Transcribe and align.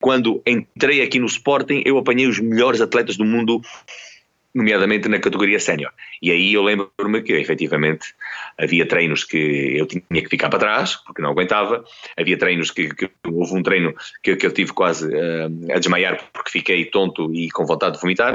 quando 0.00 0.42
entrei 0.46 1.02
aqui 1.02 1.18
no 1.18 1.26
Sporting, 1.26 1.82
eu 1.84 1.98
apanhei 1.98 2.26
os 2.26 2.40
melhores 2.40 2.80
atletas 2.80 3.16
do 3.16 3.24
mundo 3.24 3.60
nomeadamente 4.52 5.08
na 5.08 5.18
categoria 5.18 5.60
sénior. 5.60 5.92
E 6.20 6.30
aí 6.30 6.52
eu 6.52 6.62
lembro-me 6.62 7.22
que, 7.22 7.32
efetivamente, 7.34 8.14
havia 8.58 8.86
treinos 8.86 9.22
que 9.24 9.36
eu 9.76 9.86
tinha 9.86 10.02
que 10.10 10.28
ficar 10.28 10.48
para 10.48 10.58
trás, 10.58 10.96
porque 10.96 11.22
não 11.22 11.30
aguentava, 11.30 11.84
havia 12.16 12.36
treinos 12.36 12.70
que, 12.70 12.92
que 12.92 13.08
houve 13.28 13.54
um 13.54 13.62
treino 13.62 13.94
que, 14.22 14.34
que 14.34 14.46
eu 14.46 14.52
tive 14.52 14.72
quase 14.72 15.06
uh, 15.06 15.72
a 15.72 15.78
desmaiar 15.78 16.28
porque 16.32 16.50
fiquei 16.50 16.84
tonto 16.86 17.32
e 17.32 17.48
com 17.50 17.64
vontade 17.64 17.96
de 17.96 18.00
vomitar. 18.00 18.34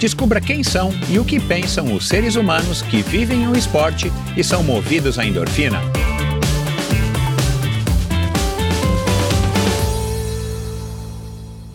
Descubra 0.00 0.40
quem 0.40 0.64
são 0.64 0.90
e 1.10 1.18
o 1.18 1.24
que 1.26 1.38
pensam 1.38 1.94
os 1.94 2.08
seres 2.08 2.34
humanos 2.34 2.80
que 2.80 3.02
vivem 3.02 3.46
o 3.46 3.54
esporte 3.54 4.10
e 4.34 4.42
são 4.42 4.62
movidos 4.62 5.18
à 5.18 5.26
endorfina. 5.26 5.78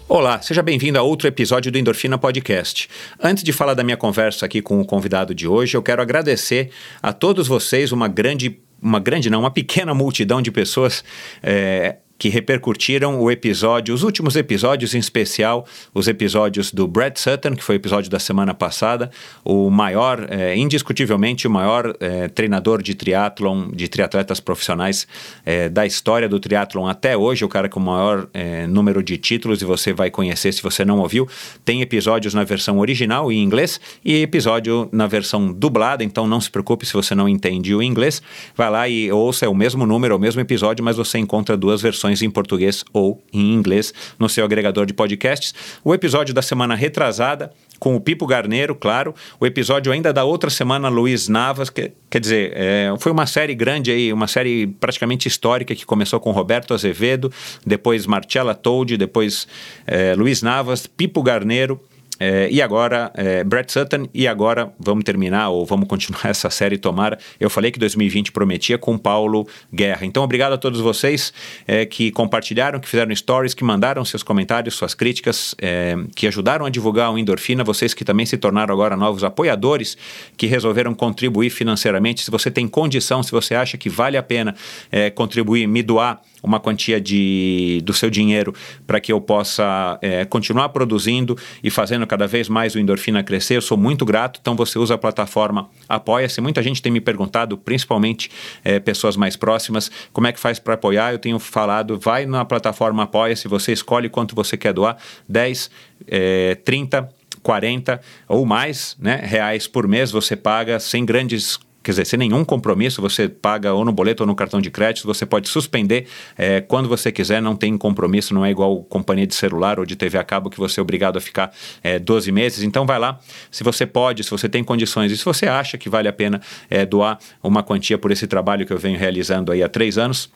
Olá, 0.10 0.42
seja 0.42 0.64
bem-vindo 0.64 0.98
a 0.98 1.04
outro 1.04 1.28
episódio 1.28 1.72
do 1.72 1.78
Endorfina 1.78 2.18
Podcast. 2.18 2.90
Antes 3.22 3.44
de 3.44 3.54
falar 3.54 3.76
da 3.76 3.84
minha 3.84 3.96
conversa 3.96 4.48
aqui 4.48 4.60
com 4.60 4.82
o 4.82 4.86
convidado 4.86 5.36
de 5.36 5.48
hoje, 5.48 5.78
eu 5.78 5.84
quero 5.84 6.02
agradecer 6.02 6.72
a 7.04 7.14
todos 7.14 7.48
vocês, 7.48 7.92
uma 7.92 8.08
grande 8.08 8.60
uma 8.82 9.00
grande, 9.00 9.30
não, 9.30 9.40
uma 9.40 9.52
pequena 9.52 9.94
multidão 9.94 10.42
de 10.42 10.52
pessoas 10.52 11.04
é, 11.42 11.98
que 12.18 12.30
repercutiram 12.30 13.20
o 13.20 13.30
episódio, 13.30 13.94
os 13.94 14.04
últimos 14.04 14.36
episódios, 14.36 14.96
em 14.96 15.00
especial 15.00 15.66
os 15.94 16.08
episódios 16.08 16.72
do 16.72 16.88
Brad 16.88 17.18
Sutton, 17.18 17.56
que 17.56 17.64
foi 17.64 17.76
o 17.76 17.78
episódio 17.78 18.10
da 18.10 18.20
semana 18.20 18.54
passada, 18.54 19.12
o 19.44 19.70
maior, 19.70 20.26
é, 20.30 20.56
indiscutivelmente 20.56 21.48
o 21.48 21.52
maior 21.52 21.96
é, 22.00 22.28
treinador 22.30 22.82
de 22.82 22.96
triatlon, 22.96 23.70
de 23.72 23.88
triatletas 23.88 24.40
profissionais 24.40 25.08
é, 25.46 25.68
da 25.68 25.86
história 25.86 26.30
do 26.30 26.40
triatlon 26.40 26.88
até 26.88 27.18
hoje, 27.18 27.44
o 27.44 27.50
cara 27.50 27.68
com 27.68 27.80
o 27.80 27.84
maior 27.84 28.28
é, 28.34 28.66
número 28.66 29.04
de 29.04 29.18
títulos, 29.18 29.62
e 29.62 29.66
você 29.66 29.92
vai 29.92 30.10
conhecer 30.10 30.54
se 30.54 30.64
você 30.64 30.86
não 30.86 31.00
ouviu. 31.00 31.28
Tem 31.66 31.82
episódios 31.82 32.34
na 32.34 32.44
versão 32.44 32.80
original 32.80 33.32
em 33.32 33.44
inglês 33.44 33.80
e 34.04 34.22
episódio 34.22 34.88
na 34.92 35.06
versão 35.06 35.52
dublada, 35.52 36.04
então 36.04 36.28
não 36.28 36.40
se 36.40 36.50
preocupe 36.50 36.86
se 36.86 36.94
você 36.94 37.14
não 37.14 37.28
entende 37.28 37.76
o 37.76 37.84
inglês, 37.84 38.22
vai 38.56 38.70
lá 38.70 38.88
e 38.88 39.12
ouça 39.12 39.46
é 39.46 39.50
o 39.50 39.56
mesmo 39.56 39.86
número, 39.86 40.16
o 40.16 40.20
mesmo 40.20 40.40
episódio, 40.40 40.84
mas 40.84 40.96
você 40.96 41.18
encontra 41.18 41.58
duas 41.58 41.82
versões 41.82 42.05
versões 42.06 42.22
em 42.22 42.30
português 42.30 42.84
ou 42.94 43.24
em 43.34 43.54
inglês 43.54 43.94
no 44.20 44.30
seu 44.30 44.46
agregador 44.46 44.86
de 44.86 44.94
podcasts. 44.94 45.54
O 45.84 45.94
episódio 45.94 46.34
da 46.34 46.42
semana 46.42 46.76
retrasada 46.76 47.52
com 47.80 47.96
o 47.96 48.00
Pipo 48.00 48.26
Garneiro, 48.26 48.74
claro. 48.76 49.14
O 49.40 49.46
episódio 49.46 49.92
ainda 49.92 50.14
da 50.14 50.24
outra 50.24 50.50
semana, 50.50 50.88
Luiz 50.88 51.28
Navas, 51.28 51.70
que, 51.70 51.92
quer 52.10 52.20
dizer, 52.20 52.54
é, 52.56 52.94
foi 53.00 53.12
uma 53.12 53.26
série 53.26 53.54
grande 53.54 53.92
aí, 53.92 54.14
uma 54.14 54.28
série 54.28 54.68
praticamente 54.68 55.28
histórica 55.28 55.76
que 55.76 55.86
começou 55.86 56.20
com 56.20 56.32
Roberto 56.32 56.74
Azevedo, 56.74 57.32
depois 57.66 58.06
Marcella 58.06 58.56
Toldi, 58.56 58.96
depois 58.96 59.48
é, 59.86 60.16
Luiz 60.16 60.42
Navas, 60.42 60.88
Pipo 60.88 61.22
Garneiro. 61.22 61.80
É, 62.20 62.48
e 62.50 62.62
agora, 62.62 63.12
é, 63.14 63.44
Brett 63.44 63.72
Sutton, 63.72 64.08
e 64.14 64.28
agora 64.28 64.72
vamos 64.80 65.04
terminar, 65.04 65.50
ou 65.50 65.66
vamos 65.66 65.88
continuar 65.88 66.26
essa 66.30 66.50
série, 66.50 66.78
tomara. 66.78 67.18
Eu 67.40 67.50
falei 67.50 67.72
que 67.72 67.80
2020 67.80 68.32
prometia 68.32 68.78
com 68.78 68.98
Paulo 68.98 69.48
Guerra. 69.74 70.06
Então, 70.06 70.24
obrigado 70.24 70.54
a 70.54 70.58
todos 70.58 70.80
vocês 70.80 71.34
é, 71.68 71.86
que 71.86 72.12
compartilharam, 72.12 72.80
que 72.80 72.88
fizeram 72.88 73.14
stories, 73.16 73.54
que 73.54 73.64
mandaram 73.64 74.04
seus 74.06 74.24
comentários, 74.24 74.76
suas 74.76 74.94
críticas, 74.94 75.56
é, 75.62 75.96
que 76.16 76.28
ajudaram 76.28 76.66
a 76.66 76.70
divulgar 76.70 77.12
o 77.12 77.18
Endorfina, 77.18 77.64
vocês 77.64 77.94
que 77.94 78.06
também 78.06 78.26
se 78.26 78.38
tornaram 78.38 78.74
agora 78.74 78.96
novos 78.96 79.24
apoiadores, 79.24 79.98
que 80.38 80.48
resolveram 80.48 80.94
contribuir 80.94 81.50
financeiramente. 81.50 82.24
Se 82.24 82.32
você 82.32 82.50
tem 82.50 82.68
condição, 82.68 83.22
se 83.22 83.32
você 83.32 83.56
acha 83.56 83.78
que 83.78 83.90
vale 83.90 84.18
a 84.18 84.24
pena 84.24 84.56
é, 84.92 85.10
contribuir, 85.10 85.68
me 85.68 85.84
doar 85.84 86.22
uma 86.46 86.60
quantia 86.60 87.02
de, 87.02 87.82
do 87.84 87.94
seu 87.94 88.10
dinheiro 88.10 88.54
para 88.86 89.00
que 89.00 89.12
eu 89.12 89.20
possa 89.20 89.98
é, 90.02 90.24
continuar 90.26 90.70
produzindo 90.70 91.36
e 91.64 91.70
fazendo 91.70 92.05
cada 92.06 92.28
vez 92.28 92.48
mais 92.50 92.76
o 92.76 92.80
endorfina 92.80 93.24
crescer. 93.24 93.58
Eu 93.58 93.62
sou 93.62 93.78
muito 93.78 94.06
grato. 94.06 94.40
Então 94.42 94.56
você 94.56 94.78
usa 94.78 94.96
a 94.96 94.98
plataforma 94.98 95.70
Apoia-se. 95.88 96.42
Muita 96.42 96.62
gente 96.62 96.82
tem 96.82 96.92
me 96.92 97.02
perguntado, 97.02 97.58
principalmente 97.58 98.30
é, 98.64 98.80
pessoas 98.80 99.16
mais 99.16 99.36
próximas, 99.36 99.90
como 100.12 100.28
é 100.28 100.32
que 100.32 100.40
faz 100.40 100.60
para 100.60 100.74
apoiar. 100.74 101.12
Eu 101.12 101.20
tenho 101.20 101.40
falado, 101.40 102.00
vai 102.00 102.26
na 102.26 102.44
plataforma 102.46 103.04
Apoia-se, 103.04 103.48
você 103.48 103.72
escolhe 103.72 104.10
quanto 104.10 104.36
você 104.36 104.58
quer 104.58 104.74
doar, 104.74 104.98
10, 105.28 105.70
é, 106.08 106.56
30 106.56 107.10
40 107.46 108.02
ou 108.28 108.44
mais 108.44 108.98
né, 109.00 109.22
reais 109.24 109.68
por 109.68 109.88
mês 109.88 110.10
você 110.10 110.36
paga 110.36 110.80
sem 110.80 111.06
grandes 111.06 111.60
quer 111.86 111.92
dizer, 111.92 112.06
sem 112.06 112.18
nenhum 112.18 112.44
compromisso, 112.44 113.00
você 113.00 113.30
paga 113.30 113.72
ou 113.72 113.86
no 113.86 113.92
boleto 113.92 114.24
ou 114.24 114.28
no 114.28 114.36
cartão 114.36 114.60
de 114.60 114.72
crédito, 114.72 115.06
você 115.06 115.24
pode 115.24 115.48
suspender 115.48 116.08
é, 116.36 116.60
quando 116.60 116.90
você 116.90 117.12
quiser, 117.12 117.40
não 117.40 117.56
tem 117.56 117.78
compromisso, 117.78 118.34
não 118.34 118.44
é 118.44 118.50
igual 118.50 118.84
companhia 118.84 119.28
de 119.28 119.36
celular 119.36 119.80
ou 119.80 119.86
de 119.86 119.96
TV 119.96 120.18
a 120.18 120.24
cabo 120.24 120.50
que 120.50 120.58
você 120.58 120.80
é 120.80 120.84
obrigado 120.84 121.18
a 121.18 121.22
ficar 121.22 121.54
é, 121.84 122.00
12 122.00 122.32
meses. 122.32 122.64
Então 122.64 122.88
vai 122.88 122.98
lá, 122.98 123.20
se 123.52 123.64
você 123.64 123.86
pode, 123.86 124.24
se 124.24 124.32
você 124.32 124.50
tem 124.50 124.64
condições 124.64 125.12
e 125.12 125.18
se 125.18 125.24
você 125.24 125.46
acha 125.46 125.78
que 125.78 125.88
vale 125.88 126.08
a 126.08 126.14
pena 126.14 126.42
é, 126.72 126.88
doar 126.88 127.20
uma 127.44 127.62
quantia 127.62 128.00
por 128.00 128.12
esse 128.12 128.26
trabalho 128.26 128.66
que 128.66 128.74
eu 128.74 128.80
venho 128.80 128.98
realizando 128.98 129.52
aí 129.52 129.62
há 129.62 129.70
três 129.70 130.00
anos 130.00 130.32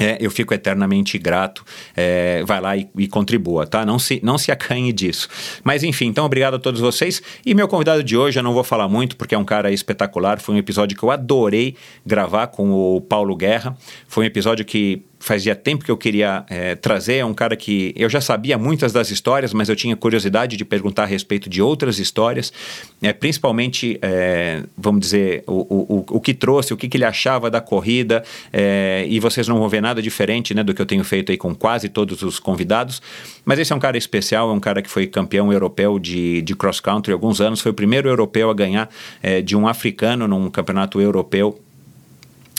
é, 0.00 0.16
eu 0.18 0.30
fico 0.30 0.54
eternamente 0.54 1.18
grato. 1.18 1.64
É, 1.94 2.42
vai 2.44 2.60
lá 2.60 2.76
e, 2.76 2.88
e, 2.96 3.06
contribua, 3.06 3.66
tá? 3.66 3.84
Não 3.84 3.98
se, 3.98 4.18
não 4.24 4.38
se 4.38 4.50
acanhe 4.50 4.92
disso. 4.92 5.28
Mas 5.62 5.82
enfim, 5.82 6.06
então 6.06 6.24
obrigado 6.24 6.54
a 6.54 6.58
todos 6.58 6.80
vocês. 6.80 7.22
E 7.44 7.54
meu 7.54 7.68
convidado 7.68 8.02
de 8.02 8.16
hoje, 8.16 8.38
eu 8.38 8.42
não 8.42 8.54
vou 8.54 8.64
falar 8.64 8.88
muito 8.88 9.16
porque 9.16 9.34
é 9.34 9.38
um 9.38 9.44
cara 9.44 9.70
espetacular. 9.70 10.40
Foi 10.40 10.54
um 10.54 10.58
episódio 10.58 10.96
que 10.96 11.02
eu 11.02 11.10
adorei 11.10 11.76
gravar 12.04 12.46
com 12.46 12.72
o 12.72 13.00
Paulo 13.00 13.36
Guerra. 13.36 13.76
Foi 14.08 14.24
um 14.24 14.26
episódio 14.26 14.64
que 14.64 15.04
fazia 15.20 15.54
tempo 15.54 15.84
que 15.84 15.90
eu 15.90 15.96
queria 15.96 16.44
é, 16.48 16.74
trazer. 16.74 17.16
É 17.16 17.24
um 17.24 17.34
cara 17.34 17.54
que 17.54 17.92
eu 17.94 18.08
já 18.08 18.20
sabia 18.20 18.56
muitas 18.56 18.92
das 18.92 19.10
histórias, 19.10 19.52
mas 19.52 19.68
eu 19.68 19.76
tinha 19.76 19.94
curiosidade 19.94 20.56
de 20.56 20.64
perguntar 20.64 21.02
a 21.02 21.06
respeito 21.06 21.48
de 21.48 21.60
outras 21.60 21.98
histórias, 21.98 22.52
é, 23.02 23.12
principalmente, 23.12 23.98
é, 24.00 24.62
vamos 24.76 25.00
dizer, 25.02 25.44
o, 25.46 25.60
o, 25.98 26.16
o 26.16 26.20
que 26.20 26.32
trouxe, 26.32 26.72
o 26.72 26.76
que, 26.76 26.88
que 26.88 26.96
ele 26.96 27.04
achava 27.04 27.50
da 27.50 27.60
corrida. 27.60 28.24
É, 28.52 29.04
e 29.08 29.20
vocês 29.20 29.46
não 29.46 29.58
vão 29.58 29.68
ver 29.68 29.82
nada 29.82 30.00
diferente 30.00 30.54
né, 30.54 30.64
do 30.64 30.72
que 30.72 30.80
eu 30.80 30.86
tenho 30.86 31.04
feito 31.04 31.30
aí 31.30 31.36
com 31.36 31.54
quase 31.54 31.88
todos 31.88 32.22
os 32.22 32.38
convidados. 32.38 33.02
Mas 33.44 33.58
esse 33.58 33.72
é 33.72 33.76
um 33.76 33.80
cara 33.80 33.98
especial, 33.98 34.50
é 34.50 34.52
um 34.52 34.60
cara 34.60 34.80
que 34.80 34.88
foi 34.88 35.06
campeão 35.06 35.52
europeu 35.52 35.98
de, 35.98 36.40
de 36.40 36.56
cross-country 36.56 37.12
há 37.12 37.14
alguns 37.14 37.40
anos, 37.40 37.60
foi 37.60 37.72
o 37.72 37.74
primeiro 37.74 38.08
europeu 38.08 38.48
a 38.48 38.54
ganhar 38.54 38.88
é, 39.22 39.42
de 39.42 39.54
um 39.54 39.68
africano 39.68 40.26
num 40.26 40.50
campeonato 40.50 41.00
europeu 41.00 41.60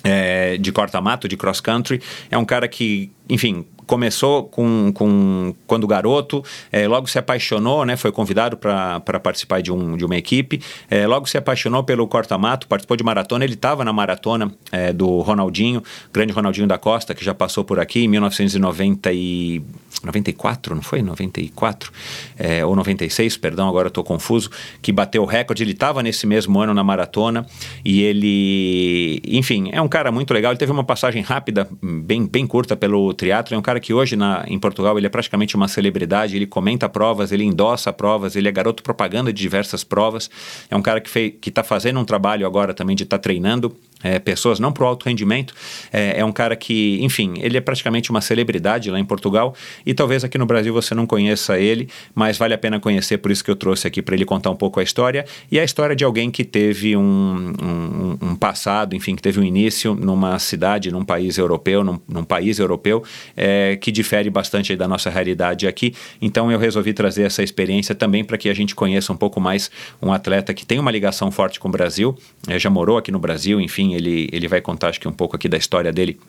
é, 0.03 0.57
de 0.57 0.71
corta-mato, 0.71 1.27
de 1.27 1.37
cross-country. 1.37 2.01
É 2.29 2.37
um 2.37 2.45
cara 2.45 2.67
que, 2.67 3.11
enfim, 3.31 3.65
começou 3.91 4.45
com, 4.45 4.91
com 4.93 5.53
quando 5.65 5.87
garoto, 5.87 6.43
é, 6.71 6.87
logo 6.87 7.07
se 7.07 7.19
apaixonou, 7.19 7.85
né, 7.85 7.97
foi 7.97 8.11
convidado 8.11 8.55
para 8.55 9.19
participar 9.19 9.61
de, 9.61 9.71
um, 9.71 9.97
de 9.97 10.05
uma 10.05 10.17
equipe, 10.17 10.61
é, 10.89 11.05
logo 11.07 11.27
se 11.27 11.37
apaixonou 11.37 11.83
pelo 11.83 12.07
corta-mato, 12.07 12.67
participou 12.67 12.95
de 12.97 13.03
maratona, 13.03 13.43
ele 13.43 13.55
estava 13.55 13.83
na 13.85 13.93
maratona 13.93 14.51
é, 14.71 14.93
do 14.93 15.19
Ronaldinho, 15.19 15.83
grande 16.11 16.33
Ronaldinho 16.33 16.67
da 16.67 16.77
Costa, 16.77 17.15
que 17.15 17.23
já 17.23 17.33
passou 17.33 17.63
por 17.63 17.79
aqui 17.79 18.03
em 18.05 18.09
1994, 18.09 20.75
não 20.75 20.81
foi? 20.81 21.01
94 21.01 21.91
é, 22.37 22.65
ou 22.65 22.75
96, 22.75 23.37
perdão, 23.37 23.69
agora 23.69 23.89
estou 23.89 24.03
confuso, 24.03 24.49
que 24.81 24.91
bateu 24.91 25.23
o 25.23 25.25
recorde, 25.25 25.63
ele 25.63 25.71
estava 25.71 26.03
nesse 26.03 26.27
mesmo 26.27 26.59
ano 26.59 26.73
na 26.73 26.83
maratona 26.83 27.45
e 27.83 28.01
ele, 28.01 29.21
enfim, 29.25 29.69
é 29.71 29.81
um 29.81 29.87
cara 29.87 30.11
muito 30.11 30.33
legal, 30.33 30.51
ele 30.51 30.59
teve 30.59 30.71
uma 30.71 30.83
passagem 30.83 31.21
rápida, 31.21 31.69
bem, 31.81 32.25
bem 32.25 32.47
curta 32.47 32.75
pelo 32.75 33.13
triatlo, 33.21 33.55
é 33.55 33.57
um 33.57 33.61
cara 33.61 33.79
que 33.79 33.93
hoje 33.93 34.15
na, 34.15 34.43
em 34.47 34.57
Portugal 34.57 34.97
ele 34.97 35.05
é 35.05 35.09
praticamente 35.09 35.55
uma 35.55 35.67
celebridade, 35.67 36.35
ele 36.35 36.47
comenta 36.47 36.89
provas, 36.89 37.31
ele 37.31 37.43
endossa 37.43 37.93
provas, 37.93 38.35
ele 38.35 38.47
é 38.47 38.51
garoto 38.51 38.81
propaganda 38.81 39.31
de 39.31 39.39
diversas 39.39 39.83
provas. 39.83 40.27
É 40.71 40.75
um 40.75 40.81
cara 40.81 40.99
que 40.99 41.37
está 41.45 41.63
fazendo 41.63 41.99
um 41.99 42.05
trabalho 42.05 42.47
agora 42.47 42.73
também 42.73 42.95
de 42.95 43.03
estar 43.03 43.19
tá 43.19 43.21
treinando 43.21 43.77
é, 44.03 44.19
pessoas, 44.19 44.59
não 44.59 44.71
para 44.71 44.83
o 44.83 44.87
alto 44.87 45.05
rendimento. 45.05 45.53
É, 45.91 46.19
é, 46.19 46.25
um 46.25 46.31
cara 46.31 46.55
que, 46.55 46.99
enfim, 47.01 47.33
ele 47.37 47.57
é 47.57 47.61
praticamente 47.61 48.09
uma 48.09 48.21
celebridade 48.21 48.89
lá 48.89 48.99
em 48.99 49.05
Portugal 49.05 49.55
e 49.85 49.93
talvez 49.93 50.23
aqui 50.23 50.37
no 50.37 50.45
Brasil 50.45 50.73
você 50.73 50.93
não 50.93 51.05
conheça 51.05 51.59
ele, 51.59 51.89
mas 52.13 52.37
vale 52.37 52.53
a 52.53 52.57
pena 52.57 52.79
conhecer, 52.79 53.17
por 53.17 53.31
isso 53.31 53.43
que 53.43 53.51
eu 53.51 53.55
trouxe 53.55 53.87
aqui 53.87 54.01
para 54.01 54.15
ele 54.15 54.25
contar 54.25 54.49
um 54.49 54.55
pouco 54.55 54.79
a 54.79 54.83
história. 54.83 55.25
E 55.51 55.59
a 55.59 55.63
história 55.63 55.95
de 55.95 56.03
alguém 56.03 56.31
que 56.31 56.43
teve 56.43 56.95
um, 56.95 57.53
um, 57.61 58.17
um 58.21 58.35
passado, 58.35 58.95
enfim, 58.95 59.15
que 59.15 59.21
teve 59.21 59.39
um 59.39 59.43
início 59.43 59.93
numa 59.95 60.37
cidade, 60.39 60.91
num 60.91 61.05
país 61.05 61.37
europeu, 61.37 61.83
num, 61.83 61.99
num 62.07 62.23
país 62.23 62.59
europeu, 62.59 63.03
é, 63.35 63.75
que 63.75 63.91
difere 63.91 64.29
bastante 64.29 64.75
da 64.75 64.87
nossa 64.87 65.09
realidade 65.09 65.67
aqui. 65.67 65.93
Então 66.21 66.51
eu 66.51 66.59
resolvi 66.59 66.93
trazer 66.93 67.23
essa 67.23 67.43
experiência 67.43 67.93
também 67.93 68.23
para 68.23 68.37
que 68.37 68.49
a 68.49 68.53
gente 68.53 68.73
conheça 68.75 69.11
um 69.13 69.17
pouco 69.17 69.39
mais 69.39 69.69
um 70.01 70.11
atleta 70.11 70.53
que 70.53 70.65
tem 70.65 70.79
uma 70.79 70.91
ligação 70.91 71.31
forte 71.31 71.59
com 71.59 71.67
o 71.67 71.71
Brasil, 71.71 72.17
é, 72.47 72.57
já 72.57 72.69
morou 72.69 72.97
aqui 72.97 73.11
no 73.11 73.19
Brasil, 73.19 73.59
enfim 73.59 73.90
ele, 73.95 74.29
ele 74.31 74.47
vai 74.47 74.61
contar 74.61 74.89
acho 74.89 74.99
que 74.99 75.07
um 75.07 75.13
pouco 75.13 75.35
aqui 75.35 75.47
da 75.47 75.57
história 75.57 75.91
dele 75.91 76.19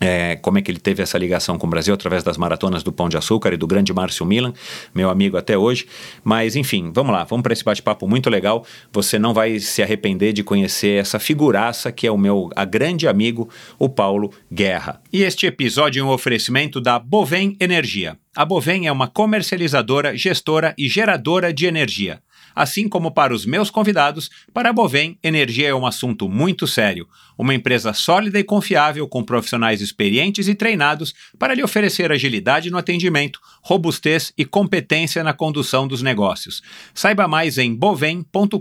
é, 0.00 0.36
como 0.36 0.58
é 0.58 0.62
que 0.62 0.70
ele 0.70 0.78
teve 0.78 1.02
essa 1.02 1.16
ligação 1.16 1.56
com 1.56 1.66
o 1.66 1.70
Brasil 1.70 1.94
através 1.94 2.22
das 2.22 2.36
maratonas 2.36 2.82
do 2.82 2.92
Pão 2.92 3.08
de 3.08 3.16
Açúcar 3.16 3.52
e 3.52 3.56
do 3.56 3.66
grande 3.66 3.92
Márcio 3.92 4.26
Milan, 4.26 4.52
meu 4.94 5.08
amigo 5.08 5.36
até 5.36 5.56
hoje. 5.56 5.86
Mas 6.22 6.56
enfim, 6.56 6.90
vamos 6.92 7.12
lá, 7.12 7.24
vamos 7.24 7.42
para 7.42 7.52
esse 7.52 7.64
bate-papo 7.64 8.08
muito 8.08 8.28
legal. 8.28 8.66
Você 8.92 9.18
não 9.18 9.32
vai 9.32 9.58
se 9.60 9.82
arrepender 9.82 10.32
de 10.32 10.42
conhecer 10.42 11.00
essa 11.00 11.18
figuraça 11.18 11.92
que 11.92 12.06
é 12.06 12.10
o 12.10 12.18
meu 12.18 12.50
a 12.56 12.64
grande 12.64 13.06
amigo, 13.06 13.48
o 13.78 13.88
Paulo 13.88 14.32
Guerra. 14.52 15.00
E 15.12 15.22
este 15.22 15.46
episódio 15.46 16.00
é 16.00 16.04
um 16.04 16.10
oferecimento 16.10 16.80
da 16.80 16.98
Bovem 16.98 17.56
Energia. 17.60 18.18
A 18.36 18.44
Bovem 18.44 18.88
é 18.88 18.92
uma 18.92 19.06
comercializadora, 19.06 20.16
gestora 20.16 20.74
e 20.76 20.88
geradora 20.88 21.52
de 21.52 21.66
energia. 21.66 22.20
Assim 22.54 22.88
como 22.88 23.10
para 23.10 23.34
os 23.34 23.46
meus 23.46 23.70
convidados, 23.70 24.30
para 24.52 24.70
a 24.70 24.72
Bovem, 24.72 25.18
energia 25.22 25.68
é 25.68 25.74
um 25.74 25.86
assunto 25.86 26.28
muito 26.28 26.66
sério. 26.66 27.08
Uma 27.36 27.54
empresa 27.54 27.92
sólida 27.92 28.38
e 28.38 28.44
confiável 28.44 29.08
com 29.08 29.24
profissionais 29.24 29.80
experientes 29.80 30.46
e 30.48 30.54
treinados 30.54 31.14
para 31.38 31.54
lhe 31.54 31.62
oferecer 31.62 32.12
agilidade 32.12 32.70
no 32.70 32.78
atendimento, 32.78 33.40
robustez 33.62 34.32
e 34.36 34.44
competência 34.44 35.24
na 35.24 35.32
condução 35.32 35.88
dos 35.88 36.02
negócios. 36.02 36.62
Saiba 36.92 37.26
mais 37.26 37.58
em 37.58 37.74
bovem.com.br. 37.74 38.58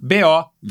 B-O-V-E-N.com.br 0.00 0.68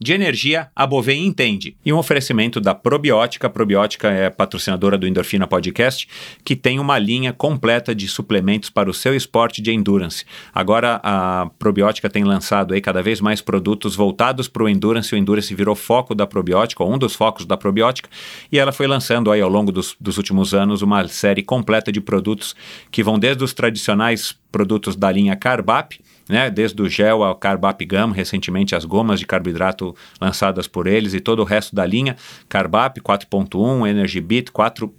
de 0.00 0.12
energia, 0.12 0.68
a 0.74 0.86
Bovem 0.86 1.24
entende. 1.26 1.76
E 1.84 1.92
um 1.92 1.98
oferecimento 1.98 2.60
da 2.60 2.74
Probiótica. 2.74 3.48
Probiótica 3.48 4.10
é 4.10 4.28
patrocinadora 4.28 4.98
do 4.98 5.06
Endorfina 5.06 5.46
Podcast, 5.46 6.08
que 6.44 6.56
tem 6.56 6.80
uma 6.80 6.98
linha 6.98 7.32
completa 7.32 7.94
de 7.94 8.08
suplementos 8.08 8.68
para 8.68 8.90
o 8.90 8.94
seu 8.94 9.14
esporte 9.14 9.62
de 9.62 9.72
endurance. 9.72 10.24
Agora 10.52 11.00
a 11.04 11.48
Probiótica 11.58 12.10
tem 12.10 12.24
lançado 12.24 12.74
aí 12.74 12.80
cada 12.80 13.02
vez 13.02 13.20
mais 13.20 13.40
produtos 13.40 13.94
voltados 13.94 14.48
para 14.48 14.64
o 14.64 14.68
endurance. 14.68 15.14
O 15.14 15.18
endurance 15.18 15.54
virou 15.54 15.76
foco 15.76 16.14
da 16.14 16.26
Probiótica, 16.26 16.82
um 16.82 16.98
dos 16.98 17.14
focos 17.14 17.46
da 17.46 17.56
Probiótica, 17.56 18.08
e 18.50 18.58
ela 18.58 18.72
foi 18.72 18.86
lançando 18.86 19.30
aí 19.30 19.40
ao 19.40 19.48
longo 19.48 19.70
dos, 19.70 19.96
dos 20.00 20.16
últimos 20.16 20.52
anos 20.52 20.82
uma 20.82 21.06
série 21.06 21.42
completa 21.42 21.92
de 21.92 22.00
produtos 22.00 22.56
que 22.90 23.04
vão 23.04 23.18
desde 23.18 23.44
os 23.44 23.54
tradicionais 23.54 24.36
produtos 24.50 24.96
da 24.96 25.12
linha 25.12 25.36
Carbap, 25.36 26.00
né, 26.28 26.50
desde 26.50 26.80
o 26.82 26.88
gel 26.88 27.22
ao 27.22 27.34
Carbap 27.36 27.84
Gum, 27.84 28.10
recentemente 28.10 28.74
as 28.74 28.84
gomas 28.84 29.20
de 29.20 29.26
carboidrato 29.26 29.94
lançadas 30.20 30.66
por 30.66 30.86
eles 30.86 31.14
e 31.14 31.20
todo 31.20 31.40
o 31.40 31.44
resto 31.44 31.74
da 31.74 31.86
linha, 31.86 32.16
Carbap 32.48 33.00
4.1, 33.00 33.88
Energy 33.88 34.20
Beat 34.20 34.50
4 34.50 34.92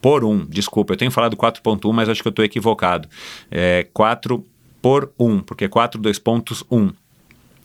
por 0.00 0.24
1, 0.24 0.46
desculpa, 0.46 0.92
eu 0.92 0.96
tenho 0.96 1.10
falado 1.10 1.36
4.1, 1.36 1.92
mas 1.92 2.08
acho 2.08 2.22
que 2.22 2.28
eu 2.28 2.30
estou 2.30 2.44
equivocado, 2.44 3.08
é 3.50 3.86
4 3.92 4.44
por 4.80 5.12
1, 5.18 5.40
porque 5.40 5.68
4 5.68 6.00
2 6.00 6.18
pontos 6.18 6.64
1. 6.70 6.90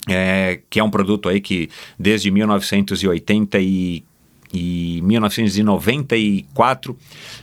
É, 0.10 0.62
que 0.70 0.80
é 0.80 0.84
um 0.84 0.90
produto 0.90 1.28
aí 1.28 1.42
que 1.42 1.70
desde 2.00 2.32
1980 2.32 3.60
e 3.60 4.06
e 4.54 5.02
1994 5.04 6.98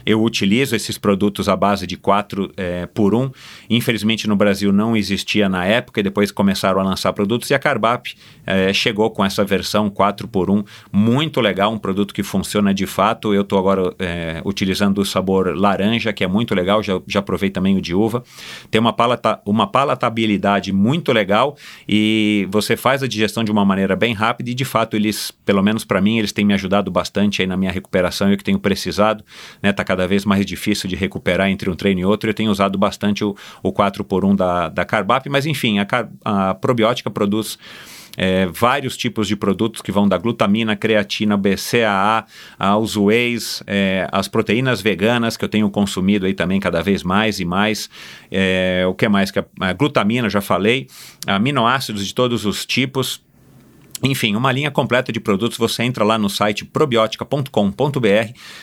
eu 0.05 0.23
utilizo 0.23 0.75
esses 0.75 0.97
produtos 0.97 1.47
à 1.47 1.55
base 1.55 1.85
de 1.87 1.97
4 1.97 2.51
é, 2.57 2.85
por 2.87 3.13
1. 3.13 3.31
Infelizmente 3.69 4.27
no 4.27 4.35
Brasil 4.35 4.71
não 4.71 4.95
existia 4.95 5.47
na 5.47 5.65
época 5.65 5.99
e 5.99 6.03
depois 6.03 6.31
começaram 6.31 6.79
a 6.79 6.83
lançar 6.83 7.13
produtos 7.13 7.49
e 7.49 7.53
a 7.53 7.59
Carbap 7.59 8.15
é, 8.45 8.71
chegou 8.73 9.09
com 9.09 9.23
essa 9.23 9.43
versão 9.43 9.89
4 9.89 10.27
por 10.27 10.49
1 10.49 10.63
muito 10.91 11.41
legal, 11.41 11.71
um 11.71 11.77
produto 11.77 12.13
que 12.13 12.23
funciona 12.23 12.73
de 12.73 12.85
fato. 12.85 13.33
Eu 13.33 13.41
estou 13.41 13.59
agora 13.59 13.93
é, 13.99 14.41
utilizando 14.45 14.99
o 14.99 15.05
sabor 15.05 15.55
laranja, 15.57 16.13
que 16.13 16.23
é 16.23 16.27
muito 16.27 16.53
legal, 16.53 16.81
já, 16.81 16.99
já 17.07 17.21
provei 17.21 17.49
também 17.49 17.77
o 17.77 17.81
de 17.81 17.93
uva. 17.93 18.23
Tem 18.69 18.79
uma, 18.79 18.93
palata, 18.93 19.39
uma 19.45 19.67
palatabilidade 19.67 20.71
muito 20.71 21.11
legal 21.11 21.57
e 21.87 22.47
você 22.49 22.75
faz 22.75 23.03
a 23.03 23.07
digestão 23.07 23.43
de 23.43 23.51
uma 23.51 23.65
maneira 23.65 23.95
bem 23.95 24.13
rápida 24.13 24.49
e 24.49 24.53
de 24.53 24.65
fato 24.65 24.95
eles, 24.95 25.31
pelo 25.45 25.61
menos 25.61 25.83
para 25.83 26.01
mim, 26.01 26.17
eles 26.17 26.31
têm 26.31 26.45
me 26.45 26.53
ajudado 26.53 26.91
bastante 26.95 27.41
aí 27.41 27.47
na 27.47 27.57
minha 27.57 27.71
recuperação 27.71 28.31
e 28.31 28.37
que 28.37 28.43
tenho 28.43 28.57
precisado, 28.57 29.23
né? 29.61 29.73
Tá 29.73 29.83
cada 29.83 30.07
vez 30.07 30.23
mais 30.23 30.45
difícil 30.45 30.89
de 30.89 30.95
recuperar 30.95 31.49
entre 31.49 31.69
um 31.69 31.75
treino 31.75 31.99
e 31.99 32.05
outro. 32.05 32.29
Eu 32.29 32.33
tenho 32.33 32.49
usado 32.49 32.77
bastante 32.77 33.23
o, 33.23 33.35
o 33.61 33.71
4 33.71 34.03
por 34.05 34.23
1 34.23 34.35
da, 34.35 34.69
da 34.69 34.85
Carbap, 34.85 35.29
mas 35.29 35.45
enfim, 35.45 35.79
a, 35.79 35.85
a 36.23 36.55
probiótica 36.55 37.11
produz 37.11 37.59
é, 38.17 38.45
vários 38.45 38.95
tipos 38.95 39.27
de 39.27 39.35
produtos 39.35 39.81
que 39.81 39.91
vão 39.91 40.07
da 40.07 40.17
glutamina, 40.17 40.75
creatina, 40.75 41.35
BCAA, 41.35 42.25
aos 42.57 42.95
whey's, 42.95 43.61
é, 43.67 44.07
as 44.11 44.27
proteínas 44.27 44.81
veganas 44.81 45.35
que 45.35 45.43
eu 45.43 45.49
tenho 45.49 45.69
consumido 45.69 46.25
aí 46.25 46.33
também 46.33 46.59
cada 46.59 46.81
vez 46.81 47.03
mais 47.03 47.39
e 47.39 47.45
mais. 47.45 47.89
É, 48.31 48.85
o 48.87 48.93
que 48.93 49.07
mais? 49.09 49.31
Que 49.31 49.39
a, 49.39 49.45
a 49.59 49.73
glutamina, 49.73 50.29
já 50.29 50.41
falei, 50.41 50.87
aminoácidos 51.27 52.07
de 52.07 52.13
todos 52.13 52.45
os 52.45 52.65
tipos 52.65 53.23
enfim, 54.05 54.35
uma 54.35 54.51
linha 54.51 54.71
completa 54.71 55.11
de 55.11 55.19
produtos. 55.19 55.57
Você 55.57 55.83
entra 55.83 56.03
lá 56.03 56.17
no 56.17 56.29
site 56.29 56.65
probiotica.com.br, 56.65 57.49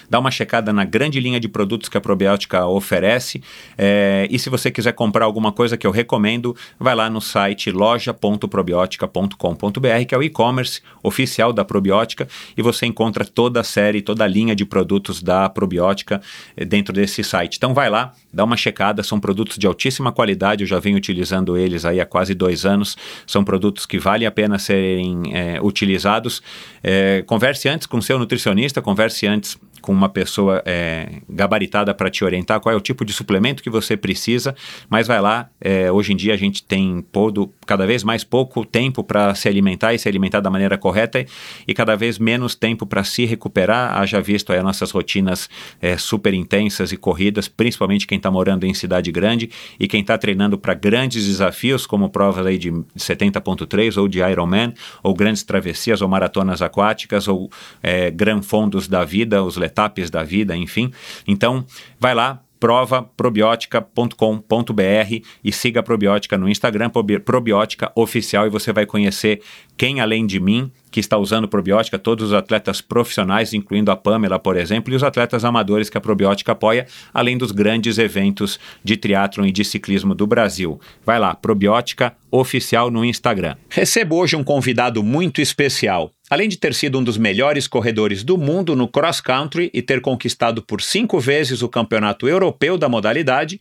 dá 0.09 0.19
uma 0.19 0.31
checada 0.31 0.73
na 0.73 0.85
grande 0.85 1.21
linha 1.21 1.39
de 1.41 1.49
produtos 1.49 1.89
que 1.89 1.97
a 1.97 2.01
Probiótica 2.01 2.67
oferece. 2.67 3.43
É, 3.77 4.29
e 4.31 4.39
se 4.39 4.49
você 4.49 4.71
quiser 4.71 4.93
comprar 4.93 5.25
alguma 5.25 5.51
coisa 5.53 5.77
que 5.77 5.87
eu 5.87 5.91
recomendo, 5.91 6.57
vai 6.79 6.95
lá 6.95 7.11
no 7.11 7.21
site 7.21 7.71
loja.probiotica.com.br, 7.71 10.05
que 10.07 10.15
é 10.15 10.19
o 10.19 10.23
e-commerce 10.23 10.81
oficial 11.03 11.53
da 11.53 11.65
Probiótica, 11.65 12.29
e 12.57 12.63
você 12.63 12.87
encontra 12.87 13.25
toda 13.25 13.61
a 13.61 13.65
série, 13.65 14.03
toda 14.03 14.25
a 14.25 14.29
linha 14.29 14.55
de 14.55 14.65
produtos 14.65 15.21
da 15.23 15.49
Probiótica 15.49 16.21
é, 16.57 16.65
dentro 16.65 16.93
desse 16.93 17.25
site. 17.25 17.57
Então 17.57 17.75
vai 17.75 17.91
lá, 17.91 18.13
dá 18.33 18.45
uma 18.45 18.57
checada. 18.57 19.03
São 19.03 19.21
produtos 19.21 19.59
de 19.59 19.67
altíssima 19.67 20.11
qualidade, 20.11 20.63
eu 20.63 20.67
já 20.67 20.79
venho 20.79 20.97
utilizando 20.97 21.57
eles 21.57 21.85
aí 21.85 22.01
há 22.01 22.07
quase 22.07 22.35
dois 22.35 22.65
anos. 22.65 22.97
São 23.27 23.45
produtos 23.45 23.87
que 23.87 23.99
vale 23.99 24.25
a 24.25 24.31
pena 24.31 24.59
serem 24.59 25.35
é, 25.35 25.61
utilizados. 25.61 26.43
É, 26.83 27.23
converse 27.27 27.69
antes 27.69 27.87
com 27.87 28.01
seu 28.01 28.19
nutricionista, 28.19 28.81
converse 28.81 29.27
antes 29.27 29.59
com 29.83 29.93
uma 29.93 30.09
pessoa 30.09 30.63
é, 30.65 31.21
gabaritada 31.29 31.93
para 31.93 32.09
te 32.09 32.25
orientar 32.25 32.61
qual 32.61 32.73
é 32.73 32.77
o 32.77 32.81
tipo 32.81 33.05
de 33.05 33.13
suplemento 33.13 33.63
que 33.63 33.69
você 33.69 33.97
precisa, 33.97 34.55
mas 34.89 35.07
vai 35.07 35.21
lá. 35.21 35.51
É, 35.61 35.91
hoje 35.93 36.13
em 36.13 36.17
dia 36.17 36.33
a 36.33 36.37
gente 36.37 36.63
tem 36.63 37.05
todo, 37.13 37.53
cada 37.67 37.87
vez 37.87 38.03
mais 38.03 38.25
pouco 38.25 38.65
tempo 38.65 39.05
para 39.05 39.35
se 39.35 39.49
alimentar 39.49 39.93
e 39.93 39.99
se 39.99 40.09
alimentar 40.09 40.41
da 40.41 40.49
maneira 40.49 40.79
correta 40.79 41.27
e 41.67 41.75
cada 41.75 41.97
vez 41.97 42.19
menos 42.19 42.55
tempo 42.55 42.87
para 42.87 43.05
se 43.05 43.25
recuperar. 43.25 44.01
Haja 44.01 44.21
visto 44.21 44.53
aí 44.53 44.59
as 44.59 44.65
nossas 44.65 44.91
rotinas 44.91 45.51
é, 45.81 45.97
super 45.99 46.33
intensas 46.33 46.93
e 46.93 46.97
corridas, 46.97 47.49
principalmente 47.49 48.07
quem 48.07 48.17
está 48.17 48.31
morando 48.31 48.65
em 48.65 48.73
cidade 48.73 49.11
grande 49.11 49.51
e 49.79 49.89
quem 49.89 50.01
está 50.01 50.17
treinando 50.17 50.57
para 50.57 50.75
grandes 50.75 51.27
desafios, 51.27 51.85
como 51.87 52.09
provas 52.09 52.47
aí 52.47 52.57
de 52.57 52.71
70.3 52.71 54.01
ou 54.01 54.07
de 54.07 54.21
Ironman, 54.21 54.73
ou 55.03 55.13
grandes 55.15 55.43
travessias 55.43 56.01
ou 56.01 56.09
maratonas 56.09 56.63
aquáticas 56.63 57.27
ou 57.27 57.51
é, 57.83 58.11
gran 58.11 58.41
fondos 58.43 58.87
da 58.87 59.05
vida, 59.05 59.43
os 59.43 59.57
etapas 59.73 60.11
da 60.11 60.23
vida, 60.23 60.57
enfim. 60.57 60.93
Então, 61.27 61.65
vai 61.99 62.15
lá, 62.15 62.43
provaprobiótica.com.br 62.63 65.27
e 65.43 65.53
siga 65.53 65.81
a 65.81 65.83
Probiótica 65.83 66.39
no 66.39 66.49
Instagram, 66.49 66.93
Probiótica 67.25 67.91
Oficial, 67.97 68.47
e 68.47 68.51
você 68.51 68.73
vai 68.73 68.87
conhecer 68.87 69.43
quem, 69.77 70.01
além 70.01 70.25
de 70.25 70.39
mim, 70.39 70.71
que 70.89 71.01
está 71.01 71.19
usando 71.19 71.49
probiótica, 71.49 71.99
todos 71.99 72.29
os 72.29 72.33
atletas 72.33 72.81
profissionais, 72.81 73.53
incluindo 73.53 73.91
a 73.91 73.97
Pamela, 73.97 74.39
por 74.39 74.57
exemplo, 74.57 74.93
e 74.93 74.97
os 74.97 75.03
atletas 75.03 75.45
amadores 75.45 75.91
que 75.91 75.99
a 75.99 76.01
probiótica 76.01 76.53
apoia, 76.53 76.87
além 77.13 77.37
dos 77.37 77.51
grandes 77.51 77.99
eventos 77.99 78.61
de 78.85 78.97
triatlon 78.97 79.47
e 79.47 79.51
de 79.51 79.65
ciclismo 79.65 80.15
do 80.15 80.25
Brasil. 80.25 80.81
Vai 81.05 81.19
lá, 81.19 81.35
probiótica 81.35 82.15
oficial 82.31 82.93
no 82.93 83.05
Instagram. 83.05 83.57
Recebo 83.69 84.15
hoje 84.17 84.37
um 84.37 84.45
convidado 84.45 85.03
muito 85.03 85.41
especial. 85.41 86.13
Além 86.33 86.49
de 86.49 86.57
ter 86.57 86.73
sido 86.73 86.99
um 86.99 87.05
dos 87.05 87.19
melhores 87.19 87.67
corredores 87.69 88.25
do 88.25 88.39
mundo 88.39 88.75
no 88.75 88.89
cross 88.89 89.21
country 89.21 89.71
e 89.75 89.83
ter 89.83 90.01
conquistado 90.01 90.63
por 90.63 90.81
cinco 90.81 91.21
vezes 91.21 91.61
o 91.61 91.69
campeonato 91.69 92.27
europeu 92.27 92.79
da 92.79 92.89
modalidade, 92.89 93.61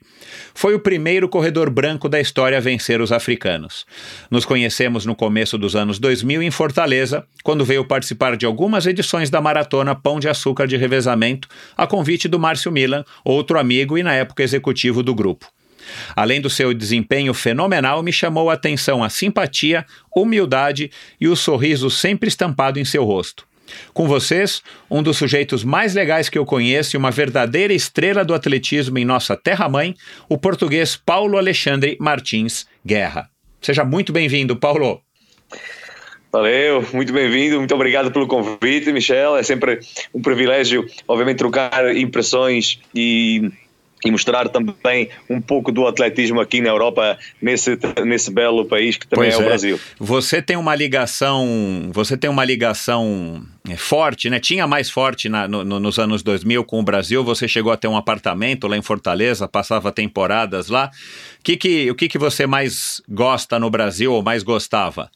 foi 0.54 0.74
o 0.74 0.80
primeiro 0.80 1.28
corredor 1.28 1.70
branco 1.70 2.08
da 2.08 2.18
história 2.18 2.58
a 2.58 2.62
vencer 2.62 3.02
os 3.02 3.12
africanos. 3.12 3.86
Nos 4.30 4.46
conhecemos 4.46 5.06
no 5.06 5.14
começo 5.14 5.58
dos 5.58 5.76
anos 5.76 6.00
2000 6.00 6.44
em 6.44 6.50
Fortaleza, 6.50 7.28
quando 7.44 7.66
veio 7.66 7.84
participar 7.84 8.38
de 8.38 8.46
algumas 8.46 8.86
edições 8.86 9.30
da 9.30 9.42
maratona 9.42 9.94
Pão 9.94 10.18
de 10.18 10.30
Açúcar 10.30 10.66
de 10.66 10.78
Revezamento, 10.78 11.50
a 11.76 11.86
convite 11.86 12.30
do 12.30 12.40
Márcio 12.40 12.72
Milan, 12.72 13.04
outro 13.26 13.60
amigo 13.60 13.98
e 13.98 14.04
na 14.04 14.14
época 14.14 14.44
executivo 14.44 15.04
do 15.04 15.14
grupo. 15.14 15.46
Além 16.16 16.42
do 16.42 16.50
seu 16.50 16.74
desempenho 16.74 17.34
fenomenal, 17.34 18.02
me 18.04 18.12
chamou 18.12 18.50
a 18.50 18.54
atenção 18.54 19.04
a 19.04 19.10
simpatia, 19.10 19.86
humildade 20.16 20.92
e 21.20 21.28
o 21.28 21.36
sorriso 21.36 21.90
sempre 21.90 22.28
estampado 22.28 22.80
em 22.80 22.86
seu 22.86 23.04
rosto. 23.04 23.46
Com 23.94 24.08
vocês, 24.08 24.62
um 24.90 25.02
dos 25.02 25.18
sujeitos 25.18 25.64
mais 25.64 25.94
legais 25.94 26.30
que 26.30 26.38
eu 26.38 26.46
conheço 26.46 26.96
e 26.96 26.98
uma 26.98 27.12
verdadeira 27.12 27.74
estrela 27.74 28.24
do 28.24 28.34
atletismo 28.34 28.98
em 28.98 29.06
nossa 29.06 29.36
terra-mãe, 29.36 29.96
o 30.28 30.38
português 30.38 30.96
Paulo 30.96 31.38
Alexandre 31.38 31.98
Martins 32.00 32.66
Guerra. 32.86 33.30
Seja 33.62 33.84
muito 33.86 34.12
bem-vindo, 34.12 34.56
Paulo. 34.56 35.02
Valeu, 36.32 36.88
muito 36.94 37.12
bem-vindo, 37.12 37.58
muito 37.58 37.76
obrigado 37.76 38.10
pelo 38.10 38.26
convite, 38.26 38.92
Michel. 38.94 39.36
É 39.36 39.44
sempre 39.44 39.82
um 40.14 40.22
privilégio, 40.22 40.86
obviamente, 41.06 41.38
trocar 41.38 41.94
impressões 41.94 42.80
e, 42.96 43.52
e 44.04 44.10
mostrar 44.12 44.50
também 44.50 45.10
um 45.30 45.40
pouco 45.40 45.72
do 45.72 45.86
atletismo 45.88 46.40
aqui 46.42 46.60
na 46.60 46.70
Europa, 46.70 47.18
nesse, 47.42 47.78
nesse 48.04 48.32
belo 48.32 48.66
país 48.66 48.98
que 48.98 49.06
também 49.08 49.30
Pois 49.30 49.36
é 49.36 49.38
o 49.38 49.46
é. 49.46 49.46
Brasil. 49.50 49.80
Você 50.00 50.42
tem 50.42 50.58
uma 50.58 50.74
ligação, 50.74 51.90
você 51.94 52.18
tem 52.18 52.30
uma 52.30 52.44
ligação 52.44 53.44
é, 53.70 53.76
forte, 53.78 54.30
né? 54.30 54.40
Tinha 54.40 54.66
mais 54.66 54.90
forte 54.90 55.30
na- 55.30 55.48
no- 55.48 55.64
no- 55.64 55.80
nos 55.80 56.00
anos 56.00 56.24
2000 56.24 56.64
com 56.64 56.80
o 56.80 56.84
Brasil. 56.84 57.24
Você 57.24 57.48
chegou 57.48 57.72
a 57.72 57.78
ter 57.78 57.88
um 57.88 57.96
apartamento 57.96 58.68
lá 58.68 58.76
em 58.76 58.82
Fortaleza, 58.82 59.48
passava 59.48 59.92
temporadas 59.92 60.68
lá. 60.68 60.90
Que 61.44 61.56
que, 61.56 61.92
o 61.92 61.96
que, 61.96 62.08
que 62.08 62.18
você 62.18 62.48
mais 62.48 63.02
gosta 63.08 63.60
no 63.60 63.70
Brasil 63.70 64.12
ou 64.14 64.24
mais 64.24 64.42
gostava? 64.42 65.12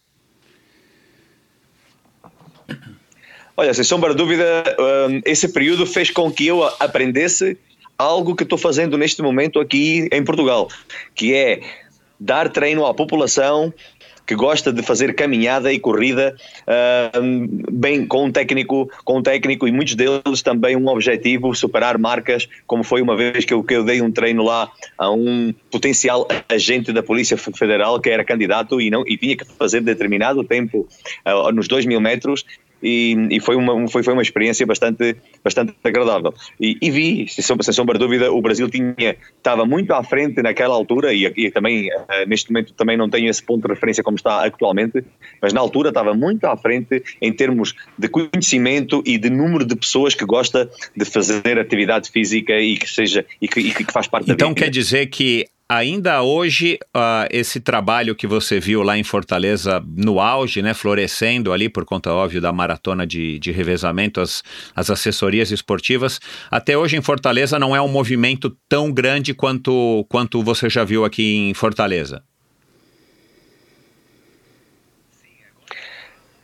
Olha, 3.58 3.74
sem 3.74 3.84
sombra 3.86 4.10
de 4.12 4.18
dúvida, 4.18 4.64
hum, 5.10 5.22
esse 5.26 5.48
período 5.48 5.86
fez 5.86 6.10
com 6.12 6.30
que 6.30 6.46
eu 6.48 6.64
aprendesse 6.80 7.58
algo 7.98 8.36
que 8.36 8.44
estou 8.44 8.58
fazendo 8.58 8.98
neste 8.98 9.22
momento 9.22 9.60
aqui 9.60 10.08
em 10.12 10.24
Portugal, 10.24 10.68
que 11.14 11.34
é 11.34 11.62
dar 12.20 12.50
treino 12.50 12.86
à 12.86 12.94
população 12.94 13.74
que 14.26 14.36
gosta 14.36 14.74
de 14.74 14.82
fazer 14.82 15.14
caminhada 15.14 15.72
e 15.72 15.80
corrida 15.80 16.36
hum, 17.22 17.48
bem 17.72 18.06
com 18.06 18.26
um 18.26 18.32
técnico, 18.32 18.90
com 19.04 19.20
um 19.20 19.22
técnico 19.22 19.68
e 19.68 19.72
muitos 19.72 19.96
deles 19.96 20.42
também 20.42 20.76
um 20.76 20.88
objetivo 20.88 21.54
superar 21.54 21.98
marcas, 21.98 22.48
como 22.66 22.84
foi 22.84 23.02
uma 23.02 23.16
vez 23.16 23.46
que 23.46 23.54
eu, 23.54 23.64
que 23.64 23.76
eu 23.76 23.84
dei 23.84 24.02
um 24.02 24.12
treino 24.12 24.44
lá 24.44 24.70
a 24.98 25.12
um 25.12 25.54
potencial 25.70 26.28
agente 26.50 26.92
da 26.92 27.04
Polícia 27.04 27.38
Federal 27.38 28.00
que 28.00 28.10
era 28.10 28.24
candidato 28.24 28.82
e 28.82 28.90
não 28.90 29.04
e 29.06 29.18
tinha 29.18 29.38
que 29.38 29.46
fazer 29.46 29.82
determinado 29.82 30.44
tempo 30.44 30.88
ah, 31.24 31.52
nos 31.52 31.68
dois 31.68 31.86
mil 31.86 32.02
metros 32.02 32.46
e, 32.86 33.28
e 33.32 33.40
foi, 33.40 33.56
uma, 33.56 33.88
foi, 33.88 34.04
foi 34.04 34.14
uma 34.14 34.22
experiência 34.22 34.66
bastante, 34.66 35.16
bastante 35.44 35.74
agradável. 35.84 36.34
E, 36.62 36.78
e 36.80 36.92
vi, 36.92 37.28
sem 37.28 37.44
sombra, 37.44 37.64
sem 37.64 37.74
sombra 37.74 37.98
de 37.98 38.06
dúvida, 38.06 38.32
o 38.32 38.42
Brasil 38.42 38.70
tinha, 38.70 39.18
estava 39.38 39.66
muito 39.66 39.92
à 39.92 40.04
frente 40.04 40.42
naquela 40.44 40.76
altura 40.76 41.12
e, 41.12 41.26
e 41.36 41.50
também 41.50 41.90
eh, 41.92 42.26
neste 42.28 42.52
momento 42.52 42.74
também 42.74 42.96
não 42.96 43.10
tenho 43.10 43.28
esse 43.28 43.42
ponto 43.42 43.68
de 43.68 43.74
referência 43.74 44.04
como 44.04 44.16
está 44.16 44.46
atualmente, 44.46 45.04
mas 45.42 45.52
na 45.52 45.60
altura 45.60 45.90
estava 45.90 46.14
muito 46.14 46.46
à 46.46 46.56
frente 46.56 47.04
em 47.20 47.34
termos 47.34 47.74
de 47.98 48.08
conhecimento 48.08 49.02
e 49.06 49.18
de 49.18 49.30
número 49.32 49.66
de 49.66 49.76
pessoas 49.76 50.14
que 50.14 50.26
gosta 50.26 50.70
de 50.96 51.06
fazer 51.06 51.58
atividade 51.58 52.12
física 52.12 52.54
e 52.54 52.78
que 52.78 52.90
seja 52.90 53.26
e 53.42 53.48
que, 53.48 53.60
e 53.60 53.74
que 53.74 53.92
faz 53.92 54.08
parte 54.08 54.32
Então 54.32 54.50
da 54.50 54.54
vida. 54.54 54.66
quer 54.66 54.70
dizer 54.70 55.08
que 55.08 55.48
ainda 55.68 56.22
hoje 56.22 56.78
ah, 56.94 57.28
esse 57.32 57.60
trabalho 57.60 58.16
que 58.16 58.28
você 58.28 58.60
viu 58.60 58.84
lá 58.84 58.98
em 58.98 59.04
Fortaleza 59.04 59.84
no 59.96 60.20
auge, 60.20 60.62
né, 60.62 60.74
florescendo 60.74 61.52
ali 61.52 61.68
por 61.68 61.86
conta 61.86 62.12
óbvio 62.12 62.40
da 62.42 62.52
maratona 62.52 63.06
de, 63.06 63.40
de 63.40 63.52
revezamento, 63.52 64.22
as, 64.22 64.44
as 64.76 64.90
assessorias 64.90 65.52
esportivas, 65.52 66.20
até 66.50 66.78
hoje 66.78 66.98
em 66.98 67.02
Fortaleza 67.02 67.58
não 67.60 67.76
é 67.76 67.82
um 67.82 67.88
movimento 67.88 68.56
tão 68.70 68.92
grande 68.92 69.34
quanto 69.34 70.06
quanto 70.10 70.44
você 70.44 70.70
já 70.70 70.84
viu 70.84 71.04
aqui 71.04 71.50
em 71.50 71.54
Fortaleza. 71.54 72.24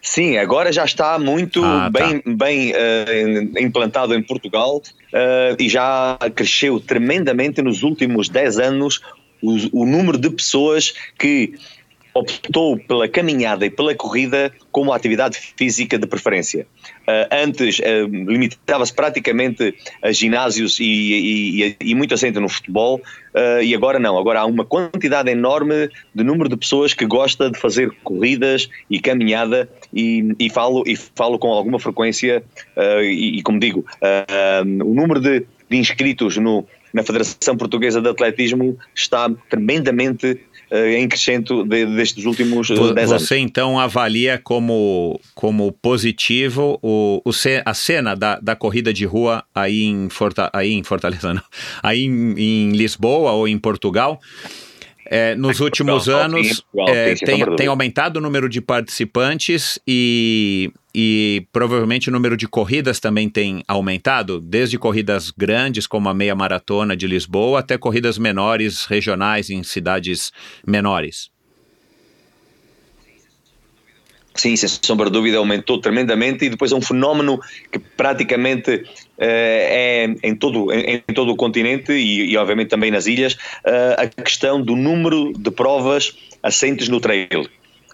Sim, 0.01 0.37
agora 0.37 0.71
já 0.71 0.83
está 0.83 1.19
muito 1.19 1.63
Ah, 1.63 1.89
tá. 1.93 1.99
bem, 1.99 2.23
bem 2.35 2.73
eh, 2.73 3.47
implantado 3.59 4.15
em 4.15 4.23
Portugal 4.23 4.81
eh, 5.13 5.55
e 5.59 5.69
já 5.69 6.17
cresceu 6.35 6.79
tremendamente 6.79 7.61
nos 7.61 7.83
últimos 7.83 8.27
10 8.27 8.59
anos 8.59 8.99
o, 9.41 9.81
o 9.81 9.85
número 9.85 10.17
de 10.17 10.29
pessoas 10.29 10.93
que 11.17 11.53
optou 12.13 12.77
pela 12.77 13.07
caminhada 13.07 13.65
e 13.65 13.69
pela 13.69 13.95
corrida 13.95 14.51
como 14.71 14.93
atividade 14.93 15.37
física 15.37 15.97
de 15.97 16.07
preferência. 16.07 16.67
Eh, 17.07 17.29
antes 17.31 17.79
eh, 17.81 18.03
limitava-se 18.03 18.93
praticamente 18.93 19.73
a 20.01 20.11
ginásios 20.11 20.79
e, 20.79 20.83
e, 20.83 21.75
e- 21.79 21.95
muito 21.95 22.13
assento 22.13 22.39
no 22.39 22.49
futebol 22.49 23.01
eh, 23.33 23.63
e 23.63 23.75
agora 23.75 23.99
não, 23.99 24.17
agora 24.17 24.41
há 24.41 24.45
uma 24.45 24.65
quantidade 24.65 25.29
enorme 25.29 25.89
de 26.13 26.23
número 26.23 26.49
de 26.49 26.57
pessoas 26.57 26.93
que 26.93 27.05
gosta 27.05 27.49
de 27.49 27.57
fazer 27.57 27.91
corridas 28.03 28.69
e 28.89 28.99
caminhada 28.99 29.69
e, 29.93 30.35
e 30.39 30.49
falo, 30.49 30.83
e 30.85 30.95
falo 30.95 31.39
com 31.39 31.51
alguma 31.51 31.79
frequência 31.79 32.43
e, 33.03 33.41
como 33.43 33.59
digo, 33.59 33.85
o 34.85 34.93
número 34.93 35.19
de, 35.19 35.45
de 35.69 35.77
inscritos 35.77 36.37
no, 36.37 36.65
na 36.93 37.03
Federação 37.03 37.57
Portuguesa 37.57 38.01
de 38.01 38.09
Atletismo 38.09 38.77
está 38.95 39.29
tremendamente 39.49 40.39
em 40.71 41.07
crescendo 41.07 41.63
de- 41.65 41.85
destes 41.85 42.25
últimos 42.25 42.69
eh, 42.69 42.75
Vo- 42.75 42.93
10 42.93 43.11
anos. 43.11 43.23
Você 43.27 43.37
então 43.37 43.77
avalia 43.77 44.39
como, 44.41 45.19
como 45.35 45.71
positivo 45.71 46.79
o, 46.81 47.21
o 47.25 47.31
a 47.65 47.73
cena 47.73 48.15
da, 48.15 48.39
da 48.39 48.55
corrida 48.55 48.93
de 48.93 49.05
rua 49.05 49.43
aí 49.53 49.83
em, 49.83 50.07
Forta, 50.09 50.49
aí 50.53 50.71
em 50.71 50.83
Fortaleza, 50.83 51.33
não, 51.33 51.43
aí 51.83 52.05
em, 52.05 52.33
em 52.37 52.71
Lisboa 52.71 53.31
ou 53.31 53.47
em 53.47 53.57
Portugal. 53.57 54.19
É, 55.13 55.35
nos 55.35 55.59
últimos 55.59 56.07
anos 56.07 56.63
é, 56.87 57.15
tem, 57.15 57.55
tem 57.57 57.67
aumentado 57.67 58.15
o 58.17 58.21
número 58.21 58.47
de 58.47 58.61
participantes 58.61 59.77
e, 59.85 60.71
e 60.93 61.47
provavelmente 61.51 62.09
o 62.09 62.11
número 62.11 62.35
de 62.35 62.47
corridas 62.47 62.99
também 62.99 63.29
tem 63.29 63.63
aumentado, 63.67 64.39
desde 64.39 64.77
corridas 64.77 65.31
grandes 65.31 65.87
como 65.87 66.09
a 66.09 66.13
meia 66.13 66.35
maratona 66.35 66.95
de 66.95 67.07
Lisboa 67.07 67.59
até 67.59 67.77
corridas 67.77 68.17
menores, 68.17 68.85
regionais 68.85 69.49
em 69.49 69.63
cidades 69.63 70.31
menores. 70.65 71.31
Sim, 74.33 74.55
sem 74.55 74.69
sombra 74.69 75.07
de 75.07 75.11
dúvida, 75.11 75.37
aumentou 75.37 75.79
tremendamente 75.79 76.45
e 76.45 76.49
depois 76.49 76.71
é 76.71 76.75
um 76.75 76.81
fenómeno 76.81 77.39
que 77.69 77.77
praticamente 77.77 78.83
eh, 79.17 80.07
é 80.23 80.27
em 80.27 80.35
todo, 80.35 80.71
em, 80.71 81.03
em 81.07 81.13
todo 81.13 81.31
o 81.31 81.35
continente 81.35 81.91
e, 81.91 82.31
e, 82.31 82.37
obviamente 82.37 82.69
também 82.69 82.89
nas 82.91 83.07
ilhas, 83.07 83.35
eh, 83.65 83.95
a 83.97 84.07
questão 84.07 84.61
do 84.61 84.75
número 84.75 85.33
de 85.33 85.51
provas 85.51 86.15
assentes 86.41 86.87
no 86.87 87.01
trail. 87.01 87.49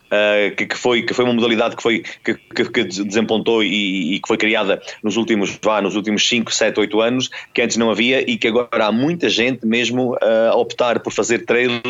Eh, 0.10 0.52
que, 0.56 0.66
que 0.66 0.78
foi, 0.78 1.04
que 1.04 1.14
foi 1.14 1.26
uma 1.26 1.34
modalidade 1.34 1.76
que, 1.76 1.84
foi, 1.84 2.04
que, 2.24 2.34
que, 2.36 2.66
que 2.70 2.84
desempontou 2.84 3.64
e, 3.64 4.16
e 4.16 4.20
que 4.20 4.28
foi 4.28 4.38
criada 4.38 4.82
nos 5.04 5.18
últimos, 5.18 5.60
vá, 5.62 5.82
nos 5.82 5.96
últimos 5.96 6.28
5, 6.28 6.54
7, 6.54 6.80
8 6.80 7.02
anos, 7.02 7.30
que 7.54 7.62
antes 7.62 7.78
não 7.78 7.90
havia 7.92 8.30
e 8.30 8.38
que 8.38 8.48
agora 8.48 8.86
há 8.86 8.92
muita 8.92 9.30
gente 9.30 9.66
mesmo 9.66 10.18
eh, 10.22 10.50
a 10.52 10.56
optar 10.56 11.00
por 11.00 11.12
fazer 11.12 11.46
trail 11.46 11.82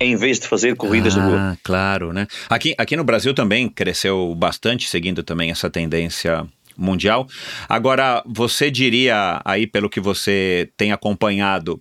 em 0.00 0.16
vez 0.16 0.40
de 0.40 0.48
fazer 0.48 0.74
corridas 0.76 1.14
de 1.14 1.20
rua. 1.20 1.52
Ah, 1.52 1.56
claro, 1.62 2.12
né? 2.12 2.26
Aqui, 2.50 2.74
aqui 2.76 2.96
no 2.96 3.04
Brasil 3.04 3.32
também 3.32 3.68
cresceu 3.68 4.34
bastante, 4.34 4.88
seguindo 4.88 5.22
também 5.22 5.50
essa 5.50 5.70
tendência 5.70 6.44
mundial. 6.76 7.26
Agora, 7.68 8.22
você 8.26 8.70
diria, 8.70 9.40
aí 9.44 9.66
pelo 9.66 9.88
que 9.88 10.00
você 10.00 10.68
tem 10.76 10.90
acompanhado, 10.90 11.80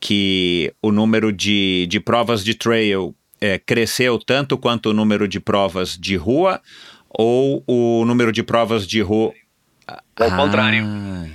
que 0.00 0.72
o 0.82 0.90
número 0.90 1.32
de, 1.32 1.86
de 1.88 2.00
provas 2.00 2.42
de 2.42 2.54
trail 2.54 3.14
é, 3.42 3.58
cresceu 3.58 4.18
tanto 4.20 4.56
quanto 4.56 4.90
o 4.90 4.92
número 4.94 5.26
de 5.26 5.40
provas 5.40 5.98
de 5.98 6.14
rua, 6.16 6.60
ou 7.10 7.62
o 7.66 8.04
número 8.06 8.30
de 8.30 8.42
provas 8.42 8.86
de 8.86 9.00
rua. 9.02 9.32
Ao 10.16 10.30
contrário. 10.36 10.84
Ah, 10.86 11.26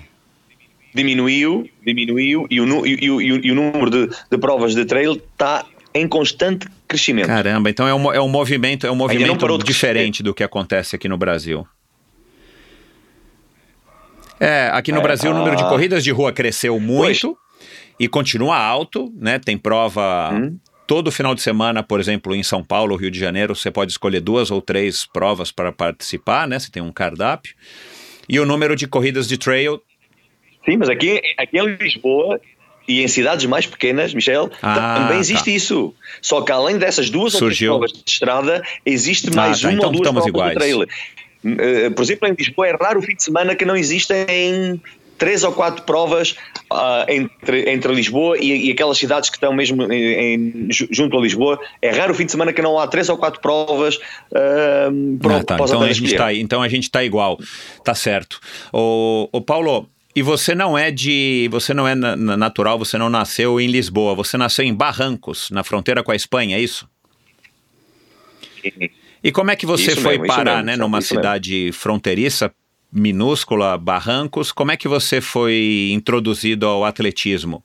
diminuiu, 0.96 1.70
diminuiu 1.86 2.48
e 2.50 2.62
o, 2.62 2.66
e, 2.86 3.10
o- 3.12 3.22
e 3.22 3.52
o- 3.52 3.56
número 3.56 3.90
de, 3.92 4.08
de 4.32 4.38
provas 4.38 4.74
de 4.74 4.86
trail 4.86 5.14
está 5.14 5.66
em 5.94 6.08
constante 6.08 6.66
crescimento. 6.88 7.28
Caramba, 7.28 7.70
então 7.70 7.86
é 7.88 7.94
um, 7.94 8.14
é 8.14 8.22
um 8.22 8.30
movimento, 8.30 8.88
é 8.88 8.92
um 8.92 8.96
movimento 8.96 9.58
diferente 9.60 10.24
do 10.24 10.34
que 10.34 10.44
acontece 10.44 10.96
aqui 10.96 11.08
no 11.10 11.18
Brasil. 11.18 11.68
É, 14.40 14.70
aqui 14.72 14.92
no 14.92 15.00
É, 15.00 15.02
Brasil 15.02 15.32
o 15.32 15.34
número 15.34 15.56
de 15.56 15.64
ah. 15.64 15.68
corridas 15.70 16.04
de 16.04 16.12
rua 16.12 16.32
cresceu 16.32 16.80
muito 16.80 17.38
e 18.00 18.08
continua 18.08 18.56
alto, 18.58 19.12
né? 19.16 19.40
Tem 19.40 19.58
prova 19.58 20.32
Hum. 20.34 20.58
Todo 20.88 21.12
final 21.12 21.36
de 21.36 21.42
semana, 21.42 21.84
por 21.84 22.00
exemplo, 22.00 22.34
em 22.34 22.42
São 22.42 22.64
Paulo, 22.64 22.96
Rio 22.96 23.12
de 23.12 23.20
Janeiro, 23.20 23.56
você 23.56 23.70
pode 23.70 23.92
escolher 23.92 24.22
duas 24.22 24.50
ou 24.50 24.62
três 24.62 25.06
provas 25.06 25.52
para 25.52 25.72
participar, 25.72 26.48
né? 26.48 26.58
Você 26.58 26.72
tem 26.72 26.82
um 26.82 26.92
cardápio. 26.92 27.54
E 28.30 28.40
o 28.40 28.46
número 28.46 28.76
de 28.76 28.88
corridas 28.88 29.28
de 29.28 29.38
trail 29.38 29.82
Sim, 30.66 30.78
mas 30.78 30.90
aqui, 30.90 31.22
aqui 31.38 31.58
em 31.60 31.76
Lisboa 31.76 32.42
e 32.88 33.02
em 33.02 33.08
cidades 33.08 33.46
mais 33.46 33.66
pequenas, 33.66 34.14
Michel, 34.14 34.50
Ah, 34.62 34.96
também 34.98 35.20
existe 35.20 35.46
tá. 35.46 35.52
isso. 35.52 35.94
Só 36.22 36.42
que 36.42 36.52
além 36.52 36.78
dessas 36.78 37.10
duas 37.10 37.34
Surgiu. 37.34 37.74
ou 37.74 37.80
três 37.80 37.92
provas 37.92 38.04
de 38.06 38.12
estrada, 38.12 38.64
existe 38.86 39.30
Ah, 39.32 39.36
mais 39.36 39.62
tá, 39.62 39.68
uma 39.70 39.74
então 39.78 39.90
ou 39.90 39.96
duas 39.96 40.04
provas 40.10 40.26
iguais. 40.28 40.52
de 40.54 40.58
trail. 40.58 40.86
Eh, 41.46 41.90
por 41.92 42.02
exemplo, 42.02 42.28
em 42.28 42.34
Lisboa 42.34 42.68
é 42.68 42.76
raro 42.76 43.00
o 43.00 43.02
fim 43.02 43.16
de 43.16 43.24
semana 43.24 43.56
que 43.56 43.64
não 43.64 43.76
existem 43.78 44.82
três 45.18 45.44
ou 45.44 45.52
quatro 45.52 45.84
provas 45.84 46.36
uh, 46.72 47.10
entre, 47.10 47.70
entre 47.70 47.94
Lisboa 47.94 48.38
e, 48.40 48.68
e, 48.68 48.72
aquelas 48.72 48.98
cidades 48.98 49.30
que 49.30 49.38
estão 49.38 49.54
mesmo 49.54 49.92
em, 49.92 50.36
em, 50.36 50.68
junto 50.70 51.18
a 51.18 51.22
Lisboa. 51.22 51.60
É 51.82 51.92
raro 51.92 52.14
o 52.14 52.16
fim 52.16 52.26
de 52.26 52.32
semana 52.32 52.54
que 52.54 52.62
não 52.62 52.78
há 52.80 52.88
três 52.88 53.10
ou 53.10 53.18
quatro 53.18 53.42
provas 53.42 53.96
uh, 53.96 55.18
para, 55.22 55.38
ah, 55.38 55.44
tá. 55.44 55.58
então, 55.60 55.82
a 55.82 55.92
gente 55.92 56.16
tá, 56.16 56.34
então 56.34 56.62
a 56.62 56.68
gente 56.68 56.84
está 56.84 57.04
igual, 57.04 57.38
tá 57.84 57.96
certo. 57.96 58.40
O, 58.72 59.30
o 59.32 59.42
Paulo, 59.42 59.90
e 60.16 60.22
você 60.22 60.56
não 60.56 60.78
é 60.78 60.90
de. 60.90 61.48
Você 61.52 61.74
não 61.74 61.88
é 61.88 61.94
natural, 61.94 62.80
você 62.80 62.98
não 62.98 63.10
nasceu 63.10 63.60
em 63.60 63.68
Lisboa, 63.68 64.16
você 64.16 64.38
nasceu 64.38 64.66
em 64.66 64.74
Barrancos, 64.74 65.52
na 65.52 65.64
fronteira 65.64 66.02
com 66.02 66.12
a 66.12 66.16
Espanha, 66.16 66.58
é 66.58 66.60
isso? 66.60 66.90
E 69.24 69.32
como 69.32 69.52
é 69.52 69.56
que 69.56 69.66
você 69.66 69.92
isso 69.92 70.02
foi 70.02 70.18
mesmo, 70.18 70.28
parar, 70.28 70.64
mesmo, 70.64 70.66
né, 70.66 70.76
numa 70.76 71.02
cidade 71.02 71.66
mesmo. 71.66 71.74
fronteiriça, 71.74 72.52
minúscula, 72.92 73.78
Barrancos? 73.78 74.52
Como 74.52 74.72
é 74.72 74.78
que 74.78 74.88
você 74.88 75.22
foi 75.22 75.92
introduzido 75.94 76.66
ao 76.66 76.86
atletismo? 76.86 77.64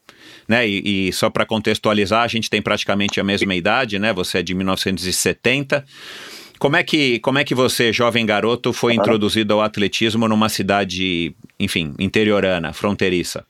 Né? 0.48 0.68
E, 0.68 1.08
e 1.08 1.12
só 1.12 1.30
para 1.30 1.46
contextualizar, 1.46 2.22
a 2.22 2.28
gente 2.28 2.50
tem 2.50 2.60
praticamente 2.60 3.20
a 3.20 3.24
mesma 3.24 3.54
idade, 3.54 3.98
né? 3.98 4.12
Você 4.12 4.38
é 4.38 4.42
de 4.42 4.54
1970. 4.54 5.84
Como 6.58 6.76
é 6.76 6.82
que, 6.82 7.18
como 7.20 7.38
é 7.38 7.44
que 7.44 7.54
você, 7.54 7.92
jovem 7.92 8.24
garoto, 8.24 8.72
foi 8.72 8.94
introduzido 8.94 9.54
ao 9.54 9.62
atletismo 9.62 10.28
numa 10.28 10.48
cidade, 10.48 11.34
enfim, 11.58 11.94
interiorana, 11.98 12.72
fronteiriça? 12.72 13.44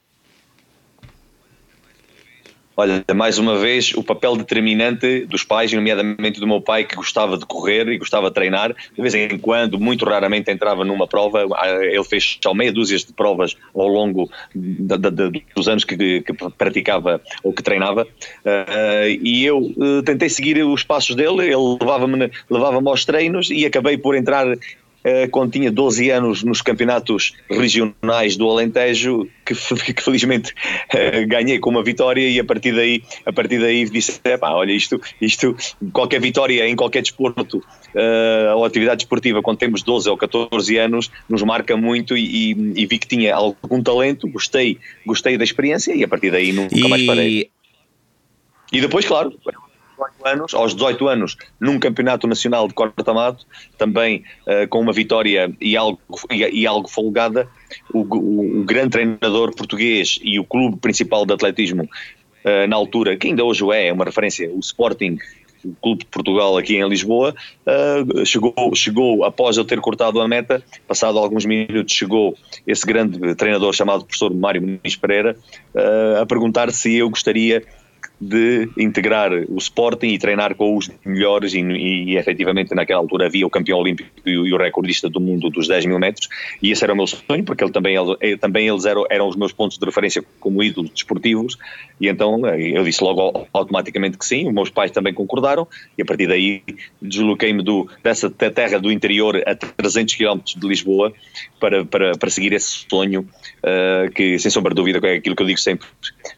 Olha, 2.83 3.05
mais 3.15 3.39
uma 3.39 3.57
vez, 3.57 3.95
o 3.95 4.03
papel 4.03 4.35
determinante 4.35 5.25
dos 5.27 5.45
pais, 5.45 5.73
nomeadamente 5.73 6.41
do 6.41 6.49
meu 6.49 6.61
pai, 6.61 6.83
que 6.83 6.97
gostava 6.97 7.39
de 7.39 7.47
correr 7.47 7.87
e 7.87 7.97
gostava 7.97 8.27
de 8.27 8.35
treinar, 8.35 8.75
de 8.75 9.01
vez 9.01 9.15
em 9.15 9.39
quando, 9.39 9.79
muito 9.79 10.05
raramente 10.05 10.51
entrava 10.51 10.85
numa 10.85 11.07
prova, 11.07 11.47
ah, 11.55 11.85
ele 11.85 12.03
fez 12.03 12.41
só 12.43 12.53
meia 12.53 12.73
dúzia 12.73 12.99
de 12.99 13.13
provas 13.13 13.57
ao 13.73 13.87
longo 13.87 14.29
de, 14.53 14.99
de, 14.99 15.45
dos 15.55 15.69
anos 15.69 15.85
que, 15.85 16.23
que, 16.23 16.33
praticava 16.59 17.21
ou 17.45 17.53
que 17.53 17.63
treinava, 17.63 18.03
uh, 18.03 19.09
e 19.23 19.45
eu 19.45 19.73
tentei 20.05 20.29
seguir 20.29 20.61
os 20.65 20.83
passos 20.83 21.15
dele, 21.15 21.43
ele 21.43 21.79
levava-me 21.81 22.33
levava 22.51 22.83
aos 22.85 23.05
treinos 23.05 23.49
e 23.49 23.65
acabei 23.65 23.97
por 23.97 24.17
entrar 24.17 24.45
quando 25.31 25.53
tinha 25.53 25.71
12 25.71 26.11
anos 26.11 26.43
nos 26.43 26.63
campeonatos 26.63 27.35
regionais 27.51 28.37
do 28.37 28.49
Alentejo, 28.49 29.29
que, 29.45 29.55
que 29.93 30.03
felizmente 30.03 30.53
uh, 30.53 31.27
ganhei 31.27 31.59
com 31.59 31.71
uma 31.71 31.83
vitória 31.83 32.29
e 32.29 32.39
a 32.39 32.45
partir 32.45 32.73
daí, 32.73 33.03
a 33.27 33.33
partir 33.33 33.59
daí 33.59 33.89
disse, 33.89 34.21
olha 34.43 34.73
isto, 34.73 35.01
isto, 35.21 35.57
qualquer 35.93 36.21
vitória 36.21 36.67
em 36.67 36.77
qualquer 36.77 37.03
desporto 37.03 37.59
uh, 37.59 38.57
ou 38.57 38.65
atividade 38.65 38.99
desportiva 38.99 39.43
quando 39.43 39.59
temos 39.59 39.83
12 39.83 40.09
ou 40.09 40.17
14 40.17 40.77
anos 40.79 41.11
nos 41.29 41.43
marca 41.43 41.77
muito 41.77 42.17
e, 42.17 42.53
e, 42.53 42.83
e 42.83 42.87
vi 42.87 42.99
que 42.99 43.07
tinha 43.07 43.35
algum 43.35 43.83
talento, 43.83 44.29
gostei, 44.29 44.79
gostei 45.07 45.37
da 45.37 45.45
experiência 45.45 45.95
e 45.95 46.05
a 46.05 46.09
partir 46.09 46.31
daí 46.31 46.53
nunca 46.53 46.77
e... 46.77 46.89
mais 46.89 47.05
parei. 47.05 47.51
E 48.73 48.81
depois, 48.81 49.05
claro, 49.05 49.31
18 49.31 49.72
anos, 50.25 50.55
aos 50.55 50.75
18 50.75 51.09
anos, 51.09 51.37
num 51.61 51.79
campeonato 51.79 52.27
nacional 52.27 52.67
de 52.69 52.75
corta-mato, 52.75 53.47
também 53.79 54.25
uh, 54.47 54.69
com 54.69 54.81
uma 54.81 54.93
vitória 54.93 55.53
e 55.61 55.77
algo, 55.77 56.01
e, 56.31 56.61
e 56.61 56.67
algo 56.67 56.89
folgada, 56.89 57.49
o, 57.93 58.01
o, 58.01 58.61
o, 58.61 58.65
grande 58.65 58.91
treinador 58.91 59.55
português 59.55 60.19
e 60.23 60.39
o 60.39 60.45
clube 60.45 60.77
principal 60.79 61.25
de 61.27 61.33
atletismo 61.33 61.85
uh, 61.85 62.67
na 62.69 62.77
altura, 62.77 63.17
que 63.17 63.29
ainda 63.29 63.45
hoje 63.45 63.65
é, 63.73 63.89
é 63.89 63.93
uma 63.93 64.05
referência, 64.05 64.51
o 64.53 64.61
Sporting, 64.61 65.19
o 65.65 65.75
Clube 65.81 66.01
de 66.01 66.07
Portugal 66.07 66.57
aqui 66.57 66.77
em 66.77 66.89
Lisboa, 66.89 67.35
uh, 67.67 68.27
chegou, 68.27 68.55
chegou 68.75 69.25
após 69.25 69.57
eu 69.57 69.65
ter 69.65 69.81
cortado 69.81 70.21
a 70.21 70.29
meta, 70.29 70.63
passado 70.87 71.19
alguns 71.19 71.45
minutos 71.45 71.95
chegou 71.95 72.37
esse 72.67 72.85
grande 72.85 73.35
treinador 73.35 73.73
chamado 73.73 74.05
professor 74.05 74.35
Mário 74.35 74.61
Muniz 74.61 74.97
Pereira 74.97 75.37
uh, 75.75 76.23
a 76.23 76.27
perguntar 76.27 76.71
se 76.73 76.95
eu 76.97 77.09
gostaria 77.09 77.63
de 78.23 78.69
integrar 78.79 79.33
o 79.33 79.59
Sporting 79.59 80.07
e 80.07 80.19
treinar 80.19 80.55
com 80.55 80.77
os 80.77 80.89
melhores 81.05 81.55
e, 81.55 81.61
e, 81.61 82.17
efetivamente 82.17 82.73
naquela 82.73 83.01
altura 83.01 83.27
havia 83.27 83.45
o 83.45 83.51
campeão 83.51 83.81
olímpico 83.81 84.09
e 84.25 84.39
o, 84.39 84.47
e 84.47 84.55
o, 84.55 84.57
recordista 84.57 85.09
do 85.09 85.19
mundo 85.19 85.51
dos 85.51 85.67
10 85.67 85.87
mil 85.87 85.99
metros 85.99 86.29
e 86.63 86.71
esse 86.71 86.85
era 86.85 86.93
o 86.93 86.97
meu 86.97 87.07
sonho 87.09 87.43
porque 87.45 87.65
ele 87.65 87.73
também, 87.73 87.97
ele, 88.21 88.37
também 88.37 88.69
eles 88.69 88.85
eram, 88.85 89.05
eram 89.11 89.27
os 89.27 89.35
meus 89.35 89.53
pontos 89.53 89.77
de 89.77 89.85
referência 89.85 90.23
como 90.39 90.63
ídolos 90.63 90.93
desportivos 90.93 91.59
e 92.01 92.07
então 92.07 92.47
eh, 92.47 92.79
eu 92.79 92.85
disse 92.85 93.03
logo 93.03 93.49
automaticamente 93.53 94.17
que 94.17 94.25
sim, 94.25 94.47
os 94.47 94.55
meus 94.55 94.71
pais 94.71 94.93
também 94.93 95.13
concordaram 95.13 95.67
e 95.99 96.03
a 96.03 96.05
partir 96.05 96.29
daí 96.29 96.63
desloquei-me 97.01 97.65
dessa 98.05 98.31
terra 98.31 98.79
do 98.79 98.93
interior 98.93 99.43
a 99.45 99.57
300 99.57 100.15
km 100.15 100.39
de 100.57 100.69
Lisboa 100.69 101.13
para, 101.59 101.85
para, 101.85 102.13
para 102.17 102.31
seguir 102.31 102.53
esse 102.53 102.87
sonho 102.89 103.23
uh, 103.65 104.11
que 104.13 104.39
sem 104.39 104.51
sombra 104.51 104.71
de 104.71 104.77
dúvida 104.77 105.05
é 105.09 105.15
aquilo 105.15 105.35
que 105.35 105.43
eu 105.43 105.47
digo 105.47 105.59
sempre. 105.59 105.89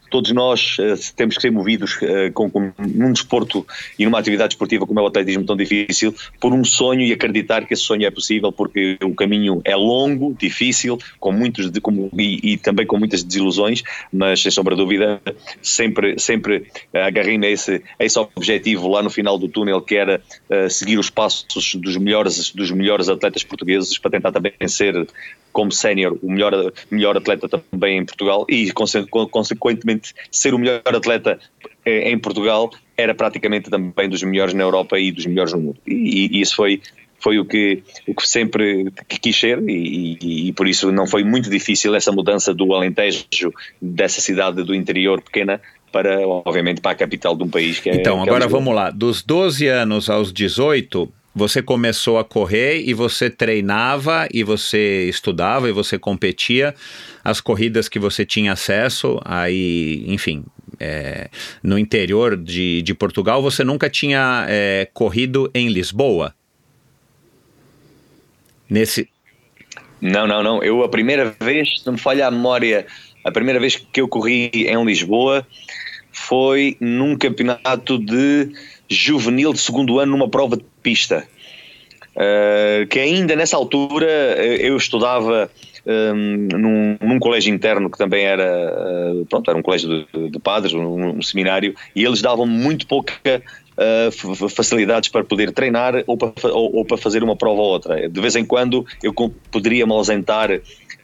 Todos 0.09 0.31
nós 0.31 0.77
uh, 0.79 1.15
temos 1.15 1.35
que 1.35 1.41
ser 1.41 1.51
movidos 1.51 1.74
uh, 1.75 2.31
com, 2.33 2.49
com, 2.49 2.71
num 2.77 3.11
desporto 3.11 3.65
e 3.97 4.05
numa 4.05 4.19
atividade 4.19 4.53
esportiva 4.53 4.85
como 4.85 4.99
é 4.99 5.03
o 5.03 5.07
atletismo 5.07 5.45
tão 5.45 5.55
difícil, 5.55 6.13
por 6.39 6.53
um 6.53 6.63
sonho 6.63 7.01
e 7.01 7.13
acreditar 7.13 7.65
que 7.65 7.73
esse 7.73 7.83
sonho 7.83 8.05
é 8.05 8.11
possível, 8.11 8.51
porque 8.51 8.97
o 9.03 9.13
caminho 9.13 9.61
é 9.63 9.75
longo, 9.75 10.35
difícil, 10.39 10.97
com 11.19 11.31
muitos 11.31 11.69
de, 11.69 11.81
e, 12.17 12.53
e, 12.53 12.57
também 12.57 12.85
com 12.85 12.97
muitas 12.97 13.23
desilusões, 13.23 13.83
mas 14.11 14.41
sem 14.41 14.51
sombra 14.51 14.75
de 14.75 14.81
dúvida 14.81 15.21
sempre, 15.61 16.19
sempre 16.19 16.67
agarrei-me 16.93 17.47
a 17.47 17.49
esse, 17.49 17.81
a 17.99 18.05
esse 18.05 18.19
objetivo 18.19 18.87
lá 18.87 19.01
no 19.01 19.09
final 19.09 19.37
do 19.37 19.47
túnel, 19.47 19.81
que 19.81 19.95
era 19.95 20.21
uh, 20.49 20.69
seguir 20.69 20.97
os 20.97 21.09
passos 21.09 21.75
dos 21.75 21.97
melhores, 21.97 22.51
dos 22.51 22.71
melhores 22.71 23.09
atletas 23.09 23.43
portugueses 23.43 23.97
para 23.97 24.11
tentar 24.11 24.31
também 24.31 24.53
ser 24.67 25.07
como 25.55 25.71
sénior 25.71 26.19
o 26.21 26.29
melhor, 26.29 26.73
melhor 26.91 27.15
atleta 27.15 27.47
também 27.47 27.99
em 27.99 28.05
Portugal 28.05 28.45
e 28.49 28.69
consequentemente 29.31 30.13
ser 30.29 30.53
o 30.53 30.59
melhor 30.59 30.81
atleta 30.85 31.39
eh, 31.85 32.11
em 32.11 32.19
Portugal 32.19 32.69
era 32.97 33.15
praticamente 33.15 33.69
também 33.69 34.09
dos 34.09 34.21
melhores 34.21 34.53
na 34.53 34.63
Europa 34.63 34.99
e 34.99 35.13
dos 35.13 35.25
melhores 35.25 35.53
no 35.53 35.61
mundo. 35.61 35.77
E, 35.87 36.27
e 36.37 36.41
isso 36.41 36.57
foi 36.57 36.81
foi 37.17 37.39
o 37.39 37.45
que, 37.45 37.81
o 38.05 38.13
que 38.13 38.27
sempre 38.27 38.91
quis 39.07 39.39
ser 39.39 39.57
e, 39.67 40.17
e, 40.21 40.49
e, 40.49 40.53
por 40.53 40.67
isso 40.67 40.91
não 40.91 41.07
foi 41.07 41.23
muito 41.23 41.49
difícil 41.49 41.95
essa 41.95 42.11
mudança 42.11 42.53
do 42.53 42.71
Alentejo, 42.73 43.25
dessa 43.81 44.21
cidade 44.21 44.61
do 44.61 44.75
interior 44.75 45.21
pequena, 45.21 45.59
para, 45.91 46.19
obviamente, 46.27 46.81
para 46.81 46.91
a 46.91 46.95
capital 46.95 47.35
de 47.35 47.43
um 47.43 47.49
país 47.49 47.79
que 47.79 47.89
é 47.89 47.95
Então, 47.95 48.21
que 48.21 48.29
agora 48.29 48.43
é 48.43 48.47
vamos 48.47 48.75
lá, 48.75 48.91
dos 48.91 49.23
12 49.23 49.65
anos 49.67 50.09
aos 50.09 50.31
18, 50.31 51.09
você 51.35 51.61
começou 51.61 52.17
a 52.17 52.23
correr 52.23 52.81
e 52.87 52.93
você 52.93 53.29
treinava 53.29 54.25
e 54.33 54.41
você 54.41 55.09
estudava 55.09 55.67
e 55.67 55.73
você 55.73 55.99
competia 55.99 56.73
as 57.21 57.41
corridas 57.41 57.89
que 57.89 57.99
você 57.99 58.25
tinha 58.25 58.53
acesso 58.53 59.19
aí, 59.25 60.05
enfim, 60.07 60.45
é, 60.79 61.29
no 61.61 61.77
interior 61.77 62.37
de, 62.37 62.81
de 62.81 62.93
Portugal, 62.93 63.41
você 63.41 63.65
nunca 63.65 63.89
tinha 63.89 64.45
é, 64.47 64.87
corrido 64.93 65.51
em 65.53 65.67
Lisboa? 65.67 66.33
Nesse. 68.69 69.09
Não, 69.99 70.25
não, 70.25 70.41
não. 70.41 70.63
Eu 70.63 70.83
a 70.83 70.89
primeira 70.89 71.35
vez, 71.39 71.79
se 71.79 71.85
não 71.85 71.93
me 71.93 71.99
falha 71.99 72.27
a 72.27 72.31
memória, 72.31 72.87
a 73.23 73.31
primeira 73.31 73.59
vez 73.59 73.75
que 73.75 73.99
eu 73.99 74.07
corri 74.07 74.49
em 74.53 74.85
Lisboa 74.85 75.45
foi 76.11 76.77
num 76.79 77.17
campeonato 77.17 77.99
de 77.99 78.51
juvenil 78.89 79.53
de 79.53 79.59
segundo 79.59 79.99
ano 79.99 80.11
numa 80.11 80.29
prova 80.29 80.57
de 80.57 80.65
pista. 80.81 81.27
Uh, 82.15 82.87
que 82.87 82.97
ainda 82.97 83.35
nessa 83.35 83.57
altura 83.57 84.07
eh, 84.07 84.59
eu 84.61 84.77
estudava 84.77 85.51
um, 85.85 85.91
ehm, 85.91 86.47
num, 86.57 86.97
num, 87.01 87.19
colégio 87.19 87.53
interno 87.53 87.89
que 87.89 87.97
também 87.97 88.23
era, 88.23 89.13
uh, 89.13 89.25
pronto, 89.25 89.49
era 89.49 89.59
um 89.59 89.61
colégio 89.61 90.07
de, 90.13 90.29
de 90.29 90.39
padres, 90.39 90.73
um, 90.73 91.17
um, 91.17 91.21
seminário, 91.21 91.75
e 91.93 92.05
eles 92.05 92.21
davam 92.21 92.45
muito 92.45 92.87
pouca 92.87 93.43
uh, 93.75 94.49
facilidades 94.49 95.09
para 95.09 95.25
poder 95.25 95.51
treinar 95.51 96.03
ou 96.07 96.17
para, 96.17 96.31
ou, 96.53 96.77
ou 96.77 96.85
para, 96.85 96.95
fazer 96.95 97.21
uma 97.21 97.35
prova 97.35 97.61
ou 97.61 97.67
outra. 97.67 98.09
De 98.09 98.21
vez 98.21 98.37
em 98.37 98.45
quando 98.45 98.85
eu 99.03 99.13
poderia 99.51 99.85
me 99.85 99.91
ausentar 99.91 100.49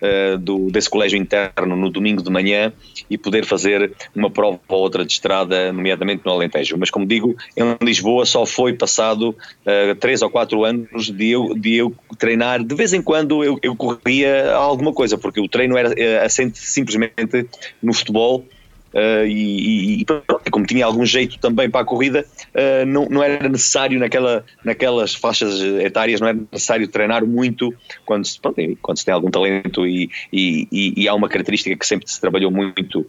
uh, 0.02 0.38
do, 0.38 0.70
desse 0.72 0.90
colégio 0.90 1.18
interno 1.18 1.76
no 1.76 1.90
domingo 1.90 2.22
de 2.22 2.30
manhã 2.30 2.74
e 3.10 3.18
poder 3.18 3.46
fazer 3.46 3.94
uma 4.16 4.30
prova 4.30 4.60
ou 4.68 4.80
outra 4.80 5.06
de 5.06 5.14
estrada, 5.14 5.72
nomeadamente 5.72 6.24
no 6.26 6.32
Alentejo. 6.32 6.78
Mas 6.78 6.90
como 6.90 7.06
digo, 7.06 7.36
em 7.56 7.86
Lisboa 7.86 8.26
só 8.26 8.46
foi 8.46 8.74
passado 8.74 9.30
uh, 9.30 9.96
três 10.00 10.22
ou 10.22 10.30
quatro 10.30 10.64
anos 10.64 11.10
de 11.10 11.30
eu, 11.30 11.54
de 11.56 11.76
eu 11.76 11.94
treinar. 12.18 12.64
De 12.64 12.76
vez 12.76 12.94
em 12.94 13.02
quando 13.02 13.44
eu, 13.44 13.60
eu 13.62 13.76
corria 13.76 14.54
alguma 14.54 14.94
coisa, 14.94 15.18
porque 15.18 15.40
o 15.40 15.48
treino 15.48 15.78
era 15.78 16.24
assente 16.24 16.58
simplesmente 16.58 17.48
no 17.82 17.94
futebol 17.94 18.46
Uh, 18.94 19.26
e, 19.26 20.02
e, 20.02 20.06
como 20.52 20.66
tinha 20.66 20.86
algum 20.86 21.06
jeito 21.06 21.40
também 21.40 21.70
para 21.70 21.82
a 21.82 21.86
corrida, 21.86 22.26
uh, 22.54 22.86
não, 22.86 23.06
não 23.06 23.24
era 23.24 23.48
necessário 23.48 23.98
naquela, 23.98 24.44
naquelas 24.66 25.16
faixas 25.16 25.62
etárias, 25.62 26.20
não 26.20 26.28
era 26.28 26.38
necessário 26.52 26.88
treinar 26.90 27.26
muito 27.26 27.74
quando 28.06 28.26
se, 28.26 28.40
pronto, 28.40 28.58
quando 28.82 28.98
se 28.98 29.06
tem 29.06 29.14
algum 29.14 29.32
talento 29.32 29.88
e, 29.88 30.10
e, 30.32 30.68
e, 30.72 31.08
há 31.08 31.14
uma 31.14 31.30
característica 31.30 31.76
que 31.76 31.88
sempre 31.88 32.10
se 32.10 32.20
trabalhou 32.20 32.52
muito, 32.52 33.08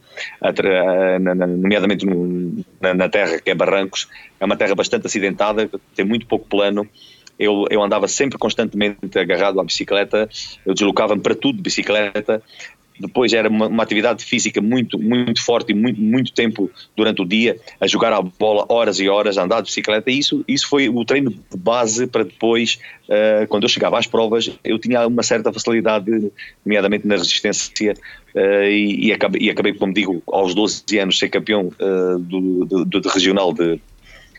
nomeadamente 1.21 2.07
no, 2.07 2.65
na, 2.81 2.95
na, 2.95 3.09
terra 3.09 3.41
que 3.41 3.51
é 3.51 3.55
Barrancos, 3.55 4.09
é 4.39 4.45
uma 4.45 4.57
terra 4.57 4.77
bastante 4.77 5.07
acidentada, 5.07 5.69
tem 5.97 6.05
muito 6.05 6.27
pouco 6.27 6.47
plano. 6.47 6.89
Eu, 7.39 7.65
eu 7.71 7.83
andava 7.83 8.07
sempre 8.07 8.39
constantemente 8.39 9.19
agarrado 9.19 9.59
à 9.59 9.65
bicicleta, 9.65 10.29
eu 10.65 10.75
deslocava-me 10.75 11.23
para 11.23 11.35
tudo 11.35 11.57
de 11.57 11.63
bicicleta 11.63 12.41
depois 12.99 13.33
era 13.33 13.49
uma, 13.49 13.67
uma, 13.67 13.83
atividade 13.83 14.25
física 14.25 14.61
muito, 14.61 14.99
muito 14.99 15.43
forte 15.43 15.73
e 15.73 15.75
muito, 15.75 16.01
muito 16.01 16.33
tempo 16.33 16.71
durante 16.97 17.23
o 17.23 17.25
dia, 17.25 17.59
a 17.81 17.87
jogar 17.87 18.13
a 18.13 18.23
bola 18.23 18.65
horas 18.69 19.01
e 19.01 19.09
horas, 19.09 19.39
a 19.39 19.45
andar 19.45 19.61
de 19.61 19.67
bicicleta, 19.67 20.11
e 20.11 20.19
isso, 20.19 20.45
isso 20.47 20.69
foi 20.69 20.89
o 20.89 21.05
treino 21.05 21.31
de 21.31 21.57
base 21.57 22.07
para 22.07 22.25
depois, 22.25 22.79
uh, 23.09 23.47
quando 23.49 23.65
eu 23.65 23.69
chegava 23.69 23.99
às 23.99 24.07
provas, 24.07 24.51
eu 24.63 24.79
tinha 24.79 25.07
uma 25.07 25.23
certa 25.23 25.53
facilidade, 25.53 26.33
nomeadamente 26.65 27.07
na 27.07 27.17
resistência, 27.17 27.95
uh, 28.35 28.65
e, 28.65 29.07
e, 29.07 29.13
acabei, 29.13 29.43
e 29.43 29.51
acabei, 29.51 29.73
como 29.75 29.93
digo, 29.93 30.23
aos 30.27 30.55
12 30.55 30.99
anos 30.99 31.19
ser 31.19 31.29
campeão 31.29 31.69
uh, 31.69 32.19
do, 32.19 32.65
do, 32.65 32.85
do, 32.85 33.01
do 33.01 33.09
regional 33.09 33.53
de, 33.53 33.81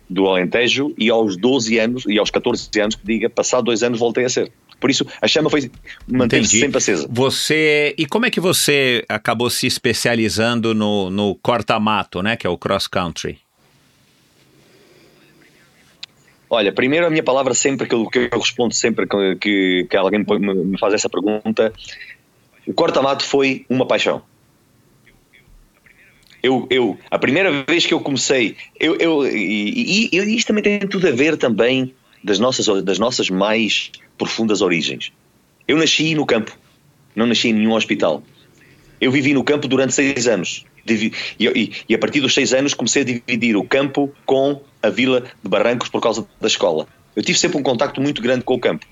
do 0.10 0.28
Alentejo 0.28 0.94
e 0.98 1.10
aos 1.10 1.36
12 1.38 1.80
anos 1.80 2.06
e 2.08 2.18
aos 2.20 2.30
14 2.30 2.70
anos 2.80 2.96
que 2.96 3.06
diga, 3.06 3.30
passado 3.30 3.66
dois 3.66 3.84
anos 3.84 4.00
voltei 4.00 4.26
a 4.26 4.30
ser. 4.30 4.52
Por 4.84 4.92
isso 4.92 5.08
a 5.22 5.28
chama 5.30 5.50
foi 5.50 5.72
manteve-se 6.06 6.60
sempre 6.60 6.78
acesa. 6.78 7.08
Você 7.10 7.96
e 7.98 8.06
como 8.06 8.26
é 8.26 8.30
que 8.30 8.42
você 8.42 9.06
acabou 9.08 9.50
se 9.50 9.66
especializando 9.66 10.76
no, 10.76 11.10
no 11.10 11.36
corta-mato, 11.36 12.22
né, 12.22 12.36
que 12.36 12.46
é 12.46 12.50
o 12.50 12.58
cross 12.58 12.86
country? 12.86 13.40
Olha, 16.50 16.74
primeiro 16.74 17.08
a 17.08 17.10
minha 17.10 17.24
palavra 17.24 17.54
sempre 17.54 17.88
que 17.88 17.96
eu, 17.96 18.10
que 18.10 18.30
eu 18.30 18.38
respondo 18.38 18.74
sempre 18.74 19.08
que, 19.08 19.36
que, 19.38 19.88
que 19.90 19.96
alguém 19.96 20.20
me, 20.20 20.54
me 20.66 20.78
faz 20.78 20.94
essa 20.94 21.08
pergunta, 21.08 21.72
o 22.68 22.74
corta-mato 22.74 23.24
foi 23.24 23.66
uma 23.70 23.88
paixão 23.88 24.22
eu, 26.44 26.68
eu, 26.70 27.00
a 27.10 27.18
primeira 27.18 27.64
vez 27.64 27.86
que 27.86 27.94
eu 27.94 28.02
comecei, 28.02 28.58
eu, 28.78 28.98
eu, 28.98 29.26
e, 29.26 30.10
e, 30.12 30.20
e 30.20 30.36
isto 30.36 30.48
também 30.48 30.62
tem 30.62 30.80
tudo 30.80 31.08
a 31.08 31.12
ver 31.12 31.38
também 31.38 31.96
das 32.24 32.40
nossas, 32.40 32.84
das 32.84 33.00
nossas 33.00 33.30
mais 33.30 33.92
profundas 34.18 34.62
origens. 34.62 35.12
Eu 35.68 35.78
nasci 35.78 36.16
no 36.16 36.26
campo, 36.26 36.58
não 37.16 37.26
nasci 37.26 37.50
em 37.50 37.54
nenhum 37.54 37.74
hospital. 37.74 38.24
Eu 39.00 39.12
vivi 39.12 39.34
no 39.34 39.44
campo 39.44 39.68
durante 39.68 39.94
seis 39.94 40.28
anos. 40.28 40.66
E, 41.40 41.94
a 41.94 41.98
partir 41.98 42.20
dos 42.22 42.34
seis 42.34 42.54
anos 42.54 42.74
comecei 42.74 43.02
a 43.02 43.06
dividir 43.06 43.56
o 43.56 43.64
campo 43.64 44.14
com 44.26 44.62
a 44.82 44.90
vila 44.90 45.22
de 45.22 45.50
Barrancos 45.50 45.90
por 45.90 46.02
causa 46.02 46.28
da 46.40 46.48
escola. 46.48 46.88
Eu 47.16 47.24
tive 47.24 47.38
sempre 47.38 47.58
um 47.58 47.64
contacto 47.64 48.02
muito 48.02 48.22
grande 48.22 48.44
com 48.44 48.56
o 48.56 48.60
campo. 48.60 48.86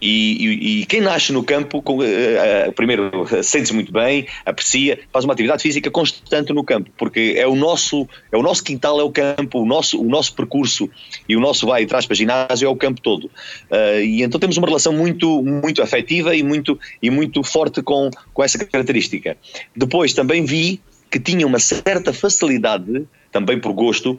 E, 0.00 0.46
e, 0.46 0.80
e, 0.80 0.86
quem 0.86 1.00
nasce 1.00 1.32
no 1.32 1.42
campo, 1.42 1.82
com, 1.82 1.98
uh, 1.98 2.02
uh, 2.02 2.72
primeiro 2.72 3.26
sente-se 3.42 3.72
muito 3.72 3.92
bem, 3.92 4.26
aprecia, 4.44 4.98
faz 5.12 5.24
uma 5.24 5.34
atividade 5.34 5.62
física 5.62 5.90
constante 5.90 6.52
no 6.52 6.64
campo, 6.64 6.90
porque 6.96 7.34
é 7.36 7.46
o 7.46 7.54
nosso, 7.54 8.08
é 8.30 8.36
o 8.36 8.42
nosso 8.42 8.62
quintal, 8.62 9.00
é 9.00 9.02
o 9.02 9.10
campo, 9.10 9.60
o 9.60 9.66
nosso, 9.66 10.00
o 10.00 10.08
nosso 10.08 10.34
percurso 10.34 10.88
e 11.28 11.36
o 11.36 11.40
nosso 11.40 11.66
vai 11.66 11.82
e 11.82 11.86
traz 11.86 12.06
para 12.06 12.16
ginásio 12.16 12.66
é 12.66 12.68
o 12.68 12.76
campo 12.76 13.00
todo. 13.00 13.24
Uh, 13.24 14.00
e 14.02 14.22
então 14.22 14.38
temos 14.38 14.56
uma 14.56 14.66
relação 14.66 14.92
muito, 14.92 15.42
muito 15.42 15.82
afetiva 15.82 16.34
e 16.34 16.42
muito, 16.42 16.78
e 17.02 17.10
muito 17.10 17.42
forte 17.42 17.82
com, 17.82 18.10
com 18.32 18.42
essa 18.42 18.58
característica. 18.64 19.36
Depois 19.76 20.12
também 20.12 20.44
vi 20.44 20.80
que 21.10 21.20
tinha 21.20 21.46
uma 21.46 21.58
certa 21.58 22.12
facilidade 22.12 23.06
também 23.30 23.58
por 23.58 23.72
gosto, 23.72 24.18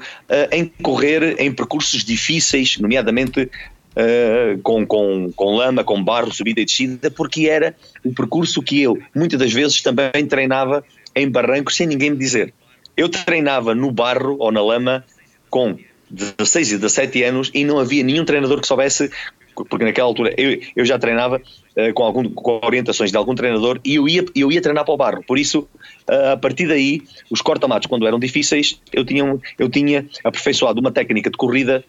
em 0.52 0.66
correr 0.82 1.36
em 1.40 1.52
percursos 1.52 2.04
difíceis, 2.04 2.78
nomeadamente 2.80 3.50
uh, 3.96 4.62
com, 4.62 4.86
com, 4.86 5.32
com 5.34 5.56
lama, 5.56 5.84
com 5.84 6.04
barro, 6.04 6.34
subida 6.34 6.62
e 6.62 6.66
descida, 6.66 7.10
porque 7.12 7.48
era 7.48 7.76
o 8.04 8.14
percurso 8.14 8.62
que 8.62 8.82
eu, 8.82 8.98
muitas 9.16 9.40
das 9.40 9.52
vezes, 9.52 9.82
também 9.82 10.26
treinava 10.28 10.84
em 11.16 11.30
barrancos 11.30 11.76
sem 11.76 11.88
ninguém 11.88 12.12
me 12.12 12.18
dizer. 12.18 12.54
Eu 12.96 13.10
treinava 13.10 13.74
no 13.74 13.92
barro 13.92 14.36
ou 14.40 14.52
na 14.52 14.62
lama 14.62 15.04
com 15.50 15.78
16 16.10 16.74
e 16.74 16.78
17 16.78 17.24
anos 17.24 17.52
e 17.54 17.64
não 17.64 17.80
havia 17.80 18.04
nenhum 18.04 18.26
treinador 18.26 18.62
que 18.62 18.68
soubesse, 18.68 19.10
porque 19.56 19.84
naquela 19.84 20.08
altura 20.08 20.34
eu, 20.38 20.60
eu 20.76 20.86
já 20.86 20.98
treinava 21.00 21.38
uh, 21.38 21.94
com, 21.94 22.04
algum, 22.04 22.30
com 22.30 22.60
orientações 22.64 23.12
de 23.12 23.18
algum 23.18 23.34
treinador 23.34 23.80
e 23.84 23.96
eu 23.96 24.08
ia, 24.08 24.26
eu 24.36 24.52
ia 24.52 24.62
treinar 24.62 24.86
para 24.86 24.94
o 24.94 24.98
barro. 24.98 25.24
Por 25.26 25.40
isso, 25.40 25.68
uh, 26.10 26.34
a 26.34 26.38
partir 26.38 26.68
daí, 26.68 27.02
os 27.32 27.42
corta-matos, 27.42 27.88
quando 27.88 28.06
eram 28.06 28.20
difíceis, 28.20 28.80
eu 28.92 29.04
tinha, 29.04 29.40
eu 29.58 29.70
tinha 29.70 30.06
aperfeiçoado 30.24 30.80
uma 30.80 30.92
técnica 30.92 31.30
de 31.30 31.38
corrida 31.38 31.84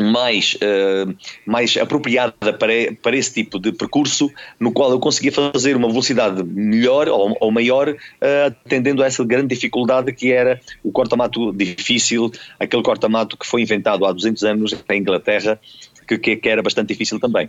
mais, 0.00 0.54
uh, 0.54 1.14
mais 1.46 1.76
apropriada 1.76 2.52
para, 2.52 2.72
para 3.02 3.16
esse 3.16 3.32
tipo 3.32 3.58
de 3.58 3.72
percurso, 3.72 4.30
no 4.58 4.72
qual 4.72 4.90
eu 4.90 4.98
conseguia 4.98 5.32
fazer 5.32 5.76
uma 5.76 5.88
velocidade 5.88 6.42
melhor 6.42 7.08
ou, 7.08 7.36
ou 7.40 7.50
maior, 7.50 7.88
uh, 7.88 8.46
atendendo 8.46 9.02
a 9.02 9.06
essa 9.06 9.24
grande 9.24 9.54
dificuldade 9.54 10.12
que 10.12 10.32
era 10.32 10.60
o 10.82 10.90
corta-mato 10.90 11.52
difícil, 11.52 12.30
aquele 12.58 12.82
corta-mato 12.82 13.36
que 13.36 13.46
foi 13.46 13.62
inventado 13.62 14.04
há 14.04 14.12
200 14.12 14.44
anos 14.44 14.84
na 14.88 14.96
Inglaterra, 14.96 15.60
que, 16.06 16.36
que 16.36 16.48
era 16.48 16.62
bastante 16.62 16.88
difícil 16.88 17.18
também. 17.18 17.48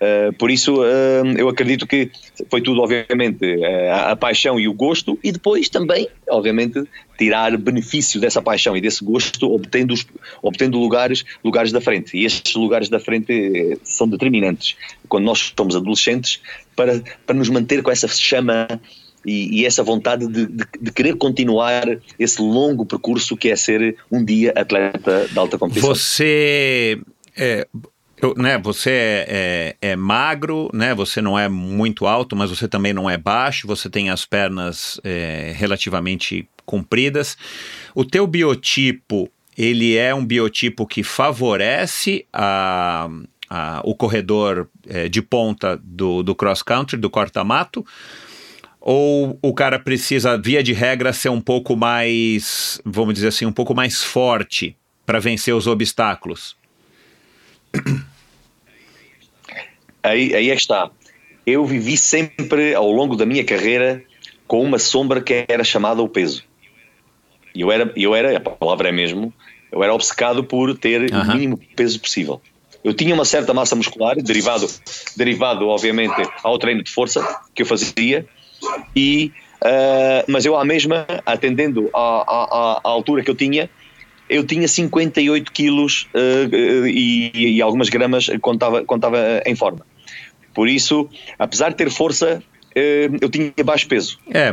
Uh, 0.00 0.32
por 0.38 0.50
isso, 0.50 0.80
uh, 0.80 1.26
eu 1.36 1.46
acredito 1.50 1.86
que 1.86 2.10
foi 2.48 2.62
tudo, 2.62 2.80
obviamente, 2.80 3.44
uh, 3.44 3.90
a, 3.92 4.12
a, 4.12 4.16
paixão 4.16 4.58
e 4.58 4.66
o 4.66 4.72
gosto, 4.72 5.18
e 5.22 5.30
depois 5.30 5.68
também, 5.68 6.08
obviamente, 6.30 6.82
tirar 7.18 7.54
benefício 7.58 8.18
dessa 8.18 8.40
paixão 8.40 8.74
e 8.74 8.80
desse 8.80 9.04
gosto, 9.04 9.52
obtendo, 9.52 9.92
os, 9.92 10.06
obtendo 10.42 10.78
lugares, 10.78 11.22
lugares 11.44 11.70
da 11.70 11.82
frente. 11.82 12.16
E 12.16 12.24
estes 12.24 12.54
lugares 12.54 12.88
da 12.88 12.98
frente 12.98 13.78
são 13.84 14.08
determinantes 14.08 14.74
quando 15.06 15.24
nós 15.24 15.52
somos 15.54 15.76
adolescentes 15.76 16.40
para, 16.74 17.02
para 17.26 17.36
nos 17.36 17.50
manter 17.50 17.82
com 17.82 17.90
essa 17.90 18.08
chama 18.08 18.66
e, 19.26 19.60
e, 19.60 19.66
essa 19.66 19.82
vontade 19.82 20.26
de, 20.26 20.46
de, 20.46 20.64
de, 20.80 20.92
querer 20.92 21.14
continuar 21.16 21.84
esse 22.18 22.40
longo 22.40 22.86
percurso 22.86 23.36
que 23.36 23.50
é 23.50 23.56
ser 23.56 23.96
um 24.10 24.24
dia 24.24 24.54
atleta 24.56 25.28
de 25.30 25.38
alta 25.38 25.58
competição. 25.58 25.90
Você. 25.90 26.98
É, 27.36 27.66
eu, 28.20 28.34
né, 28.36 28.58
você 28.58 28.90
é, 28.90 29.76
é, 29.80 29.90
é, 29.90 29.96
magro, 29.96 30.70
né, 30.72 30.94
você 30.94 31.20
não 31.20 31.38
é 31.38 31.48
muito 31.48 32.06
alto, 32.06 32.36
mas 32.36 32.50
você 32.50 32.68
também 32.68 32.92
não 32.92 33.08
é 33.08 33.16
baixo, 33.16 33.66
você 33.66 33.88
tem 33.88 34.10
as 34.10 34.24
pernas 34.24 35.00
é, 35.02 35.52
relativamente 35.56 36.48
compridas. 36.64 37.36
O 37.94 38.04
teu 38.04 38.26
biotipo, 38.26 39.30
ele 39.56 39.96
é 39.96 40.14
um 40.14 40.24
biotipo 40.24 40.86
que 40.86 41.02
favorece 41.02 42.26
a, 42.32 43.08
a, 43.48 43.80
o 43.84 43.94
corredor 43.94 44.68
é, 44.86 45.08
de 45.08 45.22
ponta 45.22 45.80
do, 45.82 46.22
do 46.22 46.34
cross-country, 46.34 46.96
do 46.96 47.10
corta-mato, 47.10 47.84
ou 48.80 49.38
o 49.42 49.52
cara 49.52 49.78
precisa, 49.78 50.38
via 50.38 50.62
de 50.62 50.72
regra, 50.72 51.12
ser 51.12 51.28
um 51.28 51.40
pouco 51.40 51.76
mais, 51.76 52.80
vamos 52.84 53.14
dizer 53.14 53.28
assim, 53.28 53.44
um 53.44 53.52
pouco 53.52 53.74
mais 53.74 54.02
forte 54.02 54.76
para 55.04 55.18
vencer 55.18 55.54
os 55.54 55.66
obstáculos? 55.66 56.56
Aí, 60.02 60.34
aí 60.34 60.50
é 60.50 60.54
que 60.54 60.60
está. 60.60 60.90
Eu 61.46 61.64
vivi 61.64 61.96
sempre, 61.96 62.74
ao 62.74 62.90
longo 62.90 63.16
da 63.16 63.26
minha 63.26 63.44
carreira, 63.44 64.02
com 64.46 64.62
uma 64.62 64.78
sombra 64.78 65.20
que 65.20 65.44
era 65.48 65.64
chamada 65.64 66.02
o 66.02 66.08
peso. 66.08 66.44
E 67.54 67.60
eu 67.60 67.72
era, 67.72 67.92
eu 67.96 68.14
era, 68.14 68.36
a 68.36 68.40
palavra 68.40 68.88
é 68.88 68.92
mesmo, 68.92 69.32
eu 69.70 69.82
era 69.82 69.94
obcecado 69.94 70.44
por 70.44 70.76
ter 70.76 71.12
o 71.12 71.26
mínimo 71.26 71.58
peso 71.76 72.00
possível. 72.00 72.40
Eu 72.82 72.94
tinha 72.94 73.14
uma 73.14 73.24
certa 73.24 73.52
massa 73.52 73.76
muscular, 73.76 74.16
derivado, 74.16 74.66
derivado 75.16 75.68
obviamente 75.68 76.22
ao 76.42 76.58
treino 76.58 76.82
de 76.82 76.90
força 76.90 77.22
que 77.54 77.62
eu 77.62 77.66
fazia, 77.66 78.26
e, 78.96 79.32
uh, 79.62 80.24
mas 80.26 80.44
eu 80.44 80.56
à 80.56 80.64
mesma, 80.64 81.06
atendendo 81.26 81.90
à, 81.92 81.98
à, 81.98 82.80
à 82.82 82.88
altura 82.88 83.22
que 83.22 83.30
eu 83.30 83.34
tinha, 83.34 83.68
eu 84.28 84.44
tinha 84.44 84.66
58 84.66 85.52
quilos 85.52 86.08
uh, 86.14 86.86
e, 86.86 87.56
e, 87.56 87.62
algumas 87.62 87.88
gramas 87.88 88.30
quando 88.40 88.56
estava 88.96 89.42
em 89.44 89.54
forma. 89.54 89.84
Por 90.60 90.68
isso, 90.68 91.08
apesar 91.38 91.70
de 91.70 91.76
ter 91.76 91.90
força, 91.90 92.42
uh, 92.76 93.16
eu 93.18 93.30
tinha 93.30 93.50
baixo 93.64 93.88
peso. 93.88 94.18
É. 94.30 94.52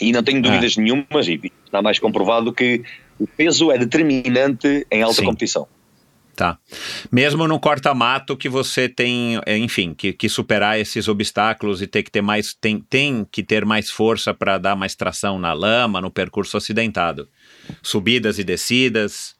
E 0.00 0.12
não 0.12 0.22
tenho 0.22 0.40
dúvidas 0.40 0.76
ah. 0.78 0.80
nenhumas, 0.80 1.26
e 1.26 1.40
está 1.64 1.82
mais 1.82 1.98
comprovado 1.98 2.52
que 2.52 2.84
o 3.18 3.26
peso 3.26 3.72
é 3.72 3.78
determinante 3.78 4.86
em 4.88 5.02
alta 5.02 5.16
Sim. 5.16 5.24
competição. 5.24 5.66
Tá. 6.36 6.56
Mesmo 7.10 7.48
no 7.48 7.58
corta-mato 7.58 8.36
que 8.36 8.48
você 8.48 8.88
tem, 8.88 9.40
enfim, 9.44 9.92
que, 9.92 10.12
que, 10.12 10.28
superar 10.28 10.78
esses 10.78 11.08
obstáculos 11.08 11.82
e 11.82 11.88
ter 11.88 12.04
que 12.04 12.10
ter 12.12 12.22
mais, 12.22 12.54
tem, 12.54 12.78
tem 12.78 13.26
que 13.28 13.42
ter 13.42 13.64
mais 13.64 13.90
força 13.90 14.32
para 14.32 14.56
dar 14.56 14.76
mais 14.76 14.94
tração 14.94 15.36
na 15.36 15.52
lama, 15.52 16.00
no 16.00 16.12
percurso 16.12 16.56
acidentado. 16.56 17.28
Subidas 17.82 18.38
e 18.38 18.44
descidas. 18.44 19.34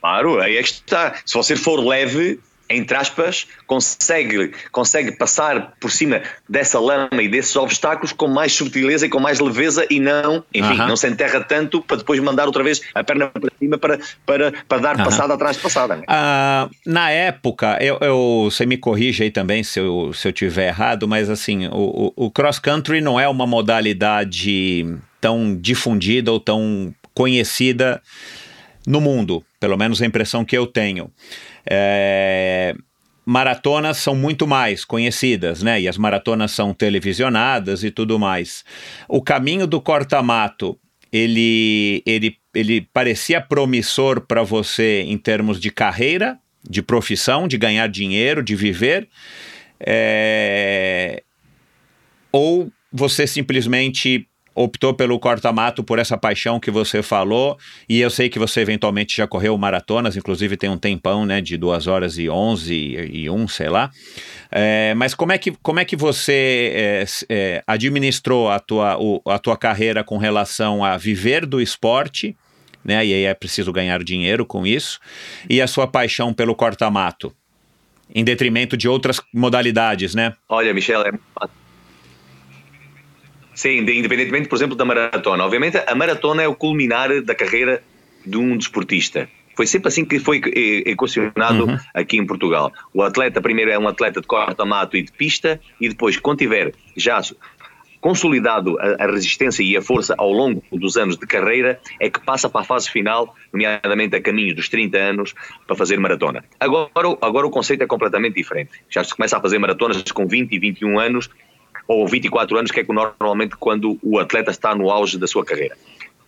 Claro, 0.00 0.40
aí 0.40 0.58
é 0.58 0.62
que 0.62 0.68
está. 0.68 1.20
Se 1.26 1.34
você 1.34 1.56
for 1.56 1.84
leve, 1.84 2.38
entre 2.68 2.96
aspas, 2.96 3.46
consegue, 3.66 4.52
consegue 4.72 5.12
passar 5.12 5.74
por 5.80 5.90
cima 5.90 6.22
dessa 6.48 6.78
lama 6.78 7.22
e 7.22 7.28
desses 7.28 7.54
obstáculos 7.56 8.12
com 8.12 8.26
mais 8.26 8.52
subtileza 8.52 9.06
e 9.06 9.08
com 9.08 9.20
mais 9.20 9.38
leveza 9.38 9.86
e 9.90 10.00
não, 10.00 10.42
enfim, 10.52 10.76
não 10.76 10.96
se 10.96 11.08
enterra 11.08 11.40
tanto 11.40 11.80
para 11.82 11.98
depois 11.98 12.18
mandar 12.20 12.46
outra 12.46 12.62
vez 12.62 12.80
a 12.94 13.04
perna 13.04 13.28
para 13.28 13.50
cima 13.58 13.78
para, 13.78 13.98
para, 14.24 14.52
para 14.66 14.78
dar 14.78 14.96
passada 14.96 15.34
atrás 15.34 15.56
de 15.56 15.62
passada. 15.62 15.96
Né? 15.96 16.04
Ah, 16.08 16.68
na 16.86 17.10
época, 17.10 17.78
eu, 17.80 17.98
eu, 18.00 18.48
você 18.50 18.64
me 18.64 18.76
corrige 18.76 19.24
aí 19.24 19.30
também 19.30 19.62
se 19.62 19.78
eu, 19.80 20.12
se 20.14 20.26
eu 20.26 20.32
tiver 20.32 20.68
errado, 20.68 21.06
mas 21.06 21.28
assim, 21.28 21.66
o, 21.66 22.12
o 22.16 22.30
cross 22.30 22.58
country 22.58 23.00
não 23.00 23.20
é 23.20 23.28
uma 23.28 23.46
modalidade 23.46 24.86
tão 25.20 25.56
difundida 25.56 26.32
ou 26.32 26.40
tão 26.40 26.94
conhecida 27.14 28.02
no 28.86 29.00
mundo, 29.00 29.44
pelo 29.58 29.76
menos 29.76 30.00
a 30.02 30.06
impressão 30.06 30.44
que 30.44 30.56
eu 30.56 30.66
tenho. 30.66 31.10
É, 31.68 32.74
maratonas 33.24 33.96
são 33.96 34.14
muito 34.14 34.46
mais 34.46 34.84
conhecidas, 34.84 35.62
né? 35.62 35.80
E 35.80 35.88
as 35.88 35.96
maratonas 35.96 36.52
são 36.52 36.74
televisionadas 36.74 37.82
e 37.82 37.90
tudo 37.90 38.18
mais. 38.18 38.64
O 39.08 39.22
caminho 39.22 39.66
do 39.66 39.80
corta-mato, 39.80 40.78
ele, 41.12 42.02
ele, 42.04 42.36
ele 42.54 42.82
parecia 42.92 43.40
promissor 43.40 44.20
para 44.20 44.42
você 44.42 45.02
em 45.06 45.16
termos 45.16 45.60
de 45.60 45.70
carreira, 45.70 46.38
de 46.68 46.82
profissão, 46.82 47.48
de 47.48 47.56
ganhar 47.56 47.86
dinheiro, 47.88 48.42
de 48.42 48.54
viver? 48.54 49.08
É... 49.80 51.22
Ou 52.32 52.70
você 52.92 53.26
simplesmente 53.26 54.26
optou 54.54 54.94
pelo 54.94 55.18
corta-mato 55.18 55.82
por 55.82 55.98
essa 55.98 56.16
paixão 56.16 56.60
que 56.60 56.70
você 56.70 57.02
falou, 57.02 57.58
e 57.88 58.00
eu 58.00 58.10
sei 58.10 58.28
que 58.28 58.38
você 58.38 58.60
eventualmente 58.60 59.16
já 59.16 59.26
correu 59.26 59.56
maratonas, 59.58 60.16
inclusive 60.16 60.56
tem 60.56 60.70
um 60.70 60.78
tempão, 60.78 61.26
né, 61.26 61.40
de 61.40 61.56
2 61.56 61.86
horas 61.86 62.18
e 62.18 62.28
11 62.28 62.74
e 62.74 63.28
1, 63.28 63.48
sei 63.48 63.68
lá, 63.68 63.90
é, 64.50 64.94
mas 64.94 65.14
como 65.14 65.32
é 65.32 65.38
que, 65.38 65.52
como 65.62 65.80
é 65.80 65.84
que 65.84 65.96
você 65.96 66.72
é, 66.74 67.04
é, 67.28 67.62
administrou 67.66 68.48
a 68.50 68.60
tua, 68.60 68.96
o, 68.98 69.20
a 69.26 69.38
tua 69.38 69.56
carreira 69.56 70.04
com 70.04 70.18
relação 70.18 70.84
a 70.84 70.96
viver 70.96 71.44
do 71.44 71.60
esporte, 71.60 72.36
né, 72.84 73.04
e 73.04 73.14
aí 73.14 73.24
é 73.24 73.34
preciso 73.34 73.72
ganhar 73.72 74.04
dinheiro 74.04 74.46
com 74.46 74.66
isso, 74.66 75.00
e 75.48 75.60
a 75.60 75.66
sua 75.66 75.86
paixão 75.86 76.32
pelo 76.32 76.54
corta-mato? 76.54 77.34
Em 78.14 78.22
detrimento 78.22 78.76
de 78.76 78.86
outras 78.86 79.20
modalidades, 79.32 80.14
né? 80.14 80.34
Olha, 80.48 80.74
Michel, 80.74 81.00
é 81.02 81.12
Sim, 83.54 83.78
independentemente, 83.78 84.48
por 84.48 84.56
exemplo, 84.56 84.76
da 84.76 84.84
maratona. 84.84 85.44
Obviamente, 85.44 85.80
a 85.86 85.94
maratona 85.94 86.42
é 86.42 86.48
o 86.48 86.54
culminar 86.54 87.22
da 87.22 87.34
carreira 87.34 87.82
de 88.26 88.36
um 88.36 88.56
desportista. 88.56 89.28
Foi 89.56 89.66
sempre 89.66 89.88
assim 89.88 90.04
que 90.04 90.18
foi 90.18 90.40
equacionado 90.84 91.66
uhum. 91.66 91.78
aqui 91.94 92.16
em 92.16 92.26
Portugal. 92.26 92.72
O 92.92 93.02
atleta 93.02 93.40
primeiro 93.40 93.70
é 93.70 93.78
um 93.78 93.86
atleta 93.86 94.20
de 94.20 94.26
corta-mato 94.26 94.96
e 94.96 95.02
de 95.02 95.12
pista, 95.12 95.60
e 95.80 95.88
depois, 95.88 96.16
quando 96.16 96.38
tiver 96.38 96.72
já 96.96 97.20
consolidado 98.00 98.78
a, 98.78 99.04
a, 99.04 99.06
resistência 99.06 99.62
e 99.62 99.74
a 99.78 99.80
força 99.80 100.14
ao 100.18 100.30
longo 100.30 100.62
dos 100.70 100.96
anos 100.98 101.16
de 101.16 101.26
carreira, 101.26 101.80
é 101.98 102.10
que 102.10 102.20
passa 102.20 102.50
para 102.50 102.60
a 102.60 102.64
fase 102.64 102.90
final, 102.90 103.34
nomeadamente 103.50 104.14
a 104.14 104.20
caminho 104.20 104.54
dos 104.54 104.68
30 104.68 104.98
anos, 104.98 105.34
para 105.66 105.74
fazer 105.74 105.98
maratona. 105.98 106.44
Agora, 106.60 106.90
agora 107.22 107.46
o 107.46 107.50
conceito 107.50 107.82
é 107.82 107.86
completamente 107.86 108.34
diferente. 108.34 108.72
Já 108.90 109.02
se 109.02 109.14
começa 109.14 109.38
a 109.38 109.40
fazer 109.40 109.58
maratonas 109.58 110.02
com 110.12 110.26
20 110.26 110.52
e 110.52 110.58
21 110.58 110.98
anos, 110.98 111.30
ou 111.86 112.06
24 112.06 112.56
anos, 112.56 112.70
que 112.70 112.80
é 112.80 112.86
normalmente 112.88 113.56
quando 113.56 113.98
o 114.02 114.18
atleta 114.18 114.50
está 114.50 114.74
no 114.74 114.90
auge 114.90 115.18
da 115.18 115.26
sua 115.26 115.44
carreira. 115.44 115.76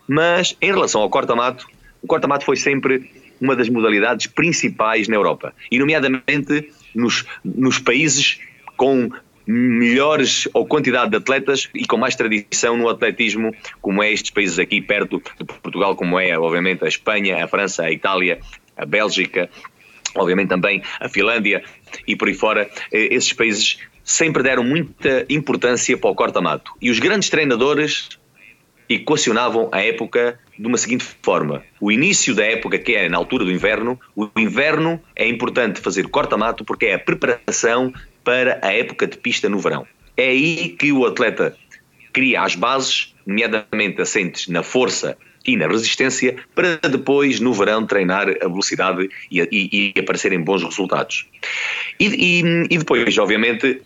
Mas 0.08 0.56
em 0.60 0.72
relação 0.72 1.00
ao 1.00 1.10
corta-mato, 1.10 1.66
o 2.02 2.06
corta-mato 2.06 2.44
foi 2.44 2.56
sempre 2.56 3.10
uma 3.40 3.56
das 3.56 3.68
modalidades 3.68 4.26
principais 4.26 5.08
na 5.08 5.16
Europa, 5.16 5.54
e 5.70 5.78
nomeadamente 5.78 6.70
nos, 6.94 7.24
nos 7.44 7.78
países 7.78 8.40
com 8.76 9.10
melhores 9.46 10.48
ou 10.52 10.66
quantidade 10.66 11.10
de 11.10 11.16
atletas 11.18 11.68
e 11.72 11.86
com 11.86 11.96
mais 11.96 12.16
tradição 12.16 12.76
no 12.76 12.88
atletismo, 12.88 13.54
como 13.80 14.02
é 14.02 14.12
estes 14.12 14.30
países 14.30 14.58
aqui 14.58 14.80
perto 14.80 15.22
de 15.38 15.44
Portugal, 15.44 15.94
como 15.94 16.18
é 16.18 16.36
obviamente 16.36 16.84
a 16.84 16.88
Espanha, 16.88 17.44
a 17.44 17.46
França, 17.46 17.84
a 17.84 17.92
Itália, 17.92 18.40
a 18.76 18.84
Bélgica, 18.84 19.48
obviamente 20.16 20.48
também 20.48 20.82
a 20.98 21.08
Finlândia 21.08 21.62
e 22.08 22.16
por 22.16 22.26
aí 22.26 22.34
fora, 22.34 22.68
eh, 22.92 23.14
esses 23.14 23.32
países 23.32 23.78
sempre 24.06 24.40
deram 24.44 24.62
muita 24.62 25.26
importância 25.28 25.98
para 25.98 26.08
o 26.08 26.14
corta-mato. 26.14 26.72
E 26.80 26.90
os 26.90 27.00
grandes 27.00 27.28
treinadores 27.28 28.08
equacionavam 28.88 29.68
a 29.72 29.82
época 29.82 30.38
de 30.56 30.66
uma 30.66 30.78
seguinte 30.78 31.04
forma: 31.20 31.62
o 31.80 31.90
início 31.90 32.32
da 32.34 32.44
época, 32.44 32.78
que 32.78 32.94
é 32.94 33.08
na 33.08 33.18
altura 33.18 33.44
do 33.44 33.50
inverno, 33.50 33.98
o 34.14 34.30
inverno 34.36 35.02
é 35.16 35.28
importante 35.28 35.80
fazer 35.80 36.08
corta-mato 36.08 36.64
porque 36.64 36.86
é 36.86 36.94
a 36.94 36.98
preparação 36.98 37.92
para 38.22 38.60
a 38.62 38.72
época 38.72 39.08
de 39.08 39.18
pista 39.18 39.48
no 39.48 39.58
verão. 39.58 39.84
É 40.16 40.28
aí 40.28 40.68
que 40.78 40.92
o 40.92 41.04
atleta 41.04 41.56
cria 42.12 42.42
as 42.42 42.54
bases, 42.54 43.14
nomeadamente 43.26 44.00
assentes 44.00 44.46
na 44.46 44.62
força 44.62 45.18
e 45.44 45.56
na 45.56 45.68
resistência, 45.68 46.36
para 46.54 46.76
depois, 46.88 47.38
no 47.40 47.52
verão, 47.52 47.86
treinar 47.86 48.28
a 48.28 48.48
velocidade 48.48 49.08
e, 49.30 49.40
e, 49.40 49.92
e 49.96 50.00
aparecerem 50.00 50.40
bons 50.40 50.62
resultados. 50.62 51.26
E, 52.00 52.06
e, 52.06 52.66
e 52.70 52.78
depois, 52.78 53.16
obviamente, 53.18 53.80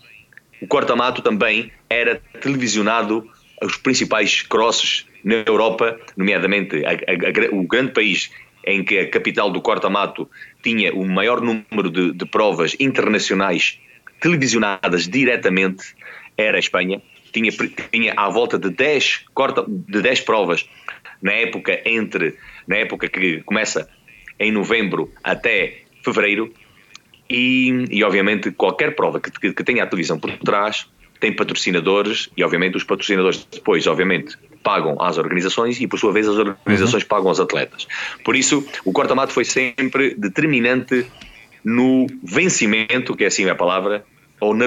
o 0.61 0.67
corta-mato 0.67 1.21
também 1.21 1.71
era 1.89 2.21
televisionado 2.39 3.27
os 3.61 3.77
principais 3.77 4.41
crosses 4.41 5.05
na 5.23 5.35
Europa, 5.45 5.99
nomeadamente 6.15 6.83
a, 6.85 6.91
a, 6.91 6.93
a, 6.93 7.55
o 7.55 7.63
grande 7.63 7.91
país 7.91 8.31
em 8.65 8.83
que 8.83 8.99
a 8.99 9.09
capital 9.09 9.51
do 9.51 9.61
corta-mato 9.61 10.29
tinha 10.61 10.93
o 10.93 11.05
maior 11.05 11.41
número 11.41 11.89
de, 11.89 12.13
de, 12.13 12.25
provas 12.25 12.75
internacionais 12.79 13.79
televisionadas 14.19 15.07
diretamente, 15.07 15.95
era 16.37 16.57
a 16.57 16.59
Espanha. 16.59 17.01
Tinha, 17.33 17.51
tinha 17.91 18.13
à 18.15 18.29
volta 18.29 18.59
de 18.59 18.69
10, 18.69 19.25
corta, 19.33 19.65
de 19.67 20.01
10 20.01 20.21
provas 20.21 20.69
na 21.21 21.31
época 21.33 21.81
entre 21.85 22.35
na 22.67 22.77
época 22.77 23.07
que 23.07 23.41
começa 23.43 23.89
em 24.39 24.51
novembro 24.51 25.11
até 25.23 25.81
fevereiro 26.03 26.53
e, 27.31 27.85
e 27.89 28.03
obviamente, 28.03 28.51
qualquer 28.51 28.93
prova 28.93 29.19
que, 29.19 29.31
que, 29.31 29.53
que 29.53 29.63
tenha 29.63 29.83
a 29.83 29.87
televisão 29.87 30.19
por 30.19 30.31
trás 30.39 30.87
tem 31.19 31.33
patrocinadores 31.33 32.29
e, 32.35 32.43
obviamente, 32.43 32.75
os 32.75 32.83
patrocinadores 32.83 33.47
depois, 33.49 33.87
obviamente, 33.87 34.35
pagam 34.61 34.97
às 34.99 35.17
organizações 35.17 35.79
e, 35.79 35.87
por 35.87 35.97
sua 35.97 36.11
vez, 36.11 36.27
as 36.27 36.35
organizações 36.35 37.03
uhum. 37.03 37.09
pagam 37.09 37.29
aos 37.29 37.39
atletas. 37.39 37.87
Por 38.25 38.35
isso, 38.35 38.65
o 38.83 38.91
corta-mato 38.91 39.31
foi 39.31 39.45
sempre 39.45 40.13
determinante 40.15 41.05
no 41.63 42.07
vencimento, 42.21 43.15
que 43.15 43.23
é 43.23 43.27
assim 43.27 43.47
a 43.47 43.55
palavra, 43.55 44.03
ou 44.41 44.55
na 44.55 44.65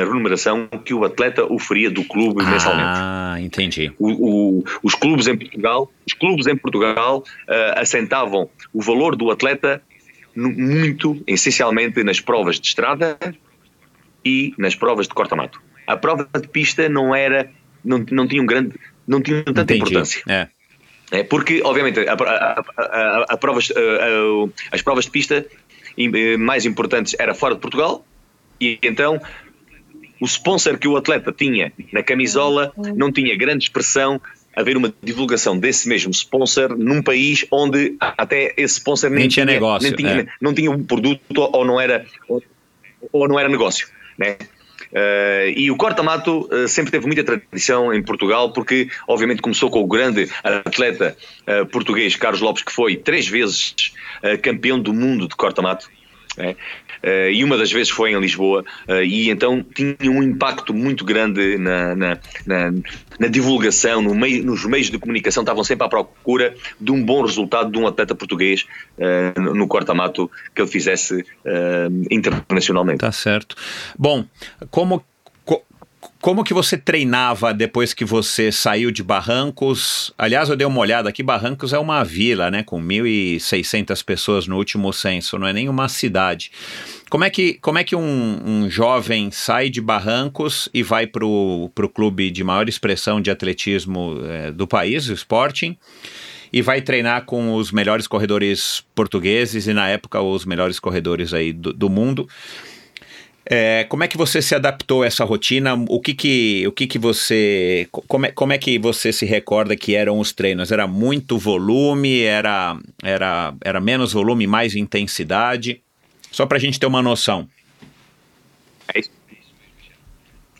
remuneração 0.00 0.66
que 0.84 0.94
o 0.94 1.04
atleta 1.04 1.44
oferia 1.44 1.90
do 1.90 2.02
clube 2.02 2.42
ah, 2.42 2.50
mensalmente. 2.50 2.98
Ah, 2.98 3.36
entendi. 3.38 3.92
O, 3.98 4.08
o, 4.08 4.64
os 4.82 4.94
clubes 4.94 5.26
em 5.26 5.36
Portugal, 5.36 5.92
os 6.06 6.14
clubes 6.14 6.46
em 6.46 6.56
Portugal 6.56 7.18
uh, 7.18 7.78
assentavam 7.78 8.48
o 8.72 8.80
valor 8.80 9.14
do 9.14 9.30
atleta 9.30 9.82
muito, 10.34 11.22
essencialmente, 11.26 12.02
nas 12.02 12.20
provas 12.20 12.58
de 12.58 12.66
estrada 12.66 13.18
e 14.24 14.54
nas 14.58 14.74
provas 14.74 15.06
de 15.06 15.14
corta-mato. 15.14 15.60
A 15.86 15.96
prova 15.96 16.28
de 16.40 16.48
pista 16.48 16.88
não 16.88 17.14
era, 17.14 17.50
não, 17.84 18.04
não 18.10 18.26
tinha 18.26 18.42
um 18.42 18.46
grande, 18.46 18.74
não 19.06 19.20
tinha 19.20 19.42
tanta 19.42 19.62
Entendi. 19.62 19.80
importância. 19.80 20.22
É. 20.28 20.48
É 21.10 21.22
porque, 21.22 21.60
obviamente, 21.62 22.00
a, 22.00 22.14
a, 22.14 22.64
a, 22.78 23.26
a 23.28 23.36
provas, 23.36 23.70
as 24.70 24.80
provas 24.80 25.04
de 25.04 25.10
pista 25.10 25.46
eh, 25.98 26.36
mais 26.38 26.64
importantes 26.64 27.14
era 27.18 27.34
fora 27.34 27.54
de 27.54 27.60
Portugal 27.60 28.02
e 28.58 28.78
então 28.82 29.20
o 30.20 30.24
sponsor 30.24 30.78
que 30.78 30.88
o 30.88 30.96
atleta 30.96 31.32
tinha 31.32 31.72
na 31.92 32.02
camisola 32.02 32.72
não 32.96 33.12
tinha 33.12 33.36
grande 33.36 33.64
expressão 33.64 34.20
haver 34.54 34.76
uma 34.76 34.92
divulgação 35.02 35.58
desse 35.58 35.88
mesmo 35.88 36.12
sponsor 36.12 36.76
num 36.76 37.02
país 37.02 37.44
onde 37.50 37.96
até 38.00 38.52
esse 38.56 38.74
sponsor 38.74 39.10
nem, 39.10 39.20
nem 39.20 39.28
tinha, 39.28 39.46
tinha, 39.46 39.54
negócio, 39.54 39.88
nem 39.88 39.96
tinha, 39.96 40.20
é. 40.22 40.26
não 40.40 40.54
tinha 40.54 40.70
um 40.70 40.84
produto 40.84 41.20
ou 41.36 41.64
não 41.64 41.80
era, 41.80 42.04
ou, 42.28 42.42
ou 43.12 43.28
não 43.28 43.38
era 43.38 43.48
negócio. 43.48 43.88
Né? 44.18 44.36
Uh, 44.92 45.48
e 45.56 45.70
o 45.70 45.76
corta-mato 45.76 46.48
uh, 46.52 46.68
sempre 46.68 46.90
teve 46.90 47.06
muita 47.06 47.24
tradição 47.24 47.94
em 47.94 48.02
Portugal, 48.02 48.52
porque 48.52 48.88
obviamente 49.08 49.40
começou 49.40 49.70
com 49.70 49.82
o 49.82 49.86
grande 49.86 50.28
atleta 50.44 51.16
uh, 51.46 51.64
português 51.66 52.14
Carlos 52.14 52.42
Lopes, 52.42 52.62
que 52.62 52.72
foi 52.72 52.96
três 52.96 53.26
vezes 53.26 53.74
campeão 54.40 54.78
do 54.78 54.92
mundo 54.92 55.26
de 55.26 55.34
corta-mato. 55.34 55.90
Né? 56.36 56.54
Uh, 57.02 57.30
e 57.30 57.42
uma 57.42 57.56
das 57.56 57.72
vezes 57.72 57.90
foi 57.90 58.12
em 58.12 58.20
Lisboa, 58.20 58.64
uh, 58.88 59.02
e 59.02 59.30
então 59.30 59.64
tinha 59.74 60.10
um 60.10 60.22
impacto 60.22 60.72
muito 60.72 61.04
grande 61.04 61.58
na, 61.58 61.96
na, 61.96 62.18
na, 62.46 62.72
na 63.18 63.28
divulgação, 63.28 64.00
no 64.00 64.14
meio, 64.14 64.44
nos 64.44 64.64
meios 64.64 64.90
de 64.90 64.98
comunicação, 64.98 65.42
estavam 65.42 65.64
sempre 65.64 65.86
à 65.86 65.88
procura 65.88 66.54
de 66.80 66.92
um 66.92 67.02
bom 67.04 67.22
resultado 67.22 67.70
de 67.70 67.78
um 67.78 67.86
atleta 67.86 68.14
português 68.14 68.66
uh, 68.98 69.40
no 69.40 69.66
corta-mato 69.66 70.30
que 70.54 70.62
ele 70.62 70.70
fizesse 70.70 71.24
internacionalmente. 72.10 72.98
Tá 72.98 73.12
certo. 73.12 73.56
Bom, 73.98 74.24
como 74.70 75.04
como 76.22 76.44
que 76.44 76.54
você 76.54 76.78
treinava 76.78 77.52
depois 77.52 77.92
que 77.92 78.04
você 78.04 78.52
saiu 78.52 78.92
de 78.92 79.02
Barrancos? 79.02 80.14
Aliás, 80.16 80.48
eu 80.48 80.54
dei 80.54 80.64
uma 80.64 80.78
olhada 80.78 81.08
aqui, 81.08 81.20
Barrancos 81.20 81.72
é 81.72 81.78
uma 81.80 82.04
vila, 82.04 82.48
né, 82.48 82.62
com 82.62 82.80
1.600 82.80 84.04
pessoas 84.04 84.46
no 84.46 84.56
último 84.56 84.92
censo, 84.92 85.36
não 85.36 85.48
é 85.48 85.52
nem 85.52 85.68
uma 85.68 85.88
cidade. 85.88 86.52
Como 87.10 87.24
é 87.24 87.28
que, 87.28 87.54
como 87.54 87.78
é 87.78 87.82
que 87.82 87.96
um, 87.96 88.40
um 88.46 88.70
jovem 88.70 89.32
sai 89.32 89.68
de 89.68 89.80
Barrancos 89.80 90.68
e 90.72 90.80
vai 90.80 91.08
para 91.08 91.26
o 91.26 91.68
clube 91.92 92.30
de 92.30 92.44
maior 92.44 92.68
expressão 92.68 93.20
de 93.20 93.28
atletismo 93.28 94.20
é, 94.24 94.52
do 94.52 94.66
país, 94.66 95.08
o 95.08 95.12
Sporting, 95.14 95.76
e 96.52 96.62
vai 96.62 96.80
treinar 96.80 97.24
com 97.24 97.54
os 97.56 97.72
melhores 97.72 98.06
corredores 98.06 98.84
portugueses 98.94 99.66
e 99.66 99.74
na 99.74 99.88
época 99.88 100.22
os 100.22 100.44
melhores 100.44 100.78
corredores 100.78 101.34
aí 101.34 101.52
do, 101.52 101.72
do 101.72 101.90
mundo? 101.90 102.28
É, 103.44 103.84
como 103.84 104.04
é 104.04 104.08
que 104.08 104.16
você 104.16 104.40
se 104.40 104.54
adaptou 104.54 105.02
a 105.02 105.06
essa 105.06 105.24
rotina? 105.24 105.74
O 105.88 106.00
que 106.00 106.14
que, 106.14 106.64
o 106.66 106.72
que, 106.72 106.86
que 106.86 106.98
você. 106.98 107.88
Como 107.90 108.26
é, 108.26 108.32
como 108.32 108.52
é 108.52 108.58
que 108.58 108.78
você 108.78 109.12
se 109.12 109.26
recorda 109.26 109.76
que 109.76 109.94
eram 109.94 110.18
os 110.18 110.32
treinos? 110.32 110.70
Era 110.70 110.86
muito 110.86 111.38
volume? 111.38 112.22
Era, 112.22 112.78
era, 113.02 113.54
era 113.64 113.80
menos 113.80 114.12
volume, 114.12 114.46
mais 114.46 114.76
intensidade? 114.76 115.82
Só 116.30 116.46
para 116.46 116.56
a 116.56 116.60
gente 116.60 116.78
ter 116.78 116.86
uma 116.86 117.02
noção. 117.02 117.48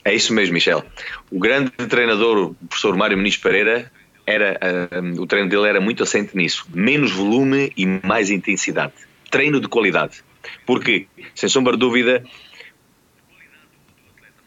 É 0.04 0.14
isso 0.14 0.32
mesmo, 0.32 0.54
Michel. 0.54 0.84
O 1.30 1.38
grande 1.38 1.70
treinador, 1.88 2.50
o 2.50 2.54
professor 2.66 2.96
Mário 2.96 3.16
Muniz 3.16 3.36
Pereira, 3.36 3.90
era, 4.26 4.58
uh, 4.90 5.20
o 5.20 5.26
treino 5.26 5.48
dele 5.48 5.66
era 5.68 5.80
muito 5.80 6.02
assente 6.02 6.36
nisso. 6.36 6.66
Menos 6.74 7.12
volume 7.12 7.72
e 7.76 7.86
mais 7.86 8.30
intensidade. 8.30 8.92
Treino 9.30 9.60
de 9.60 9.68
qualidade. 9.68 10.22
Porque, 10.66 11.06
sem 11.34 11.48
sombra 11.48 11.74
de 11.74 11.78
dúvida, 11.78 12.24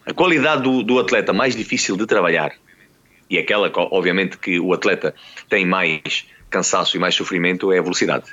a 0.05 0.13
qualidade 0.13 0.63
do, 0.63 0.83
do 0.83 0.99
atleta 0.99 1.33
mais 1.33 1.55
difícil 1.55 1.97
de 1.97 2.05
trabalhar 2.05 2.51
e 3.29 3.37
aquela, 3.37 3.71
obviamente, 3.75 4.37
que 4.37 4.59
o 4.59 4.73
atleta 4.73 5.13
tem 5.49 5.65
mais 5.65 6.25
cansaço 6.49 6.95
e 6.95 6.99
mais 6.99 7.13
sofrimento 7.15 7.71
é 7.73 7.79
a 7.79 7.81
velocidade. 7.81 8.25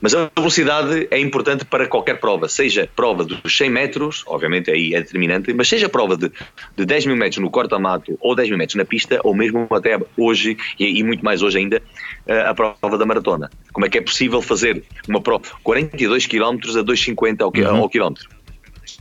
Mas 0.00 0.14
a 0.14 0.30
velocidade 0.36 1.08
é 1.10 1.18
importante 1.18 1.64
para 1.64 1.86
qualquer 1.86 2.20
prova, 2.20 2.48
seja 2.48 2.88
prova 2.94 3.24
dos 3.24 3.56
100 3.56 3.70
metros, 3.70 4.24
obviamente 4.26 4.70
aí 4.70 4.94
é 4.94 5.00
determinante, 5.00 5.54
mas 5.54 5.68
seja 5.68 5.88
prova 5.88 6.16
de, 6.16 6.30
de 6.76 6.84
10 6.84 7.06
mil 7.06 7.16
metros 7.16 7.38
no 7.38 7.50
corta-mato 7.50 8.18
ou 8.20 8.34
10 8.34 8.50
mil 8.50 8.58
metros 8.58 8.74
na 8.74 8.84
pista, 8.84 9.20
ou 9.24 9.34
mesmo 9.34 9.66
até 9.70 9.98
hoje, 10.18 10.56
e, 10.78 10.98
e, 10.98 11.02
muito 11.02 11.24
mais 11.24 11.40
hoje 11.40 11.58
ainda, 11.58 11.80
eh, 12.26 12.40
a 12.40 12.52
prova 12.52 12.98
da 12.98 13.06
maratona. 13.06 13.50
Como 13.72 13.86
é 13.86 13.88
que 13.88 13.96
é 13.96 14.02
possível 14.02 14.42
fazer 14.42 14.84
uma 15.08 15.22
prova 15.22 15.44
42 15.62 16.26
km 16.26 16.58
a 16.78 16.84
2,50 16.84 17.40
ao, 17.40 17.52
uhum. 17.56 17.82
ao 17.82 17.88
quilómetro? 17.88 18.28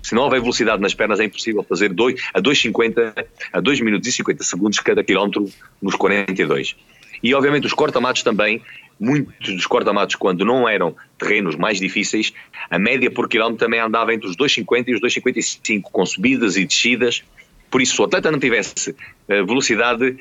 Se 0.02 0.16
não 0.16 0.24
houver 0.24 0.42
velocidade 0.42 0.82
nas 0.82 0.94
pernas, 0.94 1.20
é 1.20 1.26
impossível 1.26 1.64
fazer 1.64 1.90
dois, 1.90 2.22
a 2.34 2.42
2,50 2.42 3.26
a 3.54 3.60
2 3.60 3.82
minutos 3.82 4.08
e 4.08 4.12
50 4.12 4.44
segundos 4.44 4.80
cada 4.80 5.04
quilómetro 5.04 5.48
nos 5.82 5.96
42. 5.96 6.76
E 7.24 7.34
obviamente 7.34 7.68
os 7.68 7.74
corta-matos 7.74 8.24
também, 8.24 8.62
muitos 9.00 9.54
dos 9.54 9.68
corta-matos 9.68 10.16
quando 10.16 10.44
não 10.44 10.68
eram 10.68 10.96
terrenos 11.18 11.56
mais 11.56 11.80
difíceis, 11.80 12.34
a 12.70 12.80
média 12.80 13.12
por 13.12 13.28
quilómetro 13.30 13.66
também 13.66 13.80
andava 13.80 14.14
entre 14.14 14.28
os 14.28 14.36
2,50 14.36 14.88
e 14.88 14.96
os 14.96 15.02
2,55, 15.02 15.82
com 15.84 16.06
subidas 16.06 16.58
e 16.58 16.66
descidas. 16.66 17.24
Por 17.70 17.82
isso, 17.82 17.96
se 17.96 18.02
o 18.02 18.06
atleta 18.06 18.32
não 18.32 18.40
tivesse 18.40 18.96
eh, 19.28 19.44
velocidade, 19.44 20.18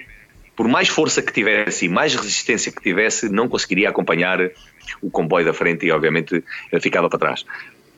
por 0.55 0.69
mais 0.69 0.89
força 0.89 1.23
que 1.23 1.33
tivesse 1.33 1.87
e 1.87 1.89
mais 1.89 2.15
resistência 2.15 2.71
que 2.71 2.83
tivesse, 2.83 3.29
não 3.29 3.49
conseguiria 3.49 3.89
acompanhar 3.89 4.39
o 5.01 5.11
comboio 5.11 5.45
da 5.45 5.55
frente 5.55 5.87
e, 5.87 5.91
obviamente, 5.91 6.45
ficava 6.81 7.09
para 7.09 7.19
trás. 7.19 7.45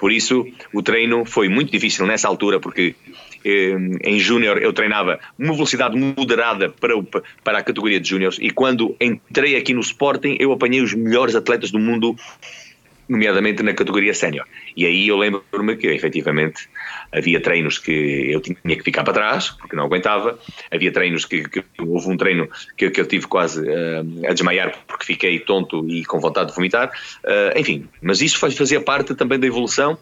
Por 0.03 0.11
isso, 0.11 0.45
o 0.75 0.83
treino 0.83 1.25
foi 1.25 1.49
muito 1.49 1.71
difícil 1.71 2.05
nessa 2.05 2.27
altura, 2.27 2.59
porque 2.59 2.97
eh, 3.45 3.77
em 4.03 4.19
júnior 4.19 4.61
eu 4.61 4.73
treinava 4.73 5.21
uma 5.39 5.55
velocidade 5.55 5.97
moderada 5.97 6.71
para, 6.71 6.99
o, 6.99 7.05
para 7.05 7.59
a 7.59 7.63
categoria 7.63 8.01
de 8.01 8.09
júniores 8.09 8.37
e 8.41 8.51
quando 8.51 8.97
entrei 9.01 9.55
aqui 9.55 9.73
no 9.73 9.81
Sporting 9.81 10.37
eu 10.41 10.51
apanhei 10.51 10.81
os 10.81 10.93
melhores 10.93 11.37
atletas 11.37 11.71
do 11.71 11.79
mundo 11.79 12.17
nomeadamente 13.09 13.63
na 13.63 13.75
categoria 13.75 14.15
sénior. 14.15 14.47
E 14.77 14.87
aí 14.87 15.09
eu 15.09 15.17
lembro-me 15.17 15.77
que 15.77 15.87
efetivamente 15.89 16.69
havia 17.11 17.41
treinos 17.41 17.79
que 17.79 17.93
eu 18.31 18.41
tinha 18.41 18.57
que 18.77 18.83
ficar 18.83 19.05
para 19.05 19.13
trás, 19.13 19.51
porque 19.51 19.77
não 19.77 19.85
aguentava, 19.85 20.39
havia 20.71 20.93
treinos 20.93 21.25
que, 21.25 21.49
que 21.49 21.65
houve 21.81 22.09
um 22.09 22.17
treino 22.17 22.49
que, 22.77 22.91
que 22.91 23.01
eu 23.01 23.07
tive 23.07 23.27
quase 23.27 23.61
uh, 23.61 24.29
a 24.29 24.33
desmaiar 24.33 24.79
porque 24.87 25.05
fiquei 25.05 25.39
tonto 25.41 25.87
e 25.89 26.05
com 26.05 26.21
vontade 26.21 26.51
de 26.51 26.55
vomitar, 26.55 26.91
uh, 27.25 27.59
enfim, 27.59 27.89
mas 28.01 28.21
isso 28.23 28.39
fazia 28.39 28.81
parte 28.81 29.15
também 29.15 29.39
da 29.39 29.47
evolução, 29.47 29.99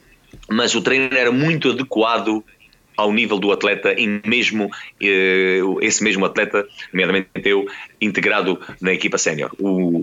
mas 0.48 0.74
o 0.74 0.80
treino 0.80 1.16
era 1.16 1.32
muito 1.32 1.70
adequado 1.70 2.44
ao 3.00 3.12
nível 3.12 3.38
do 3.38 3.50
atleta 3.50 3.94
e 3.98 4.20
mesmo 4.26 4.70
eh, 5.00 5.60
esse 5.80 6.02
mesmo 6.04 6.24
atleta, 6.24 6.66
nomeadamente 6.92 7.28
eu, 7.44 7.66
integrado 8.00 8.60
na 8.80 8.92
equipa 8.92 9.18
sénior. 9.18 9.50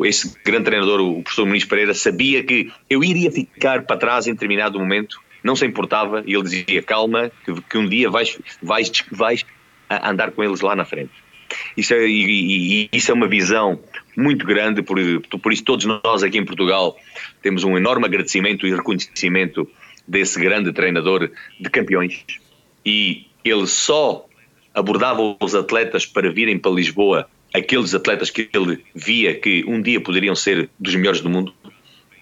Esse 0.03 0.35
grande 0.43 0.65
treinador, 0.65 0.99
o 0.99 1.21
professor 1.21 1.45
Muniz 1.45 1.65
Pereira, 1.65 1.93
sabia 1.93 2.43
que 2.43 2.71
eu 2.89 3.03
iria 3.03 3.31
ficar 3.31 3.83
para 3.83 3.97
trás 3.97 4.27
em 4.27 4.33
determinado 4.33 4.79
momento, 4.79 5.19
não 5.43 5.55
se 5.55 5.65
importava 5.65 6.23
e 6.25 6.33
ele 6.33 6.43
dizia 6.43 6.81
calma, 6.81 7.31
que, 7.45 7.53
que 7.61 7.77
um 7.77 7.87
dia 7.87 8.09
vais, 8.09 8.37
vais, 8.61 8.91
vais 9.11 9.45
andar 9.89 10.31
com 10.31 10.43
eles 10.43 10.61
lá 10.61 10.75
na 10.75 10.85
frente. 10.85 11.11
Isso 11.77 11.93
é, 11.93 12.05
e, 12.05 12.89
e, 12.91 12.97
isso 12.97 13.11
é 13.11 13.13
uma 13.13 13.27
visão 13.27 13.79
muito 14.15 14.45
grande, 14.45 14.81
por, 14.81 14.97
por 15.41 15.53
isso 15.53 15.63
todos 15.63 15.85
nós 15.85 16.23
aqui 16.23 16.37
em 16.37 16.45
Portugal 16.45 16.97
temos 17.41 17.63
um 17.63 17.77
enorme 17.77 18.05
agradecimento 18.05 18.65
e 18.67 18.75
reconhecimento 18.75 19.69
desse 20.07 20.39
grande 20.39 20.73
treinador 20.73 21.29
de 21.59 21.69
campeões 21.69 22.25
e 22.87 23.25
ele 23.43 23.67
só 23.67 24.25
abordava 24.73 25.35
os 25.41 25.53
atletas 25.53 26.05
para 26.05 26.31
virem 26.31 26.57
para 26.57 26.71
Lisboa, 26.71 27.29
aqueles 27.53 27.93
atletas 27.93 28.29
que 28.29 28.47
ele 28.53 28.81
via 28.95 29.35
que 29.35 29.65
um 29.67 29.81
dia 29.81 29.99
poderiam 29.99 30.33
ser 30.33 30.69
dos 30.79 30.95
melhores 30.95 31.19
do 31.19 31.29
mundo. 31.29 31.53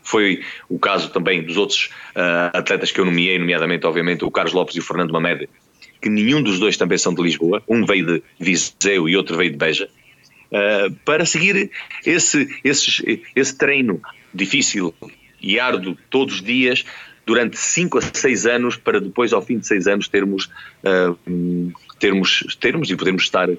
Foi 0.01 0.41
o 0.67 0.79
caso 0.79 1.11
também 1.11 1.43
dos 1.43 1.55
outros 1.55 1.91
uh, 2.15 2.57
atletas 2.57 2.91
que 2.91 2.99
eu 2.99 3.05
nomeei, 3.05 3.37
nomeadamente, 3.37 3.85
obviamente, 3.85 4.25
o 4.25 4.31
Carlos 4.31 4.53
Lopes 4.53 4.75
e 4.75 4.79
o 4.79 4.81
Fernando 4.81 5.13
Mamede, 5.13 5.47
que 6.01 6.09
nenhum 6.09 6.41
dos 6.41 6.57
dois 6.57 6.75
também 6.77 6.97
são 6.97 7.13
de 7.13 7.21
Lisboa, 7.21 7.61
um 7.67 7.85
veio 7.85 8.05
de 8.07 8.23
Viseu 8.39 9.07
e 9.07 9.15
outro 9.15 9.37
veio 9.37 9.51
de 9.51 9.57
Beja, 9.57 9.87
uh, 10.51 10.91
para 11.05 11.27
seguir 11.27 11.69
esse, 12.03 12.47
esse, 12.63 13.21
esse 13.35 13.55
treino 13.55 14.01
difícil 14.33 14.95
e 15.39 15.59
árduo 15.59 15.95
todos 16.09 16.35
os 16.35 16.41
dias, 16.41 16.83
durante 17.25 17.57
5 17.57 17.97
a 17.97 18.01
6 18.01 18.45
anos 18.45 18.77
para 18.77 19.01
depois, 19.01 19.33
ao 19.33 19.41
fim 19.41 19.57
de 19.57 19.67
6 19.67 19.87
anos, 19.87 20.07
termos, 20.07 20.45
uh, 20.83 21.73
termos, 21.99 22.57
termos 22.59 22.89
e 22.89 22.95
podermos 22.95 23.23
estar 23.23 23.49
uh, 23.49 23.57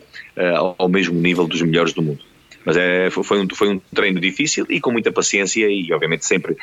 ao 0.79 0.88
mesmo 0.88 1.20
nível 1.20 1.46
dos 1.46 1.61
melhores 1.62 1.92
do 1.92 2.02
mundo. 2.02 2.20
Mas 2.64 2.76
é, 2.76 3.11
foi, 3.11 3.40
um, 3.40 3.48
foi 3.55 3.68
um 3.68 3.81
treino 3.94 4.20
difícil 4.20 4.66
e 4.68 4.81
com 4.81 4.90
muita 4.90 5.12
paciência 5.12 5.68
e, 5.68 5.92
obviamente, 5.92 6.26
sempre, 6.26 6.57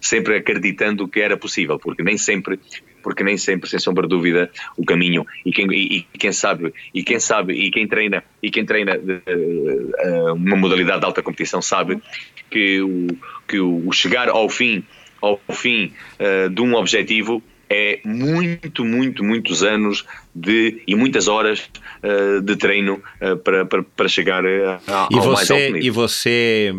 sempre 0.00 0.36
acreditando 0.36 1.06
que 1.06 1.20
era 1.20 1.36
possível, 1.36 1.78
porque 1.78 2.02
nem 2.02 2.16
sempre 2.16 2.58
porque 3.02 3.24
nem 3.24 3.36
sempre, 3.36 3.68
sem 3.68 3.80
sombra 3.80 4.04
de 4.04 4.10
dúvida, 4.10 4.48
o 4.76 4.84
caminho 4.84 5.26
e 5.44 5.50
quem, 5.50 5.66
e, 5.72 6.06
e 6.14 6.18
quem 6.18 6.30
sabe 6.32 6.72
e 6.94 7.02
quem 7.02 7.18
sabe 7.18 7.52
e 7.52 7.68
quem 7.68 7.88
treina 7.88 8.22
e 8.40 8.48
quem 8.48 8.64
treina 8.64 8.96
uh, 8.96 10.34
uma 10.34 10.56
modalidade 10.56 11.00
de 11.00 11.06
alta 11.06 11.20
competição 11.20 11.60
sabe 11.60 12.00
que 12.48 12.80
o, 12.80 13.08
que 13.48 13.58
o 13.58 13.90
chegar 13.90 14.28
ao 14.28 14.48
fim 14.48 14.84
ao 15.22 15.40
fim 15.52 15.92
uh, 16.18 16.50
de 16.50 16.60
um 16.60 16.74
objetivo 16.74 17.42
é 17.70 18.00
muito, 18.04 18.84
muito, 18.84 19.24
muitos 19.24 19.62
anos 19.62 20.04
de, 20.34 20.82
e 20.86 20.94
muitas 20.94 21.26
horas 21.26 21.70
uh, 22.02 22.42
de 22.42 22.54
treino 22.56 23.02
uh, 23.22 23.36
para, 23.38 23.64
para, 23.64 23.82
para 23.82 24.08
chegar 24.08 24.44
a, 24.44 25.08
e 25.10 25.16
ao 25.16 25.22
você, 25.22 25.32
mais 25.32 25.50
alto 25.50 25.62
nível. 25.62 25.82
E 25.82 25.90
você, 25.90 26.74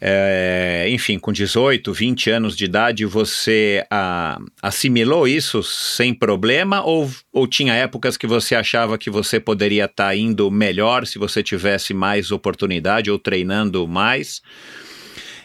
é, 0.00 0.86
enfim, 0.90 1.18
com 1.18 1.32
18, 1.32 1.92
20 1.92 2.30
anos 2.30 2.56
de 2.56 2.66
idade, 2.66 3.04
você 3.04 3.84
a, 3.90 4.38
assimilou 4.62 5.26
isso 5.26 5.60
sem 5.62 6.14
problema 6.14 6.84
ou, 6.84 7.10
ou 7.32 7.48
tinha 7.48 7.74
épocas 7.74 8.16
que 8.16 8.28
você 8.28 8.54
achava 8.54 8.96
que 8.96 9.10
você 9.10 9.40
poderia 9.40 9.86
estar 9.86 10.08
tá 10.08 10.14
indo 10.14 10.48
melhor 10.52 11.04
se 11.04 11.18
você 11.18 11.42
tivesse 11.42 11.92
mais 11.92 12.30
oportunidade 12.30 13.10
ou 13.10 13.18
treinando 13.18 13.88
mais? 13.88 14.40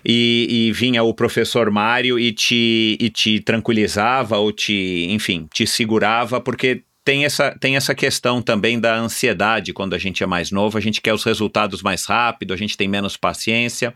E, 0.03 0.67
e 0.67 0.71
vinha 0.71 1.03
o 1.03 1.13
professor 1.13 1.69
Mário 1.69 2.19
e 2.19 2.31
te, 2.31 2.97
e 2.99 3.09
te 3.09 3.39
tranquilizava 3.39 4.37
ou 4.37 4.51
te, 4.51 5.07
enfim, 5.09 5.47
te 5.51 5.65
segurava, 5.65 6.39
porque 6.39 6.83
tem 7.03 7.25
essa, 7.25 7.57
tem 7.59 7.75
essa 7.75 7.95
questão 7.95 8.41
também 8.41 8.79
da 8.79 8.95
ansiedade 8.95 9.73
quando 9.73 9.93
a 9.93 9.97
gente 9.97 10.23
é 10.23 10.27
mais 10.27 10.51
novo, 10.51 10.77
a 10.77 10.81
gente 10.81 11.01
quer 11.01 11.13
os 11.13 11.23
resultados 11.23 11.81
mais 11.81 12.05
rápido, 12.05 12.53
a 12.53 12.57
gente 12.57 12.77
tem 12.77 12.87
menos 12.87 13.17
paciência. 13.17 13.93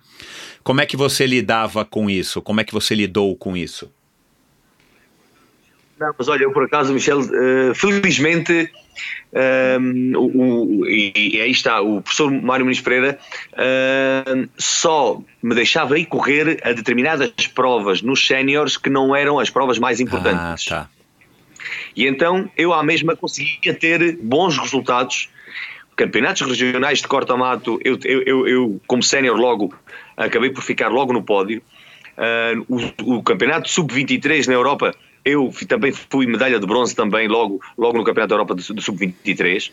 Como 0.64 0.82
é 0.82 0.86
que 0.86 0.98
você 0.98 1.26
lidava 1.26 1.86
com 1.86 2.10
isso? 2.10 2.42
Como 2.42 2.60
é 2.60 2.64
que 2.64 2.74
você 2.74 2.96
lidou 2.96 3.36
com 3.36 3.56
isso? 3.56 3.92
Não, 6.00 6.14
mas 6.18 6.28
olha, 6.28 6.44
eu 6.44 6.52
por 6.52 6.64
acaso, 6.64 6.94
Michel, 6.94 7.20
uh, 7.20 7.76
felizmente 7.76 8.72
um, 9.80 10.14
o, 10.16 10.86
e, 10.88 11.38
e, 11.38 11.42
aí 11.42 11.52
está, 11.52 11.82
o 11.82 12.02
professor 12.02 12.32
Mário 12.32 12.66
Muniz 12.66 12.82
Pereira 12.82 13.18
uh, 13.54 14.50
só 14.58 15.20
me 15.42 15.56
deixava 15.56 15.98
ir 15.98 16.06
correr 16.06 16.60
a 16.64 16.72
determinadas 16.72 17.32
provas 17.54 18.02
nos 18.02 18.26
séniores 18.26 18.78
que 18.78 18.90
não 18.90 19.16
eram 19.16 19.40
as 19.40 19.50
provas 19.50 19.80
mais 19.80 20.00
importantes. 20.00 20.72
Ah, 20.72 20.82
tá. 20.84 20.90
E 21.96 22.08
então 22.08 22.50
eu 22.58 22.74
à 22.74 22.84
mesma 22.84 23.16
conseguia 23.16 23.74
ter 23.74 24.18
bons 24.22 24.58
resultados. 24.58 25.30
Campeonatos 25.96 26.42
regionais 26.48 27.00
de 27.00 27.08
corta-mato, 27.08 27.80
eu, 27.84 28.00
eu, 28.04 28.24
eu, 28.24 28.48
eu 28.48 28.82
como 28.88 29.04
sénior 29.04 29.38
logo 29.38 29.72
acabei 30.18 30.50
por 30.50 30.64
ficar 30.64 30.88
logo 30.88 31.14
no 31.14 31.22
pódio. 31.22 31.62
Uh, 32.18 32.94
o, 33.02 33.18
o 33.18 33.24
campeonato 33.24 33.70
sub-23 33.70 34.48
na 34.48 34.54
Europa 34.54 34.94
eu 35.26 35.54
também 35.68 35.92
fui 35.92 36.26
medalha 36.26 36.60
de 36.60 36.66
bronze 36.66 36.96
também 36.96 37.28
logo, 37.28 37.62
logo 37.78 37.98
no 37.98 38.04
Campeonato 38.04 38.30
da 38.30 38.36
Europa 38.36 38.56
de 38.56 38.64
Sub-23. 38.64 39.72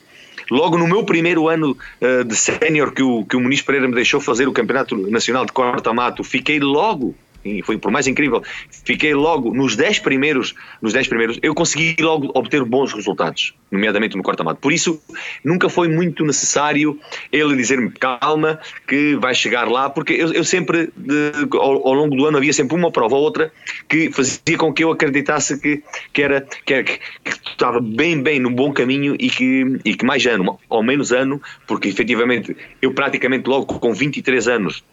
Logo 0.50 0.78
no 0.78 0.86
meu 0.86 1.04
primeiro 1.04 1.48
ano 1.48 1.76
uh, 2.00 2.24
de 2.24 2.36
sénior 2.36 2.92
que 2.92 3.02
o, 3.02 3.24
que 3.24 3.36
o 3.36 3.40
Muniz 3.40 3.62
Pereira 3.62 3.88
me 3.88 3.94
deixou 3.94 4.20
fazer 4.20 4.48
o 4.48 4.52
Campeonato 4.52 4.96
Nacional 5.10 5.44
de 5.44 5.52
Corta-Mato, 5.52 6.24
fiquei 6.24 6.58
logo 6.58 7.14
e 7.44 7.62
foi 7.62 7.78
por 7.78 7.90
mais 7.90 8.06
incrível, 8.06 8.42
fiquei 8.84 9.14
logo 9.14 9.54
nos 9.54 9.76
10 9.76 10.00
primeiros, 10.00 10.54
nos 10.80 10.92
10 10.92 11.08
primeiros, 11.08 11.38
eu 11.42 11.54
consegui 11.54 11.96
logo 12.00 12.30
obter 12.34 12.64
bons 12.64 12.92
resultados, 12.92 13.54
nomeadamente 13.70 14.16
no 14.16 14.22
corta-mato. 14.22 14.60
Por 14.60 14.72
isso, 14.72 15.00
nunca 15.44 15.68
foi 15.68 15.88
muito 15.88 16.24
necessário 16.24 16.98
ele 17.32 17.56
dizer-me 17.56 17.90
calma, 17.90 18.58
que 18.86 19.16
vai 19.16 19.34
chegar 19.34 19.68
lá, 19.68 19.88
porque 19.88 20.12
eu, 20.12 20.32
eu 20.32 20.44
sempre, 20.44 20.90
de, 20.96 21.32
ao, 21.52 21.88
ao, 21.88 21.94
longo 21.94 22.14
do 22.16 22.26
ano, 22.26 22.36
havia 22.36 22.52
sempre 22.52 22.76
uma 22.76 22.90
prova 22.90 23.16
ou 23.16 23.22
outra 23.22 23.52
que 23.88 24.10
fazia 24.12 24.58
com 24.58 24.72
que 24.72 24.84
eu 24.84 24.90
acreditasse 24.90 25.58
que, 25.60 25.82
que, 26.12 26.22
era, 26.22 26.46
que, 26.64 26.74
era, 26.74 26.84
que, 26.84 26.98
que 26.98 27.30
estava 27.50 27.80
bem, 27.80 28.22
bem 28.22 28.38
no 28.38 28.50
bom 28.50 28.72
caminho 28.72 29.16
e 29.18 29.30
que, 29.30 29.78
e 29.84 29.94
que 29.94 30.04
mais 30.04 30.24
ano, 30.26 30.58
ou 30.68 30.82
menos 30.82 31.12
ano, 31.12 31.40
porque 31.66 31.88
efetivamente 31.88 32.56
eu 32.82 32.92
praticamente 32.92 33.48
logo 33.48 33.66
com 33.78 33.94
23 33.94 34.48
anos 34.48 34.84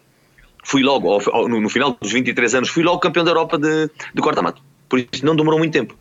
fui 0.68 0.82
logo, 0.82 1.10
ao, 1.10 1.48
no, 1.48 1.60
no, 1.62 1.68
final 1.70 1.96
dos 1.98 2.12
23 2.12 2.56
anos, 2.56 2.68
fui 2.68 2.82
logo 2.82 2.98
campeão 2.98 3.24
da 3.24 3.30
Europa 3.30 3.58
de, 3.58 3.90
de 4.14 4.20
corta-mato. 4.20 4.62
Por 4.86 4.98
isso 4.98 5.24
não 5.24 5.34
demorou 5.34 5.58
muito 5.58 5.72
tempo. 5.72 5.96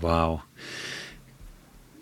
Uau! 0.00 0.40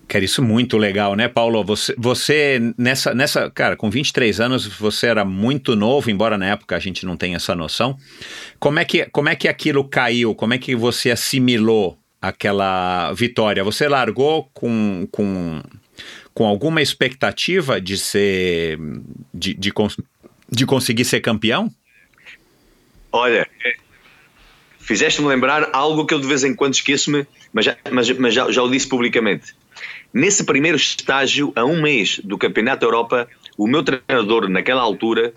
Cara, 0.07 0.25
isso 0.25 0.43
muito 0.43 0.77
legal, 0.77 1.14
né, 1.14 1.29
Paulo? 1.29 1.64
Você, 1.64 1.95
você 1.97 2.75
nessa, 2.77 3.14
nessa, 3.14 3.51
cara, 3.51 3.75
com 3.75 3.89
23 3.89 4.39
anos, 4.39 4.66
você 4.66 5.07
era 5.07 5.25
muito 5.25 5.75
novo, 5.75 6.11
embora 6.11 6.37
na 6.37 6.47
época 6.47 6.77
a 6.77 6.79
gente 6.79 7.07
não 7.07 7.16
tenha 7.16 7.37
essa 7.37 7.55
noção. 7.55 7.97
Como 8.59 8.79
é 8.79 8.85
que, 8.85 9.07
como 9.07 9.31
é 9.31 9.35
que 9.35 9.49
aquilo 9.49 9.85
caiu? 9.85 10.35
Como 10.35 10.53
é 10.53 10.59
que 10.59 10.77
você 10.77 11.11
assimilou 11.11 11.97
aquela 12.21 13.12
vitória? 13.12 13.64
Você 13.64 13.89
largou 13.89 14.51
com, 14.53 15.09
com, 15.11 15.62
com 16.35 16.47
alguma 16.47 16.83
expectativa 16.83 17.81
de 17.81 17.97
ser, 17.97 18.79
de, 19.33 19.55
de, 19.55 19.73
de 20.51 20.66
conseguir 20.66 21.05
ser 21.05 21.21
campeão? 21.21 21.71
Olha, 23.12 23.48
fizeste-me 24.78 25.28
lembrar 25.28 25.70
algo 25.72 26.06
que 26.06 26.14
eu 26.14 26.20
de 26.20 26.26
vez 26.26 26.44
em 26.44 26.54
quando 26.54 26.74
esqueço-me, 26.74 27.26
mas, 27.52 27.64
já, 27.64 27.76
mas, 27.90 28.11
mas 28.18 28.34
já, 28.34 28.50
já 28.50 28.62
o 28.62 28.70
disse 28.70 28.88
publicamente. 28.88 29.54
Nesse 30.12 30.44
primeiro 30.44 30.76
estágio, 30.76 31.52
a 31.54 31.64
um 31.64 31.80
mês 31.80 32.20
do 32.22 32.36
Campeonato 32.36 32.80
da 32.80 32.86
Europa, 32.86 33.28
o 33.56 33.66
meu 33.66 33.82
treinador 33.82 34.48
naquela 34.48 34.82
altura, 34.82 35.32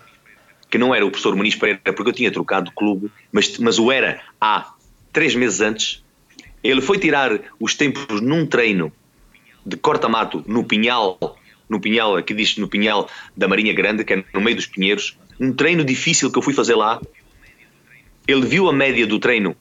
que 0.70 0.78
não 0.78 0.94
era 0.94 1.04
o 1.06 1.10
professor 1.10 1.36
Muniz 1.36 1.54
Pereira, 1.54 1.92
porque 1.92 2.10
eu 2.10 2.14
tinha 2.14 2.30
trocado 2.30 2.70
de 2.70 2.74
clube, 2.74 3.10
mas, 3.30 3.58
mas 3.58 3.78
o 3.78 3.92
era 3.92 4.20
há 4.40 4.72
três 5.12 5.34
meses 5.34 5.60
antes, 5.60 6.02
ele 6.62 6.80
foi 6.80 6.98
tirar 6.98 7.38
os 7.60 7.74
tempos 7.74 8.20
num 8.20 8.46
treino 8.46 8.92
de 9.64 9.76
corta-mato 9.76 10.42
no 10.46 10.64
Pinhal, 10.64 11.18
no 11.68 11.80
Pinhal, 11.80 12.16
aqui 12.16 12.34
diz 12.34 12.56
no 12.56 12.68
Pinhal 12.68 13.08
da 13.36 13.46
Marinha 13.46 13.72
Grande, 13.72 14.04
que 14.04 14.14
é 14.14 14.24
no 14.32 14.40
meio 14.40 14.56
dos 14.56 14.66
Pinheiros, 14.66 15.16
um 15.38 15.52
treino 15.52 15.84
difícil 15.84 16.30
que 16.30 16.38
eu 16.38 16.42
fui 16.42 16.54
fazer 16.54 16.74
lá, 16.74 17.00
ele 18.26 18.46
viu 18.46 18.68
a 18.68 18.72
média 18.72 19.06
do 19.06 19.18
treino 19.18 19.56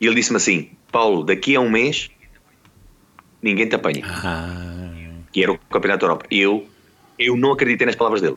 e 0.00 0.06
ele 0.06 0.14
disse-me 0.14 0.36
assim: 0.36 0.70
Paulo, 0.90 1.24
daqui 1.24 1.56
a 1.56 1.60
um 1.60 1.70
mês 1.70 2.10
ninguém 3.42 3.68
te 3.68 3.74
apanha. 3.74 4.02
Ah. 4.06 4.92
Que 5.32 5.42
era 5.42 5.52
o 5.52 5.58
Campeonato 5.58 6.00
da 6.00 6.06
Europa. 6.06 6.26
Eu, 6.30 6.66
eu 7.18 7.36
não 7.36 7.52
acreditei 7.52 7.86
nas 7.86 7.96
palavras 7.96 8.22
dele. 8.22 8.36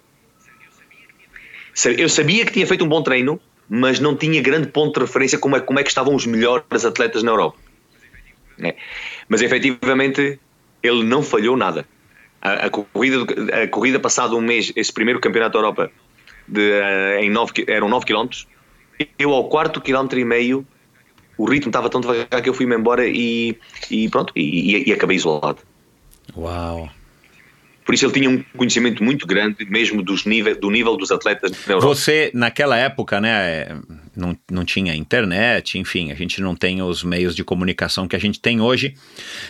Eu 1.98 2.10
sabia 2.10 2.46
que 2.46 2.52
tinha 2.52 2.66
feito 2.66 2.84
um 2.84 2.88
bom 2.88 3.04
treino, 3.04 3.40
mas 3.70 4.00
não 4.00 4.16
tinha 4.16 4.42
grande 4.42 4.68
ponto 4.68 5.00
de 5.00 5.06
referência 5.06 5.38
como 5.38 5.56
é, 5.56 5.60
como 5.60 5.80
é 5.80 5.84
que 5.84 5.90
estavam 5.90 6.16
os 6.16 6.26
melhores 6.26 6.86
atletas 6.86 7.22
na 7.22 7.32
Europa. 7.32 7.58
É. 8.60 8.76
Mas 9.30 9.42
efetivamente 9.42 10.40
ele 10.82 11.04
não 11.04 11.22
falhou 11.22 11.56
nada. 11.56 11.88
A, 12.42 12.66
a, 12.66 12.70
corrida, 12.70 13.18
a 13.64 13.68
corrida 13.68 14.00
passado 14.00 14.36
um 14.36 14.42
mês, 14.42 14.72
esse 14.76 14.92
primeiro 14.92 15.20
campeonato 15.20 15.54
da 15.54 15.60
Europa, 15.60 15.92
de, 16.48 16.62
uh, 16.62 17.20
em 17.20 17.30
nove, 17.30 17.66
eram 17.68 17.88
9 17.90 18.06
km, 18.06 18.28
eu 19.18 19.34
ao 19.34 19.50
quarto 19.50 19.82
quilómetro 19.82 20.20
e 20.20 20.26
meio 20.26 20.66
o 21.38 21.46
ritmo 21.46 21.70
estava 21.70 21.90
tão 21.90 22.02
devagar 22.02 22.42
que 22.42 22.50
eu 22.50 22.54
fui-me 22.54 22.76
embora 22.76 23.08
e, 23.08 23.56
e 23.92 24.10
pronto, 24.10 24.34
e, 24.36 24.90
e, 24.90 24.92
acabei 24.92 25.16
isolado. 25.16 25.60
Uau! 26.36 26.90
Por 27.86 27.94
isso 27.94 28.06
ele 28.06 28.14
tinha 28.14 28.30
um 28.30 28.44
conhecimento 28.58 29.02
muito 29.02 29.26
grande, 29.26 29.64
mesmo 29.64 30.04
dos 30.04 30.26
nível, 30.26 30.60
do 30.60 30.70
nível 30.70 30.98
dos 30.98 31.10
atletas 31.10 31.52
na 31.66 31.76
Europa. 31.76 31.88
Você, 31.88 32.32
naquela 32.34 32.76
época, 32.76 33.22
né, 33.22 33.80
não, 34.14 34.38
não 34.52 34.66
tinha 34.66 34.94
internet, 34.94 35.80
enfim, 35.80 36.12
a 36.12 36.16
gente 36.16 36.42
não 36.42 36.54
tem 36.54 36.82
os 36.82 37.02
meios 37.02 37.34
de 37.34 37.46
comunicação 37.46 38.06
que 38.06 38.16
a 38.16 38.20
gente 38.20 38.42
tem 38.42 38.60
hoje. 38.60 38.96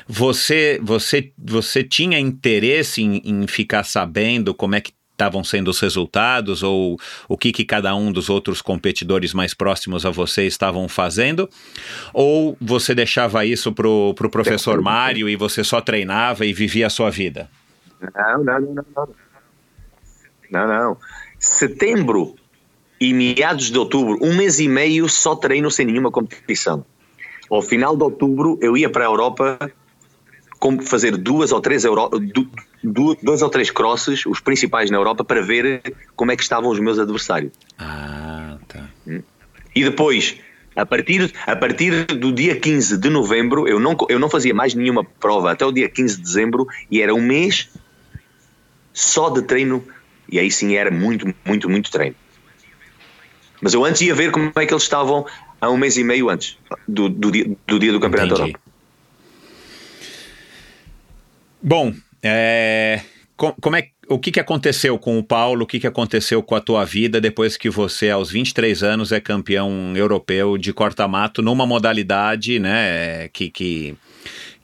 Você, 0.08 0.80
você, 0.84 1.32
você 1.36 1.84
tinha 1.84 2.20
interesse 2.20 3.02
em, 3.02 3.22
em 3.26 3.48
ficar 3.48 3.84
sabendo 3.84 4.54
como 4.54 4.76
é 4.76 4.82
que 4.82 4.92
estavam 5.18 5.44
sendo 5.44 5.70
os 5.70 5.80
resultados 5.80 6.62
ou 6.62 7.00
o 7.28 7.36
que, 7.36 7.52
que 7.52 7.66
cada 7.66 7.96
um 7.96 8.12
dos 8.12 8.30
outros 8.30 8.62
competidores 8.62 9.34
mais 9.34 9.52
próximos 9.52 10.06
a 10.06 10.12
você 10.12 10.46
estavam 10.46 10.88
fazendo? 10.88 11.50
Ou 12.14 12.56
você 12.62 12.94
deixava 12.94 13.44
isso 13.44 13.74
para 13.74 13.88
o 13.88 14.14
pro 14.14 14.30
professor 14.30 14.80
Mário 14.80 15.28
e 15.28 15.36
você 15.36 15.64
só 15.64 15.82
treinava 15.82 16.46
e 16.46 16.54
vivia 16.54 16.86
a 16.86 16.90
sua 16.90 17.10
vida? 17.10 17.50
Não, 18.00 18.44
não, 18.44 18.60
não, 18.60 18.86
não. 18.96 19.10
Não, 20.50 20.68
não. 20.68 20.98
Setembro 21.40 22.36
e 23.02 23.12
meados 23.14 23.72
de 23.72 23.78
outubro, 23.78 24.20
um 24.22 24.36
mês 24.36 24.60
e 24.60 24.68
meio 24.68 25.10
só 25.10 25.36
treino 25.36 25.70
sem 25.72 25.86
nenhuma 25.86 26.12
competição. 26.12 26.86
Ao 27.50 27.62
final 27.62 27.98
de 27.98 28.04
outubro 28.04 28.60
eu 28.62 28.78
ia 28.78 28.90
para 28.90 29.04
a 29.04 29.08
Europa 29.08 29.72
fazer 30.86 31.18
duas 31.18 31.52
ou 31.52 31.60
três 31.60 31.86
Euro, 31.86 32.10
dois 32.88 33.42
ou 33.42 33.50
três 33.50 33.70
crosses, 33.70 34.26
os 34.26 34.40
principais 34.40 34.90
na 34.90 34.98
Europa, 34.98 35.24
para 35.24 35.42
ver 35.42 35.82
como 36.16 36.32
é 36.32 36.36
que 36.36 36.44
estavam 36.44 36.70
os 36.70 36.80
meus 36.80 37.00
adversários. 37.00 37.52
Ah, 37.78 38.58
tá. 38.68 38.90
Hum. 39.08 39.22
E 39.76 39.84
depois, 39.84 40.38
a 40.76 40.86
partir, 40.86 41.34
a 41.46 41.56
partir 41.56 42.06
do 42.06 42.32
dia 42.32 42.56
15 42.60 42.98
de 42.98 43.10
novembro, 43.10 43.68
eu 43.68 43.80
não, 43.80 43.96
eu 44.10 44.20
não 44.20 44.30
fazia 44.30 44.54
mais 44.54 44.74
nenhuma 44.74 45.04
prova 45.04 45.52
até 45.52 45.66
o 45.66 45.72
dia 45.72 45.90
15 45.90 46.18
de 46.18 46.22
dezembro 46.22 46.68
e 46.90 47.02
era 47.02 47.14
um 47.14 47.22
mês 47.22 47.70
só 48.94 49.30
de 49.30 49.42
treino. 49.42 49.84
E 50.30 50.40
aí 50.40 50.52
sim 50.52 50.76
era 50.76 50.92
muito, 50.92 51.34
muito, 51.46 51.70
muito 51.70 51.92
treino. 51.92 52.16
Mas 53.62 53.74
eu 53.74 53.84
antes 53.84 54.02
ia 54.02 54.14
ver 54.14 54.32
como 54.32 54.52
é 54.56 54.66
que 54.66 54.74
eles 54.74 54.84
estavam 54.84 55.26
há 55.60 55.70
um 55.70 55.78
mês 55.78 55.98
e 55.98 56.04
meio 56.04 56.30
antes 56.30 56.58
do, 56.88 57.10
do, 57.10 57.32
dia, 57.32 57.50
do 57.66 57.80
dia 57.80 57.92
do 57.92 58.00
Campeonato 58.00 58.34
Entendi. 58.34 58.54
da 58.54 58.60
Europa. 58.60 58.78
Bom, 61.62 61.94
é, 62.22 63.02
como 63.36 63.76
é, 63.76 63.90
o 64.10 64.18
que, 64.18 64.32
que 64.32 64.40
aconteceu 64.40 64.98
com 64.98 65.20
o 65.20 65.24
Paulo? 65.24 65.64
O 65.64 65.68
que, 65.68 65.80
que 65.80 65.88
aconteceu 65.88 66.42
com 66.42 66.56
a 66.56 66.62
tua 66.62 66.84
vida 66.84 67.22
depois 67.22 67.56
que 67.56 67.70
você, 67.70 68.10
aos 68.10 68.32
23 68.32 68.82
anos, 68.82 69.12
é 69.12 69.20
campeão 69.20 69.96
europeu 69.96 70.58
de 70.58 70.74
corta-mato 70.74 71.42
numa 71.42 71.66
modalidade 71.66 72.58
né, 72.58 73.28
que, 73.30 73.50
que, 73.52 73.96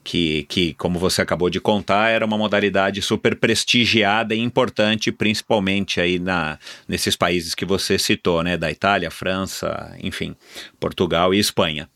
que, 0.02 0.42
que, 0.48 0.74
como 0.74 0.98
você 0.98 1.22
acabou 1.22 1.48
de 1.48 1.60
contar, 1.60 2.10
era 2.10 2.26
uma 2.26 2.36
modalidade 2.36 3.00
super 3.00 3.36
prestigiada 3.36 4.34
e 4.34 4.40
importante, 4.40 5.12
principalmente 5.12 6.00
aí 6.00 6.18
na, 6.18 6.58
nesses 6.88 7.14
países 7.14 7.54
que 7.54 7.64
você 7.64 7.96
citou, 7.96 8.42
né, 8.42 8.56
da 8.56 8.72
Itália, 8.72 9.10
França, 9.10 9.96
enfim, 10.02 10.34
Portugal 10.80 11.32
e 11.32 11.38
Espanha. 11.38 11.88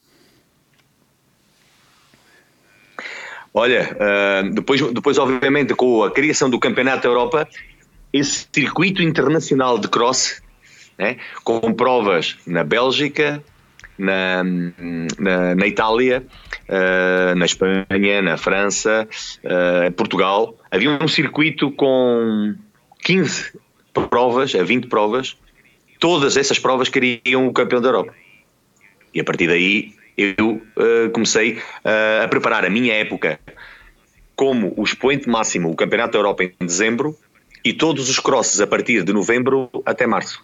Olha, 3.53 3.96
uh, 3.96 4.51
depois, 4.55 4.80
depois, 4.92 5.18
obviamente, 5.18 5.74
com 5.74 6.05
a 6.05 6.11
criação 6.11 6.51
do 6.51 6.59
Campeonato 6.59 7.03
da 7.03 7.09
Europa, 7.09 7.49
esse 8.12 8.46
circuito 8.53 9.03
internacional 9.03 9.78
de 9.78 9.88
cross, 9.88 10.42
né, 10.99 11.16
com 11.44 11.72
provas 11.72 12.36
na 12.46 12.64
Bélgica, 12.64 13.42
na, 13.99 14.44
na, 14.44 15.55
na 15.55 15.66
Itália, 15.66 16.24
uh, 16.68 17.34
na 17.34 17.44
Espanha, 17.44 18.22
na 18.22 18.36
França, 18.36 19.09
uh, 19.44 19.92
Portugal, 19.92 20.55
havia 20.70 20.90
um 20.90 21.09
circuito 21.09 21.70
com 21.72 22.55
15 23.03 23.53
provas, 24.09 24.55
a 24.55 24.62
20 24.62 24.86
provas, 24.86 25.36
todas 25.99 26.36
essas 26.36 26.59
provas 26.59 26.88
queriam 26.88 27.49
o 27.49 27.53
campeão 27.53 27.80
da 27.80 27.88
Europa. 27.88 28.14
E 29.12 29.20
a 29.20 29.24
partir 29.24 29.49
daí 29.49 29.97
eu 30.18 30.60
uh, 30.76 31.10
comecei 31.12 31.54
uh, 31.54 32.24
a 32.24 32.28
preparar 32.28 32.64
a 32.64 32.70
minha 32.70 32.92
época 32.92 33.38
como 34.34 34.74
o 34.76 34.82
expoente 34.82 35.28
máximo, 35.28 35.70
o 35.70 35.76
Campeonato 35.76 36.12
da 36.12 36.18
Europa 36.18 36.42
em 36.42 36.52
dezembro 36.60 37.16
e 37.64 37.72
todos 37.72 38.08
os 38.08 38.18
crosses 38.18 38.60
a 38.60 38.66
partir 38.66 39.04
de 39.04 39.12
novembro 39.12 39.70
até 39.86 40.06
março. 40.06 40.42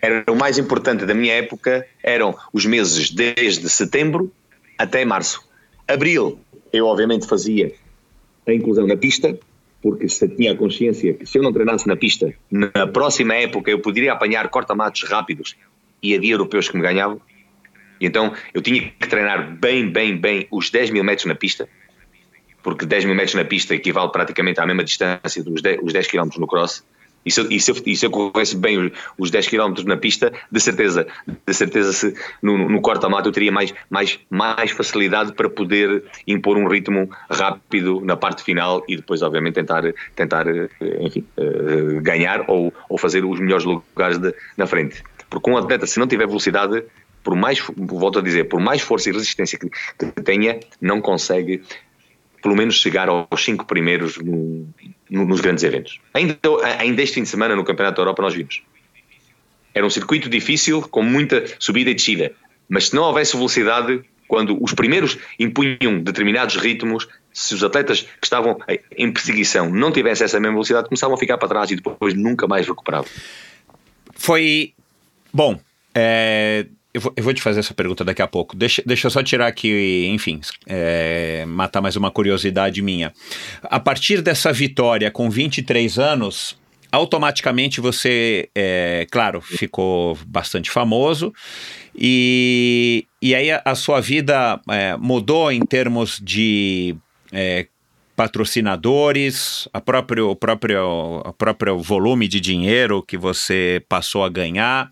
Era 0.00 0.24
o 0.30 0.34
mais 0.34 0.56
importante 0.56 1.04
da 1.04 1.12
minha 1.12 1.34
época, 1.34 1.86
eram 2.02 2.34
os 2.52 2.64
meses 2.64 3.10
desde 3.10 3.68
setembro 3.68 4.32
até 4.78 5.04
março. 5.04 5.46
Abril, 5.86 6.40
eu 6.72 6.86
obviamente 6.86 7.26
fazia 7.26 7.74
a 8.46 8.52
inclusão 8.52 8.86
na 8.86 8.96
pista, 8.96 9.38
porque 9.82 10.08
se 10.08 10.26
tinha 10.28 10.52
a 10.52 10.56
consciência 10.56 11.12
que 11.12 11.26
se 11.26 11.38
eu 11.38 11.42
não 11.42 11.52
treinasse 11.52 11.86
na 11.86 11.96
pista, 11.96 12.32
na 12.50 12.86
próxima 12.86 13.34
época 13.34 13.70
eu 13.70 13.80
poderia 13.80 14.12
apanhar 14.12 14.48
corta-matos 14.48 15.02
rápidos 15.04 15.56
e 16.02 16.14
havia 16.14 16.32
europeus 16.32 16.68
que 16.68 16.76
me 16.76 16.82
ganhavam. 16.82 17.20
E 18.00 18.06
então 18.06 18.32
eu 18.54 18.62
tinha 18.62 18.80
que 18.98 19.08
treinar 19.08 19.56
bem, 19.56 19.90
bem, 19.90 20.16
bem 20.16 20.46
os 20.50 20.70
10 20.70 20.90
mil 20.90 21.04
metros 21.04 21.26
na 21.26 21.34
pista, 21.34 21.68
porque 22.62 22.84
10 22.86 23.04
mil 23.04 23.14
metros 23.14 23.34
na 23.34 23.44
pista 23.44 23.74
equivale 23.74 24.10
praticamente 24.10 24.60
à 24.60 24.66
mesma 24.66 24.84
distância 24.84 25.42
dos 25.42 25.62
10, 25.62 25.80
os 25.82 25.92
10 25.92 26.06
km 26.06 26.28
no 26.38 26.46
cross. 26.46 26.84
E 27.24 27.30
se, 27.30 27.38
eu- 27.42 27.50
e 27.52 27.60
se, 27.60 27.70
e 27.84 27.94
se 27.94 28.06
eu 28.06 28.10
corresse 28.10 28.56
bem 28.56 28.78
os, 28.78 28.92
os 29.18 29.30
10 29.30 29.46
km 29.48 29.74
na 29.84 29.98
pista, 29.98 30.32
de 30.50 30.58
certeza, 30.58 31.06
de 31.46 31.52
certeza 31.52 31.92
se 31.92 32.14
no, 32.42 32.56
no 32.66 32.80
corta-mato 32.80 33.28
eu 33.28 33.32
teria 33.32 33.52
mais, 33.52 33.74
mais, 33.90 34.18
mais 34.30 34.70
facilidade 34.70 35.34
para 35.34 35.50
poder 35.50 36.02
impor 36.26 36.56
um 36.56 36.66
ritmo 36.66 37.10
rápido 37.30 38.00
na 38.02 38.16
parte 38.16 38.42
final 38.42 38.82
e 38.88 38.96
depois, 38.96 39.20
obviamente, 39.20 39.56
tentar, 39.56 39.82
tentar 40.16 40.46
eh, 40.48 40.68
enfim, 41.00 41.22
eh, 41.36 42.00
ganhar 42.00 42.46
ou, 42.48 42.72
ou 42.88 42.96
fazer 42.96 43.22
os 43.22 43.38
melhores 43.38 43.66
lugares 43.66 44.16
de- 44.16 44.34
na 44.56 44.66
frente. 44.66 45.02
Porque 45.28 45.50
um 45.50 45.58
atleta, 45.58 45.86
se 45.86 46.00
não 46.00 46.06
tiver 46.06 46.26
velocidade, 46.26 46.82
por 47.22 47.34
mais, 47.36 47.58
volto 47.76 48.18
a 48.18 48.22
dizer, 48.22 48.44
por 48.48 48.60
mais 48.60 48.80
força 48.80 49.10
e 49.10 49.12
resistência 49.12 49.58
que, 49.58 49.68
que 49.68 50.22
tenha, 50.22 50.58
não 50.80 51.00
consegue 51.00 51.62
pelo 52.42 52.56
menos 52.56 52.76
chegar 52.76 53.08
aos 53.08 53.44
cinco 53.44 53.66
primeiros 53.66 54.16
no- 54.16 54.66
no- 55.10 55.26
nos 55.26 55.40
grandes 55.40 55.62
eventos. 55.62 56.00
Ainda, 56.14 56.38
ainda 56.78 57.02
este 57.02 57.14
fim 57.16 57.22
de 57.22 57.28
semana 57.28 57.54
no 57.54 57.64
Campeonato 57.64 57.96
da 57.96 58.02
Europa 58.02 58.22
nós 58.22 58.34
vimos. 58.34 58.62
Era 59.74 59.84
um 59.86 59.90
circuito 59.90 60.28
difícil, 60.28 60.80
com 60.82 61.02
muita 61.02 61.44
subida 61.58 61.90
e 61.90 61.94
descida, 61.94 62.32
mas 62.68 62.88
se 62.88 62.94
não 62.94 63.02
houvesse 63.02 63.36
velocidade, 63.36 64.02
quando 64.26 64.56
os 64.62 64.72
primeiros 64.72 65.18
impunham 65.38 66.00
determinados 66.02 66.56
ritmos, 66.56 67.06
se 67.32 67.54
os 67.54 67.62
atletas 67.62 68.02
que 68.02 68.24
estavam 68.24 68.58
em 68.96 69.12
perseguição 69.12 69.68
não 69.70 69.92
tivessem 69.92 70.24
essa 70.24 70.40
mesma 70.40 70.54
velocidade, 70.54 70.88
começavam 70.88 71.14
a 71.14 71.18
ficar 71.18 71.36
para 71.36 71.48
trás 71.48 71.70
e 71.70 71.76
depois 71.76 72.14
nunca 72.14 72.46
mais 72.48 72.66
recuperavam. 72.66 73.08
Foi. 74.14 74.72
Bom, 75.32 75.60
é, 75.94 76.66
eu, 76.92 77.00
vou, 77.00 77.12
eu 77.16 77.22
vou 77.22 77.32
te 77.32 77.42
fazer 77.42 77.60
essa 77.60 77.74
pergunta 77.74 78.04
daqui 78.04 78.22
a 78.22 78.26
pouco. 78.26 78.56
Deixa, 78.56 78.82
deixa 78.84 79.06
eu 79.06 79.10
só 79.10 79.22
tirar 79.22 79.46
aqui, 79.46 80.08
enfim, 80.12 80.40
é, 80.66 81.44
matar 81.46 81.80
mais 81.80 81.96
uma 81.96 82.10
curiosidade 82.10 82.82
minha. 82.82 83.12
A 83.62 83.78
partir 83.78 84.22
dessa 84.22 84.52
vitória 84.52 85.10
com 85.10 85.30
23 85.30 85.98
anos. 85.98 86.58
Automaticamente 86.92 87.80
você, 87.80 88.48
é, 88.52 89.06
claro, 89.12 89.40
ficou 89.40 90.18
bastante 90.26 90.68
famoso 90.68 91.32
e, 91.94 93.06
e 93.22 93.32
aí 93.32 93.48
a, 93.52 93.62
a 93.64 93.76
sua 93.76 94.00
vida 94.00 94.60
é, 94.68 94.96
mudou 94.96 95.52
em 95.52 95.60
termos 95.60 96.18
de 96.20 96.96
é, 97.30 97.68
patrocinadores, 98.16 99.68
a 99.72 99.80
próprio, 99.80 100.30
o 100.30 100.34
próprio, 100.34 101.22
o 101.24 101.32
próprio 101.32 101.78
volume 101.78 102.26
de 102.26 102.40
dinheiro 102.40 103.04
que 103.04 103.16
você 103.16 103.82
passou 103.88 104.24
a 104.24 104.28
ganhar 104.28 104.90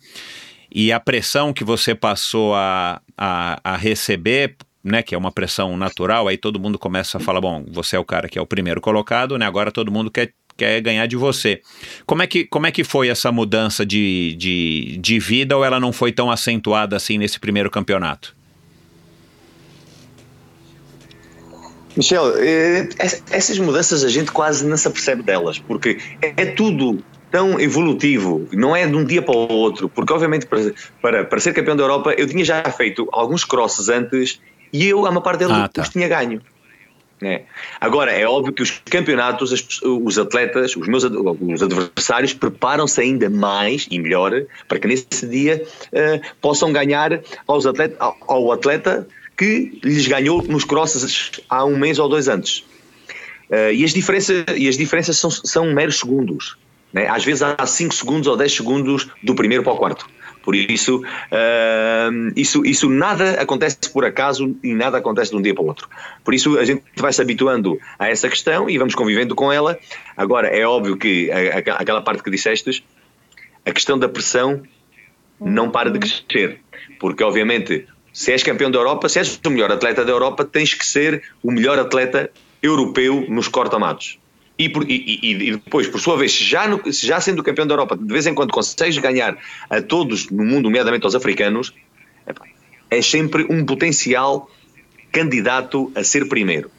e 0.70 0.92
a 0.92 1.00
pressão 1.00 1.52
que 1.52 1.64
você 1.64 1.94
passou 1.94 2.54
a, 2.54 3.00
a, 3.16 3.60
a 3.64 3.76
receber, 3.76 4.56
né, 4.84 5.02
que 5.02 5.14
é 5.14 5.18
uma 5.18 5.32
pressão 5.32 5.76
natural, 5.76 6.28
aí 6.28 6.36
todo 6.36 6.60
mundo 6.60 6.78
começa 6.78 7.18
a 7.18 7.20
falar, 7.20 7.40
bom, 7.40 7.64
você 7.70 7.96
é 7.96 7.98
o 7.98 8.04
cara 8.04 8.28
que 8.28 8.38
é 8.38 8.42
o 8.42 8.46
primeiro 8.46 8.80
colocado, 8.80 9.36
né, 9.38 9.46
agora 9.46 9.72
todo 9.72 9.90
mundo 9.90 10.10
quer, 10.10 10.32
quer 10.56 10.80
ganhar 10.80 11.06
de 11.06 11.16
você. 11.16 11.60
Como 12.06 12.22
é 12.22 12.26
que, 12.26 12.44
como 12.44 12.66
é 12.66 12.70
que 12.70 12.84
foi 12.84 13.08
essa 13.08 13.32
mudança 13.32 13.84
de, 13.84 14.34
de, 14.38 14.98
de 15.00 15.18
vida 15.18 15.56
ou 15.56 15.64
ela 15.64 15.80
não 15.80 15.92
foi 15.92 16.12
tão 16.12 16.30
acentuada 16.30 16.96
assim 16.96 17.18
nesse 17.18 17.38
primeiro 17.40 17.70
campeonato? 17.70 18.36
Michel, 21.96 22.32
eh, 22.38 22.88
ess- 23.00 23.22
essas 23.30 23.58
mudanças 23.58 24.04
a 24.04 24.08
gente 24.08 24.30
quase 24.30 24.64
não 24.64 24.76
se 24.76 24.86
apercebe 24.86 25.22
delas, 25.22 25.58
porque 25.58 25.98
é 26.22 26.32
é 26.42 26.46
tudo 26.46 27.02
tão 27.30 27.60
evolutivo, 27.60 28.48
não 28.52 28.74
é 28.74 28.86
de 28.86 28.94
um 28.94 29.04
dia 29.04 29.22
para 29.22 29.36
o 29.36 29.48
outro, 29.52 29.88
porque 29.88 30.12
obviamente 30.12 30.46
para, 30.46 30.72
para, 31.00 31.24
para 31.24 31.40
ser 31.40 31.52
campeão 31.52 31.76
da 31.76 31.82
Europa 31.82 32.14
eu 32.16 32.26
tinha 32.26 32.44
já 32.44 32.62
feito 32.64 33.08
alguns 33.12 33.44
crosses 33.44 33.88
antes 33.88 34.40
e 34.72 34.86
eu, 34.86 35.06
a 35.06 35.10
uma 35.10 35.20
parte 35.20 35.40
deles, 35.40 35.54
Ah, 35.54 35.68
tá. 35.68 35.82
os 35.82 35.88
tinha 35.88 36.08
ganho. 36.08 36.40
É. 37.20 37.42
Agora, 37.80 38.12
é 38.12 38.24
óbvio 38.26 38.52
que 38.52 38.62
os 38.62 38.80
campeonatos, 38.84 39.52
as 39.52 39.82
os 39.82 40.18
atletas, 40.18 40.76
os 40.76 40.86
meus 40.86 41.02
os 41.02 41.62
adversários 41.62 42.32
preparam-se 42.32 43.00
ainda 43.00 43.28
mais 43.28 43.88
e 43.90 43.98
melhor 43.98 44.30
para 44.68 44.78
que 44.78 44.86
nesse 44.86 45.26
dia 45.26 45.64
eh, 45.92 46.20
possam 46.40 46.72
ganhar 46.72 47.20
aos 47.46 47.66
atleta, 47.66 47.96
ao, 47.98 48.16
ao 48.28 48.52
atleta 48.52 49.08
que 49.36 49.80
lhes 49.82 50.06
ganhou 50.06 50.42
nos 50.44 50.64
crosses 50.64 51.32
há 51.48 51.64
um 51.64 51.76
mês 51.76 51.98
ou 51.98 52.08
dois 52.08 52.28
antes. 52.28 52.64
Eh, 53.50 53.74
e, 53.74 53.84
as 53.84 53.92
diferenças, 53.92 54.44
e 54.56 54.68
as 54.68 54.76
diferenças 54.76 55.16
são, 55.16 55.30
são 55.30 55.74
meros 55.74 55.98
segundos. 55.98 56.56
Né? 56.92 57.06
Às 57.08 57.24
vezes 57.24 57.42
há 57.42 57.64
5 57.64 57.94
segundos 57.94 58.26
ou 58.26 58.36
10 58.36 58.52
segundos 58.54 59.08
do 59.22 59.34
primeiro 59.34 59.62
para 59.62 59.72
o 59.72 59.76
quarto. 59.76 60.06
Por 60.42 60.54
isso, 60.54 61.02
eh, 61.30 62.08
isso, 62.34 62.64
isso 62.64 62.88
nada 62.88 63.32
acontece 63.40 63.76
por 63.92 64.04
acaso 64.04 64.56
e 64.62 64.74
nada 64.74 64.96
acontece 64.96 65.30
de 65.30 65.36
um 65.36 65.42
dia 65.42 65.54
para 65.54 65.62
o 65.62 65.66
outro. 65.66 65.88
Por 66.24 66.32
isso 66.32 66.58
a 66.58 66.64
gente 66.64 66.82
vai 66.96 67.12
se 67.12 67.20
habituando 67.20 67.78
a 67.98 68.08
essa 68.08 68.28
questão 68.28 68.68
e 68.70 68.78
vamos 68.78 68.94
convivendo 68.94 69.34
com 69.34 69.52
ela. 69.52 69.78
Agora, 70.16 70.48
é 70.48 70.66
óbvio 70.66 70.96
que 70.96 71.30
a- 71.30 71.58
a- 71.58 71.76
aquela 71.76 72.00
parte 72.00 72.22
que 72.22 72.30
dissestes, 72.30 72.82
a 73.66 73.72
questão 73.72 73.98
da 73.98 74.08
pressão 74.08 74.62
não 75.38 75.70
para 75.70 75.90
de 75.90 75.98
crescer. 75.98 76.60
Porque, 76.98 77.22
obviamente, 77.22 77.86
se 78.12 78.32
és 78.32 78.42
campeão 78.42 78.70
da 78.70 78.78
Europa, 78.78 79.08
se 79.08 79.18
és 79.18 79.38
o 79.46 79.50
melhor 79.50 79.70
atleta 79.70 80.04
da 80.04 80.10
Europa, 80.10 80.44
tens 80.44 80.72
que 80.72 80.86
ser 80.86 81.22
o 81.42 81.50
melhor 81.52 81.78
atleta 81.78 82.30
europeu 82.62 83.26
nos 83.28 83.48
corta-matos. 83.48 84.18
E, 84.58 84.68
por- 84.68 84.84
e- 84.90 85.20
e- 85.22 85.52
depois, 85.52 85.86
por 85.86 86.00
sua 86.00 86.16
vez, 86.16 86.32
já, 86.32 86.66
no- 86.66 86.82
já 86.90 87.20
sendo 87.20 87.42
campeão 87.44 87.66
da 87.66 87.74
Europa, 87.74 87.96
de 87.96 88.12
vez 88.12 88.26
em 88.26 88.34
quando 88.34 88.50
consegues 88.50 88.98
ganhar 88.98 89.38
a 89.70 89.80
todos 89.80 90.28
no 90.30 90.44
mundo, 90.44 90.64
nomeadamente 90.64 91.04
aos 91.04 91.14
africanos, 91.14 91.72
é 92.90 93.00
sempre 93.00 93.46
um 93.48 93.64
potencial 93.64 94.50
candidato 95.12 95.92
a 95.94 96.02
ser 96.02 96.28
primeiro. 96.28 96.70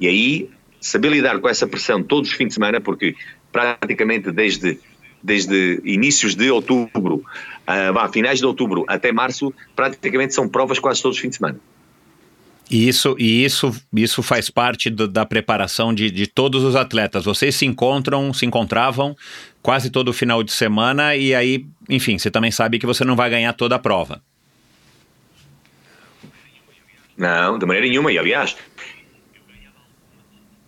E 0.00 0.08
aí, 0.08 0.50
saber 0.80 1.10
lidar 1.10 1.38
com 1.38 1.48
essa 1.48 1.66
pressão 1.66 2.02
todos 2.02 2.30
os 2.30 2.36
fins 2.36 2.48
de 2.48 2.54
semana, 2.54 2.80
porque 2.80 3.14
praticamente 3.52 4.32
desde, 4.32 4.78
desde 5.22 5.80
inícios 5.84 6.34
de 6.34 6.50
outubro, 6.50 7.22
vá, 7.92 8.08
finais 8.08 8.38
de 8.38 8.46
outubro 8.46 8.84
até 8.88 9.12
março, 9.12 9.52
praticamente 9.76 10.34
são 10.34 10.48
provas 10.48 10.78
quase 10.78 11.02
todos 11.02 11.18
os 11.18 11.22
fins 11.22 11.30
de 11.30 11.36
semana. 11.36 11.60
E 12.72 12.88
isso, 12.88 13.14
e 13.18 13.44
isso, 13.44 13.70
isso 13.94 14.22
faz 14.22 14.48
parte 14.48 14.88
do- 14.88 15.06
da 15.06 15.26
preparação 15.26 15.92
de, 15.92 16.10
de 16.10 16.26
todos 16.26 16.64
os 16.64 16.74
atletas. 16.74 17.26
Vocês 17.26 17.54
se 17.54 17.66
encontram, 17.66 18.32
se 18.32 18.46
encontravam 18.46 19.14
quase 19.60 19.90
todo 19.90 20.10
final 20.12 20.42
de 20.42 20.52
semana 20.52 21.14
e 21.14 21.34
aí, 21.34 21.66
enfim, 21.90 22.16
você 22.18 22.30
também 22.30 22.50
sabe 22.50 22.78
que 22.78 22.86
você 22.86 23.04
não 23.04 23.14
vai 23.14 23.28
ganhar 23.28 23.52
toda 23.52 23.74
a 23.76 23.78
prova. 23.78 24.22
Não, 27.16 27.58
de 27.58 27.66
maneira 27.66 27.86
nenhuma. 27.86 28.10
E 28.10 28.18
aliás, 28.18 28.56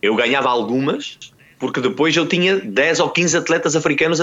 eu 0.02 0.14
ganhava 0.14 0.48
algumas 0.50 1.18
porque 1.58 1.80
depois 1.80 2.14
eu 2.14 2.26
tinha 2.26 2.58
10 2.58 3.00
ou 3.00 3.08
15 3.08 3.38
atletas 3.38 3.74
africanos 3.74 4.18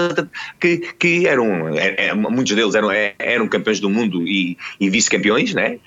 que, 0.59 0.77
que 0.99 1.25
eram, 1.25 1.69
é- 1.75 2.07
é- 2.09 2.13
muitos 2.13 2.53
deles 2.55 2.75
eram, 2.75 2.91
é- 2.91 3.15
eram 3.17 3.47
campeões 3.47 3.79
do 3.79 3.89
mundo 3.89 4.27
e, 4.27 4.55
e 4.79 4.89
vice-campeões, 4.89 5.53
né? 5.55 5.79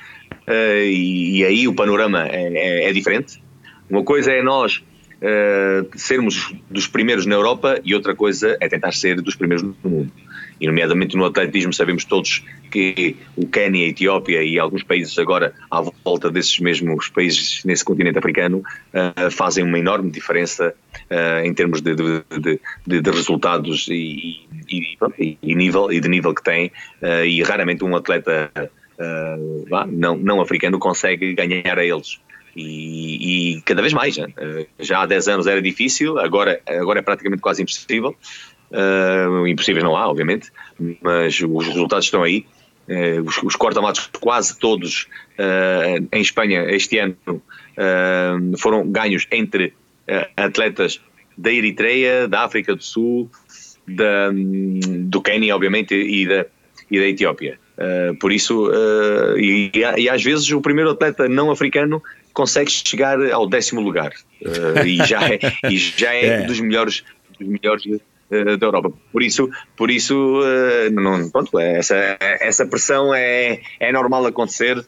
Eh, 0.46 0.86
e, 0.88 1.44
aí 1.44 1.66
o 1.68 1.74
panorama 1.74 2.26
é, 2.28 2.52
é- 2.52 2.84
é 2.90 2.92
diferente. 2.92 3.42
Uma 3.88 4.02
coisa 4.02 4.30
é 4.32 4.42
nós 4.42 4.82
eh, 5.20 5.84
sermos 5.96 6.52
dos 6.70 6.86
primeiros 6.86 7.24
na 7.26 7.34
Europa 7.34 7.80
e 7.84 7.94
outra 7.94 8.14
coisa 8.14 8.56
é 8.60 8.68
tentar 8.68 8.92
ser 8.92 9.20
dos 9.22 9.34
primeiros 9.36 9.62
no 9.64 9.74
mundo. 9.90 10.12
E, 10.60 10.66
nomeadamente 10.68 11.16
no 11.16 11.24
atletismo, 11.24 11.72
sabemos 11.72 12.04
todos 12.04 12.44
que 12.70 13.16
o 13.36 13.46
Quênia, 13.46 13.86
a 13.86 13.88
Etiópia 13.88 14.42
e 14.42 14.58
alguns 14.58 14.82
países 14.84 15.18
agora 15.18 15.52
à 15.70 15.80
volta 16.04 16.30
desses 16.30 16.58
mesmos 16.60 17.08
países 17.08 17.62
nesse 17.64 17.84
continente 17.84 18.18
africano 18.18 18.62
eh, 18.92 19.30
fazem 19.30 19.64
uma 19.64 19.78
enorme 19.78 20.10
diferença 20.10 20.74
eh, 21.10 21.42
em 21.46 21.52
termos 21.54 21.80
de, 21.80 21.94
de, 21.94 22.22
de- 22.86 23.00
de- 23.00 23.10
resultados 23.10 23.88
e, 23.88 24.46
e, 24.70 24.96
e- 25.42 25.54
nível, 25.54 25.90
e 25.92 26.00
de 26.00 26.08
nível 26.08 26.34
que 26.34 26.42
têm. 26.42 26.70
e 27.26 27.42
raramente 27.42 27.82
um 27.84 27.96
atleta 27.96 28.50
vá, 29.68 29.86
não, 29.86 30.16
não 30.16 30.40
africano 30.40 30.78
consegue 30.78 31.34
ganhar 31.34 31.78
a 31.78 31.84
eles. 31.84 32.20
E, 32.56 33.56
e 33.56 33.62
cada 33.62 33.82
vez 33.82 33.92
mais, 33.92 34.16
né? 34.16 34.26
Eh, 34.36 34.66
já 34.78 35.02
há 35.02 35.06
10 35.06 35.28
anos 35.28 35.46
era 35.46 35.60
difícil, 35.60 36.18
agora, 36.18 36.60
agora 36.66 37.00
é 37.00 37.02
praticamente 37.02 37.42
quase 37.42 37.62
impossível. 37.62 38.14
Uh, 38.70 39.46
impossíveis 39.46 39.84
não 39.84 39.96
há, 39.96 40.08
obviamente, 40.08 40.50
mas 41.00 41.40
os 41.40 41.66
resultados 41.66 42.06
estão 42.06 42.22
aí. 42.22 42.46
Uh, 42.88 43.22
os, 43.26 43.42
os 43.42 43.56
corta-matos, 43.56 44.10
quase 44.20 44.58
todos 44.58 45.08
uh, 45.38 46.08
em 46.12 46.20
Espanha 46.20 46.64
este 46.70 46.98
ano, 46.98 47.16
uh, 47.28 48.58
foram 48.58 48.88
ganhos 48.88 49.26
entre 49.30 49.74
uh, 50.08 50.30
atletas 50.36 51.00
da 51.36 51.52
Eritreia, 51.52 52.28
da 52.28 52.44
África 52.44 52.74
do 52.74 52.82
Sul, 52.82 53.30
da, 53.86 54.30
do 54.32 55.20
Quênia, 55.20 55.54
obviamente, 55.54 55.94
e 55.94 56.26
da, 56.26 56.46
e 56.90 56.98
da 56.98 57.06
Etiópia. 57.06 57.58
Uh, 57.76 58.14
por 58.20 58.30
isso, 58.32 58.68
uh, 58.70 59.36
e, 59.36 59.72
e 59.96 60.08
às 60.08 60.22
vezes 60.22 60.48
o 60.52 60.60
primeiro 60.60 60.90
atleta 60.90 61.28
não 61.28 61.50
africano 61.50 62.00
consegue 62.32 62.70
chegar 62.70 63.20
ao 63.32 63.48
décimo 63.48 63.80
lugar 63.80 64.12
uh, 64.42 64.86
e 64.86 64.96
já 65.04 65.20
é, 65.28 65.40
e 65.68 65.76
já 65.76 66.14
é, 66.14 66.26
É. 66.26 66.42
dos 66.42 66.60
melhores, 66.60 67.02
dos 67.38 67.48
melhores 67.48 67.82
da 68.58 68.66
Europa. 68.66 68.92
Por 69.12 69.22
isso, 69.22 69.50
por 69.76 69.90
isso 69.90 70.40
não, 70.92 71.28
pronto, 71.30 71.58
essa, 71.58 72.16
essa 72.20 72.66
pressão 72.66 73.14
é, 73.14 73.60
é 73.78 73.92
normal 73.92 74.26
acontecer 74.26 74.84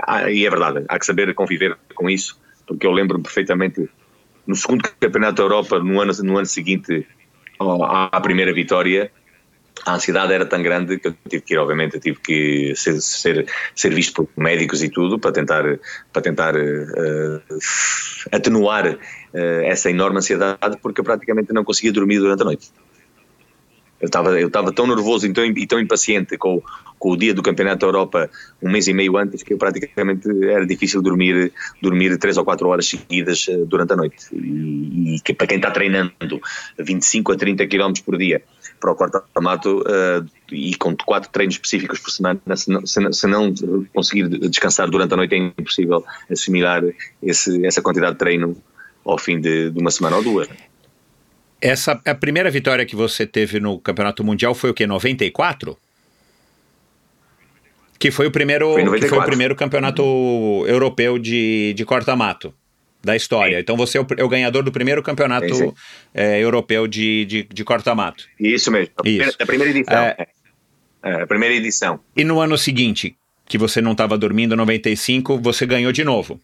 há- 0.00 0.30
e 0.30 0.44
é 0.46 0.50
verdade, 0.50 0.84
há 0.88 0.98
que 0.98 1.06
saber 1.06 1.32
conviver 1.34 1.76
com 1.94 2.08
isso, 2.08 2.40
porque 2.66 2.86
eu 2.86 2.90
lembro 2.90 3.20
perfeitamente 3.20 3.88
no 4.46 4.56
segundo 4.56 4.88
campeonato 4.98 5.36
da 5.36 5.42
Europa, 5.42 5.78
no 5.78 6.00
ano, 6.00 6.12
no 6.24 6.38
ano 6.38 6.46
seguinte, 6.46 7.06
à 7.60 8.20
primeira 8.20 8.52
vitória, 8.52 9.12
a 9.84 9.94
ansiedade 9.94 10.32
era 10.32 10.46
tão 10.46 10.62
grande 10.62 10.98
que 10.98 11.08
eu 11.08 11.14
tive 11.28 11.42
que 11.42 11.54
ir, 11.54 11.58
obviamente, 11.58 11.94
eu 11.94 12.00
tive 12.00 12.18
que 12.20 12.74
ser, 12.76 13.00
ser, 13.00 13.46
ser 13.74 13.94
visto 13.94 14.24
por 14.24 14.42
médicos 14.42 14.82
e 14.82 14.88
tudo 14.88 15.18
para 15.18 15.32
tentar, 15.32 15.64
para 16.12 16.22
tentar 16.22 16.54
uh, 16.56 17.42
atenuar 18.32 18.86
uh, 18.94 19.38
essa 19.64 19.90
enorme 19.90 20.18
ansiedade, 20.18 20.78
porque 20.82 21.00
eu 21.00 21.04
praticamente 21.04 21.52
não 21.52 21.64
conseguia 21.64 21.92
dormir 21.92 22.18
durante 22.18 22.42
a 22.42 22.44
noite. 22.44 22.70
Eu 24.00 24.06
estava 24.06 24.40
eu 24.40 24.46
estava 24.46 24.72
tão 24.72 24.86
nervoso 24.86 25.26
e 25.26 25.32
tão, 25.32 25.44
e 25.44 25.66
tão 25.66 25.80
impaciente 25.80 26.38
com, 26.38 26.62
com 27.00 27.10
o 27.10 27.16
dia 27.16 27.34
do 27.34 27.42
Campeonato 27.42 27.80
da 27.80 27.86
Europa 27.86 28.30
um 28.62 28.70
mês 28.70 28.86
e 28.86 28.92
meio 28.94 29.16
antes 29.16 29.42
que 29.42 29.52
eu 29.52 29.58
praticamente 29.58 30.28
era 30.44 30.64
difícil 30.64 31.02
dormir 31.02 31.52
dormir 31.82 32.16
três 32.16 32.36
ou 32.36 32.44
quatro 32.44 32.68
horas 32.68 32.86
seguidas 32.86 33.46
durante 33.66 33.94
a 33.94 33.96
noite 33.96 34.26
e, 34.32 35.16
e 35.16 35.20
que 35.20 35.34
para 35.34 35.48
quem 35.48 35.56
está 35.56 35.72
treinando 35.72 36.40
25 36.78 37.32
a 37.32 37.36
30 37.36 37.66
km 37.66 37.92
por 38.06 38.16
dia 38.16 38.40
para 38.78 38.92
o 38.92 38.94
corta-mato 38.94 39.80
uh, 39.80 40.26
e 40.50 40.74
com 40.76 40.96
quatro 40.96 41.30
treinos 41.30 41.54
específicos 41.54 41.98
por 42.00 42.10
semana, 42.10 42.40
se 42.56 42.70
não, 42.70 43.12
se 43.12 43.26
não, 43.26 43.54
conseguir 43.94 44.28
descansar 44.48 44.88
durante 44.88 45.14
a 45.14 45.16
noite 45.16 45.34
é 45.34 45.38
impossível 45.38 46.04
assimilar 46.30 46.82
esse, 47.22 47.64
essa 47.66 47.82
quantidade 47.82 48.12
de 48.12 48.18
treino 48.18 48.56
ao 49.04 49.18
fim 49.18 49.40
de, 49.40 49.70
de 49.70 49.80
uma 49.80 49.90
semana 49.90 50.16
ou 50.16 50.22
duas. 50.22 50.48
Essa 51.60 52.00
a 52.04 52.14
primeira 52.14 52.50
vitória 52.50 52.86
que 52.86 52.94
você 52.94 53.26
teve 53.26 53.58
no 53.58 53.78
Campeonato 53.78 54.22
Mundial 54.22 54.54
foi 54.54 54.70
o 54.70 54.74
que 54.74 54.86
94? 54.86 55.76
Que 57.98 58.12
foi 58.12 58.26
o 58.26 58.30
primeiro, 58.30 58.74
foi 58.74 59.00
que 59.00 59.08
foi 59.08 59.18
o 59.18 59.24
primeiro 59.24 59.56
campeonato 59.56 60.02
europeu 60.68 61.18
de, 61.18 61.74
de 61.74 61.84
corta-mato 61.84 62.54
da 63.02 63.16
história. 63.16 63.56
Sim. 63.56 63.60
Então 63.60 63.76
você 63.76 63.98
é 63.98 64.00
o, 64.00 64.06
é 64.16 64.24
o, 64.24 64.28
ganhador 64.28 64.62
do 64.62 64.72
primeiro 64.72 65.02
campeonato 65.02 65.54
sim, 65.54 65.68
sim. 65.68 65.72
É, 66.12 66.40
europeu 66.40 66.86
de, 66.86 67.24
de, 67.24 67.42
de 67.44 67.64
corta-mato. 67.64 68.24
Isso 68.38 68.70
mesmo, 68.70 68.92
a 68.96 69.02
primeira, 69.02 69.32
a 69.38 69.46
primeira 69.46 69.70
edição. 69.70 69.98
É, 69.98 70.26
é, 71.02 71.22
a 71.22 71.26
primeira 71.26 71.54
edição. 71.54 72.00
E 72.16 72.24
no 72.24 72.40
ano 72.40 72.58
seguinte, 72.58 73.16
que 73.46 73.56
você 73.56 73.80
não 73.80 73.92
estava 73.92 74.18
dormindo, 74.18 74.56
95, 74.56 75.38
você 75.38 75.64
ganhou 75.66 75.92
de 75.92 76.04
novo. 76.04 76.40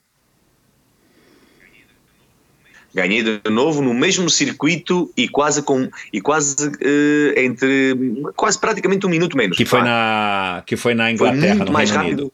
Ganhei 2.94 3.24
de 3.24 3.50
novo 3.50 3.82
no 3.82 3.92
mesmo 3.92 4.30
circuito 4.30 5.12
e 5.16 5.28
quase 5.28 5.62
com 5.62 5.90
e 6.12 6.20
quase 6.20 6.54
uh, 6.64 7.34
entre 7.36 7.92
quase 8.36 8.56
praticamente 8.56 9.04
um 9.04 9.08
minuto 9.08 9.36
menos. 9.36 9.56
Que 9.56 9.64
foi 9.64 9.82
na 9.82 10.62
que 10.64 10.76
foi 10.76 10.94
na 10.94 11.10
Inglaterra, 11.10 11.48
foi 11.48 11.56
muito 11.56 11.72
mais 11.72 11.90
Reino 11.90 12.04
rápido. 12.04 12.20
Unido. 12.20 12.32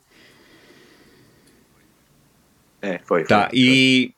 É, 2.83 2.99
foi. 3.05 3.25
Tá. 3.25 3.49
Foi, 3.49 3.59
e 3.59 4.15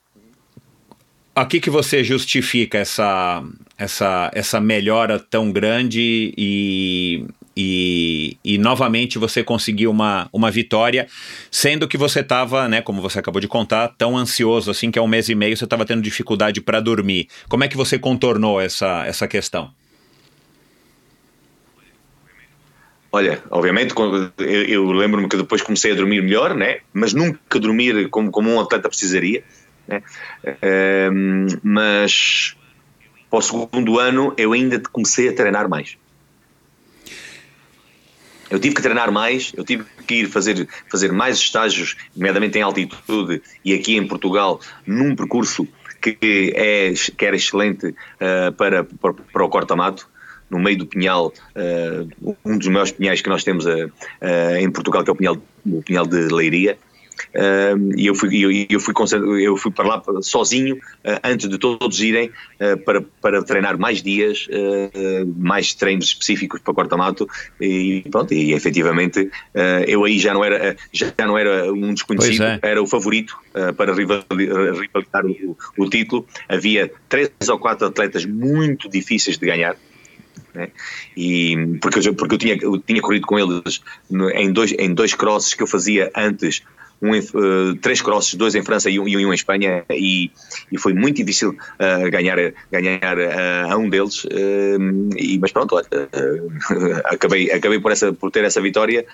aqui 1.34 1.60
que 1.60 1.70
você 1.70 2.04
justifica 2.04 2.78
essa 2.78 3.42
essa 3.76 4.30
essa 4.34 4.60
melhora 4.60 5.18
tão 5.18 5.50
grande 5.50 6.32
e 6.36 7.26
e, 7.56 8.38
e 8.42 8.58
novamente 8.58 9.18
você 9.18 9.44
conseguiu 9.44 9.90
uma, 9.90 10.28
uma 10.32 10.50
vitória, 10.50 11.06
sendo 11.50 11.86
que 11.86 11.98
você 11.98 12.20
estava, 12.20 12.66
né, 12.68 12.80
como 12.80 13.02
você 13.02 13.18
acabou 13.18 13.40
de 13.40 13.48
contar, 13.48 13.88
tão 13.88 14.16
ansioso 14.16 14.70
assim 14.70 14.90
que 14.90 14.98
há 14.98 15.02
um 15.02 15.06
mês 15.06 15.28
e 15.28 15.34
meio 15.34 15.56
você 15.56 15.64
estava 15.64 15.84
tendo 15.84 16.02
dificuldade 16.02 16.60
para 16.60 16.80
dormir. 16.80 17.28
Como 17.48 17.62
é 17.62 17.68
que 17.68 17.76
você 17.76 17.98
contornou 17.98 18.60
essa, 18.60 19.04
essa 19.06 19.28
questão? 19.28 19.70
Olha, 23.14 23.42
obviamente, 23.50 23.94
eu, 24.38 24.90
lembro-me 24.90 25.28
que 25.28 25.36
depois 25.36 25.60
comecei 25.60 25.92
a 25.92 25.94
dormir 25.94 26.22
melhor, 26.22 26.54
né? 26.54 26.78
mas 26.94 27.12
nunca 27.12 27.60
dormir 27.60 28.08
como, 28.08 28.30
como 28.30 28.48
um 28.50 28.58
atleta 28.58 28.88
precisaria. 28.88 29.44
Né? 29.86 30.02
Um, 31.12 31.46
mas 31.62 32.56
para 33.28 33.38
o 33.38 33.42
segundo 33.42 33.98
ano 33.98 34.32
eu 34.38 34.54
ainda 34.54 34.80
comecei 34.80 35.28
a 35.28 35.34
treinar 35.34 35.68
mais. 35.68 35.98
Eu 38.48 38.58
tive 38.58 38.74
que 38.74 38.82
treinar 38.82 39.12
mais, 39.12 39.52
eu 39.56 39.64
tive 39.64 39.84
que 40.06 40.14
ir 40.14 40.28
fazer, 40.28 40.66
fazer 40.90 41.12
mais 41.12 41.36
estágios, 41.36 41.96
nomeadamente 42.16 42.58
em 42.58 42.62
altitude 42.62 43.42
e 43.62 43.74
aqui 43.74 43.96
em 43.96 44.06
Portugal, 44.06 44.58
num 44.86 45.14
percurso 45.14 45.68
que, 46.00 46.52
é, 46.56 46.92
que 47.16 47.24
era 47.26 47.36
excelente 47.36 47.88
uh, 47.88 48.52
para, 48.56 48.84
para, 48.84 49.12
para 49.12 49.44
o 49.44 49.48
corta-mato 49.50 50.10
no 50.52 50.58
meio 50.58 50.78
do 50.78 50.86
Pinhal, 50.86 51.32
uh, 51.56 52.36
um 52.44 52.58
dos 52.58 52.68
maiores 52.68 52.92
pinhais 52.92 53.20
que 53.20 53.28
nós 53.28 53.42
temos 53.42 53.66
uh, 53.66 53.86
uh, 53.86 54.56
em 54.58 54.70
Portugal, 54.70 55.02
que 55.02 55.10
é 55.10 55.12
o 55.12 55.16
Pinhal, 55.16 55.36
o 55.66 55.82
Pinhal 55.82 56.06
de 56.06 56.28
Leiria, 56.28 56.78
e 57.96 58.06
eu 58.06 58.14
fui, 58.14 58.36
eu, 58.36 58.50
eu, 58.68 58.80
fui, 58.80 58.94
eu 59.40 59.56
fui 59.56 59.70
para 59.70 59.86
lá 59.86 60.02
sozinho 60.20 60.76
uh, 60.76 61.20
antes 61.24 61.48
de 61.48 61.58
todos 61.58 62.00
irem 62.00 62.28
uh, 62.28 62.76
para, 62.84 63.02
para 63.20 63.42
treinar 63.42 63.78
mais 63.78 64.02
dias, 64.02 64.46
uh, 64.48 65.34
mais 65.36 65.74
treinos 65.74 66.06
específicos 66.06 66.60
para 66.60 66.74
corta-mato 66.74 67.28
e 67.60 68.04
pronto, 68.10 68.34
e 68.34 68.52
efetivamente 68.52 69.30
eu 69.86 70.04
aí 70.04 70.18
já 70.18 70.34
não 70.34 70.44
era, 70.44 70.76
já 70.92 71.12
não 71.18 71.38
era 71.38 71.72
um 71.72 71.94
desconhecido, 71.94 72.42
é. 72.44 72.58
era 72.62 72.82
o 72.82 72.86
favorito 72.86 73.36
para 73.76 73.94
rivalizar 73.94 75.24
o, 75.24 75.56
o 75.78 75.88
título. 75.88 76.26
Havia 76.48 76.90
três 77.08 77.30
ou 77.48 77.58
quatro 77.58 77.86
atletas 77.86 78.24
muito 78.24 78.88
difíceis 78.88 79.38
de 79.38 79.46
ganhar. 79.46 79.76
Né? 80.54 80.68
E 81.16 81.78
porque 81.80 82.08
eu, 82.08 82.14
porque 82.14 82.34
eu 82.34 82.38
tinha 82.38 82.58
eu 82.60 82.78
tinha 82.78 83.00
corrido 83.00 83.26
com 83.26 83.38
eles 83.38 83.80
em 84.34 84.52
dois 84.52 84.72
em 84.72 84.92
dois 84.92 85.14
crosses 85.14 85.54
que 85.54 85.62
eu 85.62 85.66
fazia 85.66 86.10
antes 86.14 86.62
um, 87.02 87.18
uh, 87.18 87.74
três 87.80 88.00
crosses, 88.00 88.34
dois 88.34 88.54
em 88.54 88.62
França 88.62 88.88
e 88.88 89.00
um, 89.00 89.08
e 89.08 89.26
um 89.26 89.32
em 89.32 89.34
Espanha, 89.34 89.84
e, 89.90 90.30
e, 90.70 90.78
foi 90.78 90.94
muito 90.94 91.16
difícil 91.16 91.50
uh, 91.50 92.10
ganhar, 92.10 92.38
ganhar 92.70 93.18
uh, 93.18 93.72
a 93.72 93.76
um 93.76 93.90
deles, 93.90 94.24
e, 95.16 95.38
mas 95.40 95.50
pronto, 95.50 95.76
acabei, 97.04 97.50
acabei 97.50 97.80
por, 97.80 97.90
essa, 97.90 98.12
por 98.12 98.30
ter 98.30 98.44
essa 98.44 98.60
vitória. 98.60 99.04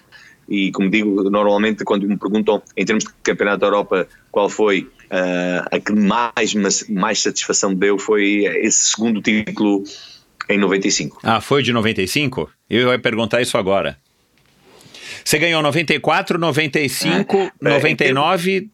E 0.50 0.70
como 0.72 0.90
digo, 0.90 1.28
normalmente 1.28 1.84
quando 1.84 2.06
me 2.08 2.16
perguntam 2.16 2.62
em 2.74 2.84
termos 2.84 3.04
de 3.04 3.10
Campeonato 3.22 3.60
da 3.60 3.66
Europa 3.66 4.08
qual 4.30 4.48
foi 4.48 4.88
a 5.70 5.78
que 5.78 5.92
mais, 5.92 6.54
mais 6.88 7.20
satisfação 7.20 7.74
deu, 7.74 7.98
foi 7.98 8.44
esse 8.62 8.90
segundo 8.90 9.20
título 9.20 9.84
em 10.48 10.58
95. 10.58 11.18
Ah, 11.22 11.40
foi 11.40 11.62
de 11.62 11.72
95? 11.72 12.50
Eu 12.68 12.90
ia 12.90 12.98
perguntar 12.98 13.40
isso 13.42 13.58
agora. 13.58 13.98
Você 15.24 15.38
ganhou 15.38 15.62
94, 15.62 16.38
95, 16.38 17.36
é, 17.36 17.52
99, 17.60 18.70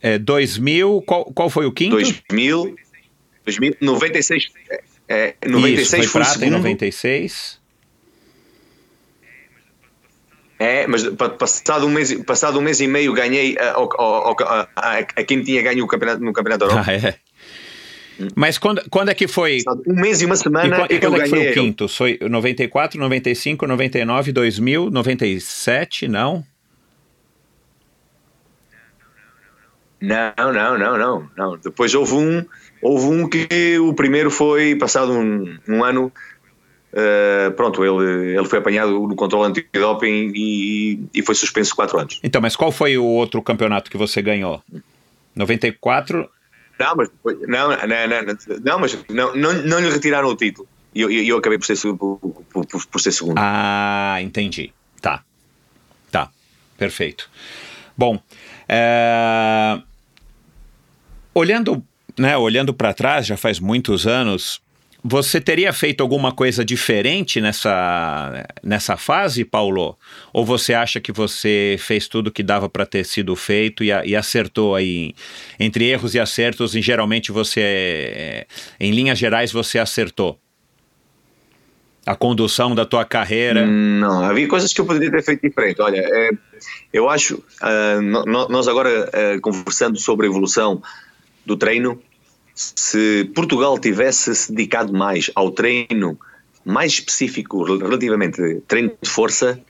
é, 0.00 0.18
2000. 0.18 1.02
Qual, 1.02 1.24
qual 1.26 1.50
foi 1.50 1.66
o 1.66 1.72
quinto? 1.72 1.96
2000, 1.96 2.74
2000 3.44 3.76
96. 3.80 4.48
É, 5.08 5.34
96 5.46 5.80
Isso, 5.80 5.96
foi, 5.96 6.06
foi 6.06 6.22
prata 6.22 6.46
em 6.46 6.50
96. 6.50 7.60
É, 10.58 10.86
mas 10.86 11.02
passado 11.38 11.86
um 11.86 11.90
mês, 11.90 12.14
passado 12.22 12.56
um 12.56 12.62
mês 12.62 12.80
e 12.80 12.86
meio 12.86 13.12
ganhei 13.12 13.56
a, 13.58 13.72
a, 13.72 14.66
a, 14.76 14.98
a 14.98 15.24
quem 15.24 15.42
tinha 15.42 15.60
ganho 15.60 15.84
o 15.84 15.88
campeonato, 15.88 16.22
no 16.22 16.32
Campeonato 16.32 16.66
da 16.66 16.72
Europa. 16.72 16.90
Ah, 16.90 16.94
é. 16.94 17.14
Mas 18.34 18.58
quando, 18.58 18.82
quando 18.90 19.10
é 19.10 19.14
que 19.14 19.26
foi? 19.26 19.58
Um 19.86 19.94
mês 19.94 20.20
e 20.22 20.26
uma 20.26 20.36
semana. 20.36 20.86
E, 20.88 20.94
e 20.94 21.00
quando 21.00 21.20
é 21.20 21.24
que 21.24 21.28
foi 21.30 21.50
o 21.50 21.52
quinto? 21.52 21.88
Foi 21.88 22.18
94, 22.20 22.98
95, 22.98 23.66
99, 23.66 24.32
2000, 24.32 24.90
97? 24.90 26.08
Não? 26.08 26.44
Não, 30.02 30.52
não, 30.52 30.78
não, 30.78 30.98
não, 30.98 31.30
não. 31.36 31.56
Depois 31.58 31.94
houve 31.94 32.14
um, 32.14 32.44
houve 32.82 33.06
um 33.06 33.28
que 33.28 33.78
o 33.78 33.94
primeiro 33.94 34.30
foi 34.30 34.74
passado 34.74 35.12
um, 35.12 35.56
um 35.68 35.84
ano. 35.84 36.12
Uh, 36.92 37.50
pronto, 37.52 37.82
ele, 37.84 38.36
ele 38.36 38.44
foi 38.44 38.58
apanhado 38.58 38.90
no 38.90 39.14
controle 39.14 39.48
antidoping 39.48 40.32
e, 40.34 41.00
e 41.14 41.22
foi 41.22 41.34
suspenso 41.34 41.74
quatro 41.74 41.98
anos. 41.98 42.20
Então, 42.22 42.42
mas 42.42 42.56
qual 42.56 42.72
foi 42.72 42.98
o 42.98 43.04
outro 43.04 43.40
campeonato 43.40 43.90
que 43.90 43.96
você 43.96 44.20
ganhou? 44.20 44.60
94, 45.34 46.28
não, 46.78 46.96
mas 46.96 47.10
não, 47.24 47.68
não, 47.68 47.76
não, 47.76 48.60
não, 48.64 48.78
mas 48.78 48.98
não, 49.08 49.34
não, 49.34 49.52
não 49.52 49.80
lhe 49.80 49.90
retiraram 49.90 50.28
o 50.28 50.36
título. 50.36 50.68
E 50.94 51.00
eu, 51.00 51.10
eu, 51.10 51.24
eu, 51.24 51.38
acabei 51.38 51.58
por 51.58 51.64
ser, 51.64 51.76
por, 51.96 52.18
por, 52.18 52.66
por, 52.66 53.00
ser 53.00 53.12
segundo. 53.12 53.38
Ah, 53.38 54.18
entendi. 54.20 54.72
Tá. 55.00 55.22
Tá. 56.10 56.30
Perfeito. 56.76 57.30
Bom, 57.96 58.20
é... 58.68 59.80
olhando, 61.34 61.82
né, 62.18 62.36
olhando 62.36 62.74
para 62.74 62.92
trás, 62.92 63.26
já 63.26 63.36
faz 63.36 63.58
muitos 63.58 64.06
anos, 64.06 64.60
você 65.04 65.40
teria 65.40 65.72
feito 65.72 66.00
alguma 66.00 66.30
coisa 66.30 66.64
diferente 66.64 67.40
nessa, 67.40 68.46
nessa 68.62 68.96
fase, 68.96 69.44
Paulo? 69.44 69.98
Ou 70.32 70.44
você 70.44 70.74
acha 70.74 71.00
que 71.00 71.10
você 71.10 71.76
fez 71.78 72.06
tudo 72.06 72.30
que 72.30 72.42
dava 72.42 72.68
para 72.68 72.86
ter 72.86 73.04
sido 73.04 73.34
feito 73.34 73.82
e, 73.82 73.88
e, 73.88 74.14
acertou 74.14 74.76
aí? 74.76 75.14
Entre 75.58 75.86
erros 75.86 76.14
e 76.14 76.20
acertos, 76.20 76.76
e 76.76 76.80
geralmente 76.80 77.32
você, 77.32 78.46
em 78.78 78.92
linhas 78.92 79.18
gerais, 79.18 79.50
você 79.50 79.78
acertou? 79.78 80.38
A 82.06 82.14
condução 82.14 82.74
da 82.74 82.84
tua 82.84 83.04
carreira? 83.04 83.66
Não, 83.66 84.24
havia 84.24 84.46
coisas 84.46 84.72
que 84.72 84.80
eu 84.80 84.86
poderia 84.86 85.10
ter 85.10 85.22
feito 85.22 85.42
diferente. 85.42 85.80
Olha, 85.82 85.98
é, 85.98 86.30
eu 86.92 87.08
acho, 87.08 87.36
uh, 87.36 88.48
nós 88.48 88.68
agora 88.68 89.08
uh, 89.08 89.40
conversando 89.40 89.98
sobre 89.98 90.26
a 90.26 90.30
evolução 90.30 90.82
do 91.44 91.56
treino, 91.56 92.00
se 92.54 93.30
Portugal 93.34 93.78
tivesse 93.78 94.34
se 94.34 94.52
dedicado 94.52 94.92
mais 94.92 95.30
ao 95.34 95.50
treino 95.50 96.18
mais 96.64 96.92
específico 96.92 97.62
relativamente 97.64 98.62
treino 98.68 98.92
de 99.00 99.08
força, 99.08 99.60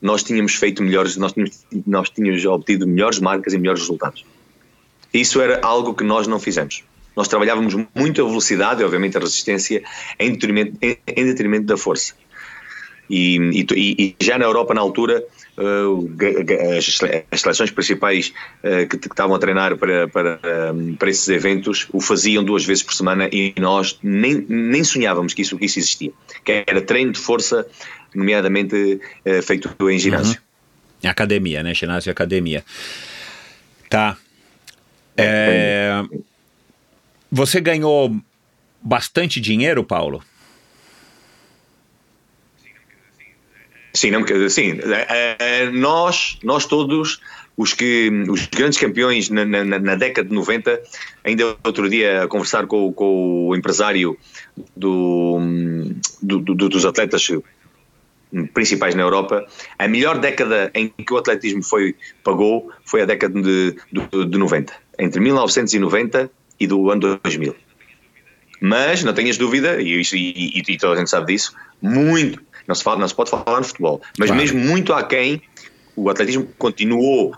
nós 0.00 0.22
tínhamos 0.22 0.54
feito 0.54 0.82
melhores, 0.82 1.16
nós 1.16 1.32
tínhamos, 1.32 1.66
nós 1.86 2.10
tínhamos 2.10 2.44
obtido 2.44 2.86
melhores 2.86 3.18
marcas 3.18 3.52
e 3.52 3.58
melhores 3.58 3.80
resultados. 3.80 4.24
Isso 5.12 5.40
era 5.40 5.60
algo 5.62 5.94
que 5.94 6.04
nós 6.04 6.26
não 6.26 6.38
fizemos. 6.38 6.84
Nós 7.16 7.28
trabalhávamos 7.28 7.74
muito 7.94 8.22
a 8.22 8.24
velocidade 8.24 8.80
e, 8.80 8.84
obviamente, 8.84 9.16
a 9.16 9.20
resistência 9.20 9.82
em 10.18 10.32
detrimento, 10.32 10.78
em, 10.80 10.96
em 11.06 11.24
detrimento 11.24 11.66
da 11.66 11.76
força. 11.76 12.14
E, 13.10 13.36
e, 13.52 13.66
e, 13.74 14.16
já 14.24 14.38
na 14.38 14.44
Europa, 14.44 14.72
na 14.72 14.80
altura, 14.80 15.24
uh, 15.58 16.08
as, 16.78 17.40
seleções 17.40 17.70
principais 17.72 18.32
uh, 18.62 18.86
que, 18.88 18.96
estavam 18.96 19.34
a 19.34 19.38
treinar 19.38 19.76
para, 19.76 20.06
para, 20.06 20.38
um, 20.72 20.94
para 20.94 21.10
esses 21.10 21.28
eventos 21.28 21.88
o 21.92 22.00
faziam 22.00 22.44
duas 22.44 22.64
vezes 22.64 22.84
por 22.84 22.94
semana 22.94 23.28
e 23.32 23.52
nós 23.58 23.98
nem, 24.00 24.46
nem 24.48 24.84
sonhávamos 24.84 25.34
que 25.34 25.42
isso, 25.42 25.58
que 25.58 25.64
isso 25.64 25.80
existia. 25.80 26.12
Que 26.44 26.64
era 26.64 26.80
treino 26.80 27.10
de 27.10 27.18
força, 27.18 27.66
nomeadamente 28.14 29.00
feito 29.42 29.68
em 29.90 29.98
ginásio. 29.98 30.40
Uhum. 31.02 31.10
Academia, 31.10 31.62
né? 31.62 31.74
Ginásio 31.74 32.10
e 32.10 32.12
academia. 32.12 32.64
Tá. 33.88 34.16
É, 35.16 36.02
você 37.30 37.60
ganhou 37.60 38.16
bastante 38.80 39.40
dinheiro, 39.40 39.82
Paulo? 39.84 40.22
Sim, 43.92 44.10
não, 44.10 44.24
sim 44.48 44.72
uh, 44.72 45.72
nós, 45.72 46.38
nós 46.44 46.64
todos, 46.66 47.20
os, 47.56 47.74
que, 47.74 48.10
os 48.28 48.46
grandes 48.46 48.78
campeões 48.78 49.28
na, 49.28 49.44
na, 49.44 49.64
na, 49.64 49.94
década 49.96 50.28
de 50.28 50.34
90, 50.34 50.80
ainda 51.24 51.56
outro 51.64 51.88
dia 51.88 52.22
a 52.24 52.28
conversar 52.28 52.66
com, 52.66 52.92
com 52.92 53.48
o 53.48 53.56
empresário 53.56 54.16
do, 54.76 55.38
do, 56.22 56.38
do, 56.40 56.68
dos 56.68 56.84
atletas 56.84 57.28
principais 58.54 58.94
na 58.94 59.02
Europa, 59.02 59.46
a 59.78 59.88
melhor 59.88 60.18
década 60.18 60.70
em 60.74 60.88
que 60.88 61.12
o 61.12 61.16
atletismo 61.16 61.62
foi, 61.62 61.94
pagou 62.22 62.70
foi 62.84 63.02
a 63.02 63.04
década 63.04 63.40
de, 63.40 63.76
de, 63.92 64.26
de 64.26 64.38
90, 64.38 64.72
entre 64.98 65.20
1990 65.20 66.30
e 66.58 66.66
do 66.66 66.90
ano 66.90 67.18
2000. 67.22 67.54
Mas, 68.60 69.02
não 69.02 69.14
tenhas 69.14 69.38
dúvida, 69.38 69.80
e, 69.80 70.00
e, 70.00 70.04
e, 70.12 70.62
e 70.68 70.76
toda 70.76 70.94
a 70.94 70.96
gente 70.98 71.10
sabe 71.10 71.32
disso, 71.32 71.54
muito, 71.80 72.40
não 72.70 72.74
se, 72.76 72.84
fala, 72.84 73.00
não 73.00 73.08
se 73.08 73.14
pode 73.14 73.30
falar 73.30 73.58
no 73.58 73.64
futebol, 73.64 74.00
mas 74.16 74.30
claro. 74.30 74.40
mesmo 74.40 74.60
muito 74.60 74.92
aquém, 74.92 75.42
o 75.96 76.08
atletismo 76.08 76.46
continuou 76.56 77.34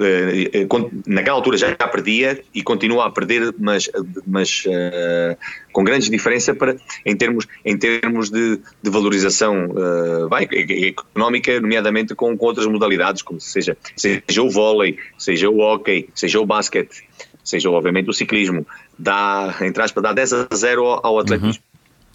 eh, 0.00 0.50
eh, 0.52 0.66
naquela 1.06 1.36
altura 1.36 1.56
já 1.56 1.74
perdia 1.74 2.40
e 2.54 2.62
continua 2.62 3.06
a 3.06 3.10
perder, 3.10 3.52
mas, 3.58 3.90
mas 4.24 4.64
uh, 4.66 5.36
com 5.72 5.82
grandes 5.82 6.10
diferenças 6.10 6.56
para, 6.56 6.76
em 7.04 7.16
termos, 7.16 7.46
em 7.64 7.76
termos 7.76 8.30
de, 8.30 8.60
de 8.82 8.90
valorização 8.90 9.70
uh, 9.70 10.28
vai, 10.28 10.46
económica, 10.86 11.58
nomeadamente 11.60 12.14
com, 12.14 12.36
com, 12.36 12.46
outras 12.46 12.66
modalidades, 12.66 13.22
como 13.22 13.40
seja, 13.40 13.76
seja 13.96 14.42
o 14.42 14.50
vôlei, 14.50 14.98
seja 15.16 15.48
o 15.48 15.58
hockey, 15.58 16.08
seja 16.14 16.38
o 16.38 16.46
basquete, 16.46 17.02
seja 17.42 17.70
obviamente 17.70 18.10
o 18.10 18.12
ciclismo, 18.12 18.66
dá, 18.96 19.56
entre 19.62 19.82
aspas, 19.82 20.02
dá 20.02 20.12
10 20.12 20.32
a 20.34 20.48
0 20.54 20.84
ao 21.02 21.18
atletismo. 21.18 21.62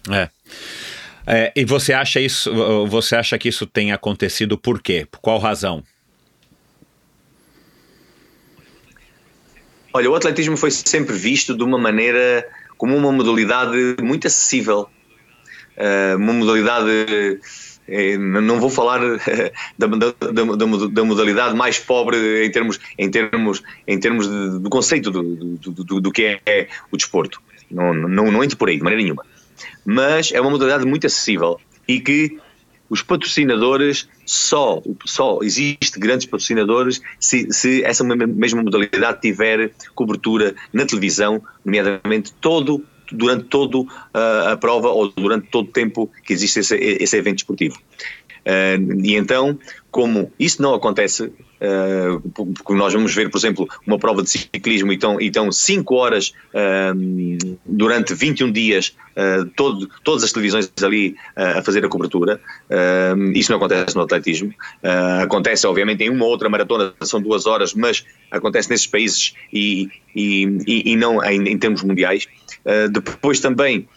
Uhum. 0.08 0.14
É. 0.14 0.30
É, 1.26 1.52
e 1.56 1.64
você 1.64 1.92
acha 1.92 2.20
isso? 2.20 2.52
Você 2.86 3.16
acha 3.16 3.38
que 3.38 3.48
isso 3.48 3.66
tem 3.66 3.92
acontecido 3.92 4.58
por 4.58 4.82
quê? 4.82 5.06
Por 5.10 5.20
qual 5.20 5.38
razão? 5.38 5.82
Olha, 9.92 10.10
o 10.10 10.14
atletismo 10.14 10.56
foi 10.56 10.70
sempre 10.70 11.14
visto 11.16 11.56
de 11.56 11.62
uma 11.62 11.78
maneira 11.78 12.46
como 12.76 12.96
uma 12.96 13.12
modalidade 13.12 13.96
muito 14.02 14.26
acessível, 14.26 14.88
uh, 15.78 16.16
uma 16.16 16.32
modalidade 16.32 16.90
eh, 17.86 18.18
não 18.18 18.58
vou 18.58 18.68
falar 18.68 19.00
da, 19.78 19.86
da, 19.86 20.14
da, 20.32 20.86
da, 20.88 21.04
modalidade 21.04 21.54
mais 21.54 21.78
pobre 21.78 22.44
em 22.44 22.50
termos, 22.50 22.80
em 22.98 23.08
termos, 23.08 23.62
em 23.86 24.00
termos 24.00 24.28
de, 24.28 24.58
do 24.58 24.68
conceito 24.68 25.12
do, 25.12 25.22
do, 25.22 25.70
do, 25.70 26.00
do 26.00 26.10
que 26.10 26.40
é 26.44 26.68
o 26.90 26.96
desporto. 26.96 27.40
Não, 27.70 27.94
não, 27.94 28.32
não 28.32 28.42
entro 28.42 28.56
por 28.56 28.68
aí, 28.68 28.76
de 28.76 28.82
maneira 28.82 29.02
nenhuma 29.02 29.24
mas 29.84 30.32
é 30.32 30.40
uma 30.40 30.50
modalidade 30.50 30.86
muito 30.86 31.06
acessível 31.06 31.60
e 31.86 32.00
que 32.00 32.38
os 32.88 33.02
patrocinadores 33.02 34.08
só, 34.26 34.82
só 35.04 35.38
existe 35.42 35.98
grandes 35.98 36.26
patrocinadores 36.26 37.00
se, 37.18 37.48
se 37.50 37.82
essa 37.82 38.04
mesma 38.04 38.62
modalidade 38.62 39.20
tiver 39.20 39.72
cobertura 39.94 40.54
na 40.72 40.84
televisão, 40.86 41.42
nomeadamente 41.64 42.32
todo 42.40 42.84
durante 43.10 43.44
toda 43.44 43.78
uh, 43.78 43.88
a 44.52 44.56
prova 44.56 44.88
ou 44.88 45.08
durante 45.10 45.48
todo 45.48 45.68
o 45.68 45.72
tempo 45.72 46.10
que 46.24 46.32
existe 46.32 46.60
esse, 46.60 46.76
esse 46.76 47.16
evento 47.16 47.38
esportivo. 47.38 47.78
Uh, 48.46 49.00
e 49.04 49.14
então, 49.14 49.58
como 49.90 50.30
isso 50.38 50.60
não 50.60 50.74
acontece, 50.74 51.32
porque 52.34 52.74
nós 52.74 52.92
vamos 52.92 53.14
ver, 53.14 53.30
por 53.30 53.38
exemplo, 53.38 53.68
uma 53.86 53.98
prova 53.98 54.22
de 54.22 54.30
ciclismo 54.30 54.92
e 54.92 54.94
estão, 54.94 55.20
então 55.20 55.52
5 55.52 55.94
horas 55.94 56.32
uh, 56.52 57.56
durante 57.64 58.14
21 58.14 58.52
dias, 58.52 58.94
uh, 59.16 59.44
todo, 59.56 59.88
todas 60.02 60.24
as 60.24 60.32
televisões 60.32 60.70
ali 60.82 61.16
a 61.36 61.62
fazer 61.62 61.84
a 61.84 61.88
cobertura. 61.88 62.40
isso 63.34 63.50
não 63.50 63.58
acontece 63.58 63.94
no 63.96 64.02
atletismo. 64.02 64.52
acontece, 65.22 65.66
obviamente, 65.66 66.02
em 66.02 66.10
uma 66.10 66.24
outra 66.26 66.48
maratona, 66.48 66.92
são 67.02 67.20
duas 67.20 67.46
horas, 67.46 67.74
mas 67.74 68.04
acontece 68.30 68.70
nesses 68.70 68.86
países 68.86 69.34
e, 69.52 69.88
e, 70.14 70.58
e, 70.66 70.92
e 70.92 70.96
não 70.96 71.22
em, 71.24 71.48
em, 71.48 71.58
termos 71.58 71.82
mundiais. 71.82 72.26
depois 72.90 73.40
também. 73.40 73.88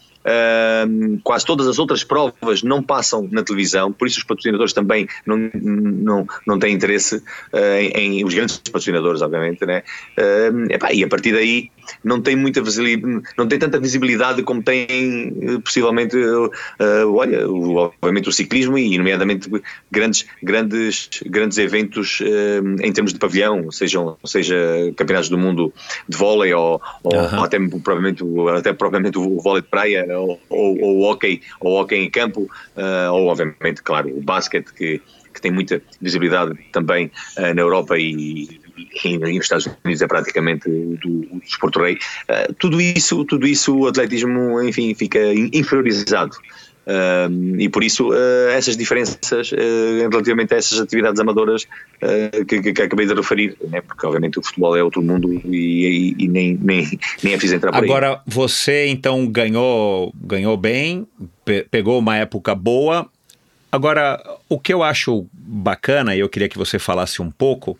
Quase 1.22 1.44
todas 1.44 1.66
as 1.66 1.78
outras 1.78 2.04
provas 2.04 2.62
não 2.62 2.82
passam 2.82 3.28
na 3.30 3.42
televisão, 3.42 3.92
por 3.92 4.06
isso 4.06 4.18
os 4.18 4.24
patrocinadores 4.24 4.72
também 4.72 5.08
não, 5.26 5.50
não, 5.54 6.26
não 6.46 6.58
têm 6.58 6.74
interesse 6.74 7.16
uh, 7.16 7.58
em, 7.80 8.20
em, 8.20 8.24
os 8.24 8.34
grandes 8.34 8.58
patrocinadores, 8.58 9.22
obviamente, 9.22 9.64
né? 9.64 9.82
Epá, 10.70 10.92
e 10.92 11.04
a 11.04 11.08
partir 11.08 11.32
daí 11.32 11.70
não 12.02 12.20
tem 12.20 12.36
muita 12.36 12.62
visibilidade, 12.62 13.22
não 13.36 13.46
tem 13.46 13.58
tanta 13.58 13.78
visibilidade 13.78 14.42
como 14.42 14.62
tem 14.62 15.34
eh, 15.42 15.58
possivelmente, 15.62 16.16
olha, 17.06 17.48
o, 17.48 17.76
obviamente 17.76 18.28
o 18.28 18.32
ciclismo 18.32 18.78
e 18.78 18.96
nomeadamente 18.98 19.48
grandes, 19.90 20.26
grandes, 20.42 21.10
grandes 21.26 21.58
eventos 21.58 22.20
em 22.82 22.92
termos 22.92 23.12
de 23.12 23.18
pavilhão, 23.18 23.70
sejam, 23.70 24.16
seja 24.24 24.56
campeonatos 24.96 25.28
do 25.28 25.38
mundo 25.38 25.72
de 26.08 26.16
vôlei 26.16 26.52
ou, 26.54 26.80
ou, 27.02 27.12
ou 27.12 27.44
até 27.44 27.58
provavelmente, 27.58 28.22
até 28.56 28.72
provavelmente 28.72 29.18
o 29.18 29.40
vôlei 29.40 29.62
de 29.62 29.68
praia 29.68 30.06
ou, 30.18 30.40
ou, 30.48 30.80
ou 30.80 30.98
o 30.98 31.02
hockey, 31.02 31.42
ou 31.60 31.80
hockey 31.80 31.96
em 31.96 32.10
campo, 32.10 32.42
uh, 32.76 33.12
ou 33.12 33.26
obviamente, 33.28 33.82
claro, 33.82 34.08
o 34.08 34.20
basquete 34.20 34.72
que, 34.72 35.00
que 35.32 35.40
tem 35.40 35.50
muita 35.50 35.82
visibilidade 36.00 36.54
também 36.72 37.10
uh, 37.36 37.54
na 37.54 37.60
Europa 37.60 37.98
e, 37.98 38.60
e, 38.78 39.08
e, 39.08 39.18
nos 39.18 39.44
Estados 39.44 39.68
Unidos 39.84 40.02
é 40.02 40.06
praticamente 40.06 40.68
do, 40.68 41.40
desporto 41.42 41.80
rei. 41.80 41.94
Uh, 41.94 42.52
tudo 42.54 42.80
isso, 42.80 43.24
tudo 43.24 43.46
isso, 43.46 43.76
o 43.76 43.86
atletismo, 43.86 44.62
enfim, 44.62 44.94
fica 44.94 45.18
inferiorizado. 45.52 46.36
Uh, 46.86 47.60
e 47.60 47.68
por 47.68 47.84
isso 47.84 48.08
uh, 48.08 48.48
essas 48.50 48.74
diferenças 48.74 49.50
relativamente 50.10 50.54
a 50.54 50.56
essas 50.56 50.80
atividades 50.80 51.20
amadoras 51.20 51.66
que, 52.48 52.62
que, 52.62 52.72
que, 52.72 52.80
acabei 52.80 53.04
de 53.04 53.12
referir, 53.12 53.58
né? 53.68 53.82
porque 53.82 54.06
obviamente 54.06 54.38
o 54.38 54.42
futebol 54.42 54.74
é 54.74 54.82
outro 54.82 55.02
mundo 55.02 55.30
e, 55.30 56.14
e, 56.16 56.24
e 56.24 56.28
nem, 56.28 56.58
nem, 56.58 56.98
nem 57.22 57.34
é 57.34 57.36
preciso 57.36 57.56
entrar 57.56 57.72
por 57.72 57.84
Agora, 57.84 58.12
aí. 58.12 58.18
você 58.24 58.86
então 58.86 59.26
ganhou, 59.26 60.14
ganhou 60.18 60.56
bem, 60.56 61.06
pe 61.44 61.66
pegou 61.70 61.98
uma 61.98 62.16
época 62.16 62.54
boa. 62.54 63.06
Agora, 63.70 64.18
o 64.48 64.58
que 64.58 64.72
eu 64.72 64.82
acho 64.82 65.26
bacana, 65.34 66.16
e 66.16 66.20
eu 66.20 66.28
queria 66.28 66.48
que 66.48 66.56
você 66.56 66.78
falasse 66.78 67.20
um 67.20 67.30
pouco, 67.30 67.76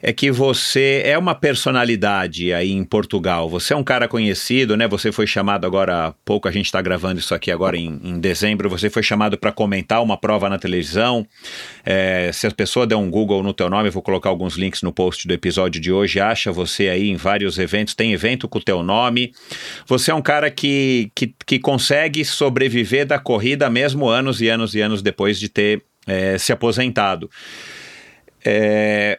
é 0.00 0.12
que 0.12 0.30
você 0.30 1.02
é 1.04 1.18
uma 1.18 1.34
personalidade 1.34 2.52
aí 2.52 2.70
em 2.70 2.84
Portugal. 2.84 3.48
Você 3.48 3.72
é 3.72 3.76
um 3.76 3.82
cara 3.82 4.06
conhecido, 4.06 4.76
né? 4.76 4.86
Você 4.86 5.10
foi 5.10 5.26
chamado 5.26 5.66
agora 5.66 6.06
há 6.06 6.12
pouco, 6.24 6.46
a 6.46 6.52
gente 6.52 6.66
está 6.66 6.80
gravando 6.80 7.18
isso 7.18 7.34
aqui 7.34 7.50
agora 7.50 7.76
em, 7.76 8.00
em 8.02 8.20
dezembro. 8.20 8.70
Você 8.70 8.88
foi 8.88 9.02
chamado 9.02 9.36
para 9.36 9.50
comentar 9.50 10.00
uma 10.00 10.16
prova 10.16 10.48
na 10.48 10.58
televisão. 10.58 11.26
É, 11.84 12.30
se 12.32 12.46
a 12.46 12.50
pessoa 12.52 12.86
der 12.86 12.94
um 12.94 13.10
Google 13.10 13.42
no 13.42 13.52
teu 13.52 13.68
nome, 13.68 13.88
eu 13.88 13.92
vou 13.92 14.02
colocar 14.02 14.28
alguns 14.28 14.54
links 14.54 14.82
no 14.82 14.92
post 14.92 15.26
do 15.26 15.34
episódio 15.34 15.80
de 15.80 15.90
hoje. 15.90 16.20
Acha 16.20 16.52
você 16.52 16.88
aí 16.88 17.08
em 17.08 17.16
vários 17.16 17.58
eventos. 17.58 17.94
Tem 17.94 18.12
evento 18.12 18.48
com 18.48 18.58
o 18.58 18.62
teu 18.62 18.84
nome. 18.84 19.32
Você 19.86 20.12
é 20.12 20.14
um 20.14 20.22
cara 20.22 20.48
que, 20.48 21.10
que, 21.12 21.34
que 21.44 21.58
consegue 21.58 22.24
sobreviver 22.24 23.04
da 23.04 23.18
corrida 23.18 23.68
mesmo 23.68 24.08
anos 24.08 24.40
e 24.40 24.48
anos 24.48 24.76
e 24.76 24.80
anos 24.80 25.02
depois 25.02 25.40
de 25.40 25.48
ter 25.48 25.82
é, 26.06 26.38
se 26.38 26.52
aposentado. 26.52 27.28
É, 28.44 29.18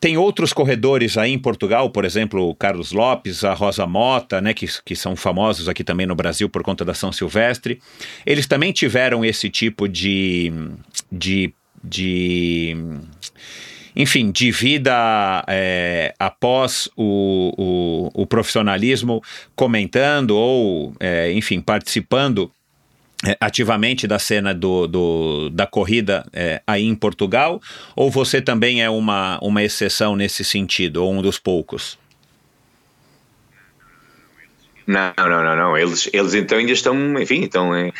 tem 0.00 0.16
outros 0.16 0.52
corredores 0.54 1.18
aí 1.18 1.30
em 1.30 1.38
Portugal, 1.38 1.90
por 1.90 2.06
exemplo, 2.06 2.48
o 2.48 2.54
Carlos 2.54 2.90
Lopes, 2.90 3.44
a 3.44 3.52
Rosa 3.52 3.86
Mota, 3.86 4.40
né, 4.40 4.54
que, 4.54 4.66
que 4.82 4.96
são 4.96 5.14
famosos 5.14 5.68
aqui 5.68 5.84
também 5.84 6.06
no 6.06 6.14
Brasil 6.14 6.48
por 6.48 6.62
conta 6.62 6.84
da 6.84 6.94
São 6.94 7.12
Silvestre. 7.12 7.80
Eles 8.24 8.46
também 8.46 8.72
tiveram 8.72 9.22
esse 9.22 9.50
tipo 9.50 9.86
de, 9.86 10.50
de, 11.12 11.52
de 11.84 12.74
enfim, 13.94 14.30
de 14.30 14.50
vida 14.50 15.44
é, 15.46 16.14
após 16.18 16.88
o, 16.96 17.52
o, 18.14 18.22
o, 18.22 18.26
profissionalismo, 18.26 19.22
comentando 19.54 20.30
ou, 20.30 20.94
é, 20.98 21.30
enfim, 21.32 21.60
participando 21.60 22.50
ativamente 23.38 24.06
da 24.06 24.18
cena 24.18 24.54
do, 24.54 24.86
do 24.86 25.50
da 25.50 25.66
corrida 25.66 26.26
é, 26.32 26.62
aí 26.66 26.84
em 26.84 26.94
Portugal? 26.94 27.60
Ou 27.94 28.10
você 28.10 28.40
também 28.40 28.82
é 28.82 28.88
uma, 28.88 29.38
uma 29.42 29.62
exceção 29.62 30.16
nesse 30.16 30.44
sentido, 30.44 31.04
ou 31.04 31.12
um 31.12 31.22
dos 31.22 31.38
poucos? 31.38 31.98
Não, 34.86 35.12
não, 35.16 35.44
não, 35.44 35.56
não. 35.56 35.78
Eles, 35.78 36.10
eles 36.12 36.34
então 36.34 36.58
ainda 36.58 36.72
estão, 36.72 36.96
enfim, 37.20 37.42
estão, 37.42 37.72
eh, 37.76 37.92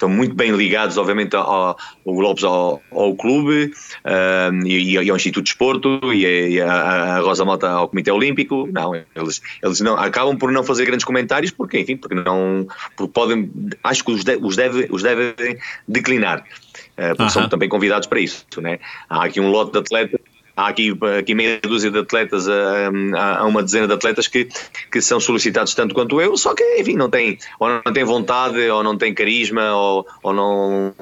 estão 0.00 0.08
muito 0.08 0.34
bem 0.34 0.50
ligados, 0.52 0.96
obviamente, 0.96 1.36
ao, 1.36 1.76
ao 2.06 2.12
Lopes 2.12 2.42
ao, 2.42 2.82
ao 2.90 3.14
clube 3.14 3.72
uh, 4.04 4.66
e, 4.66 4.94
e, 4.94 5.10
ao 5.10 5.16
Instituto 5.16 5.44
de 5.44 5.50
Esporto 5.50 6.00
e, 6.12 6.60
a, 6.60 6.72
a, 6.72 7.20
Rosa 7.20 7.44
Mota 7.44 7.68
ao 7.68 7.88
Comitê 7.88 8.10
Olímpico. 8.10 8.66
Não, 8.72 8.94
eles, 8.94 9.42
eles 9.62 9.80
não, 9.80 9.96
acabam 9.96 10.36
por 10.36 10.50
não 10.50 10.64
fazer 10.64 10.86
grandes 10.86 11.04
comentários 11.04 11.50
porque, 11.50 11.78
enfim, 11.78 11.96
porque 11.96 12.14
não 12.14 12.66
porque 12.96 13.12
podem, 13.12 13.50
acho 13.84 14.02
que 14.04 14.12
os, 14.12 14.24
de, 14.24 14.36
os, 14.36 14.56
deve, 14.56 14.88
os 14.90 15.02
devem 15.02 15.58
declinar. 15.86 16.40
Uh, 16.40 17.08
porque 17.10 17.22
uh 17.22 17.26
-huh. 17.26 17.30
são 17.30 17.48
também 17.48 17.68
convidados 17.68 18.08
para 18.08 18.20
isso. 18.20 18.46
Né? 18.58 18.78
Há 19.08 19.24
aqui 19.24 19.40
um 19.40 19.50
lote 19.50 19.72
de 19.72 19.78
atletas 19.78 20.20
há 20.60 20.68
aqui, 20.68 20.96
aqui 21.18 21.34
meia 21.34 21.60
dúzia 21.60 21.90
de 21.90 21.98
atletas, 21.98 22.46
há 22.48 23.44
uma 23.46 23.62
dezena 23.62 23.86
de 23.86 23.94
atletas 23.94 24.28
que, 24.28 24.48
que 24.90 25.00
são 25.00 25.18
solicitados 25.18 25.74
tanto 25.74 25.94
quanto 25.94 26.20
eu, 26.20 26.36
só 26.36 26.54
que, 26.54 26.62
enfim, 26.78 26.96
não 26.96 27.08
tem, 27.08 27.38
ou 27.58 27.68
não 27.68 27.92
tem 27.92 28.04
vontade, 28.04 28.68
ou 28.68 28.82
não 28.82 28.96
tem 28.96 29.14
carisma, 29.14 29.72
ou, 29.74 30.06
ou 30.22 30.32
não, 30.32 30.94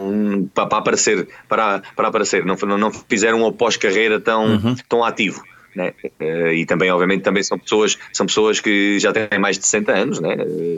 para, 0.55 0.67
para 0.67 0.79
aparecer, 0.79 1.29
para, 1.49 1.83
para 1.97 2.09
aparecer, 2.09 2.45
não, 2.45 2.57
não 2.79 2.93
fizeram 2.93 3.45
um 3.45 3.53
pós-carreira 3.53 4.21
tão, 4.21 4.47
uhum. 4.47 4.77
tão 4.89 5.05
ativo. 5.05 5.43
Né? 5.79 5.93
Eh, 6.19 6.55
e 6.55 6.67
também, 6.67 6.91
obviamente, 6.91 7.23
também 7.23 7.41
são 7.41 7.57
pessoas, 7.57 7.97
são 8.13 8.27
pessoas 8.27 8.61
que 8.61 8.99
já 8.99 9.13
têm 9.13 9.39
mais 9.39 9.57
de 9.57 9.65
60 9.65 9.93
anos, 9.93 10.19
né? 10.19 10.35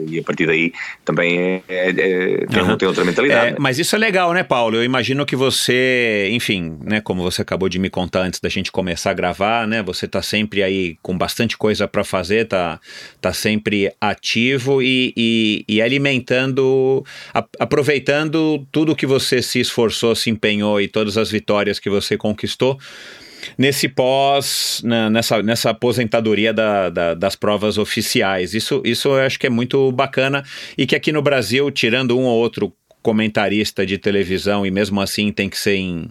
E 0.07 0.19
a 0.19 0.23
partir 0.23 0.45
daí 0.45 0.71
também 1.03 1.39
é, 1.39 1.63
é, 1.67 1.89
é, 1.89 2.45
tem, 2.45 2.61
uhum. 2.61 2.77
tem, 2.77 2.87
outra 2.87 3.03
mentalidade. 3.03 3.47
É, 3.47 3.51
né? 3.53 3.57
Mas 3.59 3.79
isso 3.79 3.95
é 3.95 3.97
legal, 3.97 4.31
né, 4.31 4.43
Paulo? 4.43 4.77
Eu 4.77 4.83
imagino 4.83 5.25
que 5.25 5.35
você, 5.35 6.29
enfim, 6.31 6.77
né, 6.83 7.01
como 7.01 7.23
você 7.23 7.41
acabou 7.41 7.67
de 7.67 7.79
me 7.79 7.89
contar 7.89 8.21
antes 8.21 8.39
da 8.39 8.47
gente 8.47 8.71
começar 8.71 9.09
a 9.09 9.13
gravar, 9.15 9.67
né? 9.67 9.81
Você 9.81 10.07
tá 10.07 10.21
sempre 10.21 10.61
aí 10.61 10.95
com 11.01 11.17
bastante 11.17 11.57
coisa 11.57 11.87
para 11.87 12.03
fazer, 12.03 12.47
tá, 12.47 12.79
tá 13.19 13.33
sempre 13.33 13.91
ativo 13.99 14.83
e, 14.83 15.11
e, 15.17 15.65
e 15.67 15.81
alimentando, 15.81 17.03
a, 17.33 17.43
aproveitando 17.57 18.67
tudo 18.71 18.95
que 18.95 19.07
você 19.07 19.41
se 19.41 19.59
esforçou, 19.59 20.13
se 20.13 20.29
empenhou 20.29 20.79
e 20.79 20.87
todas 20.87 21.17
as 21.17 21.31
vitórias 21.31 21.79
que 21.79 21.89
você 21.89 22.15
conquistou 22.15 22.77
nesse 23.57 23.87
pós, 23.87 24.81
na, 24.83 25.09
nessa, 25.09 25.41
nessa 25.41 25.69
aposentadoria 25.71 26.53
da, 26.53 26.89
da, 26.89 27.13
das 27.13 27.35
provas 27.35 27.77
oficiais. 27.77 28.53
Isso, 28.53 28.81
isso 28.85 29.09
eu 29.09 29.25
acho 29.25 29.39
que 29.39 29.47
é 29.47 29.49
muito 29.49 29.91
bacana 29.91 30.43
e 30.77 30.85
que 30.85 30.95
aqui 30.95 31.11
no 31.11 31.21
Brasil, 31.21 31.69
tirando 31.71 32.17
um 32.17 32.23
ou 32.23 32.39
outro 32.39 32.73
comentarista 33.01 33.85
de 33.85 33.97
televisão 33.97 34.65
e 34.65 34.71
mesmo 34.71 35.01
assim 35.01 35.31
tem 35.31 35.49
que 35.49 35.57
ser 35.57 35.75
em, 35.75 36.07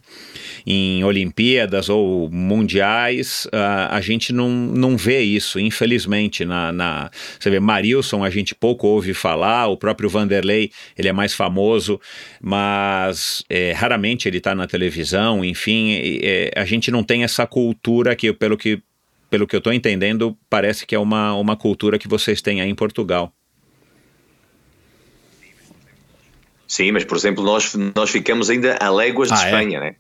em 0.67 1.05
Olimpíadas 1.05 1.89
ou 1.89 2.29
mundiais, 2.31 3.47
uh, 3.47 3.91
a 3.91 4.01
gente 4.01 4.33
não, 4.33 4.51
não 4.51 4.97
vê 4.97 5.21
isso, 5.21 5.61
infelizmente. 5.61 6.45
Na, 6.45 6.73
na, 6.73 7.11
você 7.39 7.51
vê, 7.51 7.61
Marilson 7.61 8.25
a 8.25 8.31
gente 8.31 8.55
pouco 8.55 8.87
ouve 8.87 9.15
falar, 9.15 9.69
o 9.69 9.77
próprio 9.77 10.09
Vanderlei 10.09 10.71
ele 10.99 11.09
é 11.09 11.13
mais 11.13 11.35
famoso, 11.35 12.01
mas 12.41 13.45
é, 13.49 13.73
raramente 13.73 14.29
ele 14.29 14.39
está 14.39 14.55
na 14.55 14.67
televisão, 14.67 15.45
enfim, 15.45 15.97
é, 16.23 16.51
a 16.57 16.65
gente 16.65 16.91
não 16.91 17.03
tem 17.03 17.23
essa 17.23 17.47
cultura 17.47 18.17
que, 18.17 18.33
pelo 18.33 18.57
que, 18.57 18.83
pelo 19.31 19.47
que 19.47 19.55
eu 19.55 19.59
estou 19.59 19.73
entendendo, 19.73 20.37
parece 20.49 20.85
que 20.85 20.95
é 20.95 20.99
uma, 20.99 21.35
uma 21.35 21.57
cultura 21.57 21.99
que 21.99 22.09
vocês 22.09 22.43
têm 22.43 22.61
aí 22.61 22.69
em 22.69 22.75
Portugal. 22.75 23.33
Sim, 26.71 26.93
mas 26.93 27.05
por 27.05 27.17
exemplo, 27.17 27.43
nós, 27.43 27.75
nós 27.97 28.11
ficamos 28.11 28.49
ainda 28.49 28.79
a 28.81 28.89
léguas 28.91 29.27
de 29.27 29.35
ah, 29.35 29.43
é? 29.43 29.45
Espanha, 29.47 29.79
é? 29.79 29.97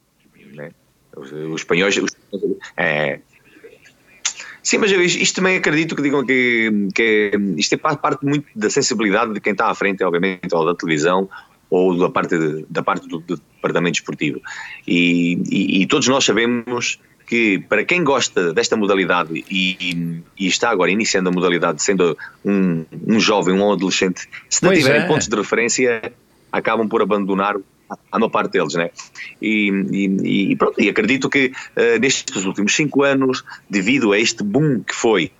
né? 0.54 0.70
Os, 1.16 1.32
os 1.32 1.62
espanhóis. 1.62 1.96
Os, 1.96 2.12
é, 2.76 3.18
sim, 4.62 4.78
mas 4.78 4.92
isto 4.92 5.34
também 5.34 5.56
acredito 5.56 5.96
que 5.96 6.02
digam 6.02 6.24
que, 6.24 6.88
que 6.94 7.32
isto 7.56 7.74
é 7.74 7.76
parte 7.76 8.24
muito 8.24 8.46
da 8.54 8.70
sensibilidade 8.70 9.34
de 9.34 9.40
quem 9.40 9.50
está 9.50 9.68
à 9.68 9.74
frente, 9.74 10.04
obviamente, 10.04 10.54
ou 10.54 10.64
da 10.64 10.72
televisão 10.72 11.28
ou 11.68 11.98
da 11.98 12.08
parte, 12.08 12.38
de, 12.38 12.64
da 12.70 12.84
parte 12.84 13.08
do, 13.08 13.18
do 13.18 13.36
departamento 13.36 13.98
esportivo. 13.98 14.40
E, 14.86 15.42
e, 15.50 15.82
e, 15.82 15.86
todos 15.88 16.06
nós 16.06 16.24
sabemos 16.24 17.00
que 17.26 17.58
para 17.68 17.84
quem 17.84 18.04
gosta 18.04 18.52
desta 18.52 18.76
modalidade 18.76 19.44
e, 19.50 20.22
e, 20.38 20.46
está 20.46 20.70
agora 20.70 20.92
iniciando 20.92 21.30
a 21.30 21.32
modalidade, 21.32 21.82
sendo 21.82 22.16
um, 22.44 22.84
um 23.08 23.18
jovem, 23.18 23.56
um 23.56 23.72
adolescente, 23.72 24.28
se 24.48 24.62
não 24.62 24.72
tiverem 24.72 25.02
é. 25.02 25.06
pontos 25.08 25.26
de 25.26 25.36
referência, 25.36 26.12
acabam 26.52 26.88
por 26.88 27.02
abandonar 27.02 27.56
a 28.12 28.18
maior 28.18 28.30
parte 28.30 28.52
deles, 28.52 28.74
né? 28.74 28.90
E, 29.42 29.68
e, 29.90 30.52
e 30.52 30.56
pronto, 30.56 30.80
e 30.80 30.88
acredito 30.88 31.28
que 31.28 31.52
uh, 31.76 31.98
nestes 32.00 32.44
últimos 32.44 32.74
cinco 32.74 33.02
anos, 33.02 33.44
devido 33.68 34.12
a 34.12 34.18
este 34.18 34.44
boom 34.44 34.82
que 34.82 34.94
foi, 34.94 35.32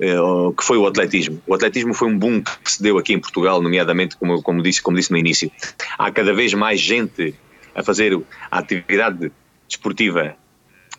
uh, 0.00 0.52
que 0.52 0.62
foi 0.62 0.76
o 0.76 0.86
atletismo, 0.86 1.42
o 1.46 1.54
atletismo 1.54 1.94
foi 1.94 2.08
um 2.08 2.18
boom 2.18 2.42
que 2.42 2.72
se 2.72 2.82
deu 2.82 2.98
aqui 2.98 3.14
em 3.14 3.18
Portugal, 3.18 3.62
nomeadamente, 3.62 4.16
como, 4.16 4.42
como, 4.42 4.62
disse, 4.62 4.82
como 4.82 4.96
disse 4.96 5.10
no 5.10 5.16
início, 5.16 5.50
há 5.98 6.10
cada 6.10 6.34
vez 6.34 6.52
mais 6.52 6.80
gente 6.80 7.34
a 7.74 7.82
fazer 7.82 8.18
a 8.50 8.58
atividade 8.58 9.32
desportiva 9.66 10.36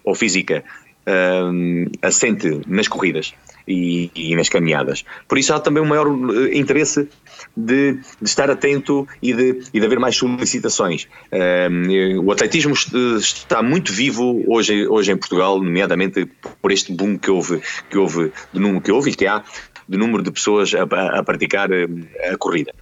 ou 0.03 0.15
física 0.15 0.63
uh, 1.07 1.91
assente 2.01 2.61
nas 2.67 2.87
corridas 2.87 3.33
e, 3.67 4.11
e, 4.15 4.35
nas 4.35 4.49
caminhadas. 4.49 5.03
Por 5.27 5.37
isso 5.37 5.53
há 5.53 5.59
também 5.59 5.81
um 5.81 5.87
maior 5.87 6.07
eh, 6.07 6.57
interesse 6.57 7.07
de, 7.55 7.93
de 7.93 8.01
estar 8.23 8.49
atento 8.49 9.07
e 9.21 9.33
de, 9.33 9.61
e 9.73 9.79
de 9.79 9.85
haver 9.85 9.99
mais 9.99 10.15
solicitações. 10.15 11.07
Uh, 11.31 12.21
o 12.21 12.31
atletismo 12.31 12.73
está 13.17 13.61
muito 13.61 13.91
vivo 13.91 14.43
hoje, 14.47 14.87
hoje 14.87 15.11
em 15.11 15.17
Portugal, 15.17 15.61
nomeadamente 15.61 16.27
por 16.61 16.71
este 16.71 16.91
boom 16.93 17.17
que 17.17 17.31
houve, 17.31 17.61
que 17.89 17.97
houve, 17.97 18.31
de 18.53 18.59
número 18.59 18.81
que 18.81 18.91
houve 18.91 19.11
e 19.11 19.15
que 19.15 19.25
há 19.25 19.43
de 19.87 19.97
número 19.97 20.23
de 20.23 20.31
pessoas 20.31 20.73
a, 20.73 20.83
a 21.19 21.23
praticar 21.23 21.71
eh, 21.71 21.87
a 22.31 22.37
corrida. 22.37 22.73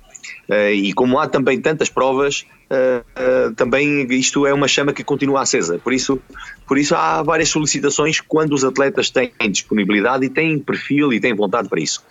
Uh, 0.50 0.72
e 0.74 0.94
como 0.94 1.20
há 1.20 1.28
também 1.28 1.60
tantas 1.60 1.90
provas, 1.90 2.46
uh, 2.74 3.50
uh, 3.50 3.56
também 3.56 4.06
isto 4.14 4.46
é 4.46 4.54
uma 4.54 4.68
chama 4.68 4.94
que 4.94 5.04
continua 5.04 5.42
acesa. 5.42 5.80
Por 5.80 5.94
isso, 5.94 6.20
por 6.68 6.78
isso 6.78 6.96
há 6.96 7.22
várias 7.22 7.50
solicitações 7.50 8.20
quando 8.20 8.54
os 8.54 8.64
atletas 8.64 9.10
têm 9.10 9.32
disponibilidade 9.50 10.26
e 10.26 10.30
têm 10.30 10.60
perfil 10.60 11.14
e 11.14 11.20
têm 11.20 11.34
vontade 11.34 11.70
para 11.70 11.80
isso. 11.80 12.04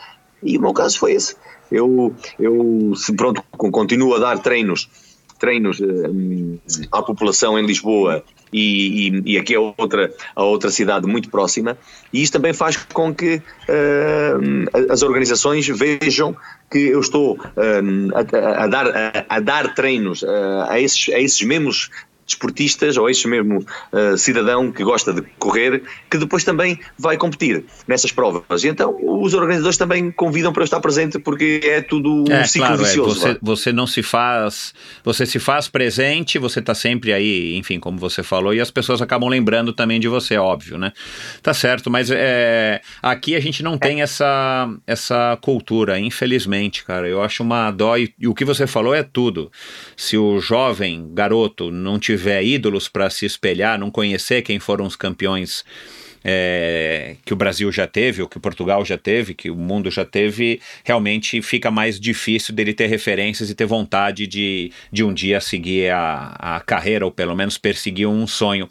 E 0.42 0.56
o 0.56 0.60
meu 0.60 0.72
caso 0.72 0.98
foi 0.98 1.12
esse. 1.12 1.36
Eu, 1.70 2.14
eu 2.38 2.92
pronto, 3.16 3.42
continuo 3.52 4.14
a 4.14 4.18
dar 4.18 4.38
treinos 4.38 4.88
treinos 5.38 5.80
à 6.92 7.02
população 7.02 7.58
em 7.58 7.66
Lisboa 7.66 8.22
e, 8.52 9.08
e, 9.08 9.22
e, 9.32 9.38
aqui 9.38 9.54
é 9.54 9.58
outra, 9.58 10.12
a 10.36 10.42
outra 10.42 10.70
cidade 10.70 11.06
muito 11.06 11.30
próxima, 11.30 11.78
e 12.12 12.22
isso 12.22 12.32
também 12.32 12.52
faz 12.52 12.76
com 12.76 13.14
que 13.14 13.36
uh, 13.36 14.92
as 14.92 15.02
organizações 15.02 15.66
vejam 15.68 16.36
que 16.70 16.78
eu 16.78 17.00
estou 17.00 17.34
uh, 17.36 18.10
a, 18.14 18.64
a, 18.64 18.66
dar, 18.66 18.86
a, 18.88 19.24
a, 19.28 19.40
dar 19.40 19.74
treinos 19.74 20.22
uh, 20.22 20.66
a, 20.68 20.80
esses, 20.80 21.08
a 21.14 21.18
esses 21.18 21.42
mesmos 21.42 21.90
desportistas 22.32 22.96
ou 22.96 23.08
esse 23.08 23.28
mesmo 23.28 23.58
uh, 23.58 24.16
cidadão 24.16 24.72
que 24.72 24.82
gosta 24.82 25.12
de 25.12 25.22
correr, 25.38 25.82
que 26.10 26.18
depois 26.18 26.44
também 26.44 26.78
vai 26.98 27.16
competir 27.16 27.64
nessas 27.86 28.10
provas. 28.10 28.64
E 28.64 28.68
então 28.68 28.96
os 29.00 29.34
organizadores 29.34 29.76
também 29.76 30.10
convidam 30.10 30.52
para 30.52 30.62
eu 30.62 30.64
estar 30.64 30.80
presente 30.80 31.18
porque 31.18 31.60
é 31.64 31.80
tudo 31.80 32.24
um 32.28 32.32
é, 32.32 32.44
ciclo 32.44 32.66
claro, 32.66 32.82
é. 32.82 32.84
vicioso. 32.84 33.26
É. 33.26 33.32
Você, 33.32 33.38
você, 33.40 33.72
não 33.72 33.86
se 33.86 34.02
faz, 34.02 34.74
você 35.04 35.26
se 35.26 35.38
faz 35.38 35.68
presente, 35.68 36.38
você 36.38 36.60
está 36.60 36.74
sempre 36.74 37.12
aí, 37.12 37.56
enfim, 37.56 37.78
como 37.78 37.98
você 37.98 38.22
falou, 38.22 38.54
e 38.54 38.60
as 38.60 38.70
pessoas 38.70 39.02
acabam 39.02 39.28
lembrando 39.28 39.72
também 39.72 40.00
de 40.00 40.08
você, 40.08 40.36
óbvio, 40.36 40.78
né? 40.78 40.92
Tá 41.42 41.52
certo, 41.54 41.90
mas 41.90 42.10
é, 42.10 42.80
aqui 43.02 43.36
a 43.36 43.40
gente 43.40 43.62
não 43.62 43.76
tem 43.76 44.02
essa, 44.02 44.68
essa 44.86 45.38
cultura, 45.40 45.98
infelizmente, 45.98 46.84
cara. 46.84 47.08
Eu 47.08 47.22
acho 47.22 47.42
uma 47.42 47.70
dó, 47.70 47.96
e, 47.96 48.12
e 48.18 48.26
o 48.26 48.34
que 48.34 48.44
você 48.44 48.66
falou 48.66 48.94
é 48.94 49.02
tudo. 49.02 49.50
Se 49.96 50.16
o 50.16 50.40
jovem 50.40 51.10
garoto 51.12 51.70
não 51.70 51.98
tiver 51.98 52.21
tiver 52.22 52.42
ídolos 52.44 52.88
para 52.88 53.10
se 53.10 53.26
espelhar, 53.26 53.78
não 53.78 53.90
conhecer 53.90 54.42
quem 54.42 54.60
foram 54.60 54.86
os 54.86 54.94
campeões 54.94 55.64
é, 56.24 57.16
que 57.24 57.32
o 57.32 57.36
Brasil 57.36 57.70
já 57.72 57.84
teve, 57.84 58.22
ou 58.22 58.28
que 58.28 58.38
Portugal 58.38 58.84
já 58.84 58.96
teve, 58.96 59.34
que 59.34 59.50
o 59.50 59.56
mundo 59.56 59.90
já 59.90 60.04
teve, 60.04 60.60
realmente 60.84 61.42
fica 61.42 61.68
mais 61.68 61.98
difícil 61.98 62.54
dele 62.54 62.72
ter 62.72 62.86
referências 62.86 63.50
e 63.50 63.56
ter 63.56 63.66
vontade 63.66 64.28
de, 64.28 64.70
de 64.92 65.02
um 65.02 65.12
dia 65.12 65.40
seguir 65.40 65.90
a, 65.90 66.36
a 66.38 66.60
carreira, 66.60 67.04
ou 67.04 67.10
pelo 67.10 67.34
menos 67.34 67.58
perseguir 67.58 68.06
um 68.06 68.24
sonho. 68.24 68.68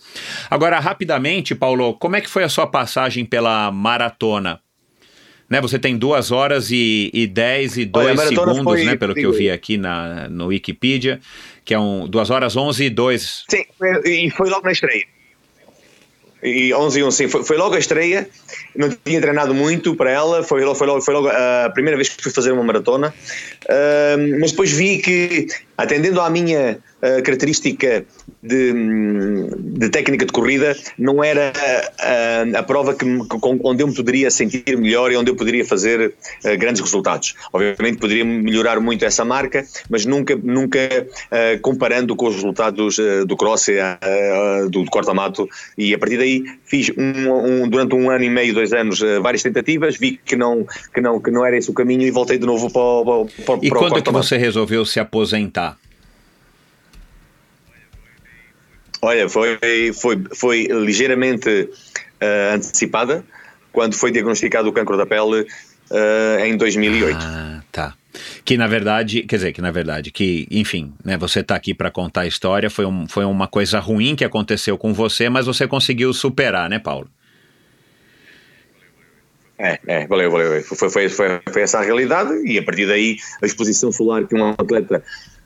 Agora, 0.50 0.80
rapidamente, 0.80 1.54
Paulo, 1.54 1.94
como 1.96 2.16
é 2.16 2.22
que 2.22 2.30
foi 2.30 2.46
a 2.46 2.50
sua 2.50 2.68
passagem 2.68 3.26
pela 3.26 3.70
maratona? 3.70 4.62
Né, 5.52 5.60
você 5.60 5.78
tem 5.78 5.98
duas 5.98 6.32
horas 6.32 6.72
e, 6.72 7.12
e 7.14 7.28
dez 7.28 7.76
e 7.78 7.84
dois 7.84 8.18
segundos, 8.22 8.64
foi, 8.64 8.84
né, 8.86 8.96
pelo 8.96 9.14
que 9.14 9.26
eu 9.26 9.34
vi 9.34 9.52
aqui 9.52 9.78
na, 9.78 10.30
no 10.30 10.48
Wikipedia 10.48 11.20
que 11.66 11.74
é 11.74 11.80
um 11.80 12.08
2 12.08 12.30
horas 12.32 12.56
11 12.56 12.86
e 12.86 12.90
2. 12.90 13.44
Sim, 13.50 13.64
e 14.06 14.30
foi 14.32 14.50
logo 14.50 14.66
na 14.66 14.72
estreia. 14.72 15.04
E 16.44 16.74
11 16.74 17.00
e 17.00 17.04
11, 17.04 17.18
sim. 17.18 17.28
Foi, 17.28 17.44
foi 17.44 17.56
logo 17.56 17.76
a 17.76 17.80
estreia, 17.80 18.28
não 18.76 18.90
tinha 19.06 19.22
treinado 19.22 19.54
muito 19.54 19.96
para 19.96 20.10
ela, 20.10 20.42
foi, 20.42 20.64
logo- 20.64 20.74
foi, 20.76 20.88
logo, 20.88 21.02
foi 21.02 21.14
logo 21.14 21.28
a 21.28 21.70
primeira 21.72 21.96
vez 21.96 22.10
que 22.10 22.24
fui 22.24 22.32
fazer 22.32 22.52
uma 22.52 22.64
maratona, 22.64 23.14
Ah, 23.70 24.16
mas 24.40 24.52
depois 24.52 24.72
vi 24.72 24.98
que, 24.98 25.48
atendendo 25.84 26.22
à 26.22 26.30
minha 26.30 26.78
ah, 27.02 27.22
característica 27.22 28.06
de, 28.44 28.72
hum, 28.74 29.50
de 29.60 29.90
técnica 29.90 30.26
de 30.26 30.32
corrida, 30.32 30.76
não 30.98 31.24
era 31.24 31.52
ah, 32.00 32.60
a 32.60 32.64
prova 32.64 32.94
que, 32.94 33.06
onde 33.64 33.84
eu 33.84 33.88
me 33.88 33.96
poderia 33.96 34.30
sentir 34.32 34.78
melhor 34.78 35.12
e 35.12 35.16
onde 35.18 35.32
eu 35.32 35.36
poderia 35.36 35.66
fazer 35.66 36.14
ah, 36.46 36.56
grandes 36.56 36.82
resultados. 36.82 37.36
Obviamente 37.52 37.98
poderia 38.00 38.24
melhorar 38.26 38.80
muito 38.80 39.04
essa 39.06 39.26
marca, 39.26 39.66
mas 39.90 40.06
nunca, 40.06 40.36
nunca 40.42 40.80
comparando 41.62 42.16
com 42.16 42.28
os 42.28 42.36
resultados 42.36 42.98
do 43.28 43.36
cross, 43.36 43.68
do, 44.70 44.84
do 44.84 44.92
corta-mato, 44.92 45.48
e 45.78 45.94
a 45.94 45.98
partir 46.00 46.18
daí 46.18 46.44
fiz 46.66 46.90
um, 46.98 47.64
um- 47.64 47.70
durante 47.70 47.96
um 47.96 48.10
ano 48.10 48.24
e 48.24 48.30
meio, 48.30 48.54
dois 48.54 48.74
anos, 48.74 49.02
várias 49.22 49.44
tentativas, 49.44 49.98
vi 49.98 50.20
que 50.24 50.36
não, 50.36 50.66
que, 50.94 51.02
não, 51.02 51.20
que 51.20 51.32
não 51.32 51.46
era 51.46 51.58
esse 51.58 51.70
o 51.70 51.74
caminho 51.74 52.02
e 52.04 52.12
voltei 52.12 52.38
de 52.38 52.46
novo 52.46 52.70
para, 52.72 52.82
o- 52.82 53.26
para, 53.46 53.56
o- 53.56 53.60
E 53.64 53.70
para 53.70 53.78
o 53.78 53.80
quando 53.82 53.94
que 53.94 54.02
corta-mato. 54.02 54.26
você 54.26 54.38
resolveu 54.38 54.86
se 54.86 55.00
aposentar? 55.00 55.71
Olha, 59.02 59.28
foi, 59.28 59.58
foi, 59.94 60.24
foi 60.36 60.68
ligeiramente 60.70 61.70
ah, 62.20 62.54
antecipada 62.54 63.24
quando 63.72 63.96
foi 63.96 64.12
diagnosticado 64.12 64.70
o 64.70 64.74
cancro 64.74 64.96
da 64.96 65.06
pele 65.06 65.48
ah, 65.92 66.46
em 66.46 66.56
2008. 66.56 67.18
Ah, 67.20 67.64
tá. 67.72 67.96
Que 68.44 68.58
na 68.58 68.68
verdade, 68.68 69.24
quer 69.24 69.38
dizer, 69.38 69.54
que 69.54 69.62
na 69.62 69.72
verdade, 69.72 70.12
que, 70.12 70.48
enfim, 70.52 70.94
né, 71.04 71.18
você 71.18 71.42
tá 71.42 71.56
aqui 71.56 71.74
para 71.74 71.90
contar 71.90 72.22
a 72.22 72.28
história, 72.28 72.70
foi, 72.70 72.86
um, 72.86 73.08
foi 73.08 73.26
uma 73.26 73.48
coisa 73.48 73.80
ruim 73.80 74.16
que 74.16 74.26
aconteceu 74.26 74.78
com 74.78 74.94
você, 74.94 75.30
mas 75.30 75.46
você 75.46 75.68
conseguiu 75.68 76.14
superar, 76.14 76.70
né, 76.70 76.78
Paulo? 76.78 77.10
É, 79.58 79.80
é, 79.88 80.08
valeu, 80.08 80.32
valeu. 80.32 80.64
Foi, 80.64 80.90
foi, 80.90 81.10
foi, 81.10 81.42
foi 81.52 81.62
essa 81.62 81.80
a 81.80 81.84
realidade 81.84 82.34
e 82.46 82.58
a 82.58 82.64
partir 82.64 82.88
daí 82.88 83.18
a 83.42 83.46
exposição 83.46 83.92
solar 83.92 84.26
que 84.28 84.36
um 84.36 84.50
atleta 84.50 85.04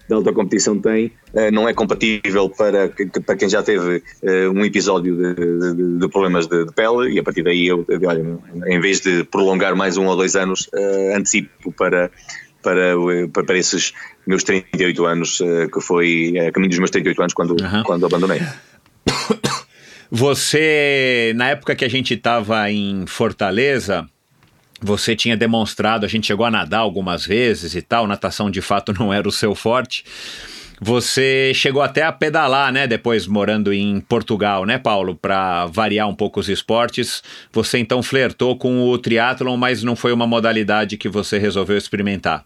de 0.07 0.13
alta 0.13 0.31
competição 0.33 0.79
tem 0.79 1.11
eh, 1.33 1.49
não 1.51 1.67
é 1.67 1.73
compatível 1.73 2.49
para, 2.49 2.91
para 3.25 3.35
quem 3.35 3.49
já 3.49 3.63
teve 3.63 4.03
eh, 4.21 4.47
um 4.49 4.63
episódio 4.63 5.15
de, 5.15 5.33
de- 5.73 5.99
de 5.99 6.07
problemas 6.09 6.47
de, 6.47 6.65
de 6.65 6.71
pele 6.73 7.13
e 7.13 7.19
a 7.19 7.23
partir 7.23 7.43
daí 7.43 7.67
eu, 7.67 7.83
eu, 7.87 7.99
olha, 8.07 8.23
em 8.67 8.79
vez 8.79 9.01
de 9.01 9.23
prolongar 9.23 9.75
mais 9.75 9.97
um 9.97 10.05
ou 10.05 10.15
dois 10.15 10.35
anos, 10.35 10.69
eh, 10.73 11.13
antecipo 11.15 11.71
para, 11.71 12.11
para, 12.61 12.93
para, 13.33 13.57
esses 13.57 13.93
meus 14.27 14.43
38 14.43 15.05
anos, 15.05 15.41
eh, 15.41 15.67
que 15.73 15.81
foi 15.81 16.33
a 16.39 16.51
caminho 16.51 16.69
dos 16.69 16.79
meus 16.79 16.91
38 16.91 17.21
anos 17.21 17.33
quando, 17.33 17.55
Aham. 17.63 17.83
quando 17.83 18.05
abandonei. 18.05 18.41
Você, 20.11 21.33
na 21.35 21.49
época 21.49 21.75
que 21.75 21.83
a 21.83 21.89
gente 21.89 22.13
estava 22.13 22.69
em 22.71 23.05
Fortaleza, 23.07 24.05
você 24.81 25.15
tinha 25.15 25.37
demonstrado, 25.37 26.05
a 26.05 26.09
gente 26.09 26.27
chegou 26.27 26.45
a 26.45 26.51
nadar 26.51 26.79
algumas 26.79 27.25
vezes 27.25 27.75
e 27.75 27.81
tal, 27.81 28.07
natação 28.07 28.49
de 28.51 28.61
fato 28.61 28.93
não 28.97 29.13
era 29.13 29.27
o 29.27 29.31
seu 29.31 29.55
forte. 29.55 30.03
Você 30.81 31.53
chegou 31.55 31.81
até 31.81 32.03
a 32.03 32.11
pedalar, 32.11 32.71
né? 32.71 32.85
Depois 32.85 33.27
morando 33.27 33.71
em 33.71 34.01
Portugal, 34.01 34.65
né, 34.65 34.77
Paulo? 34.77 35.15
Para 35.15 35.65
variar 35.67 36.07
um 36.09 36.13
pouco 36.13 36.39
os 36.39 36.49
esportes. 36.49 37.23
Você 37.53 37.77
então 37.77 38.03
flertou 38.03 38.57
com 38.57 38.89
o 38.89 38.97
triatlon, 38.97 39.55
mas 39.55 39.83
não 39.83 39.95
foi 39.95 40.11
uma 40.11 40.27
modalidade 40.27 40.97
que 40.97 41.07
você 41.07 41.37
resolveu 41.37 41.77
experimentar. 41.77 42.43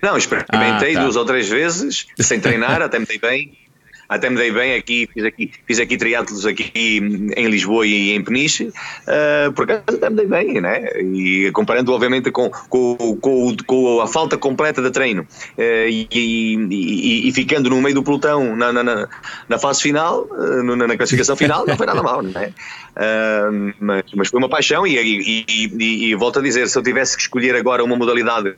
Não, 0.00 0.16
experimentei 0.16 0.92
Ah, 0.92 0.94
tá. 0.94 1.02
duas 1.02 1.16
ou 1.16 1.24
três 1.24 1.48
vezes, 1.48 2.06
sem 2.20 2.38
treinar, 2.38 2.80
até 2.82 2.98
me 2.98 3.06
dei 3.06 3.18
bem. 3.18 3.63
Até 4.08 4.28
me 4.28 4.36
dei 4.36 4.50
bem 4.50 4.74
aqui, 4.74 5.08
fiz 5.12 5.24
aqui, 5.24 5.50
fiz 5.66 5.78
aqui 5.78 5.96
triatlos 5.96 6.46
aqui 6.46 6.70
em 6.74 7.46
Lisboa 7.46 7.86
e 7.86 8.12
em 8.12 8.22
Peniche, 8.22 8.64
uh, 8.68 9.52
por 9.52 9.64
acaso 9.64 9.96
até 9.96 10.10
me 10.10 10.16
dei 10.16 10.26
bem, 10.26 10.60
né? 10.60 10.82
E 11.00 11.50
comparando 11.52 11.92
obviamente 11.92 12.30
com, 12.30 12.50
com, 12.68 13.16
com, 13.20 13.56
com 13.66 14.00
a 14.00 14.06
falta 14.06 14.36
completa 14.36 14.82
de 14.82 14.90
treino 14.90 15.22
uh, 15.22 15.88
e, 15.88 16.08
e, 16.12 17.28
e, 17.28 17.32
ficando 17.32 17.70
no 17.70 17.80
meio 17.80 17.94
do 17.94 18.02
pelotão 18.02 18.54
na, 18.56 18.72
na, 18.72 19.08
na 19.48 19.58
fase 19.58 19.80
final, 19.82 20.28
uh, 20.30 20.62
na, 20.62 20.86
na 20.86 20.96
classificação 20.96 21.36
final, 21.36 21.66
não 21.66 21.76
foi 21.76 21.86
nada 21.86 22.02
mal, 22.02 22.22
né? 22.22 22.52
Uh, 22.94 23.74
mas, 23.80 24.04
mas 24.14 24.28
foi 24.28 24.38
uma 24.38 24.48
paixão 24.48 24.86
e, 24.86 24.96
e, 24.96 26.08
e 26.10 26.14
volto 26.14 26.38
a 26.38 26.42
dizer, 26.42 26.68
se 26.68 26.78
eu 26.78 26.82
tivesse 26.82 27.16
que 27.16 27.22
escolher 27.22 27.56
agora 27.56 27.82
uma 27.82 27.96
modalidade 27.96 28.54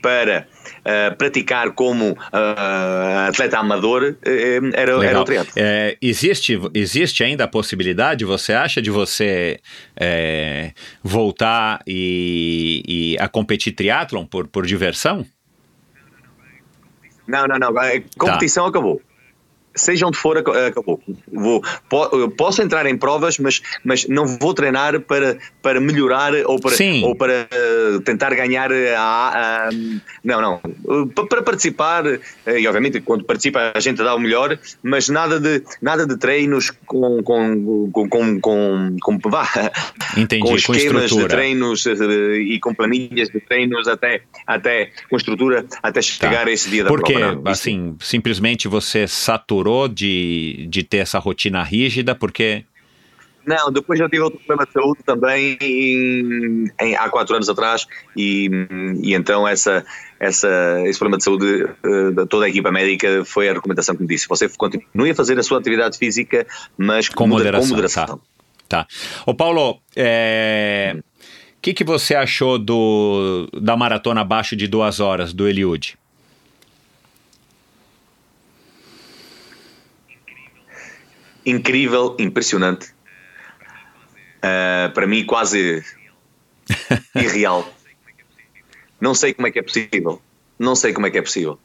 para 0.00 0.46
uh, 0.80 1.16
praticar 1.16 1.72
como 1.72 2.12
uh, 2.12 3.28
atleta 3.28 3.58
amador, 3.58 4.16
uh, 4.24 4.70
era, 4.74 5.04
era 5.04 5.20
o 5.20 5.24
triatlo. 5.24 5.52
É, 5.56 5.96
existe, 6.00 6.58
existe 6.74 7.24
ainda 7.24 7.44
a 7.44 7.48
possibilidade, 7.48 8.24
você 8.24 8.52
acha, 8.52 8.80
de 8.80 8.90
você 8.90 9.60
é, 9.96 10.72
voltar 11.02 11.82
e, 11.86 12.82
e, 12.86 13.16
a 13.18 13.28
competir 13.28 13.72
triatlon 13.72 14.24
por, 14.24 14.46
por 14.48 14.66
diversão? 14.66 15.26
Não, 17.26 17.46
não, 17.46 17.58
não. 17.58 17.78
A 17.78 18.00
competição 18.16 18.64
tá. 18.64 18.70
acabou. 18.70 19.02
Seja 19.78 20.06
onde 20.06 20.18
for, 20.18 20.36
acabou. 20.38 21.00
Vou, 21.32 21.62
posso 22.36 22.62
entrar 22.62 22.86
em 22.86 22.96
provas, 22.96 23.38
mas, 23.38 23.62
mas 23.84 24.06
não 24.08 24.26
vou 24.26 24.52
treinar 24.52 25.00
para, 25.00 25.38
para 25.62 25.80
melhorar 25.80 26.34
ou 26.46 26.60
para, 26.60 26.72
Sim. 26.72 27.04
ou 27.04 27.14
para 27.14 27.48
uh, 27.52 28.00
tentar 28.00 28.34
ganhar. 28.34 28.70
A, 28.72 29.68
a, 29.68 29.70
não, 30.24 30.40
não. 30.40 30.60
Para 31.28 31.42
participar, 31.42 32.04
e 32.06 32.66
obviamente 32.66 33.00
quando 33.00 33.24
participa 33.24 33.72
a 33.74 33.80
gente 33.80 33.98
dá 33.98 34.14
o 34.14 34.18
melhor, 34.18 34.58
mas 34.82 35.08
nada 35.08 35.38
de, 35.38 35.62
nada 35.80 36.06
de 36.06 36.16
treinos 36.16 36.70
com, 36.86 37.22
com, 37.22 37.90
com, 37.92 38.08
com, 38.08 38.40
com, 38.40 38.96
com, 39.00 39.18
vá, 39.30 39.48
Entendi, 40.16 40.42
com 40.42 40.56
esquemas 40.56 41.10
com 41.10 41.18
de 41.18 41.28
treinos 41.28 41.86
e 41.86 42.58
com 42.60 42.74
planilhas 42.74 43.28
de 43.28 43.40
treinos 43.40 43.86
até, 43.86 44.22
até 44.46 44.90
com 45.08 45.16
estrutura 45.16 45.64
até 45.82 46.02
chegar 46.02 46.44
tá. 46.44 46.50
a 46.50 46.52
esse 46.52 46.70
dia 46.70 46.84
da 46.84 46.88
Porque, 46.88 47.14
prova. 47.14 47.34
Não, 47.34 47.50
assim, 47.50 47.96
simplesmente 48.00 48.68
você 48.68 49.06
saturou 49.06 49.67
de, 49.88 50.66
de 50.68 50.82
ter 50.82 50.98
essa 50.98 51.18
rotina 51.18 51.62
rígida, 51.62 52.14
porque... 52.14 52.64
Não, 53.46 53.72
depois 53.72 53.98
já 53.98 54.06
tive 54.08 54.22
outro 54.22 54.38
problema 54.40 54.66
de 54.66 54.72
saúde 54.72 55.00
também 55.06 55.56
em, 55.62 56.70
em, 56.78 56.96
há 56.96 57.08
quatro 57.08 57.34
anos 57.34 57.48
atrás 57.48 57.86
e, 58.14 58.50
e 59.02 59.14
então 59.14 59.48
essa, 59.48 59.86
essa, 60.20 60.82
esse 60.84 60.98
problema 60.98 61.16
de 61.16 61.24
saúde 61.24 61.64
uh, 61.64 62.26
toda 62.26 62.44
a 62.44 62.48
equipa 62.48 62.70
médica 62.70 63.24
foi 63.24 63.48
a 63.48 63.54
recomendação 63.54 63.96
que 63.96 64.02
me 64.02 64.08
disse. 64.08 64.28
Você 64.28 64.50
continue 64.50 65.10
a 65.10 65.14
fazer 65.14 65.38
a 65.38 65.42
sua 65.42 65.58
atividade 65.58 65.96
física, 65.96 66.46
mas 66.76 67.08
com 67.08 67.26
moderação. 67.26 67.68
Com 67.68 67.74
moderação. 67.74 68.20
Tá. 68.68 68.84
tá. 68.84 68.86
Ô 69.24 69.34
Paulo, 69.34 69.80
é... 69.96 70.96
o 70.98 71.02
que, 71.62 71.72
que 71.72 71.84
você 71.84 72.14
achou 72.14 72.58
do, 72.58 73.48
da 73.54 73.78
maratona 73.78 74.20
abaixo 74.20 74.54
de 74.54 74.66
duas 74.66 75.00
horas 75.00 75.32
do 75.32 75.48
Eliud? 75.48 75.96
Incrível, 81.48 82.14
impressionante. 82.18 82.90
Uh, 84.38 84.92
para 84.92 85.06
mim, 85.06 85.24
quase 85.24 85.82
irreal. 87.16 87.66
Não 89.00 89.14
sei 89.14 89.32
como 89.32 89.46
é 89.46 89.50
que 89.50 89.58
é 89.58 89.62
possível. 89.62 90.20
Não 90.58 90.76
sei 90.76 90.92
como 90.92 91.06
é 91.06 91.10
que 91.10 91.16
é 91.16 91.22
possível. 91.22 91.58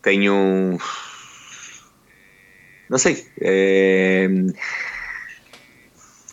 Tenho. 0.00 0.78
Não 2.88 2.96
sei. 2.96 3.26
É... 3.42 4.26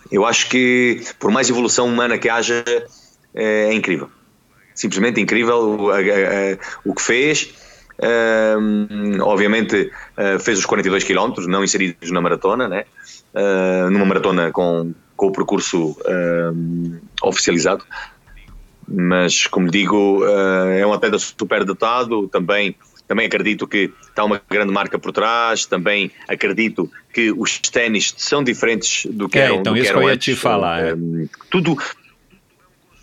Eu 0.10 0.26
acho 0.26 0.48
que, 0.48 1.04
por 1.20 1.30
mais 1.30 1.50
evolução 1.50 1.88
humana 1.88 2.18
que 2.18 2.30
haja, 2.30 2.64
é 3.34 3.74
incrível. 3.74 4.10
Simplesmente 4.74 5.20
incrível 5.20 5.78
o, 5.78 5.92
a, 5.92 5.98
a, 5.98 6.80
o 6.86 6.96
que 6.96 7.02
fez. 7.02 7.54
Obviamente 9.22 9.92
uh, 10.18 10.40
fez 10.40 10.60
os 10.60 10.66
42 10.66 11.04
km, 11.04 11.34
não 11.48 11.64
inseridos 11.64 12.12
na 12.12 12.22
maratona, 12.22 12.68
né? 12.68 12.86
Uh, 13.34 13.90
numa 13.90 14.06
maratona 14.06 14.52
com, 14.52 14.94
com 15.16 15.28
o 15.28 15.32
percurso 15.32 15.98
oficializado. 17.22 17.84
Mas, 18.88 19.48
como 19.48 19.70
digo, 19.72 20.24
é 20.78 20.86
um 20.86 20.94
atleta 20.94 21.18
super 21.18 21.64
dotado. 21.64 22.28
Também, 22.28 22.76
também 23.08 23.26
acredito 23.26 23.68
que 23.68 23.92
está 24.08 24.24
uma 24.24 24.40
grande 24.48 24.72
marca 24.72 25.00
por 25.00 25.12
trás. 25.12 25.66
Também 25.66 26.12
acredito 26.28 26.90
que 27.12 27.32
os 27.32 27.58
ténis 27.58 28.14
são 28.16 28.44
diferentes 28.44 29.08
do 29.12 29.28
que 29.28 29.40
é, 29.40 29.46
eram. 29.46 29.56
Então, 29.56 29.76
isso 29.76 29.86
que 29.86 29.90
eram 29.90 30.02
que 30.02 30.06
eu 30.06 30.10
ia 30.12 30.18
te 30.18 30.36
falar. 30.36 30.84
É. 30.84 30.96
Tudo 31.50 31.76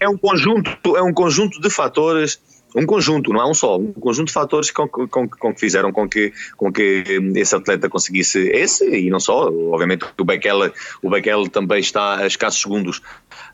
é 0.02 0.08
um 0.08 0.18
conjunto, 0.18 0.96
é 0.96 1.02
um 1.02 1.12
conjunto 1.12 1.60
de 1.60 1.70
fatores 1.70 2.40
um 2.74 2.86
conjunto, 2.86 3.32
não 3.32 3.40
é 3.40 3.46
um 3.46 3.54
só, 3.54 3.78
um 3.78 3.92
conjunto 3.92 4.28
de 4.28 4.32
fatores 4.32 4.70
com, 4.70 4.88
com, 4.88 5.28
com 5.28 5.54
que 5.54 5.60
fizeram 5.60 5.92
com 5.92 6.08
que, 6.08 6.32
com 6.56 6.72
que 6.72 7.04
esse 7.36 7.54
atleta 7.54 7.88
conseguisse 7.88 8.38
esse 8.48 8.84
e 8.88 9.10
não 9.10 9.20
só, 9.20 9.48
obviamente 9.48 10.04
o 10.18 10.24
Bekele, 10.24 10.72
o 11.02 11.10
Bekele 11.10 11.48
também 11.48 11.80
está 11.80 12.18
a 12.18 12.26
escassos 12.26 12.60
segundos 12.60 13.02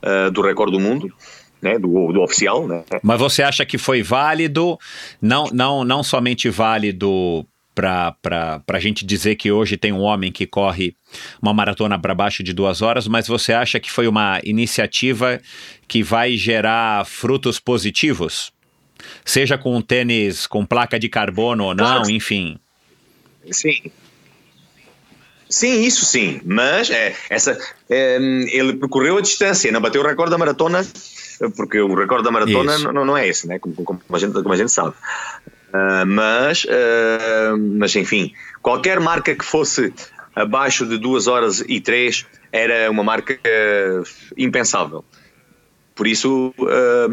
uh, 0.03 0.31
do 0.31 0.41
recorde 0.41 0.73
do 0.73 0.81
mundo. 0.81 1.13
Né, 1.61 1.77
do, 1.77 2.13
do, 2.13 2.23
oficial. 2.23 2.69
Né? 2.69 2.85
Mas 3.03 3.19
você 3.19 3.43
acha 3.43 3.67
que 3.67 3.77
foi 3.77 4.01
válido, 4.01 4.79
não, 5.21 5.49
não, 5.53 5.83
não 5.83 6.05
somente 6.05 6.49
válido 6.49 7.45
para 7.75 8.63
a 8.69 8.79
gente 8.79 9.05
dizer 9.05 9.35
que 9.35 9.51
hoje 9.51 9.77
tem 9.77 9.93
um 9.93 10.01
homem 10.01 10.31
que 10.31 10.47
corre 10.47 10.95
uma 11.43 11.53
maratona 11.53 11.99
para 11.99 12.15
baixo 12.15 12.45
de 12.45 12.53
duas 12.53 12.81
horas, 12.81 13.09
mas 13.09 13.27
você 13.27 13.53
acha 13.53 13.81
que 13.81 13.91
foi 13.91 14.07
uma 14.07 14.41
iniciativa 14.45 15.41
que 15.89 16.01
vai 16.01 16.37
gerar 16.37 17.05
frutos 17.07 17.59
positivos? 17.59 18.53
Seja 19.25 19.57
com 19.59 19.81
tênis 19.81 20.47
com 20.47 20.65
placa 20.65 20.99
de 20.99 21.09
carbono 21.09 21.65
ou 21.65 21.75
não, 21.75 21.85
Claro. 21.85 22.11
enfim. 22.11 22.59
Sim. 23.51 23.91
Sim, 25.49 25.81
isso 25.83 26.05
sim, 26.05 26.43
mas 26.45 26.91
é, 26.91 27.17
essa, 27.31 27.59
é, 27.89 28.17
ele 28.53 28.75
percorreu 28.75 29.17
a 29.17 29.23
distância, 29.23 29.73
não 29.73 29.81
bateu 29.81 30.03
o 30.03 30.07
recorde 30.07 30.31
da 30.31 30.37
maratona, 30.37 30.87
porque 31.57 31.81
o 31.81 31.95
recorde 31.95 32.25
da 32.25 32.31
maratona 32.31 32.75
Isso. 32.75 32.93
não, 32.93 33.05
não 33.05 33.17
é 33.17 33.27
esse, 33.27 33.47
né? 33.47 33.59
como, 33.59 33.75
como, 33.75 34.01
a, 34.13 34.19
gente, 34.19 34.35
como 34.35 34.53
a 34.53 34.57
gente 34.57 34.71
sabe. 34.71 34.95
Ah, 35.73 36.05
mas, 36.07 36.67
ah, 36.69 37.57
mas, 37.57 37.97
enfim, 37.97 38.33
qualquer 38.61 39.01
marca 39.01 39.35
que 39.35 39.45
fosse 39.45 39.93
abaixo 40.35 40.85
de 40.87 40.99
2 40.99 41.27
horas 41.27 41.65
e 41.67 41.81
3 41.81 42.27
era 42.53 42.91
uma 42.91 43.03
marca 43.03 43.39
ah, 43.43 44.03
impensável. 44.37 45.03
Por 45.99 46.07
isso, 46.07 46.55
ah, 46.61 47.09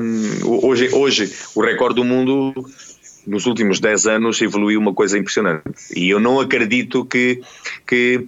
hoje, 0.45 0.89
hoje 0.93 1.33
o 1.55 1.61
recorde 1.61 1.95
do 1.95 2.03
mundo 2.05 2.53
nos 3.25 3.47
últimos 3.47 3.79
10 3.79 4.05
anos 4.05 4.41
evoluiu 4.41 4.79
uma 4.79 4.93
coisa 4.93 5.17
impressionante. 5.17 5.63
E 5.95 6.09
eu 6.09 6.19
não 6.19 6.39
acredito 6.39 7.03
que, 7.03 7.41
que 7.87 8.27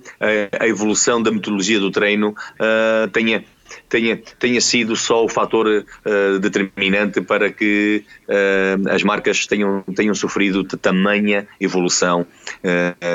a, 0.59 0.67
evolução 0.67 1.21
da 1.21 1.31
metodologia 1.31 1.79
do 1.79 1.91
treino 1.91 2.35
ah, 2.59 3.07
tenha, 3.13 3.45
tenha, 3.87 4.19
tenha 4.39 4.59
sido 4.59 4.95
só 4.95 5.23
o 5.23 5.29
fator 5.29 5.85
ah, 6.03 6.39
determinante 6.39 7.21
para 7.21 7.51
que 7.51 8.03
ah, 8.27 8.93
as 8.93 9.03
marcas 9.03 9.45
tenham, 9.45 9.83
tenham 9.95 10.15
sofrido 10.15 10.63
tamanha 10.63 11.47
evolução 11.59 12.25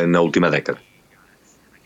na 0.09 0.21
última 0.21 0.49
década. 0.49 0.79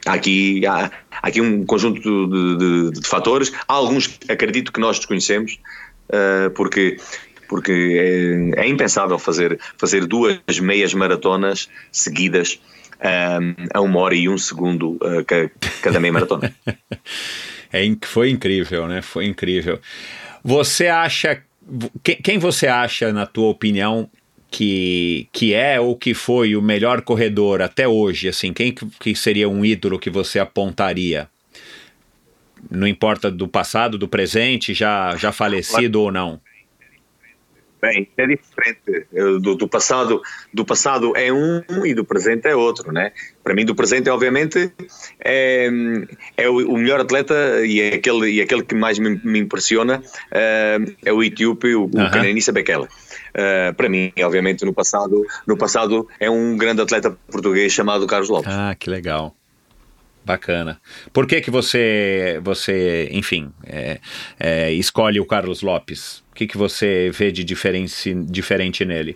Há 0.06 0.12
aqui, 0.14 0.64
há, 0.66 0.90
aqui 1.22 1.40
um 1.40 1.64
conjunto 1.66 2.00
de, 2.00 2.56
de- 2.92 3.00
de 3.00 3.06
fatores, 3.08 3.52
há 3.68 3.72
alguns 3.74 4.18
acredito 4.28 4.72
que 4.72 4.80
nós 4.80 4.96
desconhecemos, 4.98 5.58
ah, 6.12 6.50
porque, 6.54 6.96
porque 7.48 8.52
é, 8.56 8.62
é 8.62 8.68
impensável 8.68 9.18
fazer, 9.18 9.58
fazer 9.76 10.06
duas 10.06 10.38
meias 10.60 10.94
maratonas 10.94 11.68
seguidas 11.90 12.60
ah, 13.00 13.38
a 13.74 13.80
uma 13.80 13.98
hora 14.00 14.14
e 14.14 14.28
um 14.28 14.38
segundo 14.38 14.98
ca- 15.26 15.50
cada 15.82 16.00
meia 16.00 16.12
maratona. 16.12 16.54
É, 17.72 17.82
foi 18.02 18.30
incrível, 18.30 18.86
né? 18.86 19.02
Foi 19.02 19.26
incrível. 19.26 19.80
Você 20.42 20.86
acha. 20.86 21.42
que- 22.02 22.14
Quem 22.14 22.38
você 22.38 22.68
acha, 22.68 23.12
na 23.12 23.26
tua 23.26 23.48
opinião, 23.48 24.08
que, 24.50 25.28
que 25.32 25.54
é 25.54 25.80
ou 25.80 25.96
que 25.96 26.14
foi 26.14 26.56
o 26.56 26.62
melhor 26.62 27.02
corredor 27.02 27.62
até 27.62 27.86
hoje? 27.86 28.28
Assim, 28.28 28.52
quem 28.52 28.72
que, 28.72 29.14
seria 29.14 29.48
um 29.48 29.64
ídolo 29.64 29.98
que 29.98 30.10
você 30.10 30.38
apontaria? 30.38 31.28
Não 32.70 32.86
importa 32.86 33.30
do 33.30 33.46
passado, 33.46 33.98
do 33.98 34.08
presente, 34.08 34.74
já, 34.74 35.14
já 35.16 35.30
falecido 35.30 36.00
ou 36.00 36.10
não. 36.10 36.40
Bem, 37.80 38.08
é 38.16 38.26
diferente. 38.26 39.06
Do, 39.40 39.54
do 39.54 39.68
passado, 39.68 40.22
do 40.52 40.64
passado 40.64 41.12
é 41.14 41.32
um 41.32 41.62
e 41.84 41.94
do 41.94 42.04
presente 42.04 42.48
é 42.48 42.56
outro, 42.56 42.90
né? 42.90 43.12
Para 43.44 43.54
mim, 43.54 43.64
do 43.64 43.74
presente, 43.74 44.08
obviamente, 44.08 44.72
é, 45.22 45.68
é 46.36 46.48
o, 46.48 46.72
o 46.72 46.78
melhor 46.78 47.00
atleta 47.00 47.34
e 47.64 47.80
é 47.80 47.94
aquele, 47.94 48.30
e 48.30 48.40
aquele 48.40 48.64
que 48.64 48.74
mais 48.74 48.98
me, 48.98 49.20
me 49.22 49.38
impressiona 49.38 50.02
eh, 50.32 50.78
é 51.04 51.12
o 51.12 51.22
etíope, 51.22 51.74
o, 51.74 51.84
o 51.84 52.00
Aham. 52.00 52.10
Kenenisa 52.10 52.50
Bekele. 52.50 52.88
Eh, 53.38 53.72
para 53.72 53.88
mim, 53.88 54.12
obviamente, 54.22 54.64
no 54.64 54.72
passado, 54.72 55.24
no 55.46 55.56
passado 55.56 56.08
é 56.18 56.30
um 56.30 56.56
grande 56.56 56.80
atleta 56.80 57.16
português 57.30 57.72
chamado 57.72 58.06
Carlos 58.06 58.30
Lopes. 58.30 58.50
Ah, 58.50 58.74
que 58.74 58.88
legal. 58.88 59.34
Bacana. 60.24 60.80
Por 61.12 61.26
que 61.26 61.40
que 61.40 61.50
você, 61.50 62.40
você 62.42 63.08
enfim, 63.12 63.52
é, 63.64 64.00
é, 64.40 64.72
escolhe 64.72 65.20
o 65.20 65.26
Carlos 65.26 65.62
Lopes? 65.62 66.24
O 66.32 66.34
que, 66.34 66.48
que 66.48 66.56
você 66.56 67.10
vê 67.12 67.30
de 67.30 67.44
diferente, 67.44 68.12
diferente 68.12 68.84
nele? 68.84 69.14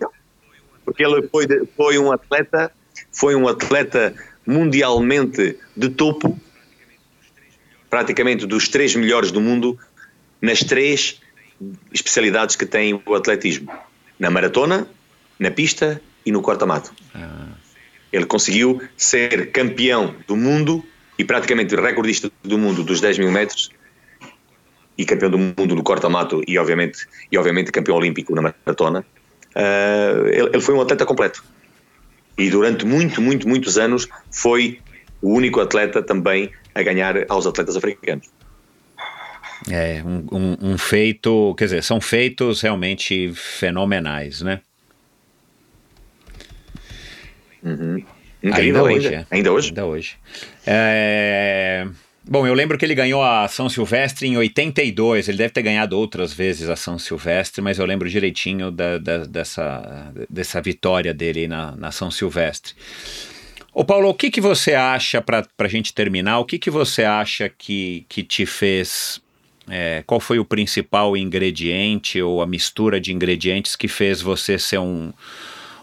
porque 0.85 1.05
ele 1.05 1.27
foi, 1.27 1.45
foi 1.75 1.97
um 1.97 2.11
atleta, 2.11 2.71
foi 3.11 3.35
um 3.35 3.47
atleta 3.47 4.13
mundialmente 4.45 5.57
de 5.75 5.89
topo, 5.89 6.37
praticamente 7.89 8.45
dos 8.45 8.67
três 8.67 8.95
melhores 8.95 9.31
do 9.31 9.39
mundo, 9.39 9.79
nas 10.41 10.59
três 10.59 11.21
especialidades 11.93 12.55
que 12.55 12.65
tem 12.65 13.01
o 13.05 13.15
atletismo: 13.15 13.71
na 14.21 14.29
maratona, 14.29 14.87
na 15.39 15.49
pista 15.49 15.99
e 16.23 16.31
no 16.31 16.43
corta-mato. 16.43 16.93
Ele 18.13 18.25
conseguiu 18.25 18.79
ser 18.95 19.51
campeão 19.51 20.15
do 20.27 20.37
mundo 20.37 20.85
e 21.17 21.25
praticamente 21.25 21.75
recordista 21.75 22.29
do 22.43 22.57
mundo 22.57 22.83
dos 22.83 23.01
10 23.01 23.17
mil 23.17 23.31
metros 23.31 23.71
e 24.95 25.05
campeão 25.05 25.31
do 25.31 25.39
mundo 25.39 25.73
no 25.73 25.81
corta-mato 25.81 26.43
e 26.47 26.55
obviamente, 26.59 27.07
e 27.31 27.37
obviamente 27.37 27.71
campeão 27.71 27.97
olímpico 27.97 28.35
na 28.35 28.43
maratona. 28.43 29.03
Ah, 29.55 30.13
ele, 30.27 30.49
ele 30.53 30.61
foi 30.61 30.75
um 30.75 30.81
atleta 30.81 31.03
completo. 31.03 31.43
E 32.37 32.47
durante 32.51 32.85
muito, 32.85 33.19
muito, 33.19 33.49
muitos 33.49 33.79
anos 33.79 34.07
foi 34.29 34.79
o 35.19 35.33
único 35.33 35.59
atleta 35.59 36.03
também 36.03 36.51
a 36.75 36.83
ganhar 36.83 37.25
aos 37.27 37.47
atletas 37.47 37.75
africanos. 37.75 38.29
É, 39.69 40.01
um, 40.03 40.25
um, 40.31 40.57
um 40.71 40.77
feito, 40.77 41.53
quer 41.55 41.65
dizer, 41.65 41.83
são 41.83 42.01
feitos 42.01 42.61
realmente 42.61 43.31
fenomenais, 43.33 44.41
né? 44.41 44.61
Incrível 48.43 48.85
ainda. 48.87 49.07
é. 49.13 49.25
Ainda 49.29 49.51
hoje. 49.51 49.69
Ainda 49.69 49.85
hoje. 49.85 50.15
É, 50.65 51.87
Bom, 52.23 52.45
eu 52.45 52.53
lembro 52.53 52.77
que 52.77 52.85
ele 52.85 52.93
ganhou 52.95 53.23
a 53.23 53.47
São 53.47 53.67
Silvestre 53.67 54.27
em 54.27 54.37
82. 54.37 55.27
Ele 55.27 55.37
deve 55.37 55.53
ter 55.53 55.61
ganhado 55.63 55.97
outras 55.97 56.31
vezes 56.31 56.69
a 56.69 56.75
São 56.75 56.97
Silvestre, 56.99 57.61
mas 57.61 57.79
eu 57.79 57.85
lembro 57.85 58.07
direitinho 58.09 58.69
da- 58.71 58.97
da- 58.99 59.25
dessa, 59.25 60.11
dessa 60.29 60.61
vitória 60.61 61.13
dele 61.13 61.47
na, 61.47 61.75
na 61.75 61.91
São 61.91 62.11
Silvestre. 62.11 62.73
Ô 63.73 63.83
Paulo, 63.83 64.09
o 64.09 64.13
que, 64.13 64.29
que 64.29 64.39
você 64.41 64.73
acha, 64.73 65.21
para 65.21 65.45
a 65.59 65.67
gente 65.67 65.93
terminar, 65.93 66.39
o 66.39 66.45
que, 66.45 66.59
que 66.59 66.69
você 66.69 67.03
acha 67.03 67.49
que, 67.49 68.05
que 68.07 68.21
te 68.23 68.45
fez. 68.45 69.21
É, 69.69 70.03
qual 70.05 70.19
foi 70.19 70.39
o 70.39 70.45
principal 70.45 71.15
ingrediente 71.15 72.21
ou 72.21 72.41
a 72.41 72.47
mistura 72.47 72.99
de 72.99 73.13
ingredientes 73.13 73.75
que 73.75 73.87
fez 73.87 74.21
você 74.21 74.57
ser 74.57 74.79
um, 74.79 75.13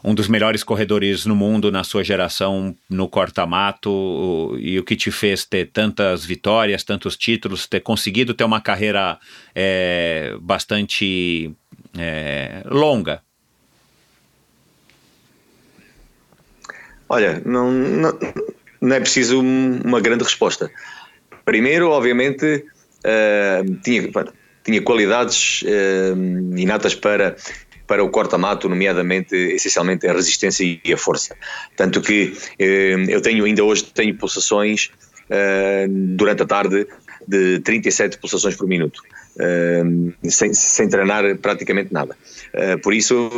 um 0.03 0.15
dos 0.15 0.29
melhores 0.29 0.63
corredores 0.63 1.25
no 1.27 1.35
mundo 1.35 1.71
na 1.71 1.85
sua 1.85 2.03
geração 2.05 2.75
no 2.89 3.09
corta-mato 3.09 4.57
e 4.59 4.79
o 4.79 4.85
que 4.85 4.97
te 4.97 5.11
fez 5.11 5.45
ter 5.45 5.71
tantas 5.71 6.25
vitórias, 6.25 6.83
tantos 6.85 7.17
títulos, 7.17 7.67
ter 7.67 7.81
conseguido 7.81 8.35
ter 8.35 8.45
uma 8.45 8.61
carreira 8.61 9.19
é, 9.55 10.37
bastante 10.41 11.53
é, 11.97 12.63
longa? 12.67 13.23
Olha, 17.09 17.41
não, 17.45 17.71
não, 17.73 18.19
não 18.81 18.97
é 18.97 19.01
preciso 19.01 19.41
um- 19.41 19.81
uma 19.83 20.01
grande 20.01 20.25
resposta. 20.25 20.71
Primeiro, 21.45 21.89
obviamente, 21.91 22.67
eh, 23.05 23.63
tinha, 23.83 24.11
tinha 24.65 24.83
qualidades 24.83 25.63
eh, 25.67 26.13
inatas 26.57 26.95
para, 26.95 27.37
para 27.87 28.03
o 28.03 28.11
corta-mato, 28.11 28.69
nomeadamente, 28.69 29.35
essencialmente, 29.35 30.07
a 30.07 30.13
resistência 30.13 30.65
e 30.85 30.93
a 30.93 30.97
força. 30.97 31.37
Tanto 31.77 32.01
que 32.01 32.37
eh, 32.59 32.97
eu 33.09 33.21
tenho, 33.21 33.45
ainda 33.45 33.65
hoje, 33.65 33.85
tenho 33.85 34.17
pulsações 34.17 34.91
durante 36.17 36.43
a 36.43 36.47
tarde 36.47 36.87
de 37.27 37.61
37 37.61 38.17
pulsações 38.17 38.57
por 38.57 38.67
minuto. 38.67 39.03
sem, 40.25 40.55
sem 40.55 40.89
treinar 40.89 41.37
praticamente 41.37 41.93
nada. 41.93 42.17
Por 42.83 42.95
isso, 42.95 43.31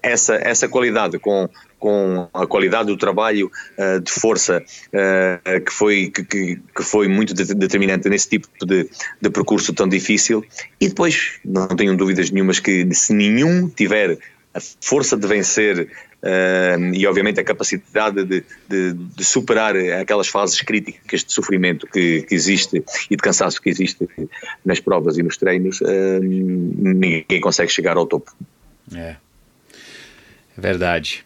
essa, 0.00 0.36
essa 0.36 0.68
qualidade 0.68 1.18
com, 1.18 1.50
com 1.78 2.28
a 2.34 2.46
qualidade 2.46 2.88
do 2.88 2.96
trabalho 2.96 3.50
eh, 3.76 4.00
de 4.00 4.10
força 4.10 4.62
eh, 4.92 5.60
que, 5.64 5.72
foi, 5.72 6.10
que, 6.10 6.24
que, 6.24 6.82
foi 6.82 7.08
muito 7.08 7.32
de- 7.32 7.54
determinante 7.54 8.08
nesse 8.08 8.28
tipo 8.28 8.48
de, 8.66 8.88
de 9.20 9.30
percurso 9.30 9.72
tão 9.72 9.88
difícil. 9.88 10.44
E 10.80 10.88
depois, 10.88 11.38
não 11.44 11.68
tenho 11.68 11.96
dúvidas 11.96 12.30
nenhumas 12.30 12.58
que 12.60 12.92
se 12.94 13.12
nenhum 13.14 13.68
tiver 13.68 14.18
a 14.54 14.60
força 14.80 15.16
de 15.16 15.26
vencer 15.26 15.88
eh, 16.22 16.76
e 16.94 17.06
obviamente 17.06 17.38
a 17.38 17.44
capacidade 17.44 18.24
de, 18.24 18.42
de- 18.68 18.92
de 18.94 19.24
superar 19.24 19.76
aquelas 19.76 20.26
fases 20.26 20.60
críticas 20.62 21.22
de 21.22 21.32
sofrimento 21.32 21.86
que, 21.86 22.22
que 22.22 22.34
existe 22.34 22.82
e 23.08 23.14
de 23.14 23.22
cansaço 23.22 23.60
que 23.62 23.68
existe 23.70 24.08
nas 24.64 24.80
provas 24.80 25.16
e 25.16 25.22
nos 25.22 25.36
treinos, 25.36 25.80
eh, 25.82 26.18
ninguém 26.20 27.40
consegue 27.40 27.70
chegar 27.70 27.96
ao 27.96 28.06
topo. 28.06 28.34
É. 28.94 29.16
É 30.56 30.60
verdade. 30.60 31.24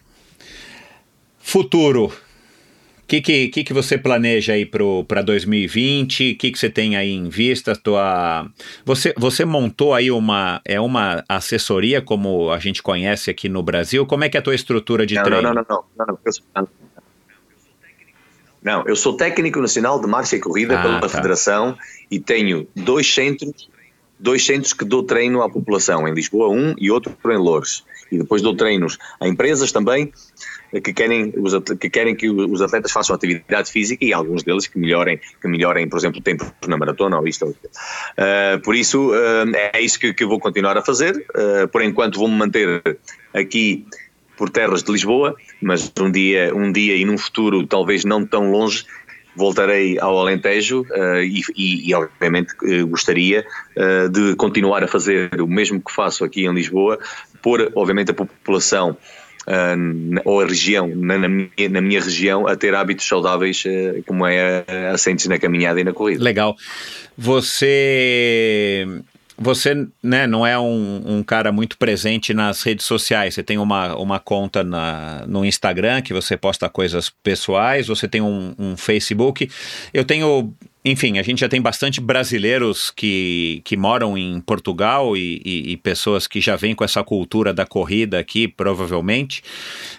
Futuro. 1.43 2.05
O 2.05 3.05
que, 3.05 3.21
que, 3.21 3.47
que, 3.49 3.63
que 3.65 3.73
você 3.73 3.97
planeja 3.97 4.53
aí 4.53 4.65
para 4.65 5.21
2020? 5.21 6.31
O 6.31 6.37
que, 6.37 6.51
que 6.51 6.57
você 6.57 6.69
tem 6.69 6.95
aí 6.95 7.11
em 7.11 7.27
vista? 7.27 7.75
Tua... 7.75 8.49
Você, 8.85 9.13
você 9.17 9.43
montou 9.43 9.93
aí 9.93 10.09
uma, 10.09 10.61
é 10.65 10.79
uma 10.79 11.21
assessoria 11.27 12.01
como 12.01 12.49
a 12.49 12.57
gente 12.59 12.81
conhece 12.81 13.29
aqui 13.29 13.49
no 13.49 13.61
Brasil? 13.61 14.05
Como 14.05 14.23
é 14.23 14.29
que 14.29 14.37
é 14.37 14.39
a 14.39 14.43
tua 14.43 14.55
estrutura 14.55 15.05
de 15.05 15.15
Não, 15.15 15.23
treino? 15.23 15.43
não, 15.43 15.53
não, 15.53 15.65
não, 15.69 15.83
não, 15.99 16.05
não, 16.07 16.43
não, 16.55 16.67
Não, 18.63 18.87
eu 18.87 18.95
sou 18.95 19.15
técnico 19.17 19.59
nacional 19.59 19.99
de 19.99 20.07
marcha 20.07 20.37
e 20.37 20.39
corrida 20.39 20.79
Ah, 20.79 20.81
pela 20.81 20.99
tá. 21.01 21.09
Federação 21.09 21.77
e 22.09 22.19
tenho 22.21 22.65
dois 22.73 23.13
centros, 23.13 23.69
dois 24.19 24.45
centros 24.45 24.73
que 24.73 24.85
dou 24.85 25.03
treino 25.03 25.41
à 25.41 25.49
população, 25.49 26.07
em 26.07 26.13
Lisboa 26.13 26.49
um 26.49 26.73
e 26.77 26.89
outro 26.91 27.15
em 27.25 27.37
Loures. 27.37 27.83
E 28.11 28.17
depois 28.17 28.41
dou 28.41 28.55
treinos 28.55 28.97
a 29.19 29.27
empresas 29.27 29.71
também 29.71 30.11
que 30.81 30.93
querem, 30.93 31.33
os 31.37 31.53
atle- 31.53 31.77
que 31.77 31.89
querem 31.89 32.15
que 32.15 32.29
os 32.29 32.61
atletas 32.61 32.91
façam 32.91 33.15
atividade 33.15 33.71
física 33.71 34.03
e 34.03 34.13
alguns 34.13 34.43
deles 34.43 34.67
que 34.67 34.77
melhorem, 34.77 35.19
que 35.41 35.47
melhorem 35.47 35.87
por 35.87 35.97
exemplo, 35.97 36.21
tempos 36.21 36.47
na 36.67 36.77
maratona 36.77 37.19
ou 37.19 37.27
isto 37.27 37.45
ou. 37.45 37.51
Uh, 37.51 38.59
por 38.63 38.75
isso, 38.75 39.11
uh, 39.11 39.55
é 39.73 39.81
isso 39.81 39.99
que, 39.99 40.13
que 40.13 40.25
vou 40.25 40.39
continuar 40.39 40.77
a 40.77 40.81
fazer. 40.81 41.15
Uh, 41.15 41.67
por 41.67 41.81
enquanto, 41.81 42.17
vou-me 42.17 42.35
manter 42.35 42.81
aqui 43.33 43.85
por 44.35 44.49
terras 44.49 44.83
de 44.83 44.91
Lisboa, 44.91 45.35
mas 45.61 45.91
um 45.99 46.11
dia, 46.11 46.53
um 46.55 46.71
dia 46.71 46.95
e 46.95 47.05
num 47.05 47.17
futuro 47.17 47.65
talvez 47.67 48.03
não 48.03 48.25
tão 48.25 48.51
longe, 48.51 48.85
voltarei 49.35 49.99
ao 49.99 50.17
Alentejo 50.19 50.81
uh, 50.81 51.21
e, 51.23 51.41
e, 51.89 51.93
obviamente 51.93 52.53
uh, 52.63 52.87
gostaria 52.87 53.45
uh, 53.77 54.09
de 54.09 54.35
continuar 54.35 54.83
a 54.83 54.87
fazer 54.87 55.41
o 55.41 55.47
mesmo 55.47 55.81
que 55.81 55.91
faço 55.91 56.23
aqui 56.23 56.45
em 56.45 56.53
Lisboa, 56.53 56.99
pôr 57.41 57.71
obviamente 57.75 58.11
a 58.11 58.13
população 58.13 58.97
uh, 59.47 59.75
na- 59.75 60.21
ou 60.25 60.41
a 60.41 60.45
região, 60.45 60.87
na, 60.87 61.17
na 61.17 61.27
minha, 61.27 61.69
na 61.69 61.81
minha 61.81 62.01
região, 62.01 62.47
a 62.47 62.55
ter 62.55 62.75
hábitos 62.75 63.07
saudáveis 63.07 63.63
como 64.05 64.25
é 64.25 64.65
assentes 64.93 65.27
na 65.27 65.37
caminhada 65.39 65.79
e 65.79 65.83
na 65.83 65.93
corrida. 65.93 66.23
Legal. 66.23 66.55
Você. 67.17 68.87
Você 69.37 69.87
né, 70.01 70.27
não 70.27 70.45
é 70.45 70.57
um, 70.59 71.01
um 71.17 71.23
cara 71.23 71.51
muito 71.51 71.77
presente 71.77 72.33
nas 72.33 72.61
redes 72.61 72.85
sociais. 72.85 73.33
Você 73.33 73.43
tem 73.43 73.57
uma, 73.57 73.95
uma 73.95 74.19
conta 74.19 74.63
na, 74.63 75.25
no 75.27 75.43
Instagram 75.43 76.01
que 76.01 76.13
você 76.13 76.37
posta 76.37 76.69
coisas 76.69 77.09
pessoais, 77.09 77.87
você 77.87 78.07
tem 78.07 78.21
um, 78.21 78.53
um 78.57 78.77
Facebook. 78.77 79.49
Eu 79.93 80.03
tenho. 80.05 80.53
Enfim, 80.85 81.17
a 81.17 81.23
gente 81.23 81.39
já 81.39 81.47
tem 81.47 81.61
bastante 81.61 82.01
brasileiros 82.01 82.91
que, 82.91 83.61
que 83.63 83.77
moram 83.77 84.17
em 84.17 84.41
Portugal 84.41 85.15
e, 85.15 85.41
e- 85.45 85.71
e 85.71 85.77
pessoas 85.77 86.27
que 86.27 86.41
já 86.41 86.57
vêm 86.57 86.75
com 86.75 86.83
essa 86.83 87.01
cultura 87.03 87.53
da 87.53 87.65
corrida 87.65 88.19
aqui, 88.19 88.49
provavelmente. 88.49 89.41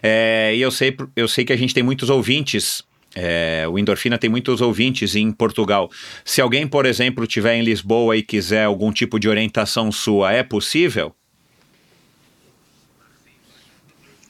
É, 0.02 0.52
e 0.54 0.60
eu 0.60 0.70
sei, 0.70 0.94
eu 1.16 1.26
sei 1.26 1.44
que 1.44 1.54
a 1.54 1.56
gente 1.56 1.72
tem 1.72 1.82
muitos 1.82 2.10
ouvintes 2.10 2.82
é, 3.14 3.66
o 3.68 3.78
Endorfina 3.78 4.18
tem 4.18 4.28
muitos 4.28 4.60
ouvintes 4.60 5.14
em 5.14 5.30
Portugal. 5.30 5.90
Se 6.24 6.40
alguém, 6.40 6.66
por 6.66 6.86
exemplo, 6.86 7.24
estiver 7.24 7.54
em 7.54 7.62
Lisboa 7.62 8.16
e 8.16 8.22
quiser 8.22 8.64
algum 8.64 8.92
tipo 8.92 9.18
de 9.18 9.28
orientação 9.28 9.92
sua, 9.92 10.32
é 10.32 10.42
possível? 10.42 11.14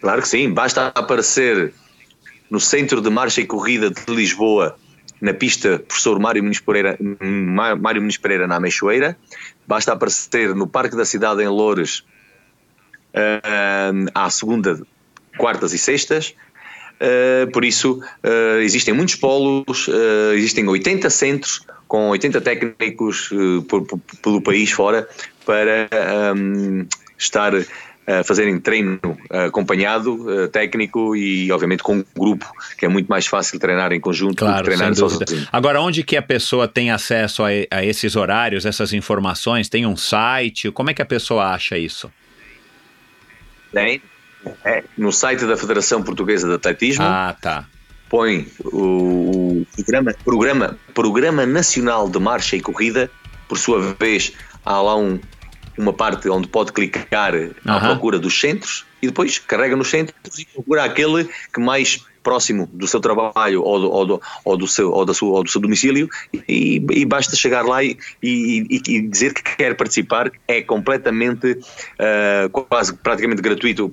Claro 0.01 0.21
que 0.21 0.29
sim, 0.29 0.53
basta 0.53 0.89
aparecer 0.95 1.73
no 2.51 2.61
Centro 2.61 3.01
de 3.01 3.09
Marcha 3.09 3.41
e 3.41 3.47
Corrida 3.47 3.91
de 3.91 4.15
Lisboa, 4.15 4.77
na 5.21 5.33
pista 5.33 5.79
Professor 5.79 6.19
Mário 6.19 6.43
Muniz 6.43 6.61
Pereira, 6.61 6.99
Má- 7.01 7.75
Mário 7.75 8.03
Muniz 8.03 8.19
Pereira 8.19 8.47
na 8.47 8.57
Ameixoeira, 8.57 9.17
basta 9.67 9.93
aparecer 9.93 10.55
no 10.55 10.67
Parque 10.67 10.95
da 10.95 11.07
Cidade 11.07 11.43
em 11.43 11.49
Loures 11.49 12.05
ah, 13.15 13.91
à 14.15 14.29
segunda, 14.29 14.79
quartas 15.39 15.73
e 15.73 15.79
sextas. 15.79 16.35
Uh, 17.01 17.51
por 17.51 17.65
isso, 17.65 18.01
uh, 18.25 18.61
existem 18.61 18.95
muitos 18.95 19.17
polos, 19.17 19.89
uh, 19.89 20.33
existem 20.35 20.67
80 20.67 21.11
centros 21.11 21.67
com 21.89 22.09
80 22.09 22.41
técnicos 22.41 23.31
por- 23.69 23.87
por- 23.87 24.01
pelo 24.23 24.41
país 24.41 24.71
fora 24.71 25.09
para 25.45 25.89
um, 26.35 26.87
estar 27.19 27.53
a 28.07 28.25
fazerem 28.25 28.59
treino 28.59 28.99
acompanhado, 29.31 30.49
técnico 30.49 31.15
e, 31.15 31.51
obviamente, 31.53 31.83
com 31.83 31.97
um 31.97 32.05
grupo, 32.17 32.51
que 32.79 32.85
é 32.85 32.89
muito 32.89 33.07
mais 33.07 33.27
fácil 33.27 33.59
treinar 33.59 33.93
em 33.93 34.01
conjunto 34.01 34.31
do 34.31 34.37
que 34.37 34.45
Claro, 34.45 34.65
treinar 34.65 34.95
sozinho. 34.95 35.47
Agora, 35.53 35.81
onde 35.81 36.03
que 36.03 36.17
a 36.17 36.23
pessoa 36.23 36.67
tem 36.67 36.91
acesso 36.91 37.43
a, 37.45 37.49
a 37.71 37.85
esses 37.85 38.17
horários, 38.17 38.67
essas 38.67 38.93
informações? 38.93 39.69
Tem 39.69 39.87
um 39.87 39.97
site? 39.97 40.71
Como 40.71 40.91
é 40.91 40.95
que 40.95 41.03
a 41.03 41.07
pessoa 41.07 41.53
acha 41.53 41.79
isso? 41.79 42.11
Tem, 43.73 44.01
é, 44.65 44.85
no 44.97 45.13
site 45.13 45.45
da 45.47 45.57
Federação 45.57 46.03
Portuguesa 46.03 46.47
de 46.49 46.55
Atletismo, 46.55 47.05
Ah, 47.05 47.35
tá. 47.41 47.65
põe 48.09 48.47
o, 48.65 49.67
programa, 49.77 50.15
programa, 50.25 50.79
programa 50.95 51.47
Nacional 51.47 52.09
de 52.09 52.19
Marcha 52.19 52.57
e 52.57 52.61
Corrida, 52.61 53.11
por 53.49 53.59
sua 53.59 53.95
vez 53.99 54.33
há 54.65 54.81
lá 54.81 54.97
um- 54.97 55.19
uma 55.77 55.93
parte 55.93 56.29
onde 56.29 56.47
pode 56.49 56.73
clicar 56.73 57.33
à 57.67 57.81
procura 57.81 58.19
dos 58.19 58.39
centros 58.41 58.85
e 59.03 59.07
depois 59.09 59.39
carrega 59.39 59.75
nos 59.77 59.91
centros 59.91 60.39
e 60.39 60.45
procura 60.47 60.85
aquele 60.85 61.29
que 61.53 61.61
mais 61.61 62.05
próximo 62.25 62.69
do 62.73 62.89
seu 62.89 62.99
trabalho 62.99 63.63
ou 63.63 63.79
do, 63.79 63.93
ou 63.93 64.07
do, 64.07 64.23
ou 64.45 64.57
do, 64.57 64.67
seu, 64.67 64.91
ou 64.91 65.05
da 65.05 65.15
sua, 65.15 65.29
ou 65.37 65.45
do 65.45 65.51
seu 65.51 65.61
domicílio 65.61 66.09
e, 66.49 66.85
e 66.91 67.05
basta 67.05 67.37
chegar 67.37 67.65
lá 67.65 67.85
e, 67.85 67.97
e- 68.23 68.81
e- 68.89 69.03
dizer 69.03 69.35
que 69.35 69.43
quer 69.57 69.77
participar. 69.77 70.33
É 70.49 70.63
completamente 70.63 71.59
ah, 71.99 72.49
quase 72.51 72.95
praticamente 72.95 73.43
gratuito 73.43 73.93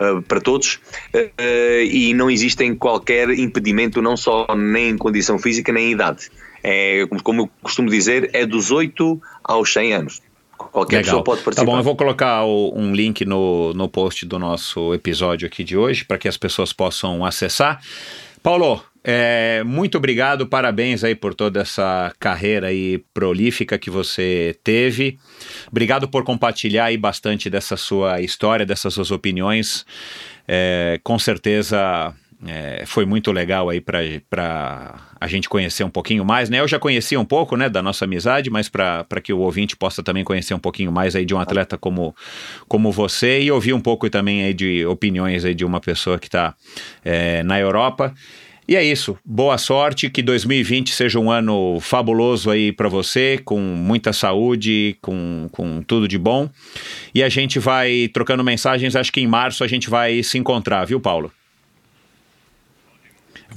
ah, 0.00 0.20
para 0.26 0.40
todos 0.40 0.80
ah, 1.14 1.82
e 1.82 2.12
não 2.12 2.28
existem 2.30 2.74
qualquer 2.74 3.30
impedimento 3.30 4.02
não 4.02 4.16
só 4.16 4.46
nem 4.54 4.90
em 4.90 4.98
condição 4.98 5.38
física 5.38 5.72
nem 5.72 5.88
em 5.88 5.92
idade. 5.92 6.28
É, 6.60 7.06
como 7.22 7.42
eu 7.42 7.50
costumo 7.62 7.88
dizer 7.88 8.30
é 8.32 8.44
dos 8.44 8.72
8 8.72 9.22
aos 9.44 9.72
100 9.72 9.94
anos 9.94 10.27
qualquer 10.58 11.04
pessoa 11.04 11.22
pode 11.24 11.38
Tá 11.40 11.44
participar 11.44 11.70
bom, 11.72 11.78
eu 11.78 11.82
vou 11.82 11.96
colocar 11.96 12.44
o- 12.44 12.72
um 12.76 12.94
link 12.94 13.24
no, 13.24 13.72
no 13.74 13.88
post 13.88 14.26
do 14.26 14.38
nosso 14.38 14.92
episódio 14.92 15.46
aqui 15.46 15.62
de 15.64 15.76
hoje 15.76 16.04
para 16.04 16.18
que 16.18 16.28
as 16.28 16.36
pessoas 16.36 16.72
possam 16.72 17.24
acessar. 17.24 17.80
Paulo, 18.42 18.82
é, 19.04 19.62
muito 19.64 19.96
obrigado, 19.96 20.46
parabéns 20.46 21.02
aí 21.04 21.14
por 21.14 21.34
toda 21.34 21.60
essa 21.60 22.12
carreira 22.18 22.66
aí 22.68 22.98
prolífica 23.14 23.78
que 23.78 23.88
você 23.90 24.56
teve. 24.62 25.18
Obrigado 25.70 26.08
por 26.08 26.24
compartilhar 26.24 26.86
aí 26.86 26.96
bastante 26.96 27.48
dessa 27.48 27.76
sua 27.76 28.20
história, 28.20 28.66
dessas 28.66 28.92
suas 28.94 29.10
opiniões. 29.10 29.86
É, 30.46 30.98
com 31.02 31.18
certeza 31.18 32.14
é, 32.46 32.84
foi 32.86 33.04
muito 33.04 33.32
legal 33.32 33.68
aí 33.68 33.80
para 33.80 34.94
a 35.20 35.26
gente 35.26 35.48
conhecer 35.48 35.82
um 35.82 35.90
pouquinho 35.90 36.24
mais, 36.24 36.48
né? 36.48 36.60
Eu 36.60 36.68
já 36.68 36.78
conhecia 36.78 37.18
um 37.18 37.24
pouco, 37.24 37.56
né, 37.56 37.68
da 37.68 37.82
nossa 37.82 38.04
amizade, 38.04 38.48
mas 38.48 38.68
para 38.68 39.20
que 39.22 39.32
o 39.32 39.38
ouvinte 39.38 39.76
possa 39.76 40.02
também 40.02 40.22
conhecer 40.22 40.54
um 40.54 40.58
pouquinho 40.58 40.92
mais 40.92 41.16
aí 41.16 41.24
de 41.24 41.34
um 41.34 41.40
atleta 41.40 41.76
como, 41.76 42.14
como 42.68 42.92
você 42.92 43.42
e 43.42 43.50
ouvir 43.50 43.72
um 43.72 43.80
pouco 43.80 44.08
também 44.08 44.44
aí 44.44 44.54
de 44.54 44.86
opiniões 44.86 45.44
aí 45.44 45.54
de 45.54 45.64
uma 45.64 45.80
pessoa 45.80 46.18
que 46.18 46.28
está 46.28 46.54
na 47.44 47.58
Europa. 47.58 48.14
E 48.68 48.76
é 48.76 48.84
isso. 48.84 49.16
Boa 49.24 49.56
sorte, 49.56 50.10
que 50.10 50.20
2020 50.20 50.94
seja 50.94 51.18
um 51.18 51.30
ano 51.30 51.80
fabuloso 51.80 52.50
aí 52.50 52.70
para 52.70 52.86
você, 52.86 53.40
com 53.42 53.58
muita 53.58 54.12
saúde, 54.12 54.94
com, 55.00 55.48
com 55.50 55.80
tudo 55.80 56.06
de 56.06 56.18
bom. 56.18 56.50
E 57.14 57.22
a 57.22 57.30
gente 57.30 57.58
vai 57.58 58.10
trocando 58.12 58.44
mensagens, 58.44 58.94
acho 58.94 59.10
que 59.10 59.22
em 59.22 59.26
março 59.26 59.64
a 59.64 59.66
gente 59.66 59.88
vai 59.88 60.22
se 60.22 60.36
encontrar, 60.36 60.84
viu, 60.84 61.00
Paulo? 61.00 61.32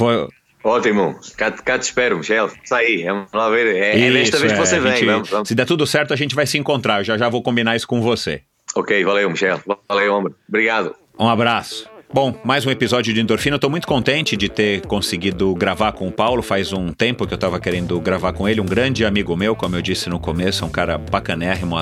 Vou, 0.02 0.30
Ótimo, 0.64 1.20
cá, 1.38 1.52
cá 1.52 1.78
te 1.80 1.84
espero, 1.84 2.18
Michel. 2.18 2.50
Isso 2.64 2.74
aí, 2.76 3.04
vamos 3.04 3.32
lá 3.34 3.50
ver. 3.50 3.76
É, 3.76 4.00
é 4.00 4.12
desta 4.12 4.38
Isso, 4.38 4.40
vez 4.46 4.54
que 4.54 4.60
é, 4.60 4.66
você 4.66 4.76
a 4.76 4.80
vem. 4.80 4.92
gente- 4.94 5.06
Vamos, 5.06 5.30
vamos. 5.30 5.48
Se 5.48 5.56
der 5.56 5.66
tudo 5.66 5.86
certo, 5.88 6.14
a 6.14 6.16
gente 6.16 6.36
vai 6.36 6.46
se 6.46 6.58
encontrar. 6.58 7.00
Eu 7.00 7.04
já 7.04 7.18
já 7.18 7.30
vou 7.30 7.42
combinar 7.42 7.76
isso 7.76 7.88
com 7.88 8.02
você. 8.02 8.42
Ok, 8.76 9.04
valeu, 9.04 9.30
Michel. 9.30 9.60
Valeu, 9.88 10.14
homem. 10.14 10.34
Obrigado. 10.48 10.96
Um 11.20 11.28
abraço. 11.28 11.90
Bom, 12.14 12.36
mais 12.44 12.66
um 12.66 12.70
episódio 12.70 13.14
de 13.14 13.22
Endorfina. 13.22 13.58
Tô 13.58 13.70
muito 13.70 13.88
contente 13.88 14.36
de 14.36 14.50
ter 14.50 14.82
conseguido 14.86 15.56
gravar 15.56 15.94
com 15.94 16.10
o 16.10 16.12
Paulo. 16.12 16.42
Faz 16.42 16.74
um 16.74 16.92
tempo 16.92 17.26
que 17.26 17.34
eu 17.34 17.38
tava 17.38 17.58
querendo 17.58 17.98
gravar 18.02 18.34
com 18.34 18.50
ele. 18.50 18.60
Um 18.60 18.66
grande 18.66 19.06
amigo 19.06 19.34
meu, 19.38 19.56
como 19.56 19.78
eu 19.78 19.82
disse 19.82 20.10
no 20.10 20.20
começo, 20.20 20.66
um 20.66 20.70
cara 20.70 20.98
bacanérrimo. 20.98 21.78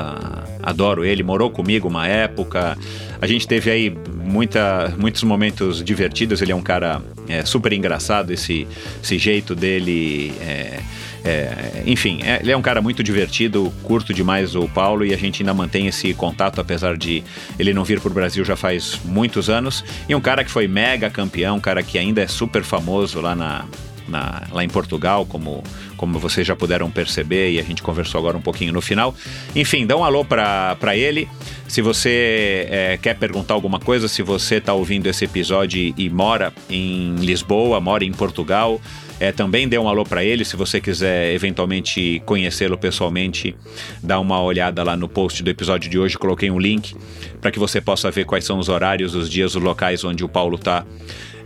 Adoro 0.62 1.04
ele. 1.04 1.24
Morou 1.24 1.50
comigo 1.50 1.88
uma 1.88 2.08
época. 2.08 2.78
A 3.20 3.26
gente 3.26 3.48
teve 3.48 3.72
aí 3.72 3.98
muita, 4.24 4.94
muitos 5.00 5.24
momentos 5.24 5.84
divertidos. 5.84 6.44
Ele 6.44 6.52
é 6.52 6.56
um 6.56 6.62
cara 6.62 7.02
é, 7.28 7.44
super 7.44 7.74
engraçado. 7.74 8.32
Esse, 8.32 8.68
esse 9.04 9.18
jeito 9.18 9.56
dele. 9.56 10.32
é, 10.42 10.80
é, 11.24 11.84
enfim, 11.86 12.22
é- 12.24 12.40
ele 12.42 12.52
é 12.52 12.58
um 12.58 12.62
cara 12.62 12.82
muito 12.82 13.04
divertido, 13.04 13.74
curto 13.84 14.14
demais 14.14 14.56
o 14.56 14.68
Paulo 14.68 15.06
e 15.06 15.14
a 15.14 15.18
gente 15.18 15.42
ainda 15.42 15.54
mantém 15.54 15.88
esse 15.88 16.14
contato, 16.14 16.60
apesar 16.62 16.98
de 16.98 17.24
ele 17.58 17.74
não 17.74 17.84
vir 17.84 18.00
para 18.00 18.10
o 18.10 18.14
Brasil 18.14 18.44
já 18.46 18.56
faz 18.56 19.00
muitos 19.04 19.50
anos. 19.50 19.84
E 20.08 20.16
um 20.16 20.22
cara 20.22 20.44
que 20.44 20.52
foi 20.52 20.68
mega 20.68 21.10
campeão, 21.10 21.58
um 21.58 21.60
cara 21.60 21.84
que 21.84 21.98
ainda 21.98 22.22
é 22.22 22.28
super 22.28 22.64
famoso 22.64 23.20
lá 23.22 23.36
na. 23.36 23.66
Na- 24.10 24.44
lá 24.52 24.64
em 24.64 24.68
Portugal, 24.70 25.26
como, 25.26 25.64
como 25.96 26.18
vocês 26.20 26.46
já 26.46 26.56
puderam 26.56 26.90
perceber, 26.90 27.52
e 27.52 27.60
a 27.60 27.64
gente 27.64 27.82
conversou 27.82 28.20
agora 28.20 28.38
um 28.38 28.42
pouquinho 28.42 28.74
no 28.74 28.82
final. 28.82 29.14
Enfim, 29.56 29.86
dá 29.86 29.96
um 29.96 30.04
alô 30.04 30.26
para 30.26 30.96
ele. 30.96 31.28
Se 31.68 31.82
você 31.82 32.68
é, 32.70 33.00
quer 33.02 33.16
perguntar 33.16 33.54
alguma 33.54 33.80
coisa, 33.80 34.08
se 34.08 34.22
você 34.24 34.56
está 34.56 34.74
ouvindo 34.74 35.06
esse 35.08 35.26
episódio 35.26 35.94
e, 35.96 36.10
mora 36.10 36.52
em 36.70 37.16
Lisboa, 37.18 37.80
mora 37.80 38.04
em 38.04 38.12
Portugal, 38.12 38.82
é, 39.20 39.32
também 39.32 39.68
dê 39.68 39.78
um 39.78 39.88
alô 39.88 40.04
para 40.04 40.24
ele. 40.24 40.44
Se 40.44 40.56
você 40.56 40.82
quiser 40.82 41.32
eventualmente 41.34 42.22
conhecê-lo 42.26 42.76
pessoalmente, 42.78 43.56
dá 44.02 44.20
uma 44.20 44.42
olhada 44.42 44.82
lá 44.82 44.96
no 44.96 45.08
post 45.08 45.44
do 45.44 45.50
episódio 45.52 45.90
de 45.92 46.00
hoje. 46.00 46.18
Coloquei 46.18 46.50
um 46.50 46.58
link 46.58 46.96
para 47.40 47.52
que 47.52 47.60
você 47.60 47.80
possa 47.80 48.10
ver 48.10 48.26
quais 48.26 48.46
são 48.46 48.58
os 48.58 48.68
horários, 48.68 49.14
os 49.14 49.30
dias, 49.30 49.54
os 49.56 49.62
locais 49.62 50.04
onde 50.04 50.24
o 50.24 50.30
Paulo 50.30 50.56
está 50.56 50.84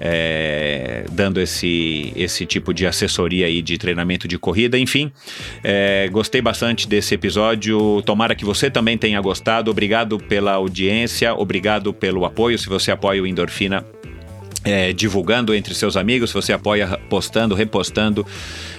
é, 0.06 1.06
dando 1.14 1.40
esse, 1.40 2.12
esse 2.14 2.46
tipo 2.46 2.74
de 2.74 2.86
assessoria 2.86 3.46
aí 3.46 3.62
de 3.62 3.78
treinamento 3.78 4.28
de 4.28 4.38
corrida. 4.38 4.78
Enfim, 4.78 5.10
é, 5.64 6.10
gostei 6.12 6.42
bastante 6.42 6.90
desse 6.90 7.16
episódio. 7.16 8.02
Tomara 8.02 8.36
que 8.36 8.44
você 8.44 8.70
também 8.70 8.98
tenha 8.98 9.22
gostado. 9.22 9.72
Obrigado 9.72 10.18
pela 10.18 10.52
audiência, 10.52 11.34
obrigado 11.34 11.94
pelo 11.94 12.26
apoio. 12.26 12.60
Se 12.60 12.68
você 12.68 12.92
apoia 12.92 13.24
o 13.24 13.26
Endorfina, 13.28 13.86
é, 14.64 14.94
divulgando 14.94 15.54
entre 15.54 15.74
seus 15.74 15.98
amigos, 15.98 16.32
você 16.32 16.54
apoia 16.54 17.00
postando, 17.10 17.54
repostando 17.54 18.26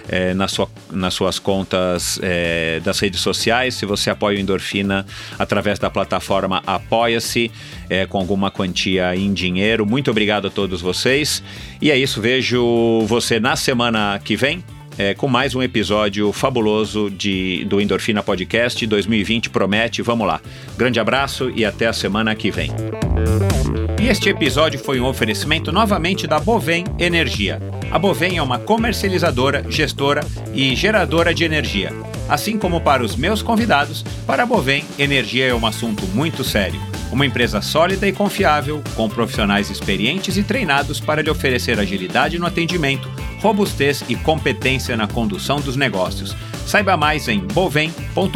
é, 0.09 0.35
na 0.35 0.49
sua, 0.49 0.69
nas 0.91 1.15
suas 1.15 1.39
contas 1.39 2.19
é, 2.23 2.81
das 2.81 2.99
redes 2.99 3.21
sociais, 3.21 3.75
se 3.75 3.87
você 3.87 4.11
apoia 4.11 4.39
o 4.39 4.41
Endorfina 4.41 5.05
através 5.39 5.79
da 5.79 5.91
plataforma 5.91 6.63
Apoia-se, 6.67 7.51
é, 7.89 8.07
com 8.07 8.19
alguma 8.19 8.51
quantia 8.51 9.15
em 9.15 9.33
dinheiro. 9.33 9.85
Muito 9.85 10.11
obrigado 10.11 10.47
a 10.47 10.51
todos 10.51 10.81
vocês. 10.81 11.43
E 11.81 11.91
é 11.91 11.97
isso, 11.97 12.21
vejo 12.21 13.05
você 13.07 13.39
na 13.39 13.57
semana 13.57 14.21
que 14.23 14.37
vem. 14.37 14.65
É, 14.97 15.13
com 15.13 15.27
mais 15.27 15.55
um 15.57 15.63
episódio 15.63 16.33
fabuloso 16.33 17.11
de, 17.11 17.65
do 17.65 17.81
Endorfina 17.81 18.23
Podcast 18.23 18.87
2020 18.87 19.51
promete. 19.51 20.03
Vamos 20.03 20.27
lá. 20.27 20.41
Grande 20.77 21.01
abraço 21.01 21.51
e 21.51 21.65
até 21.65 21.87
a 21.87 21.93
semana 21.93 22.35
que 22.35 22.51
vem. 22.51 22.71
E 24.01 24.09
este 24.09 24.29
episódio 24.29 24.79
foi 24.79 25.01
um 25.01 25.07
oferecimento 25.07 25.73
novamente 25.73 26.27
da 26.27 26.39
Bovem 26.39 26.85
Energia. 26.99 27.61
A 27.91 27.99
Bovem 27.99 28.39
é 28.39 28.43
uma 28.43 28.59
comercializadora, 28.59 29.65
gestora 29.69 30.25
e 30.53 30.77
geradora 30.77 31.35
de 31.35 31.43
energia. 31.43 31.91
Assim 32.29 32.59
como 32.59 32.81
para 32.81 33.03
os 33.03 33.17
meus 33.17 33.43
convidados, 33.43 34.05
para 34.27 34.43
a 34.43 34.47
Bovem, 34.47 34.85
energia 34.99 35.47
é 35.47 35.55
um 35.55 35.67
assunto 35.67 36.07
muito 36.09 36.43
sério. 36.43 36.81
Uma 37.13 37.27
empresa 37.27 37.61
sólida 37.61 38.09
e 38.09 38.13
confiável, 38.13 38.83
com 38.97 39.09
profissionais 39.09 39.71
experientes 39.71 40.37
e 40.37 40.43
treinados 40.43 41.01
para 41.01 41.23
lhe 41.23 41.31
oferecer 41.31 41.79
agilidade 41.79 42.39
no 42.39 42.47
atendimento, 42.47 43.09
robustez 43.41 44.03
e 44.09 44.17
competência 44.17 44.97
na 44.97 45.07
condução 45.07 45.61
dos 45.61 45.77
negócios. 45.77 46.35
Saiba 46.67 46.97
mais 46.97 47.29
em 47.29 47.41
bovem.com.br. 47.41 48.35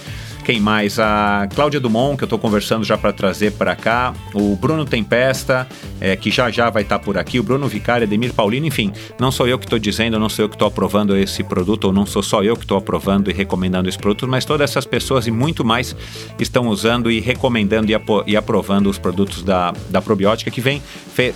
Quem 0.44 0.60
mais? 0.60 0.98
A 0.98 1.48
Cláudia 1.54 1.80
Dumont, 1.80 2.18
que 2.18 2.24
eu 2.24 2.26
estou 2.26 2.40
conversando 2.40 2.84
já 2.84 2.98
para 2.98 3.14
trazer 3.14 3.52
para 3.52 3.76
cá. 3.76 4.14
O 4.34 4.56
Bruno 4.56 4.86
Tempesta, 4.86 5.68
é, 6.00 6.16
que 6.16 6.32
já 6.32 6.50
já 6.50 6.70
vai 6.70 6.82
estar 6.84 6.98
tá 6.98 7.04
por 7.04 7.18
aqui. 7.18 7.40
O 7.40 7.44
Bruno 7.44 7.68
Vicário, 7.68 8.06
Ademir 8.08 8.34
Paulino, 8.34 8.66
enfim. 8.66 8.92
Não 9.20 9.32
sou 9.32 9.48
eu 9.48 9.60
que 9.60 9.66
estou 9.66 9.78
dizendo, 9.78 10.20
não 10.20 10.30
sou 10.30 10.46
eu 10.46 10.50
que 10.50 10.56
estou 10.56 10.68
aprovando 10.68 11.16
esse 11.16 11.44
produto, 11.44 11.86
ou 11.86 11.94
não 11.94 12.06
sou 12.06 12.24
só 12.24 12.44
eu 12.44 12.56
que 12.56 12.64
estou 12.64 12.78
aprovando 12.78 13.30
e 13.30 13.34
recomendando 13.34 13.88
esse 13.88 13.98
produto, 13.98 14.28
mas 14.28 14.44
todas 14.44 14.70
essas 14.70 14.86
pessoas 14.86 15.28
e 15.28 15.32
muito 15.32 15.64
mais 15.64 15.96
estão 16.40 16.68
usando 16.68 17.12
e 17.12 17.20
recomendando 17.20 17.92
e, 17.92 17.96
e 18.28 18.36
aprovando 18.36 18.90
os 18.90 18.98
produtos 18.98 19.44
da, 19.44 19.74
da 19.90 20.02
probiótica, 20.02 20.50
que 20.50 20.62
vem 20.62 20.82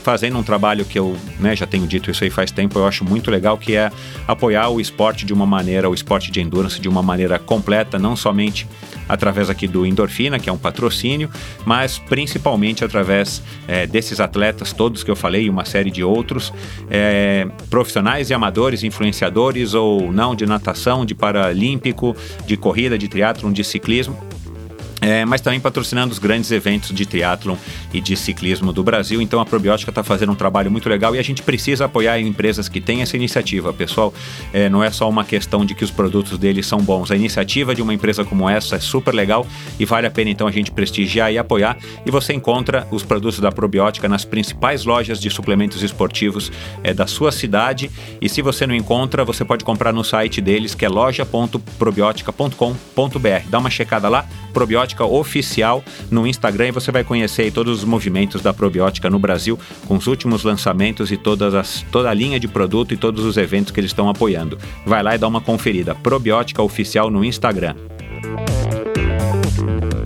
fazendo 0.04 0.38
um 0.38 0.44
trabalho 0.44 0.84
que 0.84 0.98
eu 0.98 1.16
né, 1.40 1.56
já 1.56 1.68
tenho 1.68 1.86
dito 1.86 2.10
isso 2.10 2.24
aí 2.24 2.30
faz 2.30 2.52
tempo, 2.52 2.80
eu 2.80 2.88
acho 2.88 3.06
muito 3.06 3.30
legal, 3.30 3.58
que 3.58 3.76
é 3.76 3.92
apoiar 4.28 4.70
o 4.70 4.80
esporte 4.80 5.26
de 5.26 5.34
uma 5.34 5.46
maneira, 5.46 5.90
o 5.90 5.94
esporte 5.94 6.32
de 6.32 6.42
endurance 6.42 6.80
de 6.80 6.90
uma 6.90 7.04
maneira 7.04 7.38
completa, 7.38 8.00
não 8.00 8.16
somente 8.16 8.68
através 9.08 9.50
aqui 9.50 9.68
do 9.68 9.86
Endorfina, 9.86 10.40
que 10.40 10.50
é 10.50 10.54
um 10.54 10.58
patrocínio, 10.58 11.30
mas 11.66 11.98
principalmente 11.98 12.84
através 12.84 13.42
é, 13.68 13.86
desses 13.86 14.20
atletas 14.20 14.74
todos 14.74 15.04
que 15.04 15.12
eu 15.12 15.16
falei 15.16 15.46
e 15.46 15.50
uma 15.50 15.66
série 15.66 15.92
de 15.92 16.04
outros, 16.04 16.54
é, 16.90 17.48
profissionais 17.70 18.30
e 18.30 18.34
amadores, 18.34 18.84
influenciadores 18.84 19.74
ou 19.74 20.12
não 20.12 20.36
de 20.36 20.46
natação, 20.46 21.06
de 21.06 21.16
paralímpico, 21.16 22.16
de 22.46 22.58
corrida, 22.58 22.98
de 22.98 23.08
triatlon, 23.08 23.52
de 23.52 23.64
ciclismo 23.64 24.18
é, 25.06 25.24
mas 25.24 25.40
também 25.40 25.60
patrocinando 25.60 26.12
os 26.12 26.18
grandes 26.18 26.50
eventos 26.50 26.92
de 26.92 27.06
triatlon 27.06 27.56
e 27.94 28.02
de 28.02 28.18
ciclismo 28.18 28.74
do 28.74 28.84
Brasil. 28.84 29.22
Então 29.22 29.40
a 29.40 29.46
Probiótica 29.46 29.92
está 29.92 30.04
fazendo 30.04 30.32
um 30.32 30.36
trabalho 30.36 30.72
muito 30.72 30.90
legal 30.90 31.16
e 31.16 31.20
a 31.20 31.22
gente 31.22 31.44
precisa 31.44 31.86
apoiar 31.86 32.20
empresas 32.20 32.68
que 32.68 32.82
têm 32.82 33.04
essa 33.04 33.16
iniciativa. 33.16 33.72
Pessoal, 33.72 34.12
é, 34.52 34.68
não 34.68 34.84
é 34.84 34.90
só 34.90 35.08
uma 35.08 35.24
questão 35.24 35.64
de 35.64 35.76
que 35.76 35.84
os 35.84 35.92
produtos 35.92 36.40
deles 36.40 36.66
são 36.66 36.80
bons. 36.80 37.12
A 37.12 37.16
iniciativa 37.16 37.76
de 37.76 37.84
uma 37.84 37.94
empresa 37.94 38.26
como 38.26 38.50
essa 38.50 38.78
é 38.78 38.80
super 38.80 39.14
legal 39.14 39.46
e 39.80 39.86
vale 39.86 40.08
a 40.08 40.12
pena 40.12 40.32
então 40.32 40.48
a 40.48 40.52
gente 40.52 40.72
prestigiar 40.72 41.32
e 41.32 41.38
apoiar. 41.38 41.78
E 42.04 42.10
você 42.10 42.34
encontra 42.34 42.88
os 42.90 43.04
produtos 43.04 43.40
da 43.40 43.52
Probiótica 43.52 44.10
nas 44.10 44.26
principais 44.26 44.86
lojas 44.86 45.20
de 45.20 45.30
suplementos 45.30 45.84
esportivos 45.84 46.52
é, 46.84 46.96
da 46.96 47.06
sua 47.06 47.32
cidade. 47.32 47.92
E 48.20 48.28
se 48.28 48.42
você 48.42 48.66
não 48.66 48.74
encontra, 48.74 49.24
você 49.24 49.46
pode 49.46 49.64
comprar 49.64 49.94
no 49.94 50.04
site 50.04 50.42
deles 50.42 50.74
que 50.74 50.84
é 50.84 50.90
loja.probiotica.com.br. 50.90 53.50
Dá 53.50 53.60
uma 53.60 53.70
checada 53.70 54.10
lá, 54.10 54.28
Probiótica 54.56 55.04
Oficial 55.04 55.84
no 56.10 56.26
Instagram 56.26 56.70
e 56.70 56.72
você 56.72 56.90
vai 56.90 57.04
conhecer 57.04 57.52
todos 57.52 57.80
os 57.80 57.84
movimentos 57.84 58.42
da 58.42 58.54
Probiótica 58.54 59.10
no 59.10 59.20
Brasil, 59.20 59.60
com 59.86 59.98
os 59.98 60.08
últimos 60.08 60.46
lançamentos 60.46 61.12
e 61.12 61.18
todas 61.18 61.54
as, 61.54 61.86
toda 61.92 62.10
a 62.10 62.14
linha 62.14 62.40
de 62.40 62.48
produto 62.48 62.94
e 62.94 62.98
todos 62.98 63.26
os 63.26 63.36
eventos 63.36 63.74
que 63.74 63.82
eles 63.82 63.92
estão 63.92 64.08
apoiando. 64.08 64.58
Vai 64.86 65.04
lá 65.04 65.14
e 65.14 65.18
dá 65.18 65.28
uma 65.28 65.42
conferida. 65.42 65.94
Probiótica 65.94 66.64
Oficial 66.64 67.12
no 67.12 67.26
Instagram. 67.26 67.76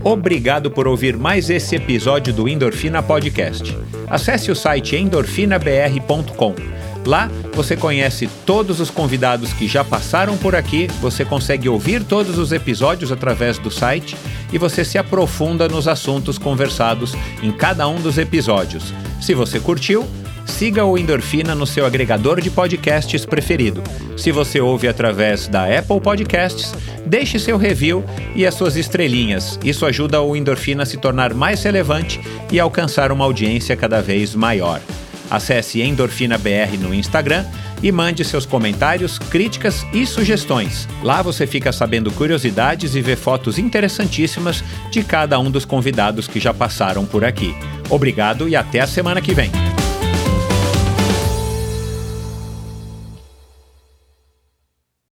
Obrigado 0.04 0.72
por 0.72 0.88
ouvir 0.88 1.16
mais 1.16 1.52
esse 1.52 1.76
episódio 1.76 2.34
do 2.34 2.50
Endorfina 2.50 3.04
Podcast. 3.04 3.78
Acesse 4.10 4.50
o 4.50 4.56
site 4.56 4.96
endorfinabr.com 4.96 6.78
Lá 7.06 7.30
você 7.54 7.76
conhece 7.76 8.30
todos 8.46 8.80
os 8.80 8.90
convidados 8.90 9.54
que 9.54 9.68
já 9.68 9.84
passaram 9.84 10.38
por 10.38 10.56
aqui, 10.56 10.88
você 11.02 11.26
consegue 11.26 11.68
ouvir 11.68 12.04
todos 12.04 12.38
os 12.38 12.52
episódios 12.52 13.12
através 13.12 13.58
do 13.58 13.72
site 13.72 14.16
e 14.52 14.58
você 14.58 14.84
se 14.84 14.98
aprofunda 14.98 15.68
nos 15.68 15.88
assuntos 15.88 16.38
conversados 16.38 17.14
em 17.42 17.52
cada 17.52 17.88
um 17.88 18.00
dos 18.00 18.18
episódios. 18.18 18.94
Se 19.22 19.34
você 19.34 19.60
curtiu, 19.60 20.08
siga 20.46 20.84
o 20.84 20.98
Endorfina 20.98 21.56
no 21.56 21.66
seu 21.66 21.86
agregador 21.86 22.42
de 22.42 22.50
podcasts 22.50 23.26
preferido. 23.26 23.82
Se 24.18 24.32
você 24.32 24.60
ouve 24.60 24.88
através 24.88 25.48
da 25.48 25.66
Apple 25.66 26.02
Podcasts, 26.02 26.74
deixe 27.06 27.40
seu 27.40 27.58
review 27.58 28.04
e 28.36 28.46
as 28.46 28.56
suas 28.56 28.76
estrelinhas. 28.76 29.60
Isso 29.64 29.86
ajuda 29.86 30.22
o 30.22 30.36
Endorfina 30.36 30.84
a 30.84 30.86
se 30.86 30.98
tornar 30.98 31.34
mais 31.34 31.64
relevante 31.64 32.20
e 32.52 32.60
alcançar 32.60 33.12
uma 33.12 33.24
audiência 33.24 33.76
cada 33.78 34.02
vez 34.02 34.36
maior. 34.36 34.82
Acesse 35.30 35.81
Endorfina 35.81 36.38
BR 36.38 36.77
no 36.80 36.93
Instagram 36.93 37.45
e 37.81 37.91
mande 37.91 38.26
seus 38.26 38.45
comentários, 38.45 39.18
críticas 39.18 39.85
e 39.93 40.06
sugestões. 40.06 40.88
Lá 41.01 41.22
você 41.22 41.47
fica 41.47 41.72
sabendo 41.72 42.11
curiosidades 42.11 42.95
e 42.95 43.01
vê 43.01 43.15
fotos 43.15 43.57
interessantíssimas 43.57 44.64
de 44.91 45.03
cada 45.03 45.39
um 45.39 45.49
dos 45.49 45.65
convidados 45.65 46.27
que 46.27 46.39
já 46.39 46.53
passaram 46.53 47.06
por 47.06 47.23
aqui. 47.23 47.56
Obrigado 47.89 48.49
e 48.49 48.56
até 48.56 48.80
a 48.80 48.88
semana 48.88 49.22
que 49.22 49.34
vem. 49.34 49.51